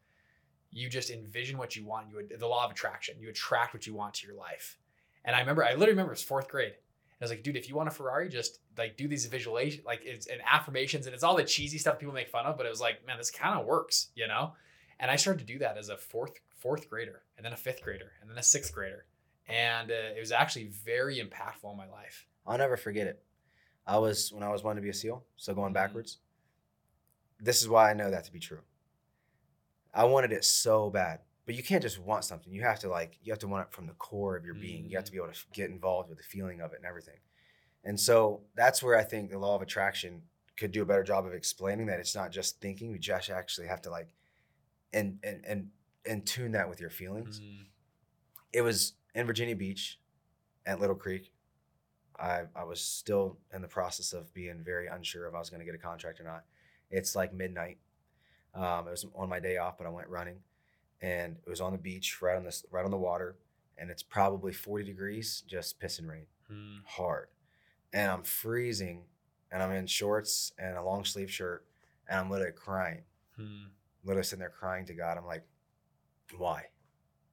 you 0.71 0.89
just 0.89 1.09
envision 1.09 1.57
what 1.57 1.75
you 1.75 1.85
want. 1.85 2.09
You 2.09 2.15
would 2.17 2.39
the 2.39 2.47
law 2.47 2.65
of 2.65 2.71
attraction. 2.71 3.19
You 3.19 3.29
attract 3.29 3.73
what 3.73 3.87
you 3.87 3.93
want 3.95 4.15
to 4.15 4.27
your 4.27 4.35
life. 4.35 4.77
And 5.25 5.35
I 5.35 5.39
remember, 5.39 5.63
I 5.63 5.69
literally 5.71 5.91
remember 5.91 6.11
it 6.11 6.17
was 6.17 6.23
fourth 6.23 6.47
grade. 6.47 6.75
I 7.21 7.23
was 7.25 7.31
like, 7.31 7.43
dude, 7.43 7.57
if 7.57 7.67
you 7.67 7.75
want 7.75 7.89
a 7.89 7.91
Ferrari, 7.91 8.29
just 8.29 8.59
like 8.77 8.95
do 8.95 9.07
these 9.07 9.25
visualization, 9.25 9.83
like 9.85 10.01
it's 10.05 10.27
and 10.27 10.39
affirmations, 10.49 11.05
and 11.05 11.13
it's 11.13 11.23
all 11.23 11.35
the 11.35 11.43
cheesy 11.43 11.77
stuff 11.77 11.99
people 11.99 12.13
make 12.13 12.29
fun 12.29 12.45
of. 12.45 12.55
But 12.57 12.65
it 12.65 12.69
was 12.69 12.79
like, 12.79 13.05
man, 13.05 13.17
this 13.17 13.29
kind 13.31 13.59
of 13.59 13.65
works, 13.65 14.07
you 14.15 14.27
know. 14.27 14.53
And 15.01 15.11
I 15.11 15.15
started 15.17 15.39
to 15.39 15.45
do 15.45 15.59
that 15.59 15.77
as 15.77 15.89
a 15.89 15.97
fourth 15.97 16.33
fourth 16.55 16.89
grader, 16.89 17.23
and 17.37 17.45
then 17.45 17.53
a 17.53 17.57
fifth 17.57 17.81
grader, 17.81 18.11
and 18.21 18.29
then 18.29 18.37
a 18.37 18.43
sixth 18.43 18.73
grader, 18.73 19.05
and 19.47 19.91
uh, 19.91 20.15
it 20.15 20.19
was 20.19 20.31
actually 20.31 20.65
very 20.67 21.17
impactful 21.19 21.69
in 21.69 21.77
my 21.77 21.87
life. 21.87 22.25
I'll 22.47 22.57
never 22.57 22.77
forget 22.77 23.07
it. 23.07 23.21
I 23.85 23.97
was 23.97 24.31
when 24.31 24.43
I 24.43 24.49
was 24.49 24.63
wanting 24.63 24.77
to 24.77 24.85
be 24.85 24.89
a 24.89 24.93
SEAL, 24.93 25.23
so 25.35 25.53
going 25.53 25.71
Mhm. 25.71 25.75
backwards. 25.75 26.19
This 27.39 27.61
is 27.61 27.67
why 27.69 27.89
I 27.89 27.93
know 27.93 28.11
that 28.11 28.23
to 28.25 28.31
be 28.31 28.39
true. 28.39 28.61
I 29.93 30.03
wanted 30.05 30.31
it 30.31 30.45
so 30.45 30.89
bad, 30.89 31.19
but 31.49 31.55
you 31.55 31.63
can't 31.63 31.81
just 31.81 31.97
want 31.97 32.23
something. 32.23 32.53
You 32.53 32.61
have 32.61 32.77
to 32.81 32.89
like 32.89 33.17
you 33.23 33.31
have 33.31 33.39
to 33.39 33.47
want 33.47 33.69
it 33.69 33.73
from 33.73 33.87
the 33.87 33.93
core 33.93 34.37
of 34.37 34.45
your 34.45 34.53
being. 34.53 34.87
You 34.87 34.97
have 34.97 35.05
to 35.05 35.11
be 35.11 35.17
able 35.17 35.29
to 35.29 35.39
get 35.51 35.71
involved 35.71 36.07
with 36.07 36.19
the 36.19 36.23
feeling 36.23 36.61
of 36.61 36.73
it 36.73 36.75
and 36.75 36.85
everything. 36.85 37.17
And 37.83 37.99
so 37.99 38.41
that's 38.55 38.83
where 38.83 38.95
I 38.95 39.03
think 39.03 39.31
the 39.31 39.39
law 39.39 39.55
of 39.55 39.63
attraction 39.63 40.21
could 40.57 40.71
do 40.71 40.83
a 40.83 40.85
better 40.85 41.01
job 41.01 41.25
of 41.25 41.33
explaining 41.33 41.87
that 41.87 41.99
it's 41.99 42.13
not 42.13 42.31
just 42.31 42.61
thinking. 42.61 42.91
You 42.91 42.99
just 42.99 43.31
actually 43.31 43.65
have 43.65 43.81
to 43.81 43.89
like 43.89 44.13
and 44.93 45.17
and 45.23 45.43
and 45.43 45.69
and 46.05 46.23
tune 46.23 46.51
that 46.51 46.69
with 46.69 46.79
your 46.79 46.91
feelings 46.91 47.39
Mm, 47.39 47.65
it 48.53 48.61
was 48.61 48.93
in 49.15 49.25
Virginia 49.25 49.55
Beach 49.55 49.99
at 50.67 50.79
Little 50.79 50.95
Creek. 50.95 51.33
I, 52.19 52.43
I 52.55 52.63
was 52.63 52.79
still 52.79 53.39
in 53.51 53.63
the 53.63 53.67
process 53.67 54.13
of 54.13 54.31
being 54.35 54.61
very 54.63 54.85
unsure 54.85 55.25
if 55.27 55.33
I 55.33 55.39
was 55.39 55.49
going 55.49 55.61
to 55.61 55.65
get 55.65 55.73
a 55.73 55.79
contract 55.79 56.19
or 56.19 56.25
not. 56.25 56.43
It's 56.91 57.15
like 57.15 57.33
midnight. 57.33 57.79
Um, 58.53 58.87
it 58.87 58.91
was 58.91 59.07
on 59.15 59.29
my 59.29 59.39
day 59.39 59.57
off, 59.57 59.79
but 59.79 59.87
I 59.87 59.89
went 59.89 60.09
running, 60.09 60.41
and 61.01 61.37
it 61.45 61.49
was 61.49 61.61
on 61.61 61.71
the 61.71 61.77
beach, 61.77 62.21
right 62.21 62.37
on 62.37 62.43
this, 62.43 62.65
right 62.71 62.85
on 62.85 62.91
the 62.91 62.97
water, 62.97 63.37
and 63.77 63.89
it's 63.89 64.03
probably 64.03 64.53
forty 64.53 64.83
degrees, 64.83 65.43
just 65.47 65.79
pissing 65.79 66.07
rain, 66.07 66.25
mm, 66.51 66.79
hard, 66.85 67.27
and 67.93 68.11
I'm 68.11 68.23
freezing, 68.23 69.03
and 69.51 69.63
I'm 69.63 69.71
in 69.71 69.87
shorts 69.87 70.53
and 70.57 70.77
a 70.77 70.83
long 70.83 71.05
sleeve 71.05 71.31
shirt, 71.31 71.65
and 72.07 72.19
I'm 72.19 72.29
literally 72.29 72.53
crying 72.53 73.03
mm. 73.39 73.65
literally 74.03 74.23
sitting 74.23 74.39
there 74.39 74.49
crying 74.49 74.85
to 74.87 74.93
God. 74.93 75.17
I'm 75.17 75.25
like, 75.25 75.43
why? 76.37 76.65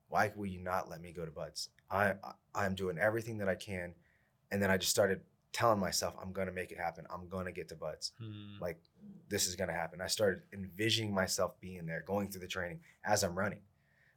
Why 0.09 0.33
will 0.37 0.47
you 0.47 0.61
not 0.61 0.89
let 0.89 1.01
me 1.01 1.13
go 1.13 1.25
to 1.25 1.31
BUD/S? 1.31 1.69
I, 1.91 2.15
I 2.23 2.33
I'm 2.55 2.75
doing 2.75 2.99
everything 2.99 3.39
that 3.39 3.49
I 3.49 3.55
can, 3.55 3.95
and 4.51 4.63
then 4.63 4.71
I 4.71 4.77
just 4.77 4.93
started 4.93 5.21
telling 5.57 5.81
myself 5.81 6.15
I'm 6.21 6.33
gonna 6.33 6.53
make 6.53 6.71
it 6.71 6.79
happen. 6.79 7.07
I'm 7.11 7.29
gonna 7.29 7.51
get 7.51 7.69
to 7.71 7.77
BUD/S. 7.77 8.13
Mm. 8.23 8.61
Like 8.61 8.79
this 9.29 9.47
is 9.47 9.57
gonna 9.57 9.73
happen. 9.73 10.01
I 10.03 10.07
started 10.07 10.43
envisioning 10.53 11.15
myself 11.15 11.59
being 11.61 11.87
there, 11.87 12.03
going 12.07 12.29
through 12.31 12.43
the 12.43 12.47
training 12.47 12.81
as 13.05 13.25
I'm 13.25 13.37
running. 13.39 13.61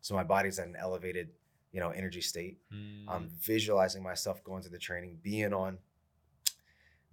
So 0.02 0.16
my 0.16 0.24
body's 0.26 0.60
at 0.60 0.68
an 0.68 0.76
elevated, 0.76 1.30
you 1.72 1.80
know, 1.80 1.92
energy 1.92 2.20
state. 2.22 2.60
I'm 3.08 3.30
visualizing 3.40 4.04
myself 4.04 4.44
going 4.44 4.62
through 4.64 4.72
the 4.72 4.80
training, 4.80 5.20
being 5.22 5.54
on 5.54 5.78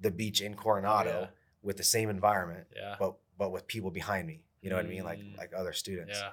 the 0.00 0.10
beach 0.10 0.40
in 0.42 0.54
Coronado 0.54 1.20
yeah. 1.22 1.26
with 1.62 1.76
the 1.76 1.82
same 1.84 2.10
environment, 2.10 2.66
yeah, 2.74 2.96
but 2.98 3.14
but 3.38 3.52
with 3.52 3.66
people 3.68 3.90
behind 3.90 4.26
me. 4.26 4.42
You 4.60 4.70
know 4.70 4.76
what 4.76 4.86
I 4.86 4.88
mean? 4.88 5.04
Like 5.04 5.20
Mm. 5.20 5.38
like 5.38 5.52
other 5.54 5.72
students. 5.72 6.18
yeah. 6.18 6.32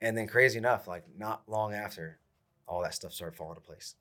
And 0.00 0.16
then 0.16 0.26
crazy 0.26 0.56
enough, 0.58 0.86
like 0.88 1.04
not 1.16 1.46
long 1.48 1.74
after, 1.74 2.18
all 2.66 2.80
that 2.82 2.94
stuff 2.94 3.12
started 3.12 3.36
falling 3.36 3.56
into 3.56 3.66
place. 3.66 3.96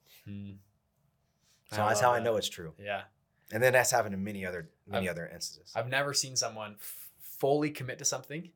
So 1.72 1.78
that's 1.78 2.00
how 2.02 2.12
I 2.14 2.20
know 2.20 2.36
it's 2.38 2.50
true. 2.50 2.74
Yeah. 2.78 3.04
And 3.52 3.62
then 3.62 3.74
that's 3.74 3.92
happened 3.92 4.14
in 4.16 4.24
many 4.24 4.46
other 4.46 4.70
many 4.88 5.08
I've- 5.08 5.10
other 5.10 5.28
instances. 5.28 5.74
I've 5.76 5.90
never 5.90 6.14
seen 6.14 6.36
someone 6.36 6.76
f- 6.80 7.10
fully 7.22 7.70
commit 7.72 8.00
to 8.00 8.06
something 8.06 8.50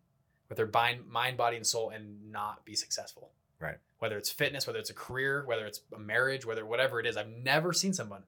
with 0.49 0.57
their 0.57 0.67
mind, 0.73 1.07
mind, 1.07 1.37
body, 1.37 1.57
and 1.57 1.65
soul 1.67 1.89
and 1.89 2.31
not 2.31 2.65
be 2.65 2.75
successful. 2.75 3.31
Right. 3.59 3.77
Whether 3.99 4.17
it's 4.17 4.29
fitness, 4.31 4.65
whether 4.67 4.79
it's 4.79 4.89
a 4.89 4.93
career, 4.95 5.43
whether 5.45 5.65
it's 5.65 5.81
a 5.93 5.99
marriage, 5.99 6.45
whether 6.45 6.65
whatever 6.65 6.99
it 6.99 7.05
is, 7.05 7.17
I've 7.17 7.27
never 7.29 7.73
seen 7.73 7.91
someone 7.93 8.23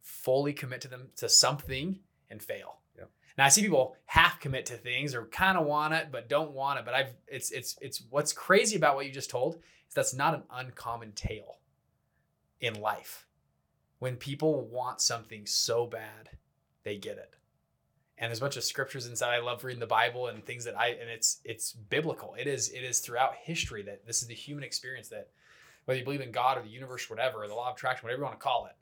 fully 0.00 0.52
commit 0.52 0.80
to 0.82 0.88
them 0.88 1.10
to 1.16 1.28
something 1.28 2.00
and 2.30 2.42
fail. 2.42 2.78
Yep. 2.96 3.10
Now 3.38 3.44
I 3.44 3.48
see 3.50 3.62
people 3.62 3.96
half 4.06 4.40
commit 4.40 4.66
to 4.66 4.74
things 4.76 5.14
or 5.14 5.26
kind 5.26 5.58
of 5.58 5.66
want 5.66 5.94
it 5.94 6.08
but 6.10 6.28
don't 6.28 6.52
want 6.52 6.78
it. 6.78 6.84
But 6.84 6.94
I've 6.94 7.14
it's 7.28 7.50
it's 7.50 7.76
it's 7.80 8.02
what's 8.10 8.32
crazy 8.32 8.76
about 8.76 8.94
what 8.96 9.06
you 9.06 9.12
just 9.12 9.30
told 9.30 9.56
is 9.88 9.94
that's 9.94 10.14
not 10.14 10.34
an 10.34 10.42
uncommon 10.50 11.12
tale. 11.12 11.58
in 12.60 12.74
life. 12.80 13.26
When 14.00 14.16
people 14.16 14.62
want 14.62 15.00
something 15.00 15.46
so 15.46 15.86
bad, 15.86 16.30
they 16.82 16.96
get 16.96 17.18
it. 17.18 17.36
And 18.18 18.28
there's 18.28 18.38
a 18.38 18.42
bunch 18.42 18.56
of 18.56 18.64
scriptures 18.64 19.06
inside. 19.06 19.34
I 19.34 19.40
love 19.40 19.62
reading 19.64 19.80
the 19.80 19.86
Bible 19.86 20.26
and 20.26 20.44
things 20.44 20.64
that 20.64 20.78
I 20.78 20.88
and 20.88 21.08
it's 21.08 21.40
it's 21.44 21.72
biblical. 21.72 22.34
It 22.38 22.46
is 22.46 22.70
it 22.70 22.82
is 22.82 22.98
throughout 23.00 23.34
history 23.40 23.82
that 23.84 24.06
this 24.06 24.20
is 24.20 24.28
the 24.28 24.34
human 24.34 24.64
experience 24.64 25.08
that 25.08 25.28
whether 25.84 25.98
you 25.98 26.04
believe 26.04 26.20
in 26.20 26.32
God 26.32 26.58
or 26.58 26.62
the 26.62 26.68
universe, 26.68 27.08
whatever, 27.08 27.42
or 27.42 27.48
the 27.48 27.54
law 27.54 27.70
of 27.70 27.76
attraction, 27.76 28.04
whatever 28.04 28.20
you 28.20 28.24
want 28.26 28.38
to 28.38 28.42
call 28.42 28.66
it, 28.66 28.76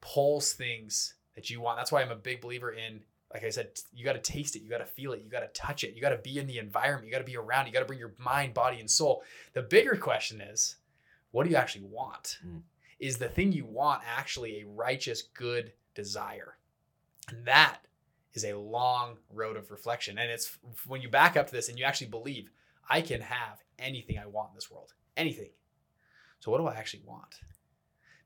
pulls 0.00 0.52
things 0.52 1.14
that 1.34 1.48
you 1.48 1.60
want. 1.60 1.78
That's 1.78 1.92
why 1.92 2.02
I'm 2.02 2.10
a 2.10 2.16
big 2.16 2.40
believer 2.40 2.72
in 2.72 3.00
like 3.34 3.42
I 3.42 3.50
said, 3.50 3.70
you 3.92 4.04
got 4.04 4.12
to 4.12 4.20
taste 4.20 4.54
it, 4.54 4.62
you 4.62 4.70
got 4.70 4.78
to 4.78 4.84
feel 4.84 5.12
it, 5.12 5.20
you 5.22 5.28
got 5.28 5.40
to 5.40 5.60
touch 5.60 5.82
it, 5.82 5.94
you 5.94 6.00
got 6.00 6.10
to 6.10 6.18
be 6.18 6.38
in 6.38 6.46
the 6.46 6.58
environment, 6.58 7.06
you 7.06 7.12
got 7.12 7.18
to 7.18 7.24
be 7.24 7.36
around, 7.36 7.66
you 7.66 7.72
got 7.72 7.80
to 7.80 7.84
bring 7.84 7.98
your 7.98 8.14
mind, 8.16 8.54
body, 8.54 8.78
and 8.78 8.88
soul. 8.88 9.24
The 9.54 9.62
bigger 9.62 9.96
question 9.96 10.40
is, 10.40 10.76
what 11.32 11.42
do 11.42 11.50
you 11.50 11.56
actually 11.56 11.86
want? 11.86 12.38
Mm. 12.46 12.60
Is 12.98 13.18
the 13.18 13.28
thing 13.28 13.52
you 13.52 13.64
want 13.64 14.02
actually 14.06 14.60
a 14.60 14.66
righteous, 14.66 15.22
good 15.22 15.72
desire? 15.94 16.56
And 17.28 17.46
that 17.46 17.78
is 18.32 18.44
a 18.44 18.54
long 18.54 19.16
road 19.32 19.56
of 19.56 19.70
reflection. 19.70 20.18
And 20.18 20.30
it's 20.30 20.58
when 20.86 21.00
you 21.00 21.08
back 21.08 21.36
up 21.36 21.46
to 21.46 21.52
this 21.52 21.68
and 21.68 21.78
you 21.78 21.84
actually 21.84 22.08
believe, 22.08 22.50
I 22.88 23.00
can 23.00 23.20
have 23.20 23.62
anything 23.78 24.18
I 24.18 24.26
want 24.26 24.50
in 24.50 24.56
this 24.56 24.70
world, 24.70 24.92
anything. 25.16 25.50
So, 26.40 26.50
what 26.50 26.58
do 26.58 26.66
I 26.66 26.74
actually 26.74 27.04
want? 27.06 27.36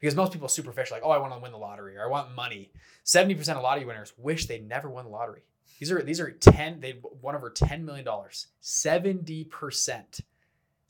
because 0.01 0.15
most 0.15 0.33
people 0.33 0.47
are 0.47 0.51
superficial, 0.51 0.97
like, 0.97 1.05
oh, 1.05 1.11
I 1.11 1.19
want 1.19 1.33
to 1.33 1.39
win 1.39 1.53
the 1.53 1.59
lottery 1.59 1.97
or 1.97 2.05
I 2.05 2.09
want 2.09 2.35
money. 2.35 2.71
70% 3.05 3.49
of 3.51 3.63
lottery 3.63 3.85
winners 3.85 4.13
wish 4.17 4.47
they 4.47 4.61
never 4.61 4.89
won 4.89 5.05
the 5.05 5.11
lottery. 5.11 5.43
These 5.79 5.93
are 5.93 6.03
these 6.03 6.21
are 6.21 6.31
10, 6.31 6.81
they 6.81 7.01
won 7.21 7.35
over 7.35 7.51
$10 7.51 7.85
million. 7.85 8.07
70% 8.07 10.21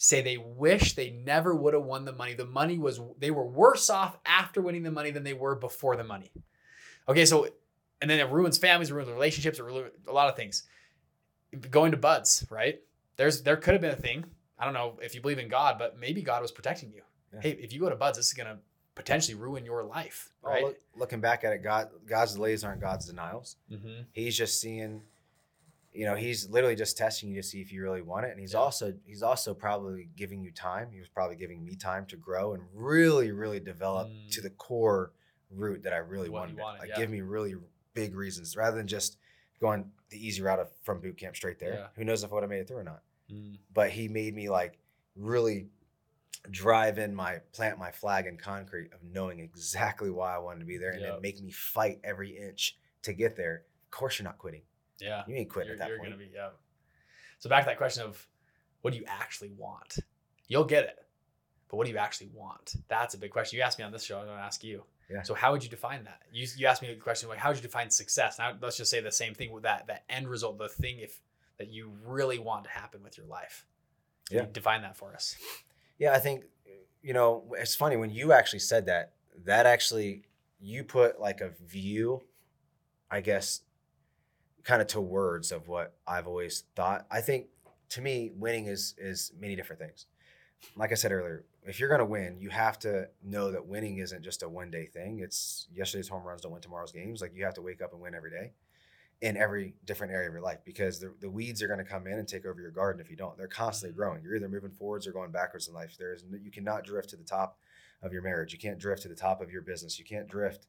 say 0.01 0.23
they 0.23 0.37
wish 0.39 0.95
they 0.95 1.11
never 1.11 1.55
would 1.55 1.75
have 1.75 1.83
won 1.83 2.05
the 2.05 2.13
money. 2.13 2.33
The 2.35 2.47
money 2.47 2.79
was 2.79 3.01
they 3.19 3.31
were 3.33 3.45
worse 3.45 3.91
off 3.91 4.17
after 4.25 4.63
winning 4.63 4.85
the 4.85 4.91
money 4.91 5.11
than 5.11 5.25
they 5.25 5.35
were 5.35 5.55
before 5.57 5.97
the 5.97 6.05
money. 6.05 6.31
Okay, 7.09 7.27
so 7.27 7.49
and 8.01 8.09
then 8.09 8.21
it 8.21 8.31
ruins 8.31 8.57
families, 8.59 8.91
it 8.91 8.95
ruins 8.95 9.11
relationships, 9.11 9.59
it 9.59 9.65
ruins 9.65 9.91
a 10.07 10.13
lot 10.13 10.29
of 10.29 10.37
things. 10.37 10.63
Going 11.71 11.91
to 11.93 11.97
BUD/S, 11.97 12.47
right? 12.51 12.81
There's 13.17 13.43
there 13.43 13.57
could 13.57 13.73
have 13.75 13.81
been 13.81 13.91
a 13.93 13.97
thing. 13.97 14.25
I 14.59 14.65
don't 14.65 14.75
know 14.75 14.99
if 15.03 15.15
you 15.15 15.21
believe 15.21 15.39
in 15.39 15.49
God, 15.49 15.79
but 15.79 15.99
maybe 15.99 16.23
God 16.23 16.43
was 16.43 16.53
protecting 16.53 16.93
you. 16.93 17.03
Yeah. 17.35 17.41
Hey, 17.43 17.51
if 17.53 17.73
you 17.73 17.81
go 17.81 17.89
to 17.89 17.97
BUD/S, 17.97 18.17
this 18.17 18.27
is 18.29 18.35
gonna 18.35 18.59
potentially 18.95 19.35
ruin 19.37 19.65
your 19.65 19.83
life, 19.85 20.31
Well, 20.43 20.53
right? 20.53 20.65
look- 20.65 20.79
looking 20.95 21.21
back 21.21 21.45
at 21.45 21.53
it, 21.53 21.63
God, 21.63 21.89
God's 22.07 22.35
delays 22.35 22.65
aren't 22.65 22.81
God's 22.81 23.07
denials. 23.07 23.57
mm-hmm. 23.71 24.03
He's 24.13 24.37
just 24.37 24.61
seeing, 24.61 25.03
you 25.93 26.05
know, 26.05 26.15
he's 26.15 26.49
literally 26.49 26.77
just 26.77 26.97
testing 26.97 27.31
you 27.31 27.37
to 27.41 27.43
see 27.47 27.61
if 27.61 27.73
you 27.73 27.83
really 27.83 28.03
want 28.03 28.27
it, 28.27 28.31
and 28.31 28.41
he's 28.41 28.53
Yeah. 28.53 28.61
also 28.61 28.95
he's 29.05 29.23
also 29.23 29.55
probably 29.55 30.09
giving 30.17 30.43
you 30.43 30.53
time. 30.53 30.91
He 30.93 30.99
was 31.01 31.09
probably 31.09 31.37
giving 31.37 31.65
me 31.65 31.75
time 31.77 32.07
to 32.07 32.17
grow 32.17 32.55
and 32.55 32.63
really, 32.73 33.33
really 33.33 33.61
develop 33.61 34.09
Mm. 34.09 34.31
to 34.33 34.41
the 34.41 34.51
core 34.51 35.13
route 35.51 35.83
that 35.85 35.93
I 35.95 35.99
really 35.99 36.29
What 36.29 36.41
wanted. 36.41 36.59
wanted, 36.59 36.79
like 36.81 36.89
yeah. 36.91 36.97
give 36.97 37.11
me 37.11 37.21
really 37.23 37.55
big 37.95 38.15
reasons 38.15 38.57
rather 38.57 38.77
than 38.77 38.87
just 38.87 39.19
going 39.61 39.91
the 40.11 40.25
easy 40.25 40.41
route 40.43 40.61
of, 40.61 40.71
from 40.83 41.01
boot 41.01 41.17
camp 41.17 41.35
straight 41.37 41.59
there. 41.59 41.75
Yeah. 41.75 41.89
Who 41.97 42.05
knows 42.05 42.23
if 42.23 42.31
I 42.31 42.35
would 42.35 42.43
have 42.43 42.51
made 42.51 42.61
it 42.61 42.69
through 42.69 42.79
or 42.79 42.85
not? 42.85 43.03
Mm. 43.31 43.59
But 43.73 43.91
he 43.91 44.09
made 44.09 44.35
me 44.35 44.49
like 44.51 44.79
really 45.17 45.69
drive 46.51 46.99
in 46.99 47.15
my 47.15 47.39
plant 47.53 47.79
my 47.79 47.91
flag 47.91 48.27
in 48.27 48.37
concrete 48.37 48.93
of 48.93 49.03
knowing 49.03 49.41
exactly 49.41 50.11
why 50.11 50.35
I 50.35 50.39
wanted 50.39 50.61
to 50.61 50.67
be 50.67 50.77
there 50.79 50.91
and 50.93 51.01
Yep. 51.01 51.13
then 51.15 51.23
make 51.23 51.41
me 51.43 51.51
fight 51.51 51.99
every 52.05 52.37
inch 52.39 52.79
to 53.03 53.13
get 53.13 53.37
there. 53.37 53.65
Of 53.85 53.91
course, 53.91 54.19
you're 54.19 54.25
not 54.25 54.39
quitting. 54.39 54.63
Yeah. 55.01 55.23
You 55.27 55.37
ain't 55.37 55.49
quitting 55.49 55.69
you're, 55.69 55.75
at 55.75 55.81
that 55.81 55.89
you're 55.89 55.99
point. 55.99 56.11
gonna 56.11 56.23
be 56.23 56.31
yeah. 56.35 56.51
So 57.39 57.49
back 57.49 57.65
to 57.65 57.71
that 57.71 57.79
question 57.79 58.03
of 58.05 58.27
what 58.83 58.93
do 58.93 58.99
you 58.99 59.05
actually 59.07 59.51
want? 59.51 59.99
You'll 60.49 60.65
get 60.65 60.85
it, 60.85 60.99
but 61.69 61.77
what 61.77 61.87
do 61.87 61.93
you 61.93 61.99
actually 61.99 62.31
want? 62.35 62.77
That's 62.89 63.15
a 63.15 63.19
big 63.19 63.31
question. 63.31 63.59
You 63.59 63.63
asked 63.63 63.79
me 63.79 63.85
on 63.85 63.93
this 63.93 64.05
show. 64.05 64.19
I'm 64.19 64.27
gonna 64.27 64.41
ask 64.41 64.65
you. 64.65 64.85
Yeah. 65.11 65.23
So 65.23 65.35
how 65.35 65.53
would 65.53 65.63
you 65.65 65.71
define 65.71 66.05
that? 66.05 66.23
You 66.33 66.47
you 66.57 66.67
asked 66.67 66.83
me 66.83 66.91
a 66.91 66.97
question 66.97 67.29
like 67.29 67.39
how 67.39 67.49
would 67.51 67.57
you 67.57 67.63
define 67.63 67.91
success? 67.91 68.39
Now 68.39 68.55
let's 68.61 68.77
just 68.77 68.91
say 68.91 69.01
the 69.01 69.13
same 69.13 69.35
thing 69.35 69.53
with 69.53 69.63
that 69.63 69.87
that 69.87 70.05
end 70.09 70.29
result, 70.29 70.59
the 70.59 70.69
thing 70.69 70.99
if 70.99 71.21
that 71.59 71.69
you 71.69 71.93
really 72.05 72.39
want 72.39 72.65
to 72.65 72.71
happen 72.71 73.03
with 73.03 73.17
your 73.17 73.27
life. 73.27 73.65
Yeah. 74.31 74.43
you 74.43 74.49
define 74.53 74.83
that 74.83 74.97
for 74.97 75.15
us. 75.15 75.37
Yeah, 75.99 76.13
I 76.13 76.19
think 76.19 76.45
you 77.03 77.13
know 77.13 77.45
it's 77.57 77.75
funny 77.75 77.97
when 77.97 78.11
you 78.11 78.33
actually 78.33 78.61
said 78.61 78.87
that. 78.87 79.13
That 79.45 79.67
actually 79.67 80.23
you 80.61 80.85
put 80.85 81.21
like 81.21 81.41
a 81.41 81.51
view, 81.67 82.23
I 83.11 83.21
guess, 83.21 83.61
kind 84.69 84.83
of 84.83 84.89
to 84.89 85.01
words 85.01 85.51
of 85.51 85.67
what 85.67 85.95
I've 86.07 86.27
always 86.27 86.65
thought. 86.77 87.07
I 87.11 87.23
think 87.23 87.47
to 87.89 88.03
me, 88.03 88.33
winning 88.37 88.67
is 88.67 88.95
is 88.99 89.33
many 89.41 89.57
different 89.57 89.81
things. 89.81 90.05
Like 90.77 90.93
I 90.93 90.95
said 90.95 91.11
earlier, 91.11 91.47
if 91.65 91.81
you're 91.81 91.89
gonna 91.89 92.05
win, 92.05 92.37
you 92.39 92.51
have 92.51 92.79
to 92.81 93.09
know 93.25 93.51
that 93.51 93.67
winning 93.67 93.97
isn't 93.97 94.23
just 94.23 94.43
a 94.43 94.49
one 94.49 94.71
day 94.71 94.85
thing. 94.85 95.21
It's 95.21 95.69
yesterday's 95.75 96.09
home 96.09 96.23
runs 96.23 96.43
don't 96.43 96.53
win 96.53 96.61
tomorrow's 96.61 96.93
games. 96.93 97.23
Like 97.23 97.33
you 97.35 97.47
have 97.47 97.55
to 97.55 97.63
wake 97.63 97.81
up 97.81 97.95
and 97.95 98.03
win 98.03 98.15
every 98.15 98.31
day 98.31 98.53
in 99.23 99.39
every 99.39 99.75
different 99.87 100.13
area 100.13 100.29
of 100.29 100.35
your 100.35 100.43
life 100.43 100.59
because 100.67 101.01
the, 101.01 101.15
the 101.21 101.31
weeds 101.31 101.63
are 101.63 101.67
going 101.67 101.81
to 101.81 101.85
come 101.85 102.07
in 102.07 102.21
and 102.21 102.29
take 102.29 102.47
over 102.47 102.61
your 102.61 102.71
garden 102.71 103.01
if 103.01 103.11
you 103.11 103.17
don't. 103.17 103.37
They're 103.37 103.49
constantly 103.49 103.93
mm-hmm. 103.93 104.01
growing. 104.01 104.23
You're 104.23 104.37
either 104.37 104.49
moving 104.49 104.71
forwards 104.71 105.09
or 105.09 105.13
going 105.13 105.33
backwards 105.33 105.67
in 105.67 105.75
life. 105.75 105.97
There 105.99 106.13
is 106.13 106.25
you 106.43 106.53
cannot 106.53 106.85
drift 106.85 107.09
to 107.11 107.17
the 107.17 107.25
top 107.25 107.59
of 108.03 108.13
your 108.13 108.23
marriage. 108.23 108.53
You 108.53 108.61
can't 108.61 108.79
drift 108.79 109.03
to 109.03 109.09
the 109.09 109.17
top 109.17 109.41
of 109.41 109.51
your 109.51 109.63
business. 109.63 109.99
You 109.99 110.05
can't 110.05 110.29
drift. 110.29 110.67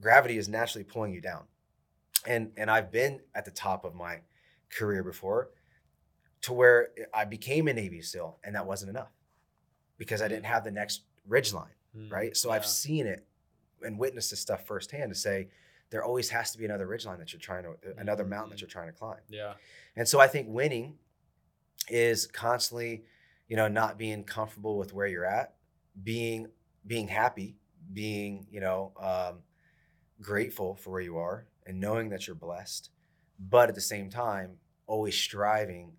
Gravity 0.00 0.38
is 0.38 0.48
naturally 0.48 0.82
pulling 0.82 1.12
you 1.12 1.20
down. 1.20 1.44
And 2.26 2.52
and 2.56 2.70
I've 2.70 2.90
been 2.90 3.20
at 3.34 3.44
the 3.44 3.50
top 3.50 3.84
of 3.84 3.94
my 3.94 4.20
career 4.70 5.02
before 5.04 5.50
to 6.42 6.52
where 6.52 6.90
I 7.14 7.24
became 7.24 7.68
a 7.68 7.72
Navy 7.72 8.02
SEAL 8.02 8.38
and 8.44 8.54
that 8.54 8.66
wasn't 8.66 8.90
enough 8.90 9.10
because 9.98 10.20
I 10.22 10.28
didn't 10.28 10.46
have 10.46 10.64
the 10.64 10.70
next 10.70 11.02
ridge 11.26 11.52
line 11.52 11.70
right? 12.10 12.36
So 12.36 12.50
I've 12.50 12.66
seen 12.66 13.06
it 13.06 13.26
and 13.82 13.98
witnessed 13.98 14.28
this 14.28 14.40
stuff 14.40 14.66
firsthand 14.66 15.10
to 15.10 15.18
say 15.18 15.48
there 15.88 16.04
always 16.04 16.28
has 16.28 16.50
to 16.52 16.58
be 16.58 16.66
another 16.66 16.86
ridgeline 16.86 17.16
that 17.18 17.32
you're 17.32 17.40
trying 17.40 17.62
to, 17.62 17.74
another 17.96 18.24
mountain 18.26 18.50
that 18.50 18.56
Mhm. 18.56 18.60
you're 18.60 18.68
trying 18.68 18.88
to 18.88 18.92
climb. 18.92 19.20
Yeah. 19.28 19.54
And 19.96 20.06
so 20.06 20.20
I 20.20 20.26
think 20.28 20.46
winning 20.50 20.98
is 21.88 22.26
constantly, 22.26 23.06
you 23.48 23.56
know, 23.56 23.66
not 23.68 23.96
being 23.96 24.24
comfortable 24.24 24.76
with 24.76 24.92
where 24.92 25.06
you're 25.06 25.24
at, 25.24 25.54
being 26.02 26.48
being 26.86 27.08
happy, 27.08 27.56
being, 27.92 28.46
you 28.50 28.60
know, 28.60 28.92
um, 29.00 29.42
grateful 30.20 30.76
for 30.76 30.90
where 30.90 31.00
you 31.00 31.16
are, 31.16 31.46
and 31.66 31.80
knowing 31.80 32.08
that 32.10 32.26
you're 32.26 32.36
blessed, 32.36 32.90
but 33.38 33.68
at 33.68 33.74
the 33.74 33.80
same 33.80 34.08
time, 34.10 34.58
always 34.86 35.16
striving 35.16 35.92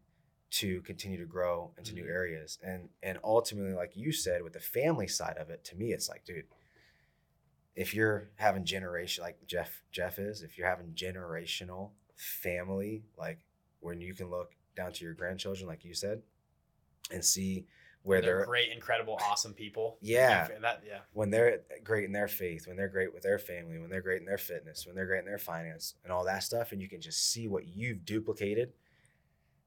to 0.49 0.81
continue 0.83 1.17
to 1.17 1.25
grow 1.25 1.73
into 1.77 1.93
new 1.93 2.05
Mhm. 2.05 2.09
areas. 2.09 2.57
And 2.63 2.89
and 3.03 3.19
ultimately, 3.23 3.73
like 3.73 3.95
you 3.97 4.11
said, 4.11 4.43
with 4.43 4.53
the 4.53 4.59
family 4.61 5.07
side 5.07 5.37
of 5.37 5.49
it, 5.49 5.63
to 5.65 5.75
me, 5.75 5.91
it's 5.91 6.07
like, 6.07 6.23
dude, 6.23 6.47
if 7.75 7.93
you're 7.93 8.29
having 8.35 8.63
generation 8.65 9.23
like 9.23 9.45
Jeff 9.45 9.83
Jeff 9.91 10.17
is, 10.19 10.41
if 10.41 10.57
you're 10.57 10.67
having 10.67 10.93
generational 10.93 11.91
family, 12.15 13.03
like 13.17 13.39
when 13.81 14.01
you 14.01 14.13
can 14.15 14.29
look 14.29 14.55
down 14.75 14.93
to 14.93 15.03
your 15.03 15.13
grandchildren, 15.13 15.67
like 15.67 15.83
you 15.85 15.93
said, 15.93 16.23
and 17.11 17.23
see 17.23 17.67
where 18.03 18.21
they're 18.21 18.37
they're 18.37 18.45
great, 18.45 18.71
incredible, 18.71 19.19
awesome 19.21 19.53
people. 19.53 19.97
Yeah. 20.01 20.47
That 20.61 20.83
yeah. 20.85 20.99
when 21.13 21.29
they're 21.29 21.61
great 21.83 22.05
in 22.05 22.11
their 22.11 22.27
faith, 22.27 22.67
when 22.67 22.77
they're 22.77 22.87
great 22.87 23.13
with 23.13 23.23
their 23.23 23.39
family, 23.39 23.79
when 23.79 23.89
they're 23.89 24.01
great 24.01 24.19
in 24.19 24.25
their 24.25 24.37
fitness, 24.37 24.85
when 24.85 24.95
they're 24.95 25.05
great 25.05 25.19
in 25.19 25.25
their 25.25 25.37
finance 25.37 25.95
and 26.03 26.13
all 26.13 26.23
that 26.25 26.43
stuff, 26.43 26.71
and 26.71 26.81
you 26.81 26.87
can 26.87 27.01
just 27.01 27.31
see 27.31 27.47
what 27.47 27.67
you've 27.67 28.05
duplicated. 28.05 28.73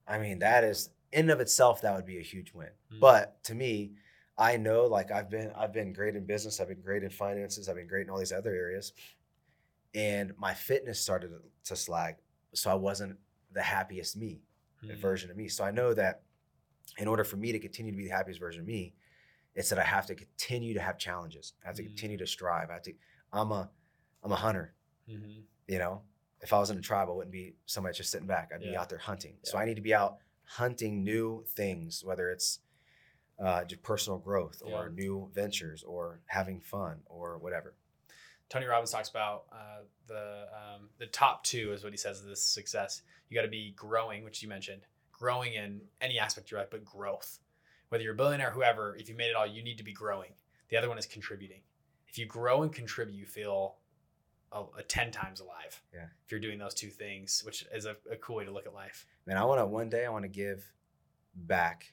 I 0.07 0.19
mean, 0.19 0.39
that 0.41 0.65
is 0.65 0.91
in 1.13 1.31
of 1.31 1.41
itself, 1.41 1.83
that 1.83 1.95
would 1.95 2.07
be 2.07 2.19
a 2.19 2.23
huge 2.23 2.53
win. 2.55 2.71
Mm. 2.93 3.01
But 3.01 3.43
to 3.45 3.55
me, 3.55 3.93
I 4.39 4.57
know 4.57 4.87
like 4.87 5.11
I've 5.11 5.29
been 5.29 5.53
I've 5.57 5.73
been 5.73 5.93
great 5.93 6.17
in 6.17 6.25
business, 6.25 6.61
I've 6.61 6.69
been 6.69 6.83
great 6.83 7.03
in 7.03 7.11
finances, 7.11 7.69
I've 7.69 7.77
been 7.77 7.89
great 7.89 8.07
in 8.07 8.11
all 8.11 8.19
these 8.19 8.33
other 8.33 8.55
areas. 8.55 8.93
And 9.95 10.33
my 10.39 10.55
fitness 10.55 11.01
started 11.01 11.33
to 11.65 11.77
slag. 11.77 12.17
So 12.55 12.71
I 12.71 12.75
wasn't 12.75 13.19
the 13.53 13.63
happiest 13.63 14.17
me 14.17 14.43
Mm. 14.85 14.97
version 14.97 15.31
of 15.31 15.37
me. 15.37 15.49
So 15.49 15.63
I 15.65 15.71
know 15.71 15.93
that 15.95 16.23
in 16.99 17.09
order 17.09 17.25
for 17.25 17.37
me 17.37 17.53
to 17.53 17.59
continue 17.59 17.93
to 17.93 17.97
be 17.99 18.05
the 18.05 18.15
happiest 18.15 18.41
version 18.41 18.61
of 18.63 18.67
me, 18.67 18.95
it's 19.55 19.69
that 19.71 19.79
I 19.79 19.85
have 19.85 20.07
to 20.07 20.15
continue 20.15 20.75
to 20.75 20.81
have 20.81 20.99
challenges. 20.99 21.55
I 21.65 21.69
have 21.69 21.77
to 21.77 21.83
Mm. 21.83 21.87
continue 21.87 22.17
to 22.19 22.27
strive. 22.27 22.71
I 22.71 22.75
have 22.75 22.83
to. 22.83 22.95
I'm 23.33 23.51
a, 23.53 23.71
I'm 24.23 24.33
a 24.33 24.37
hunter. 24.37 24.75
Mhm. 25.09 25.45
You 25.67 25.79
know, 25.79 26.03
if 26.41 26.53
I 26.53 26.59
was 26.59 26.71
in 26.71 26.79
a 26.79 26.81
tribe, 26.81 27.09
I 27.09 27.13
wouldn't 27.13 27.33
be 27.33 27.55
somebody 27.67 27.97
just 27.97 28.11
sitting 28.11 28.27
back. 28.27 28.51
I'd 28.55 28.63
be 28.63 28.77
out 28.77 28.89
there 28.89 28.99
hunting. 28.99 29.39
So 29.43 29.59
I 29.59 29.65
need 29.65 29.77
to 29.77 29.83
be 29.83 29.95
out 29.95 30.19
hunting 30.45 31.05
new 31.05 31.45
things, 31.49 32.05
whether 32.05 32.31
it's 32.31 32.61
uh, 33.39 33.65
just 33.65 33.83
personal 33.83 34.19
growth 34.19 34.61
or 34.63 34.89
Yeah. 34.89 34.95
new 34.95 35.31
ventures 35.33 35.83
or 35.83 36.21
having 36.27 36.61
fun 36.61 37.03
or 37.07 37.39
whatever. 37.39 37.75
Tony 38.51 38.67
Robbins 38.67 38.91
talks 38.91 39.09
about 39.09 39.47
uh, 39.53 39.83
the 40.07 40.49
um, 40.53 40.91
the 40.99 41.07
top 41.07 41.43
two 41.45 41.73
is 41.73 41.83
what 41.83 41.93
he 41.93 41.97
says 41.97 42.21
of 42.21 42.27
this 42.27 42.43
success. 42.45 43.01
You 43.29 43.35
got 43.37 43.43
to 43.43 43.49
be 43.49 43.71
growing, 43.73 44.25
which 44.25 44.43
you 44.43 44.49
mentioned, 44.49 44.83
growing 45.21 45.53
in 45.53 45.83
any 46.01 46.19
aspect 46.19 46.47
of 46.47 46.51
your 46.51 46.61
life, 46.61 46.71
but 46.71 46.85
growth. 46.85 47.39
Whether 47.91 48.05
you're 48.05 48.15
a 48.15 48.17
billionaire, 48.17 48.49
or 48.49 48.53
whoever, 48.53 48.97
if 48.99 49.09
you 49.09 49.15
made 49.15 49.29
it 49.29 49.37
all, 49.37 49.47
you 49.47 49.63
need 49.63 49.79
to 49.79 49.85
be 49.85 49.93
growing. 49.93 50.31
The 50.71 50.77
other 50.77 50.89
one 50.89 50.99
is 50.99 51.07
contributing. 51.07 51.61
If 52.09 52.19
you 52.19 52.27
grow 52.27 52.63
and 52.63 52.73
contribute, 52.73 53.17
you 53.17 53.27
feel 53.27 53.77
a, 54.53 54.63
a 54.79 54.83
ten 54.83 55.11
times 55.11 55.41
alive. 55.41 55.81
Yeah. 55.93 56.07
If 56.25 56.31
you're 56.31 56.41
doing 56.41 56.59
those 56.59 56.75
two 56.75 56.89
things, 56.89 57.43
which 57.45 57.67
is 57.75 57.85
a, 57.85 57.97
a 58.11 58.17
cool 58.17 58.37
way 58.37 58.45
to 58.45 58.51
look 58.51 58.67
at 58.67 58.75
life. 58.75 59.07
Man, 59.27 59.37
I 59.37 59.45
want 59.45 59.61
to 59.61 59.67
one 59.67 59.89
day 59.89 60.07
I 60.07 60.11
want 60.11 60.25
to 60.25 60.29
give 60.29 60.73
back 61.35 61.93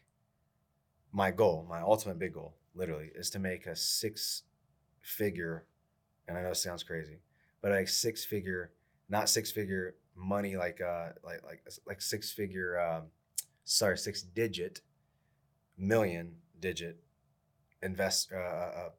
my 1.12 1.32
goal, 1.32 1.66
my 1.70 1.82
ultimate 1.82 2.20
big 2.20 2.34
goal 2.34 2.56
literally, 2.76 3.12
is 3.16 3.30
to 3.32 3.40
make 3.40 3.66
a 3.66 3.76
six 3.76 4.44
figure, 5.02 5.66
and 6.28 6.38
I 6.38 6.44
know 6.44 6.52
it 6.52 6.56
sounds 6.58 6.84
crazy, 6.84 7.20
but 7.62 7.72
like 7.72 7.88
six 7.88 8.24
figure, 8.24 8.72
not 9.10 9.30
six 9.30 9.52
figure 9.52 9.96
money, 10.16 10.58
like 10.58 10.80
uh, 10.82 11.10
like 11.24 11.44
like 11.44 11.64
like 11.88 12.02
six 12.02 12.32
figure, 12.32 12.80
um, 12.80 13.04
sorry, 13.68 13.98
six 13.98 14.22
digit, 14.24 14.82
million 15.78 16.36
digit, 16.60 16.98
invest 17.84 18.32
uh, 18.34 18.38
uh, 18.38 18.90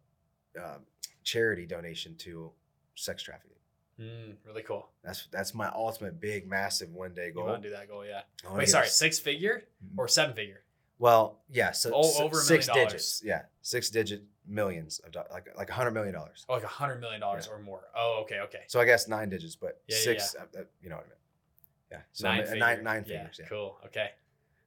uh, 0.57 0.64
um, 0.64 0.81
charity 1.25 1.66
donation 1.66 2.14
to 2.16 2.51
sex 2.95 3.23
trafficking. 3.23 3.57
Mm, 4.01 4.35
really 4.47 4.62
cool. 4.62 4.89
That's 5.03 5.27
that's 5.33 5.55
my 5.55 5.69
ultimate 5.75 6.21
big 6.21 6.49
massive 6.49 6.93
one 6.93 7.14
day 7.14 7.27
You 7.29 7.33
goal. 7.33 7.47
want 7.47 7.62
to 7.62 7.69
do 7.69 7.75
that 7.75 7.89
goal? 7.89 8.05
Yeah. 8.07 8.21
Wait, 8.55 8.69
sorry, 8.69 8.87
six 8.87 9.19
figure 9.19 9.64
or 9.97 10.07
seven 10.07 10.37
figure? 10.37 10.62
Well, 11.01 11.39
yeah, 11.51 11.73
so 11.73 11.93
O- 11.95 12.01
s- 12.01 12.21
over 12.21 12.37
six 12.41 12.66
million 12.69 12.87
digits. 12.87 13.23
Yeah, 13.25 13.43
six 13.62 13.89
digit 13.91 14.23
millions 14.47 15.01
of 15.01 15.11
do- 15.12 15.21
like 15.33 15.49
like 15.57 15.71
a 15.71 15.73
hundred 15.73 15.93
million 15.93 16.14
dollars. 16.14 16.45
Oh, 16.49 16.55
like 16.55 16.62
a 16.62 16.69
hundred 16.69 17.01
million 17.01 17.21
dollars 17.21 17.49
or 17.49 17.59
more. 17.61 17.83
Oh, 17.97 18.21
okay, 18.23 18.41
okay. 18.41 18.62
So 18.69 18.79
I 18.81 18.85
guess 18.85 19.09
nine 19.09 19.29
digits, 19.31 19.57
but 19.57 19.81
Yeah, 19.89 19.97
yeah, 19.97 20.03
six. 20.03 20.37
uh, 20.37 20.43
uh, 20.59 20.62
you 20.81 20.91
know 20.91 20.97
what 20.97 21.07
I 21.07 21.09
mean? 21.09 21.19
Yeah. 21.91 22.01
So 22.12 22.29
nine, 22.29 22.59
nine 22.59 22.85
nine 22.85 23.05
yeah, 23.07 23.19
figures. 23.19 23.39
Yeah. 23.41 23.49
Cool. 23.49 23.79
Okay. 23.87 24.11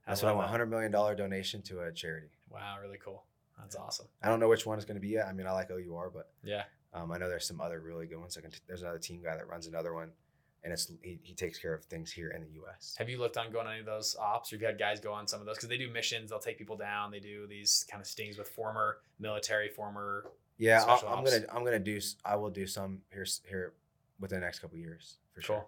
That's 0.08 0.22
what 0.24 0.30
I 0.30 0.32
love 0.32 0.38
want. 0.38 0.47
that. 0.47 0.52
Hundred 0.52 0.66
million 0.68 0.91
dollar 0.91 1.16
donation 1.16 1.62
to 1.64 1.82
a 1.82 1.91
charity. 1.91 2.30
Wow, 2.49 2.78
really 2.82 2.97
cool. 3.04 3.24
That's 3.60 3.76
awesome. 3.76 4.08
I 4.24 4.28
don't 4.30 4.39
know 4.39 4.49
which 4.49 4.66
one 4.66 4.80
is 4.80 4.86
going 4.86 4.95
to 4.95 5.02
be 5.02 5.10
yet. 5.10 5.28
I 5.28 5.34
mean, 5.34 5.45
I 5.47 5.52
like 5.52 5.70
OUR, 5.70 6.10
but 6.14 6.32
Yeah. 6.43 6.64
um, 6.93 7.12
I 7.12 7.18
know 7.20 7.30
there's 7.30 7.45
some 7.45 7.62
other 7.62 7.80
really 7.80 8.08
good 8.08 8.18
ones. 8.20 8.36
Like 8.36 8.52
there's 8.68 8.82
another 8.82 8.97
team 8.97 9.22
guy 9.24 9.36
that 9.36 9.47
runs 9.47 9.68
another 9.68 9.93
one, 9.93 10.10
and 10.64 10.74
it's 10.74 10.91
he, 11.04 11.20
he 11.22 11.34
takes 11.36 11.60
care 11.60 11.74
of 11.74 11.86
things 11.86 12.12
here 12.12 12.32
in 12.32 12.41
the 12.41 12.49
U.S. 12.56 12.95
Have 12.97 13.08
you 13.10 13.20
looked 13.20 13.38
on 13.38 13.52
going 13.52 13.68
on 13.68 13.74
any 13.74 13.80
of 13.82 13.86
those 13.86 14.16
ops? 14.20 14.52
Or 14.52 14.56
have 14.56 14.62
you 14.62 14.68
had 14.68 14.80
guys 14.80 14.99
go 14.99 15.14
on 15.14 15.28
some 15.28 15.39
of 15.39 15.45
those? 15.45 15.58
Because 15.58 15.70
they 15.70 15.78
do 15.78 15.91
missions. 15.91 16.32
They'll 16.32 16.39
take 16.39 16.58
people 16.58 16.76
down. 16.78 17.12
They 17.12 17.20
do 17.20 17.45
these 17.47 17.86
kind 17.89 18.02
of 18.02 18.08
stings 18.08 18.38
with 18.39 18.49
former 18.49 18.97
military, 19.20 19.70
former. 19.70 20.26
Yeah, 20.58 20.80
I'll, 20.88 20.97
Special 20.97 21.10
I'm 21.10 21.20
ops. 21.20 21.32
gonna 21.39 21.45
I'm 21.54 21.64
gonna 21.64 21.80
do 21.80 21.99
I 22.26 22.36
will 22.36 22.49
do 22.49 22.66
some 22.68 23.02
here 23.14 23.26
here 23.47 23.74
within 24.20 24.39
the 24.39 24.45
next 24.45 24.60
couple 24.60 24.76
of 24.76 24.82
years 24.82 25.18
for 25.34 25.41
Cool. 25.41 25.56
sure. 25.58 25.66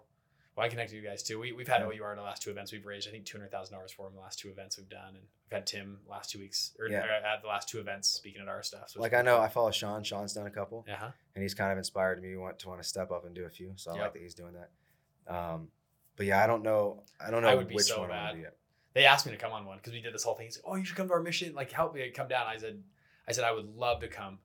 Well, 0.56 0.64
I 0.64 0.68
connected 0.68 0.94
you 0.94 1.02
guys 1.02 1.22
too. 1.24 1.40
We, 1.40 1.50
we've 1.52 1.66
had 1.66 1.80
Yeah. 1.80 1.86
OUR 2.00 2.12
in 2.12 2.16
the 2.16 2.22
last 2.22 2.42
two 2.42 2.50
events. 2.50 2.70
We've 2.70 2.86
raised, 2.86 3.08
I 3.08 3.10
think, 3.10 3.24
$200,000 3.24 3.90
for 3.92 4.06
them 4.06 4.14
the 4.14 4.20
last 4.20 4.38
two 4.38 4.50
events 4.50 4.76
we've 4.78 4.88
done. 4.88 5.08
And 5.08 5.18
we've 5.18 5.52
had 5.52 5.66
Tim 5.66 5.98
last 6.08 6.30
two 6.30 6.38
weeks, 6.38 6.72
or, 6.78 6.88
Yeah. 6.88 7.04
or 7.04 7.08
at 7.10 7.42
the 7.42 7.48
last 7.48 7.68
two 7.68 7.80
events 7.80 8.08
speaking 8.08 8.40
at 8.40 8.46
our 8.48 8.62
stuff. 8.62 8.90
So 8.90 9.00
Like 9.00 9.14
I 9.14 9.22
know 9.22 9.34
cool. 9.36 9.44
I 9.44 9.48
follow 9.48 9.70
Sean. 9.72 10.04
Sean's 10.04 10.32
done 10.32 10.46
a 10.46 10.50
couple. 10.50 10.86
Uh-huh. 10.88 11.10
and 11.34 11.42
he's 11.42 11.54
kind 11.54 11.72
of 11.72 11.78
inspired 11.78 12.22
me 12.22 12.36
want 12.36 12.58
to 12.60 12.68
want 12.68 12.80
to 12.80 12.86
step 12.88 13.10
up 13.10 13.24
and 13.24 13.34
do 13.34 13.44
a 13.46 13.50
few. 13.50 13.72
So 13.76 13.90
I 13.90 13.94
Yep. 13.96 14.02
like 14.04 14.12
that 14.12 14.22
he's 14.22 14.34
doing 14.34 14.54
that. 14.54 15.32
Um, 15.34 15.68
but 16.16 16.26
yeah, 16.26 16.42
I 16.42 16.46
don't 16.46 16.62
know. 16.62 17.02
I 17.18 17.30
don't 17.32 17.42
know 17.42 17.48
I 17.48 17.56
would 17.56 17.66
be 17.68 17.74
which 17.74 17.86
so 17.86 18.00
one 18.00 18.10
bad. 18.10 18.26
gonna 18.28 18.34
do 18.34 18.40
yet. 18.42 18.56
they 18.92 19.06
asked 19.06 19.26
me 19.26 19.32
to 19.32 19.38
come 19.38 19.50
on 19.50 19.64
one 19.64 19.78
because 19.78 19.92
we 19.92 20.00
did 20.00 20.14
this 20.14 20.22
whole 20.22 20.36
thing. 20.36 20.46
He's 20.46 20.56
like, 20.58 20.64
"Oh, 20.72 20.76
you 20.76 20.84
should 20.84 20.96
come 20.96 21.08
to 21.08 21.14
our 21.14 21.20
mission. 21.22 21.52
Like, 21.52 21.72
help 21.72 21.94
me 21.96 22.08
come 22.10 22.28
down." 22.28 22.46
I 22.46 22.56
said, 22.58 22.80
"I 23.26 23.32
said 23.32 23.42
I 23.42 23.50
would 23.50 23.74
love 23.74 24.00
to 24.02 24.08
come. 24.08 24.38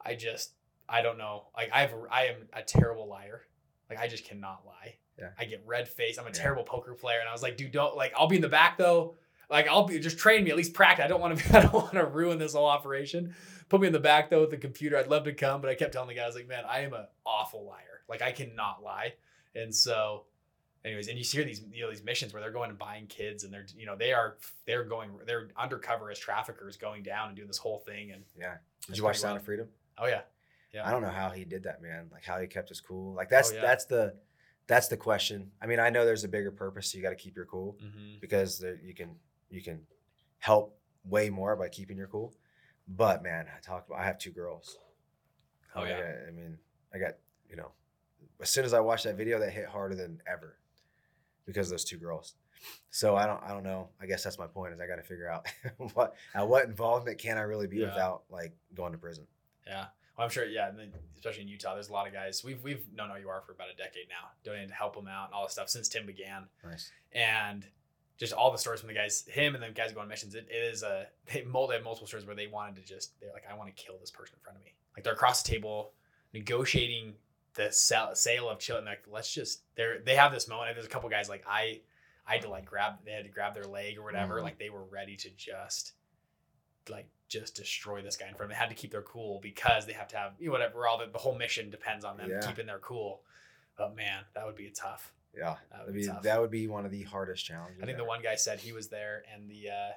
I 0.00 0.16
just, 0.16 0.54
I 0.88 1.02
don't 1.02 1.18
know. 1.18 1.46
Like, 1.56 1.70
I've, 1.72 1.92
I 2.10 2.26
am 2.26 2.48
a 2.52 2.62
terrible 2.62 3.06
liar. 3.06 3.42
Like, 3.90 3.98
I 3.98 4.08
just 4.08 4.24
cannot 4.24 4.62
lie. 4.66 4.96
Yeah. 5.18 5.28
I 5.38 5.44
get 5.44 5.62
red 5.66 5.88
face. 5.88 6.18
I'm 6.18 6.24
a 6.26 6.28
Yeah. 6.28 6.34
terrible 6.34 6.64
poker 6.64 6.94
player, 6.94 7.20
and 7.20 7.28
I 7.28 7.32
was 7.32 7.42
like, 7.42 7.56
dude, 7.56 7.72
don't 7.72 7.96
like. 7.96 8.12
I'll 8.16 8.26
be 8.26 8.36
in 8.36 8.42
the 8.42 8.48
back 8.48 8.76
though. 8.78 9.16
Like, 9.48 9.68
I'll 9.68 9.84
be 9.84 9.98
just 10.00 10.18
train 10.18 10.42
me 10.44 10.50
at 10.50 10.56
least 10.56 10.74
practice. 10.74 11.04
I 11.04 11.08
don't 11.08 11.20
want 11.20 11.38
to. 11.38 11.48
I 11.58 11.62
don't 11.62 11.72
want 11.74 11.92
to 11.92 12.04
ruin 12.06 12.38
this 12.38 12.54
whole 12.54 12.66
operation. 12.66 13.34
Put 13.68 13.80
me 13.80 13.86
in 13.86 13.92
the 13.92 14.00
back 14.00 14.28
though 14.30 14.40
with 14.42 14.50
the 14.50 14.56
computer. 14.56 14.96
I'd 14.96 15.06
love 15.08 15.24
to 15.24 15.32
come, 15.32 15.60
but 15.60 15.70
I 15.70 15.74
kept 15.74 15.92
telling 15.92 16.08
the 16.08 16.14
guys 16.14 16.34
like, 16.34 16.48
man, 16.48 16.64
I 16.68 16.80
am 16.80 16.92
an 16.94 17.06
awful 17.24 17.64
liar. 17.64 18.02
Like, 18.08 18.22
I 18.22 18.32
cannot 18.32 18.82
lie, 18.82 19.14
and 19.54 19.74
so 19.74 20.24
anyways 20.84 21.08
and 21.08 21.18
you 21.18 21.24
hear 21.24 21.42
these 21.42 21.62
you 21.72 21.82
know 21.82 21.90
these 21.90 22.04
missions 22.04 22.32
where 22.32 22.40
they're 22.40 22.52
going 22.52 22.70
and 22.70 22.78
buying 22.78 23.06
kids 23.08 23.42
and 23.42 23.52
they're 23.52 23.66
you 23.76 23.86
know 23.86 23.96
they 23.96 24.12
are 24.12 24.36
they're 24.66 24.84
going 24.84 25.10
they're 25.26 25.48
undercover 25.56 26.12
as 26.12 26.18
traffickers 26.18 26.76
going 26.76 27.02
down 27.02 27.26
and 27.26 27.34
doing 27.36 27.48
this 27.48 27.58
whole 27.58 27.78
thing 27.78 28.12
and 28.12 28.22
Yeah. 28.38 28.58
Did 28.86 28.96
you 28.96 29.02
watch 29.02 29.18
Sound 29.18 29.36
of 29.36 29.42
Freedom? 29.42 29.66
oh 29.98 30.06
yeah 30.06 30.20
Yeah. 30.76 30.86
I 30.86 30.90
don't 30.90 31.00
know 31.00 31.08
how 31.08 31.30
he 31.30 31.44
did 31.44 31.62
that, 31.62 31.80
man. 31.80 32.08
Like 32.12 32.22
how 32.24 32.38
he 32.38 32.46
kept 32.46 32.68
his 32.68 32.82
cool. 32.82 33.14
Like 33.14 33.30
that's 33.30 33.50
Oh, 33.50 33.54
yeah. 33.54 33.60
that's 33.62 33.86
the 33.86 34.14
that's 34.66 34.88
the 34.88 34.96
question. 34.96 35.50
I 35.62 35.66
mean, 35.66 35.80
I 35.80 35.88
know 35.88 36.04
there's 36.04 36.24
a 36.24 36.28
bigger 36.28 36.50
purpose. 36.50 36.92
So 36.92 36.98
you 36.98 37.02
got 37.02 37.10
to 37.10 37.16
keep 37.16 37.34
your 37.34 37.46
cool 37.46 37.78
mm-hmm. 37.82 38.18
because 38.20 38.58
there, 38.58 38.78
you 38.84 38.94
can 38.94 39.16
you 39.48 39.62
can 39.62 39.80
help 40.38 40.78
way 41.04 41.30
more 41.30 41.56
by 41.56 41.68
keeping 41.68 41.96
your 41.96 42.08
cool. 42.08 42.34
But 42.86 43.22
man, 43.22 43.46
I 43.56 43.58
talk 43.60 43.86
about 43.86 44.00
I 44.00 44.04
have 44.04 44.18
two 44.18 44.32
girls. 44.32 44.76
Oh, 45.74 45.80
I 45.82 45.88
yeah. 45.88 46.12
I 46.28 46.30
mean, 46.30 46.58
I 46.94 46.98
got 46.98 47.14
you 47.48 47.56
know, 47.56 47.70
as 48.42 48.50
soon 48.50 48.66
as 48.66 48.74
I 48.74 48.80
watched 48.80 49.04
that 49.04 49.16
video, 49.16 49.38
that 49.38 49.50
hit 49.52 49.66
harder 49.66 49.94
than 49.94 50.20
ever 50.30 50.58
because 51.46 51.68
of 51.68 51.70
those 51.70 51.84
two 51.84 51.96
girls. 51.96 52.34
So 52.90 53.16
I 53.16 53.24
don't 53.26 53.42
I 53.42 53.48
don't 53.54 53.62
know. 53.64 53.88
I 53.98 54.04
guess 54.04 54.22
that's 54.24 54.38
my 54.38 54.46
point 54.46 54.74
is 54.74 54.80
I 54.80 54.86
got 54.86 54.96
to 54.96 55.02
figure 55.02 55.30
out 55.30 55.46
what 55.94 56.16
at 56.34 56.46
what 56.46 56.66
involvement 56.66 57.16
can 57.16 57.38
I 57.38 57.42
really 57.42 57.66
be 57.66 57.78
Yeah. 57.78 57.86
without 57.86 58.24
like 58.30 58.52
going 58.74 58.92
to 58.92 58.98
prison. 58.98 59.26
yeah 59.66 59.86
well, 60.16 60.24
i'm 60.24 60.30
sure 60.30 60.44
yeah 60.44 60.70
especially 61.14 61.42
in 61.42 61.48
utah 61.48 61.74
there's 61.74 61.88
a 61.88 61.92
lot 61.92 62.06
of 62.06 62.12
guys 62.12 62.42
we've 62.44 62.62
we've 62.62 62.84
known 62.94 63.10
OUR 63.10 63.42
for 63.46 63.52
about 63.52 63.68
a 63.72 63.76
decade 63.76 64.08
now 64.08 64.28
donating 64.44 64.68
to 64.68 64.74
help 64.74 64.94
them 64.94 65.08
out 65.08 65.26
and 65.26 65.34
all 65.34 65.44
this 65.44 65.52
stuff 65.52 65.68
since 65.68 65.88
tim 65.88 66.06
began 66.06 66.44
Nice. 66.64 66.90
and 67.12 67.66
just 68.18 68.32
all 68.32 68.50
the 68.50 68.56
stories 68.56 68.80
from 68.80 68.88
the 68.88 68.94
guys, 68.94 69.26
him 69.28 69.54
and 69.54 69.62
the 69.62 69.68
guys 69.68 69.92
going 69.92 70.04
on 70.04 70.08
missions. 70.08 70.34
It, 70.34 70.48
it 70.50 70.54
is 70.72 70.82
a 70.82 71.06
they 71.30 71.40
have 71.40 71.46
multiple 71.84 72.06
stories 72.06 72.24
where 72.24 72.34
they 72.34 72.46
wanted 72.46 72.76
to 72.76 72.82
just 72.82 73.12
they're 73.20 73.30
like, 73.30 73.42
I 73.46 73.54
want 73.54 73.68
to 73.68 73.82
kill 73.84 73.98
this 74.00 74.10
person 74.10 74.36
in 74.38 74.42
front 74.42 74.56
of 74.58 74.64
me. 74.64 74.72
Like 74.96 75.04
they're 75.04 75.12
across 75.12 75.42
the 75.42 75.50
table 75.52 75.92
negotiating 76.32 77.14
the 77.56 77.70
sell, 77.70 78.14
sale 78.14 78.48
of 78.48 78.58
children. 78.58 78.86
Like 78.86 79.04
let's 79.10 79.30
just 79.32 79.64
they're 79.76 79.98
they 80.00 80.14
have 80.16 80.32
this 80.32 80.48
moment. 80.48 80.74
There's 80.74 80.86
a 80.86 80.88
couple 80.88 81.10
guys 81.10 81.28
like 81.28 81.44
I 81.46 81.80
I 82.26 82.34
had 82.34 82.42
to 82.42 82.48
like 82.48 82.64
grab 82.64 82.94
they 83.04 83.12
had 83.12 83.24
to 83.24 83.30
grab 83.30 83.52
their 83.52 83.64
leg 83.64 83.98
or 83.98 84.02
whatever. 84.02 84.40
Mhm. 84.40 84.44
Like 84.44 84.58
they 84.58 84.70
were 84.70 84.84
ready 84.84 85.16
to 85.16 85.28
just 85.36 85.92
like 86.88 87.08
just 87.28 87.54
destroy 87.56 88.02
this 88.02 88.16
guy 88.16 88.26
in 88.28 88.34
front 88.34 88.44
of 88.44 88.48
them. 88.50 88.56
They 88.56 88.60
had 88.60 88.68
to 88.68 88.74
keep 88.74 88.92
their 88.92 89.02
cool 89.02 89.40
because 89.42 89.86
they 89.86 89.92
have 89.92 90.08
to 90.08 90.16
have 90.16 90.32
you 90.38 90.46
know, 90.46 90.52
whatever. 90.52 90.86
All 90.86 90.98
the, 90.98 91.06
the 91.06 91.18
whole 91.18 91.36
mission 91.36 91.70
depends 91.70 92.04
on 92.04 92.16
them 92.16 92.30
Yeah. 92.30 92.40
keeping 92.46 92.66
their 92.66 92.78
cool. 92.78 93.22
But 93.76 93.96
man, 93.96 94.22
that 94.34 94.46
would 94.46 94.56
be 94.56 94.70
tough. 94.70 95.12
Yeah, 95.36 95.56
That 95.70 95.84
would 95.84 95.94
be, 95.94 96.06
tough. 96.06 96.22
that 96.22 96.40
would 96.40 96.50
be 96.50 96.66
one 96.66 96.86
of 96.86 96.90
the 96.90 97.02
hardest 97.02 97.44
challenges. 97.44 97.82
I 97.82 97.86
think 97.86 97.98
the 97.98 98.04
one 98.04 98.22
guy 98.22 98.36
said 98.36 98.58
he 98.58 98.72
was 98.72 98.88
there, 98.88 99.22
and 99.34 99.50
the 99.50 99.68
uh, 99.68 99.92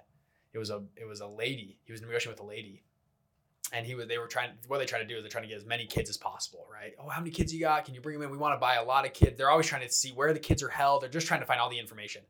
it 0.53 0.57
was 0.57 0.69
a 0.69 0.83
it 0.97 1.05
was 1.05 1.21
a 1.21 1.27
lady. 1.27 1.77
He 1.85 1.93
was 1.93 2.01
negotiating 2.01 2.31
with 2.31 2.41
a 2.41 2.45
lady, 2.45 2.83
and 3.71 3.85
he 3.85 3.95
was 3.95 4.07
they 4.07 4.17
were 4.17 4.27
trying. 4.27 4.49
What 4.67 4.79
they 4.79 4.85
try 4.85 4.99
to 4.99 5.05
do 5.05 5.15
is 5.15 5.23
they're 5.23 5.29
trying 5.29 5.43
to 5.45 5.47
get 5.47 5.55
as 5.57 5.65
many 5.65 5.85
kids 5.85 6.09
as 6.09 6.17
possible, 6.17 6.65
right? 6.69 6.91
Oh, 6.99 7.07
how 7.07 7.21
many 7.21 7.31
kids 7.31 7.53
you 7.53 7.61
got? 7.61 7.85
Can 7.85 7.93
you 7.95 8.01
bring 8.01 8.15
them 8.19 8.23
in? 8.23 8.31
We 8.31 8.37
want 8.37 8.53
to 8.53 8.59
buy 8.59 8.75
a 8.75 8.83
lot 8.83 9.05
of 9.05 9.13
kids. 9.13 9.37
They're 9.37 9.49
always 9.49 9.67
trying 9.67 9.87
to 9.87 9.93
see 9.93 10.09
where 10.09 10.33
the 10.33 10.39
kids 10.39 10.61
are 10.61 10.67
held. 10.67 11.03
They're 11.03 11.09
just 11.09 11.27
trying 11.27 11.39
to 11.39 11.45
find 11.45 11.61
all 11.61 11.69
the 11.69 11.79
information. 11.79 12.23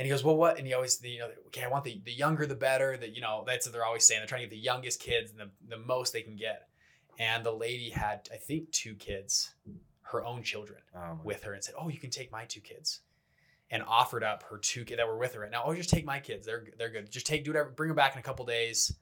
And 0.00 0.06
he 0.06 0.10
goes, 0.10 0.24
well, 0.24 0.34
what? 0.36 0.56
And 0.56 0.66
he 0.66 0.72
always, 0.72 0.98
you 1.04 1.18
know, 1.18 1.28
okay, 1.48 1.62
I 1.62 1.68
want 1.68 1.84
the 1.84 2.00
the 2.06 2.10
younger 2.10 2.46
the 2.46 2.54
better. 2.54 2.96
That 2.96 3.14
you 3.14 3.20
know, 3.20 3.44
that's 3.46 3.66
what 3.66 3.74
they're 3.74 3.84
always 3.84 4.06
saying. 4.06 4.20
They're 4.22 4.26
trying 4.26 4.40
to 4.40 4.46
get 4.46 4.50
the 4.56 4.56
youngest 4.56 4.98
kids 4.98 5.30
and 5.30 5.38
the 5.38 5.50
the 5.68 5.76
most 5.76 6.14
they 6.14 6.22
can 6.22 6.36
get. 6.36 6.68
And 7.18 7.44
the 7.44 7.52
lady 7.52 7.90
had, 7.90 8.26
I 8.32 8.36
think, 8.38 8.70
two 8.70 8.94
kids, 8.94 9.52
her 10.00 10.24
own 10.24 10.42
children 10.42 10.80
Oh, 10.96 11.20
with 11.22 11.42
her 11.42 11.52
and 11.52 11.62
said, 11.62 11.74
"Oh, 11.78 11.90
you 11.90 11.98
can 11.98 12.08
take 12.08 12.32
my 12.32 12.46
two 12.46 12.62
kids," 12.62 13.00
and 13.70 13.82
offered 13.86 14.24
up 14.24 14.42
her 14.44 14.56
two 14.56 14.86
kids 14.86 14.96
that 14.96 15.06
were 15.06 15.18
with 15.18 15.34
her 15.34 15.40
right 15.40 15.50
now. 15.50 15.64
Oh, 15.66 15.74
just 15.74 15.90
take 15.90 16.06
my 16.06 16.18
kids; 16.18 16.46
they're 16.46 16.64
they're 16.78 16.88
good. 16.88 17.10
Just 17.10 17.26
take 17.26 17.44
do 17.44 17.50
whatever, 17.50 17.68
bring 17.68 17.88
them 17.88 17.96
back 17.96 18.14
in 18.14 18.20
a 18.20 18.22
couple 18.22 18.46
days. 18.46 18.96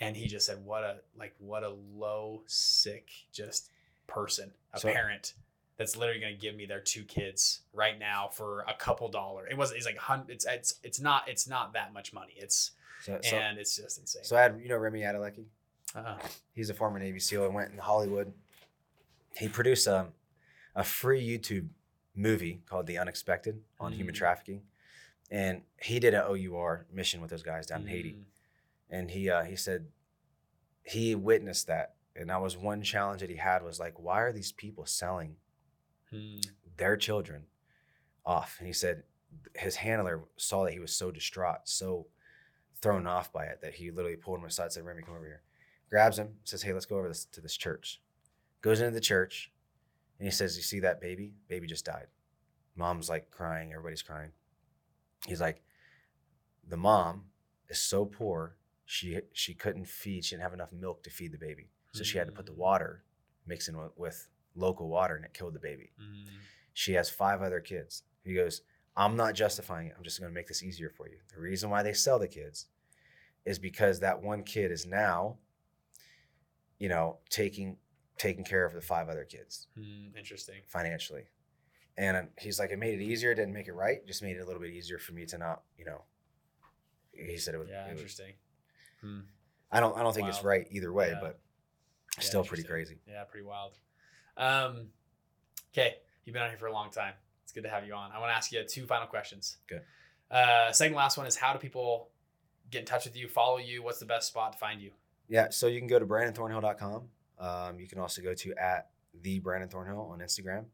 And 0.00 0.16
he 0.16 0.26
just 0.26 0.44
said, 0.44 0.58
"What 0.64 0.82
a 0.82 0.96
like 1.16 1.36
what 1.38 1.62
a 1.62 1.70
low, 1.70 2.42
sick, 2.46 3.10
just 3.30 3.70
person, 4.08 4.52
a 4.72 4.80
So- 4.80 4.92
parent 4.92 5.34
that's 5.76 5.96
literally 5.96 6.20
going 6.20 6.34
to 6.34 6.40
give 6.40 6.54
me 6.56 6.64
their 6.66 6.80
two 6.80 7.04
kids 7.04 7.60
right 7.72 7.98
now 7.98 8.28
for 8.32 8.64
a 8.68 8.74
couple 8.74 9.08
dollar. 9.08 9.46
It 9.46 9.56
was 9.56 9.72
it's 9.72 9.86
like 9.86 9.98
hun- 9.98 10.24
it's 10.28 10.46
it's 10.46 10.74
it's 10.82 11.00
not 11.00 11.28
it's 11.28 11.46
not 11.48 11.72
that 11.74 11.92
much 11.92 12.12
money. 12.12 12.32
It's 12.36 12.72
so, 13.02 13.18
so, 13.22 13.36
and 13.36 13.58
it's 13.58 13.76
just 13.76 13.98
insane. 13.98 14.24
so 14.24 14.36
I 14.36 14.42
had 14.42 14.58
you 14.62 14.68
know 14.68 14.76
Remi 14.78 15.00
Adeleke. 15.00 15.44
uh, 15.94 16.16
He's 16.52 16.70
a 16.70 16.74
former 16.74 16.98
Navy 16.98 17.20
SEAL 17.20 17.44
and 17.44 17.54
went 17.54 17.72
in 17.72 17.78
Hollywood. 17.78 18.32
He 19.36 19.48
produced 19.48 19.86
a, 19.86 20.06
a 20.74 20.82
free 20.82 21.22
YouTube 21.26 21.68
movie 22.14 22.62
called 22.68 22.86
The 22.86 22.96
Unexpected 22.98 23.60
on 23.78 23.92
human 23.92 24.14
Mm. 24.14 24.18
trafficking, 24.18 24.62
and 25.30 25.60
he 25.82 25.98
did 26.00 26.14
an 26.14 26.22
OUR 26.22 26.86
mission 26.90 27.20
with 27.20 27.30
those 27.30 27.42
guys 27.42 27.66
down 27.66 27.82
in 27.82 27.88
Haiti. 27.88 28.12
mm, 28.12 28.22
and 28.88 29.10
he 29.10 29.28
uh, 29.28 29.42
he 29.44 29.56
said 29.56 29.86
he 30.84 31.14
witnessed 31.14 31.66
that 31.66 31.94
and 32.14 32.30
that 32.30 32.40
was 32.40 32.56
one 32.56 32.80
challenge 32.82 33.20
that 33.20 33.28
he 33.28 33.36
had 33.36 33.62
was 33.62 33.78
like 33.80 33.98
why 33.98 34.20
are 34.22 34.32
these 34.32 34.52
people 34.52 34.86
selling 34.86 35.36
mm, 36.16 36.46
their 36.76 36.96
children 36.96 37.44
off 38.24 38.56
and 38.58 38.66
he 38.66 38.72
said 38.72 39.02
his 39.54 39.76
handler 39.76 40.24
saw 40.36 40.64
that 40.64 40.72
he 40.72 40.80
was 40.80 40.92
so 40.92 41.10
distraught 41.10 41.60
so 41.64 42.06
thrown 42.82 43.06
off 43.06 43.32
by 43.32 43.44
it 43.44 43.60
that 43.62 43.74
he 43.74 43.90
literally 43.90 44.16
pulled 44.16 44.38
him 44.38 44.44
aside 44.44 44.64
and 44.64 44.72
said 44.72 44.84
remi 44.84 45.02
come 45.02 45.14
over 45.14 45.24
here. 45.24 45.42
Grabs 45.90 46.18
him 46.18 46.34
says 46.44 46.62
hey 46.62 46.72
let's 46.72 46.86
go 46.86 46.98
over 46.98 47.08
this 47.08 47.24
to 47.26 47.40
this 47.40 47.56
church. 47.56 48.00
Goes 48.62 48.80
into 48.80 48.92
the 48.94 49.00
church 49.00 49.52
and 50.18 50.26
he 50.26 50.32
says 50.32 50.56
you 50.56 50.62
see 50.62 50.80
that 50.80 51.00
baby? 51.00 51.34
Baby 51.48 51.66
just 51.66 51.84
died. 51.84 52.06
Mom's 52.74 53.08
like 53.08 53.30
crying 53.30 53.72
everybody's 53.72 54.02
crying. 54.02 54.30
He's 55.26 55.40
like 55.40 55.62
the 56.68 56.76
mom 56.76 57.24
is 57.68 57.80
so 57.80 58.04
poor 58.04 58.56
she 58.84 59.20
she 59.32 59.54
couldn't 59.54 59.88
feed 59.88 60.24
she 60.24 60.34
didn't 60.34 60.42
have 60.42 60.54
enough 60.54 60.72
milk 60.72 61.02
to 61.04 61.10
feed 61.10 61.32
the 61.32 61.38
baby 61.38 61.70
so 61.92 62.04
she 62.04 62.18
had 62.18 62.26
to 62.26 62.32
put 62.32 62.46
the 62.46 62.52
Mm. 62.52 62.56
water 62.58 63.04
mixing 63.46 63.76
with, 63.76 63.92
with 63.96 64.28
local 64.56 64.88
water 64.88 65.14
and 65.16 65.24
it 65.24 65.34
killed 65.34 65.54
the 65.54 65.60
baby 65.60 65.90
mm, 66.00 66.26
she 66.72 66.94
has 66.94 67.08
five 67.10 67.42
other 67.42 67.60
kids 67.60 68.02
he 68.24 68.34
goes 68.34 68.62
i'm 68.96 69.16
not 69.16 69.34
justifying 69.34 69.86
it 69.88 69.94
i'm 69.96 70.02
just 70.04 70.18
going 70.18 70.30
to 70.30 70.34
make 70.34 70.46
this 70.48 70.62
easier 70.62 70.90
for 70.90 71.08
you 71.08 71.16
the 71.34 71.40
reason 71.40 71.68
why 71.70 71.82
they 71.82 71.92
sell 71.92 72.18
the 72.18 72.26
kids 72.28 72.66
is 73.44 73.58
because 73.58 74.00
that 74.00 74.20
one 74.22 74.42
kid 74.42 74.72
is 74.72 74.84
now, 74.86 75.36
you 76.78 76.88
know, 76.88 77.18
taking 77.30 77.76
taking 78.18 78.44
care 78.44 78.64
of 78.64 78.72
the 78.74 78.80
five 78.80 79.08
other 79.08 79.24
kids 79.24 79.68
Hmm, 79.76 80.16
interesting. 80.16 80.62
financially. 80.66 81.24
And 81.96 82.16
uh, 82.16 82.22
he's 82.38 82.58
like, 82.58 82.70
it 82.70 82.78
made 82.78 83.00
it 83.00 83.04
easier. 83.04 83.30
It 83.32 83.36
didn't 83.36 83.52
make 83.54 83.68
it 83.68 83.72
right. 83.74 84.04
Just 84.06 84.22
made 84.22 84.36
it 84.36 84.40
a 84.40 84.44
little 84.44 84.60
bit 84.60 84.72
easier 84.72 84.98
for 84.98 85.12
me 85.12 85.24
to 85.26 85.38
not, 85.38 85.62
you 85.78 85.84
know. 85.84 86.02
He 87.12 87.38
said 87.38 87.54
it 87.54 87.58
would. 87.58 87.68
Yeah, 87.68 87.84
it 87.84 87.88
would- 87.88 87.96
interesting. 87.98 88.32
Hmm. 89.00 89.20
I 89.70 89.78
don't. 89.80 89.96
I 89.96 90.02
don't 90.02 90.12
think 90.14 90.28
it's 90.28 90.42
right 90.42 90.66
either 90.70 90.92
way, 90.92 91.10
Yeah. 91.10 91.20
but 91.20 91.38
Yeah, 92.18 92.24
still 92.24 92.44
pretty 92.44 92.64
crazy. 92.64 92.98
Yeah, 93.06 93.24
pretty 93.24 93.46
wild. 93.46 93.74
Um, 94.36 94.88
okay, 95.72 95.96
you've 96.24 96.34
been 96.34 96.42
on 96.42 96.48
here 96.50 96.58
for 96.58 96.66
a 96.66 96.72
long 96.72 96.90
time. 96.90 97.14
It's 97.44 97.52
good 97.52 97.64
to 97.64 97.70
have 97.70 97.86
you 97.86 97.94
on. 97.94 98.10
I 98.12 98.18
want 98.18 98.30
to 98.30 98.36
ask 98.36 98.52
you 98.52 98.62
two 98.64 98.86
final 98.86 99.06
questions. 99.06 99.58
Good. 99.68 99.82
Uh, 100.30 100.72
second 100.72 100.96
last 100.96 101.16
one 101.16 101.26
is 101.26 101.36
how 101.36 101.52
do 101.52 101.58
people 101.58 102.08
get 102.70 102.80
in 102.80 102.84
touch 102.86 103.04
with 103.04 103.16
you, 103.16 103.28
follow 103.28 103.58
you? 103.58 103.82
What's 103.82 104.00
the 104.00 104.06
best 104.06 104.28
spot 104.28 104.52
to 104.52 104.58
find 104.58 104.80
you? 104.80 104.90
Yeah, 105.28 105.48
so 105.50 105.66
you 105.66 105.78
can 105.78 105.88
go 105.88 105.98
to 105.98 106.06
brandonthornhill.com. 106.06 107.02
Um, 107.38 107.78
you 107.80 107.86
can 107.86 107.98
also 107.98 108.22
go 108.22 108.34
to 108.34 108.54
at 108.54 108.88
the 109.22 109.38
Brandon 109.40 109.68
Thornhill 109.68 110.00
on 110.12 110.18
Instagram. 110.20 110.64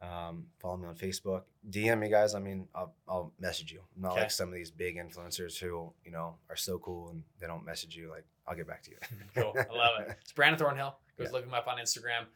Um, 0.00 0.46
follow 0.60 0.76
me 0.76 0.86
on 0.86 0.94
Facebook. 0.94 1.42
DM 1.68 1.98
me, 1.98 2.08
guys. 2.08 2.34
I 2.34 2.38
mean, 2.38 2.68
I'll, 2.74 2.94
I'll 3.08 3.32
message 3.40 3.72
you. 3.72 3.80
I'm 3.96 4.02
not 4.02 4.12
Okay. 4.12 4.20
like 4.22 4.30
some 4.30 4.48
of 4.48 4.54
these 4.54 4.70
big 4.70 4.96
influencers 4.96 5.58
who 5.58 5.92
you 6.04 6.12
know 6.12 6.36
are 6.48 6.56
so 6.56 6.78
cool 6.78 7.10
and 7.10 7.22
they 7.40 7.46
don't 7.48 7.64
message 7.64 7.96
you. 7.96 8.08
Like, 8.10 8.24
I'll 8.46 8.54
get 8.56 8.66
back 8.68 8.82
to 8.84 8.90
you. 8.92 8.96
Cool. 9.34 9.52
I 9.56 9.74
love 9.76 10.00
it. 10.00 10.16
It's 10.22 10.32
Brandon 10.32 10.58
Thornhill. 10.58 10.96
Go 11.18 11.24
Yeah. 11.24 11.30
look 11.32 11.44
him 11.44 11.52
up 11.54 11.66
on 11.66 11.78
Instagram. 11.78 12.26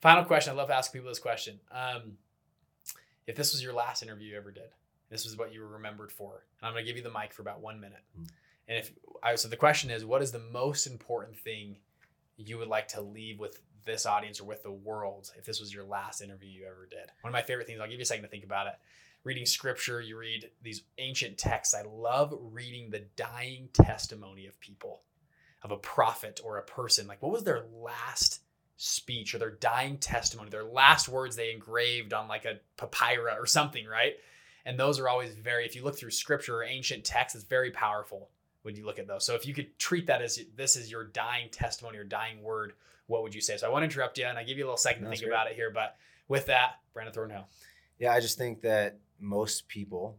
Final 0.00 0.24
question. 0.24 0.52
I 0.52 0.56
love 0.56 0.68
to 0.68 0.74
ask 0.74 0.92
people 0.92 1.08
this 1.08 1.18
question. 1.18 1.60
Um, 1.70 2.12
if 3.26 3.36
this 3.36 3.52
was 3.52 3.62
your 3.62 3.74
last 3.74 4.02
interview 4.02 4.32
you 4.32 4.36
ever 4.36 4.50
did, 4.50 4.70
this 5.10 5.24
was 5.24 5.36
what 5.36 5.52
you 5.52 5.60
were 5.60 5.68
remembered 5.68 6.10
for, 6.10 6.44
and 6.60 6.68
I'm 6.68 6.72
going 6.72 6.84
to 6.84 6.90
give 6.90 6.96
you 6.96 7.02
the 7.02 7.18
mic 7.18 7.32
for 7.32 7.42
about 7.42 7.60
one 7.60 7.80
minute. 7.80 8.02
Mm. 8.18 8.28
And 8.68 8.78
if 8.78 8.92
I 9.22 9.34
so 9.34 9.48
the 9.48 9.56
question 9.56 9.90
is, 9.90 10.04
what 10.04 10.22
is 10.22 10.32
the 10.32 10.42
most 10.52 10.86
important 10.86 11.36
thing 11.36 11.76
you 12.36 12.56
would 12.58 12.68
like 12.68 12.88
to 12.88 13.02
leave 13.02 13.38
with 13.38 13.60
this 13.84 14.06
audience 14.06 14.40
or 14.40 14.44
with 14.44 14.62
the 14.62 14.70
world 14.70 15.30
if 15.36 15.44
this 15.44 15.60
was 15.60 15.74
your 15.74 15.84
last 15.84 16.22
interview 16.22 16.48
you 16.48 16.66
ever 16.66 16.86
did? 16.88 17.10
One 17.20 17.30
of 17.30 17.32
my 17.32 17.42
favorite 17.42 17.66
things. 17.66 17.80
I'll 17.80 17.88
give 17.88 17.98
you 17.98 18.02
a 18.02 18.06
second 18.06 18.22
to 18.22 18.30
think 18.30 18.44
about 18.44 18.68
it. 18.68 18.74
Reading 19.22 19.44
scripture, 19.44 20.00
you 20.00 20.16
read 20.16 20.48
these 20.62 20.84
ancient 20.98 21.36
texts. 21.36 21.74
I 21.74 21.82
love 21.82 22.32
reading 22.40 22.88
the 22.90 23.04
dying 23.16 23.68
testimony 23.74 24.46
of 24.46 24.58
people 24.60 25.02
of 25.62 25.72
a 25.72 25.76
prophet 25.76 26.40
or 26.42 26.56
a 26.56 26.62
person 26.62 27.06
like 27.06 27.20
what 27.20 27.32
was 27.32 27.44
their 27.44 27.64
last 27.82 28.40
speech 28.82 29.34
or 29.34 29.38
their 29.38 29.50
dying 29.50 29.98
testimony 29.98 30.48
their 30.48 30.64
last 30.64 31.08
words 31.08 31.36
they 31.36 31.52
engraved 31.52 32.12
on 32.12 32.28
like 32.28 32.44
a 32.44 32.58
papyrus 32.76 33.36
or 33.38 33.46
something 33.46 33.86
right 33.86 34.14
and 34.64 34.78
those 34.78 34.98
are 34.98 35.08
always 35.08 35.34
very 35.34 35.66
if 35.66 35.76
you 35.76 35.84
look 35.84 35.98
through 35.98 36.10
scripture 36.10 36.56
or 36.56 36.64
ancient 36.64 37.04
texts 37.04 37.36
it's 37.36 37.44
very 37.44 37.70
powerful 37.70 38.30
when 38.62 38.74
you 38.74 38.86
look 38.86 38.98
at 38.98 39.06
those 39.06 39.24
so 39.24 39.34
if 39.34 39.46
you 39.46 39.52
could 39.52 39.78
treat 39.78 40.06
that 40.06 40.22
as 40.22 40.40
this 40.56 40.76
is 40.76 40.90
your 40.90 41.04
dying 41.04 41.48
testimony 41.50 41.98
or 41.98 42.04
dying 42.04 42.42
word 42.42 42.72
what 43.06 43.22
would 43.22 43.34
you 43.34 43.40
say 43.40 43.56
so 43.56 43.66
i 43.66 43.70
want 43.70 43.82
to 43.82 43.84
interrupt 43.84 44.16
you 44.16 44.24
and 44.24 44.38
i 44.38 44.42
give 44.42 44.56
you 44.56 44.64
a 44.64 44.66
little 44.66 44.76
second 44.76 45.02
to 45.02 45.08
think 45.10 45.20
great. 45.20 45.30
about 45.30 45.46
it 45.46 45.54
here 45.54 45.70
but 45.70 45.96
with 46.28 46.46
that 46.46 46.76
brandon 46.94 47.12
thornhill 47.12 47.46
Yeah, 47.98 48.14
I 48.14 48.20
just 48.20 48.38
think 48.38 48.62
that 48.62 48.98
most 49.18 49.68
people, 49.68 50.16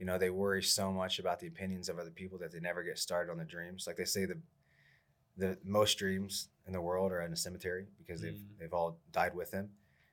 you 0.00 0.04
know, 0.04 0.18
they 0.18 0.30
worry 0.30 0.64
so 0.64 0.90
much 0.90 1.20
about 1.20 1.38
the 1.38 1.46
opinions 1.46 1.88
of 1.88 2.00
other 2.00 2.10
people 2.10 2.38
that 2.38 2.50
they 2.50 2.58
never 2.58 2.82
get 2.82 2.98
started 2.98 3.30
on 3.30 3.36
their 3.36 3.46
dreams. 3.46 3.86
Like 3.86 3.96
they 3.96 4.04
say, 4.04 4.24
the 4.24 4.38
the 5.36 5.56
most 5.64 5.96
dreams 5.96 6.48
in 6.66 6.72
the 6.72 6.80
world 6.80 7.12
are 7.12 7.20
in 7.22 7.32
a 7.32 7.36
cemetery 7.36 7.86
because 7.98 8.20
they've 8.20 8.34
Mm. 8.34 8.58
they've 8.58 8.72
all 8.72 8.98
died 9.12 9.34
with 9.34 9.50
them. 9.50 9.70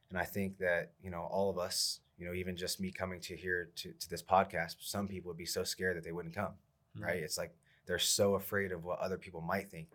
And 0.10 0.18
I 0.18 0.26
think 0.26 0.58
that 0.58 0.94
you 1.02 1.10
know 1.10 1.22
all 1.24 1.50
of 1.50 1.58
us, 1.58 2.02
you 2.18 2.26
know, 2.26 2.34
even 2.34 2.56
just 2.58 2.80
me 2.80 2.92
coming 2.92 3.22
to 3.22 3.36
here 3.36 3.70
to 3.78 3.94
to 3.94 4.10
this 4.10 4.24
podcast, 4.24 4.76
some 4.80 5.08
people 5.08 5.30
would 5.30 5.38
be 5.38 5.46
so 5.46 5.64
scared 5.64 5.96
that 5.98 6.04
they 6.04 6.12
wouldn't 6.12 6.36
come. 6.36 6.54
Right? 6.96 7.24
It's 7.24 7.38
like 7.38 7.56
they're 7.86 8.00
so 8.00 8.36
afraid 8.36 8.72
of 8.72 8.84
what 8.84 9.00
other 9.00 9.18
people 9.18 9.42
might 9.42 9.70
think. 9.72 9.88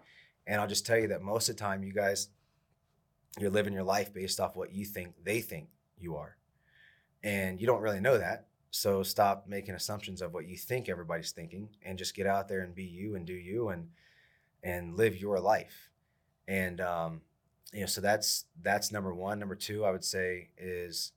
And 0.46 0.60
I'll 0.60 0.68
just 0.68 0.86
tell 0.86 0.98
you 0.98 1.08
that 1.08 1.22
most 1.22 1.48
of 1.48 1.56
the 1.56 1.60
time, 1.60 1.82
you 1.84 1.92
guys, 1.92 2.28
you're 3.38 3.50
living 3.50 3.72
your 3.74 3.82
life 3.82 4.12
based 4.14 4.40
off 4.40 4.56
what 4.56 4.72
you 4.72 4.84
think 4.86 5.14
they 5.24 5.40
think 5.40 5.68
you 5.98 6.16
are 6.16 6.36
and 7.22 7.60
you 7.60 7.66
don't 7.66 7.80
really 7.82 8.00
know 8.00 8.18
that 8.18 8.46
so 8.70 9.02
stop 9.02 9.46
making 9.48 9.74
assumptions 9.74 10.20
of 10.22 10.32
what 10.34 10.46
you 10.46 10.56
think 10.56 10.88
everybody's 10.88 11.32
thinking 11.32 11.68
and 11.82 11.98
just 11.98 12.14
get 12.14 12.26
out 12.26 12.48
there 12.48 12.60
and 12.60 12.74
be 12.74 12.84
you 12.84 13.14
and 13.16 13.26
do 13.26 13.32
you 13.32 13.68
and 13.70 13.88
and 14.62 14.94
live 14.96 15.16
your 15.16 15.40
life 15.40 15.90
and 16.48 16.80
um 16.80 17.20
you 17.72 17.80
know 17.80 17.86
so 17.86 18.00
that's 18.00 18.44
that's 18.62 18.92
number 18.92 19.12
one 19.14 19.38
number 19.38 19.54
two 19.56 19.84
i 19.84 19.90
would 19.90 20.04
say 20.04 20.48
is 20.56 21.12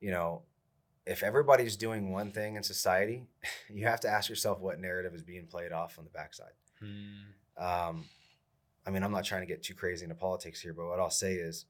you 0.00 0.10
know 0.10 0.42
if 1.06 1.22
everybody's 1.22 1.76
doing 1.76 2.10
one 2.10 2.32
thing 2.32 2.56
in 2.56 2.62
society 2.62 3.24
you 3.70 3.86
have 3.86 4.00
to 4.00 4.08
ask 4.08 4.28
yourself 4.28 4.58
what 4.60 4.80
narrative 4.80 5.14
is 5.14 5.22
being 5.22 5.46
played 5.46 5.72
off 5.72 5.98
on 5.98 6.04
the 6.04 6.10
backside 6.10 6.52
Hmm. 6.80 7.64
um, 7.64 8.04
I 8.86 8.90
mean, 8.90 9.02
I'm 9.02 9.10
not 9.10 9.24
trying 9.24 9.40
to 9.40 9.46
get 9.46 9.62
too 9.62 9.74
crazy 9.74 10.04
into 10.04 10.14
politics 10.14 10.60
here, 10.60 10.74
but 10.74 10.86
what 10.86 11.00
I'll 11.00 11.10
say 11.10 11.34
is, 11.34 11.64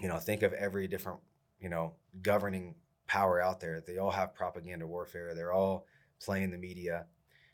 you 0.00 0.08
know, 0.08 0.16
think 0.18 0.42
of 0.42 0.52
every 0.52 0.86
different, 0.88 1.18
you 1.60 1.68
know, 1.68 1.92
governing 2.22 2.74
power 3.06 3.40
out 3.42 3.60
there. 3.60 3.82
They 3.86 3.98
all 3.98 4.12
have 4.12 4.34
propaganda 4.34 4.86
warfare. 4.86 5.34
They're 5.34 5.52
all 5.52 5.86
playing 6.22 6.52
the 6.52 6.56
media. 6.56 7.06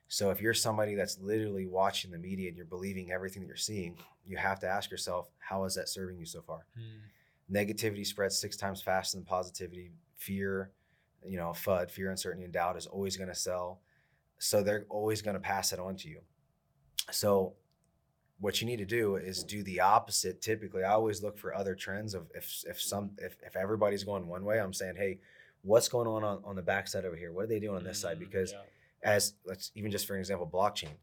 So 0.08 0.30
if 0.30 0.40
you're 0.42 0.54
somebody 0.54 0.94
that's 0.94 1.18
literally 1.18 1.66
watching 1.66 2.10
the 2.10 2.18
media 2.18 2.48
and 2.48 2.56
you're 2.56 2.66
believing 2.66 3.10
everything 3.10 3.42
that 3.42 3.48
you're 3.48 3.56
seeing, 3.56 3.96
you 4.26 4.36
have 4.36 4.60
to 4.60 4.66
ask 4.68 4.90
yourself, 4.90 5.28
how 5.38 5.64
is 5.64 5.74
that 5.74 5.88
serving 5.88 6.18
you 6.18 6.26
so 6.26 6.40
far? 6.42 6.66
Hmm. 6.76 7.54
Negativity 7.54 8.06
spreads 8.06 8.38
six 8.38 8.56
times 8.56 8.80
faster 8.80 9.16
than 9.16 9.24
positivity. 9.24 9.92
Fear, 10.16 10.70
you 11.26 11.36
know, 11.36 11.50
FUD, 11.50 11.90
fear, 11.90 12.10
uncertainty, 12.10 12.44
and 12.44 12.52
doubt 12.52 12.76
is 12.76 12.86
always 12.86 13.16
going 13.16 13.28
to 13.28 13.34
sell. 13.34 13.80
So 14.38 14.62
they're 14.62 14.86
always 14.88 15.22
going 15.22 15.34
to 15.34 15.40
pass 15.40 15.72
it 15.72 15.78
on 15.78 15.96
to 15.96 16.08
you. 16.08 16.20
So 17.10 17.54
what 18.40 18.60
you 18.60 18.66
need 18.66 18.78
to 18.78 18.84
do 18.84 19.16
is 19.16 19.44
do 19.44 19.62
the 19.62 19.80
opposite. 19.80 20.40
Typically, 20.40 20.82
I 20.82 20.92
always 20.92 21.22
look 21.22 21.38
for 21.38 21.54
other 21.54 21.74
trends 21.74 22.14
of 22.14 22.26
if 22.34 22.64
if 22.66 22.80
some 22.80 23.10
if, 23.18 23.36
if 23.44 23.56
everybody's 23.56 24.04
going 24.04 24.26
one 24.26 24.44
way, 24.44 24.58
I'm 24.60 24.72
saying, 24.72 24.94
hey, 24.96 25.18
what's 25.62 25.88
going 25.88 26.08
on, 26.08 26.24
on 26.24 26.42
on 26.44 26.56
the 26.56 26.62
backside 26.62 27.04
over 27.04 27.16
here? 27.16 27.32
What 27.32 27.44
are 27.44 27.48
they 27.48 27.60
doing 27.60 27.76
on 27.76 27.84
this 27.84 28.00
side? 28.00 28.16
Hmm. 28.16 28.24
Because 28.24 28.52
Yeah. 28.52 28.58
as 29.04 29.34
let's 29.44 29.70
even 29.74 29.90
just 29.90 30.06
for 30.06 30.14
an 30.14 30.20
example, 30.20 30.48
blockchain. 30.52 30.94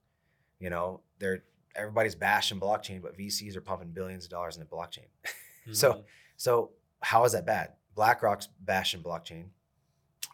You 0.59 0.69
know, 0.69 0.99
they're 1.19 1.43
everybody's 1.75 2.15
bashing 2.15 2.59
blockchain, 2.59 3.01
but 3.01 3.17
VCs 3.17 3.55
are 3.55 3.61
pumping 3.61 3.91
billions 3.91 4.25
of 4.25 4.31
dollars 4.31 4.57
into 4.57 4.67
blockchain. 4.69 5.07
So- 5.73 5.93
Mhm. 5.93 6.03
So 6.37 6.71
how 7.01 7.25
is 7.25 7.33
that 7.33 7.45
bad? 7.45 7.73
BlackRock's 7.95 8.47
bashing 8.61 9.03
blockchain, 9.03 9.49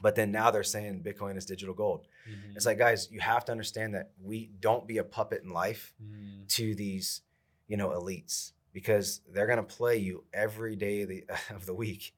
but 0.02 0.16
then 0.16 0.32
now 0.32 0.52
they're 0.52 0.64
saying 0.64 1.04
Bitcoin 1.04 1.36
is 1.36 1.46
digital 1.46 1.74
gold. 1.74 2.08
Mhm. 2.30 2.56
It's 2.56 2.66
like, 2.66 2.78
guys, 2.78 3.10
you 3.12 3.20
have 3.20 3.44
to 3.46 3.52
understand 3.52 3.96
that 3.96 4.12
we 4.22 4.48
don't 4.60 4.88
be 4.88 4.98
a 5.00 5.04
puppet 5.04 5.44
in 5.44 5.50
life 5.50 5.94
Hmm. 6.00 6.46
to 6.50 6.76
these, 6.76 7.22
you 7.68 7.76
know, 7.76 7.90
elites 7.90 8.54
because 8.72 9.22
they're 9.32 9.48
gonna 9.48 9.64
play 9.64 9.98
you 9.98 10.26
every 10.34 10.76
day 10.76 11.02
of 11.02 11.10
the, 11.10 11.26
of 11.50 11.66
the 11.66 11.74
week, 11.74 12.16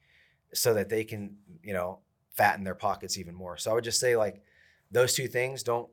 so 0.54 0.74
that 0.74 0.90
they 0.90 1.04
can, 1.04 1.38
you 1.64 1.74
know, 1.74 2.00
fatten 2.32 2.64
their 2.64 2.76
pockets 2.76 3.18
even 3.18 3.34
more. 3.36 3.58
So 3.58 3.72
I 3.72 3.74
would 3.74 3.84
just 3.84 4.00
say 4.00 4.16
like 4.16 4.44
those 4.92 5.14
two 5.16 5.28
things 5.28 5.64
don't 5.64 5.90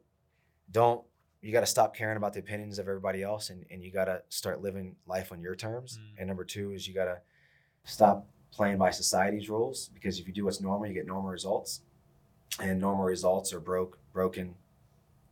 don't 0.70 1.04
you 1.44 1.52
got 1.52 1.60
to 1.60 1.66
stop 1.66 1.94
caring 1.94 2.16
about 2.16 2.32
the 2.32 2.40
opinions 2.40 2.78
of 2.78 2.88
everybody 2.88 3.22
else 3.22 3.50
and, 3.50 3.66
and 3.70 3.82
you 3.84 3.92
got 3.92 4.06
to 4.06 4.22
start 4.30 4.62
living 4.62 4.96
life 5.06 5.30
on 5.32 5.40
your 5.42 5.54
terms 5.54 5.98
Mm. 5.98 6.18
and 6.18 6.26
number 6.28 6.44
two 6.44 6.72
is 6.72 6.88
you 6.88 6.94
got 6.94 7.04
to 7.04 7.18
stop 7.84 8.26
playing 8.50 8.78
by 8.78 8.90
society's 8.90 9.50
rules 9.50 9.90
because 9.92 10.18
if 10.18 10.26
you 10.26 10.32
do 10.32 10.44
what's 10.44 10.60
normal 10.60 10.86
you 10.86 10.94
get 10.94 11.06
normal 11.06 11.30
results 11.30 11.82
and 12.60 12.80
normal 12.80 13.04
results 13.04 13.52
are 13.52 13.60
broke 13.60 13.98
broken 14.12 14.54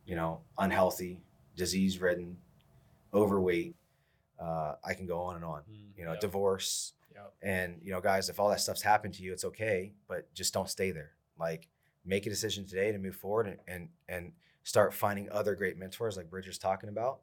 you 0.05 0.15
know 0.17 0.41
unhealthy 0.59 1.21
disease 1.57 2.01
ridden 2.01 2.37
overweight 3.15 3.75
uh, 4.41 4.75
i 4.85 4.95
can 4.95 5.07
go 5.07 5.21
on 5.21 5.37
and 5.37 5.45
on 5.45 5.63
Hmm. 5.63 5.91
you 5.99 6.05
know 6.05 6.13
Yep. 6.13 6.21
divorce 6.21 6.93
Yep. 7.15 7.35
and 7.43 7.79
you 7.83 7.93
know 7.93 8.01
guys 8.01 8.29
if 8.29 8.41
all 8.41 8.49
that 8.51 8.61
stuff's 8.61 8.83
happened 8.83 9.15
to 9.15 9.23
you 9.23 9.33
it's 9.33 9.45
okay 9.45 9.93
but 10.09 10.33
just 10.35 10.53
don't 10.55 10.69
stay 10.69 10.91
there 10.91 11.13
like 11.39 11.69
make 12.05 12.27
a 12.27 12.31
decision 12.31 12.67
today 12.67 12.91
to 12.93 12.99
move 12.99 13.15
forward 13.17 13.47
and 13.47 13.59
and, 13.69 13.89
and 14.09 14.33
start 14.65 14.95
finding 14.95 15.29
other 15.31 15.55
great 15.55 15.77
mentors 15.79 16.17
like 16.17 16.31
bridger's 16.31 16.59
talking 16.59 16.89
about 16.89 17.21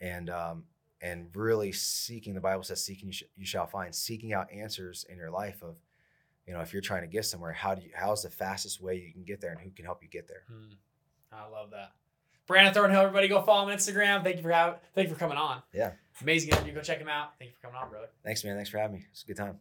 and 0.00 0.28
um 0.30 0.64
and 1.00 1.28
really 1.34 1.72
seeking 1.72 2.34
the 2.34 2.40
bible 2.40 2.62
says 2.62 2.82
seeking 2.84 3.08
you, 3.08 3.12
sh- 3.12 3.22
you 3.36 3.44
shall 3.46 3.66
find 3.66 3.94
seeking 3.94 4.32
out 4.32 4.50
answers 4.52 5.04
in 5.08 5.16
your 5.16 5.30
life 5.30 5.62
of 5.62 5.76
you 6.46 6.52
know 6.52 6.60
if 6.60 6.72
you're 6.72 6.82
trying 6.82 7.02
to 7.02 7.06
get 7.08 7.24
somewhere 7.24 7.52
how 7.52 7.74
do 7.74 7.82
you 7.82 7.90
how's 7.94 8.22
the 8.22 8.30
fastest 8.30 8.80
way 8.80 8.96
you 8.96 9.12
can 9.12 9.24
get 9.24 9.40
there 9.40 9.50
and 9.52 9.60
who 9.60 9.70
can 9.70 9.84
help 9.84 10.02
you 10.02 10.08
get 10.08 10.26
there 10.28 10.42
Hmm. 10.48 10.72
I 11.32 11.48
love 11.48 11.70
that. 11.72 11.90
Brandon 12.46 12.72
Thornhill, 12.72 13.00
everybody 13.00 13.26
go 13.28 13.42
follow 13.42 13.64
him 13.64 13.70
on 13.72 13.76
Instagram. 13.76 14.22
Thank 14.22 14.36
you 14.36 14.42
for 14.42 14.52
having 14.52 14.78
thank 14.94 15.08
you 15.08 15.14
for 15.14 15.18
coming 15.18 15.36
on. 15.36 15.60
Yeah. 15.74 15.90
Amazing 16.22 16.50
interview. 16.50 16.72
Go 16.72 16.80
check 16.80 16.98
him 16.98 17.08
out. 17.08 17.32
Thank 17.38 17.50
you 17.50 17.56
for 17.60 17.66
coming 17.66 17.76
on, 17.82 17.90
brother. 17.90 18.06
thanks 18.24 18.42
man 18.44 18.54
thanks 18.54 18.70
for 18.70 18.78
having 18.78 18.96
me 18.98 19.04
it's 19.10 19.22
a 19.24 19.26
good 19.26 19.36
time 19.36 19.58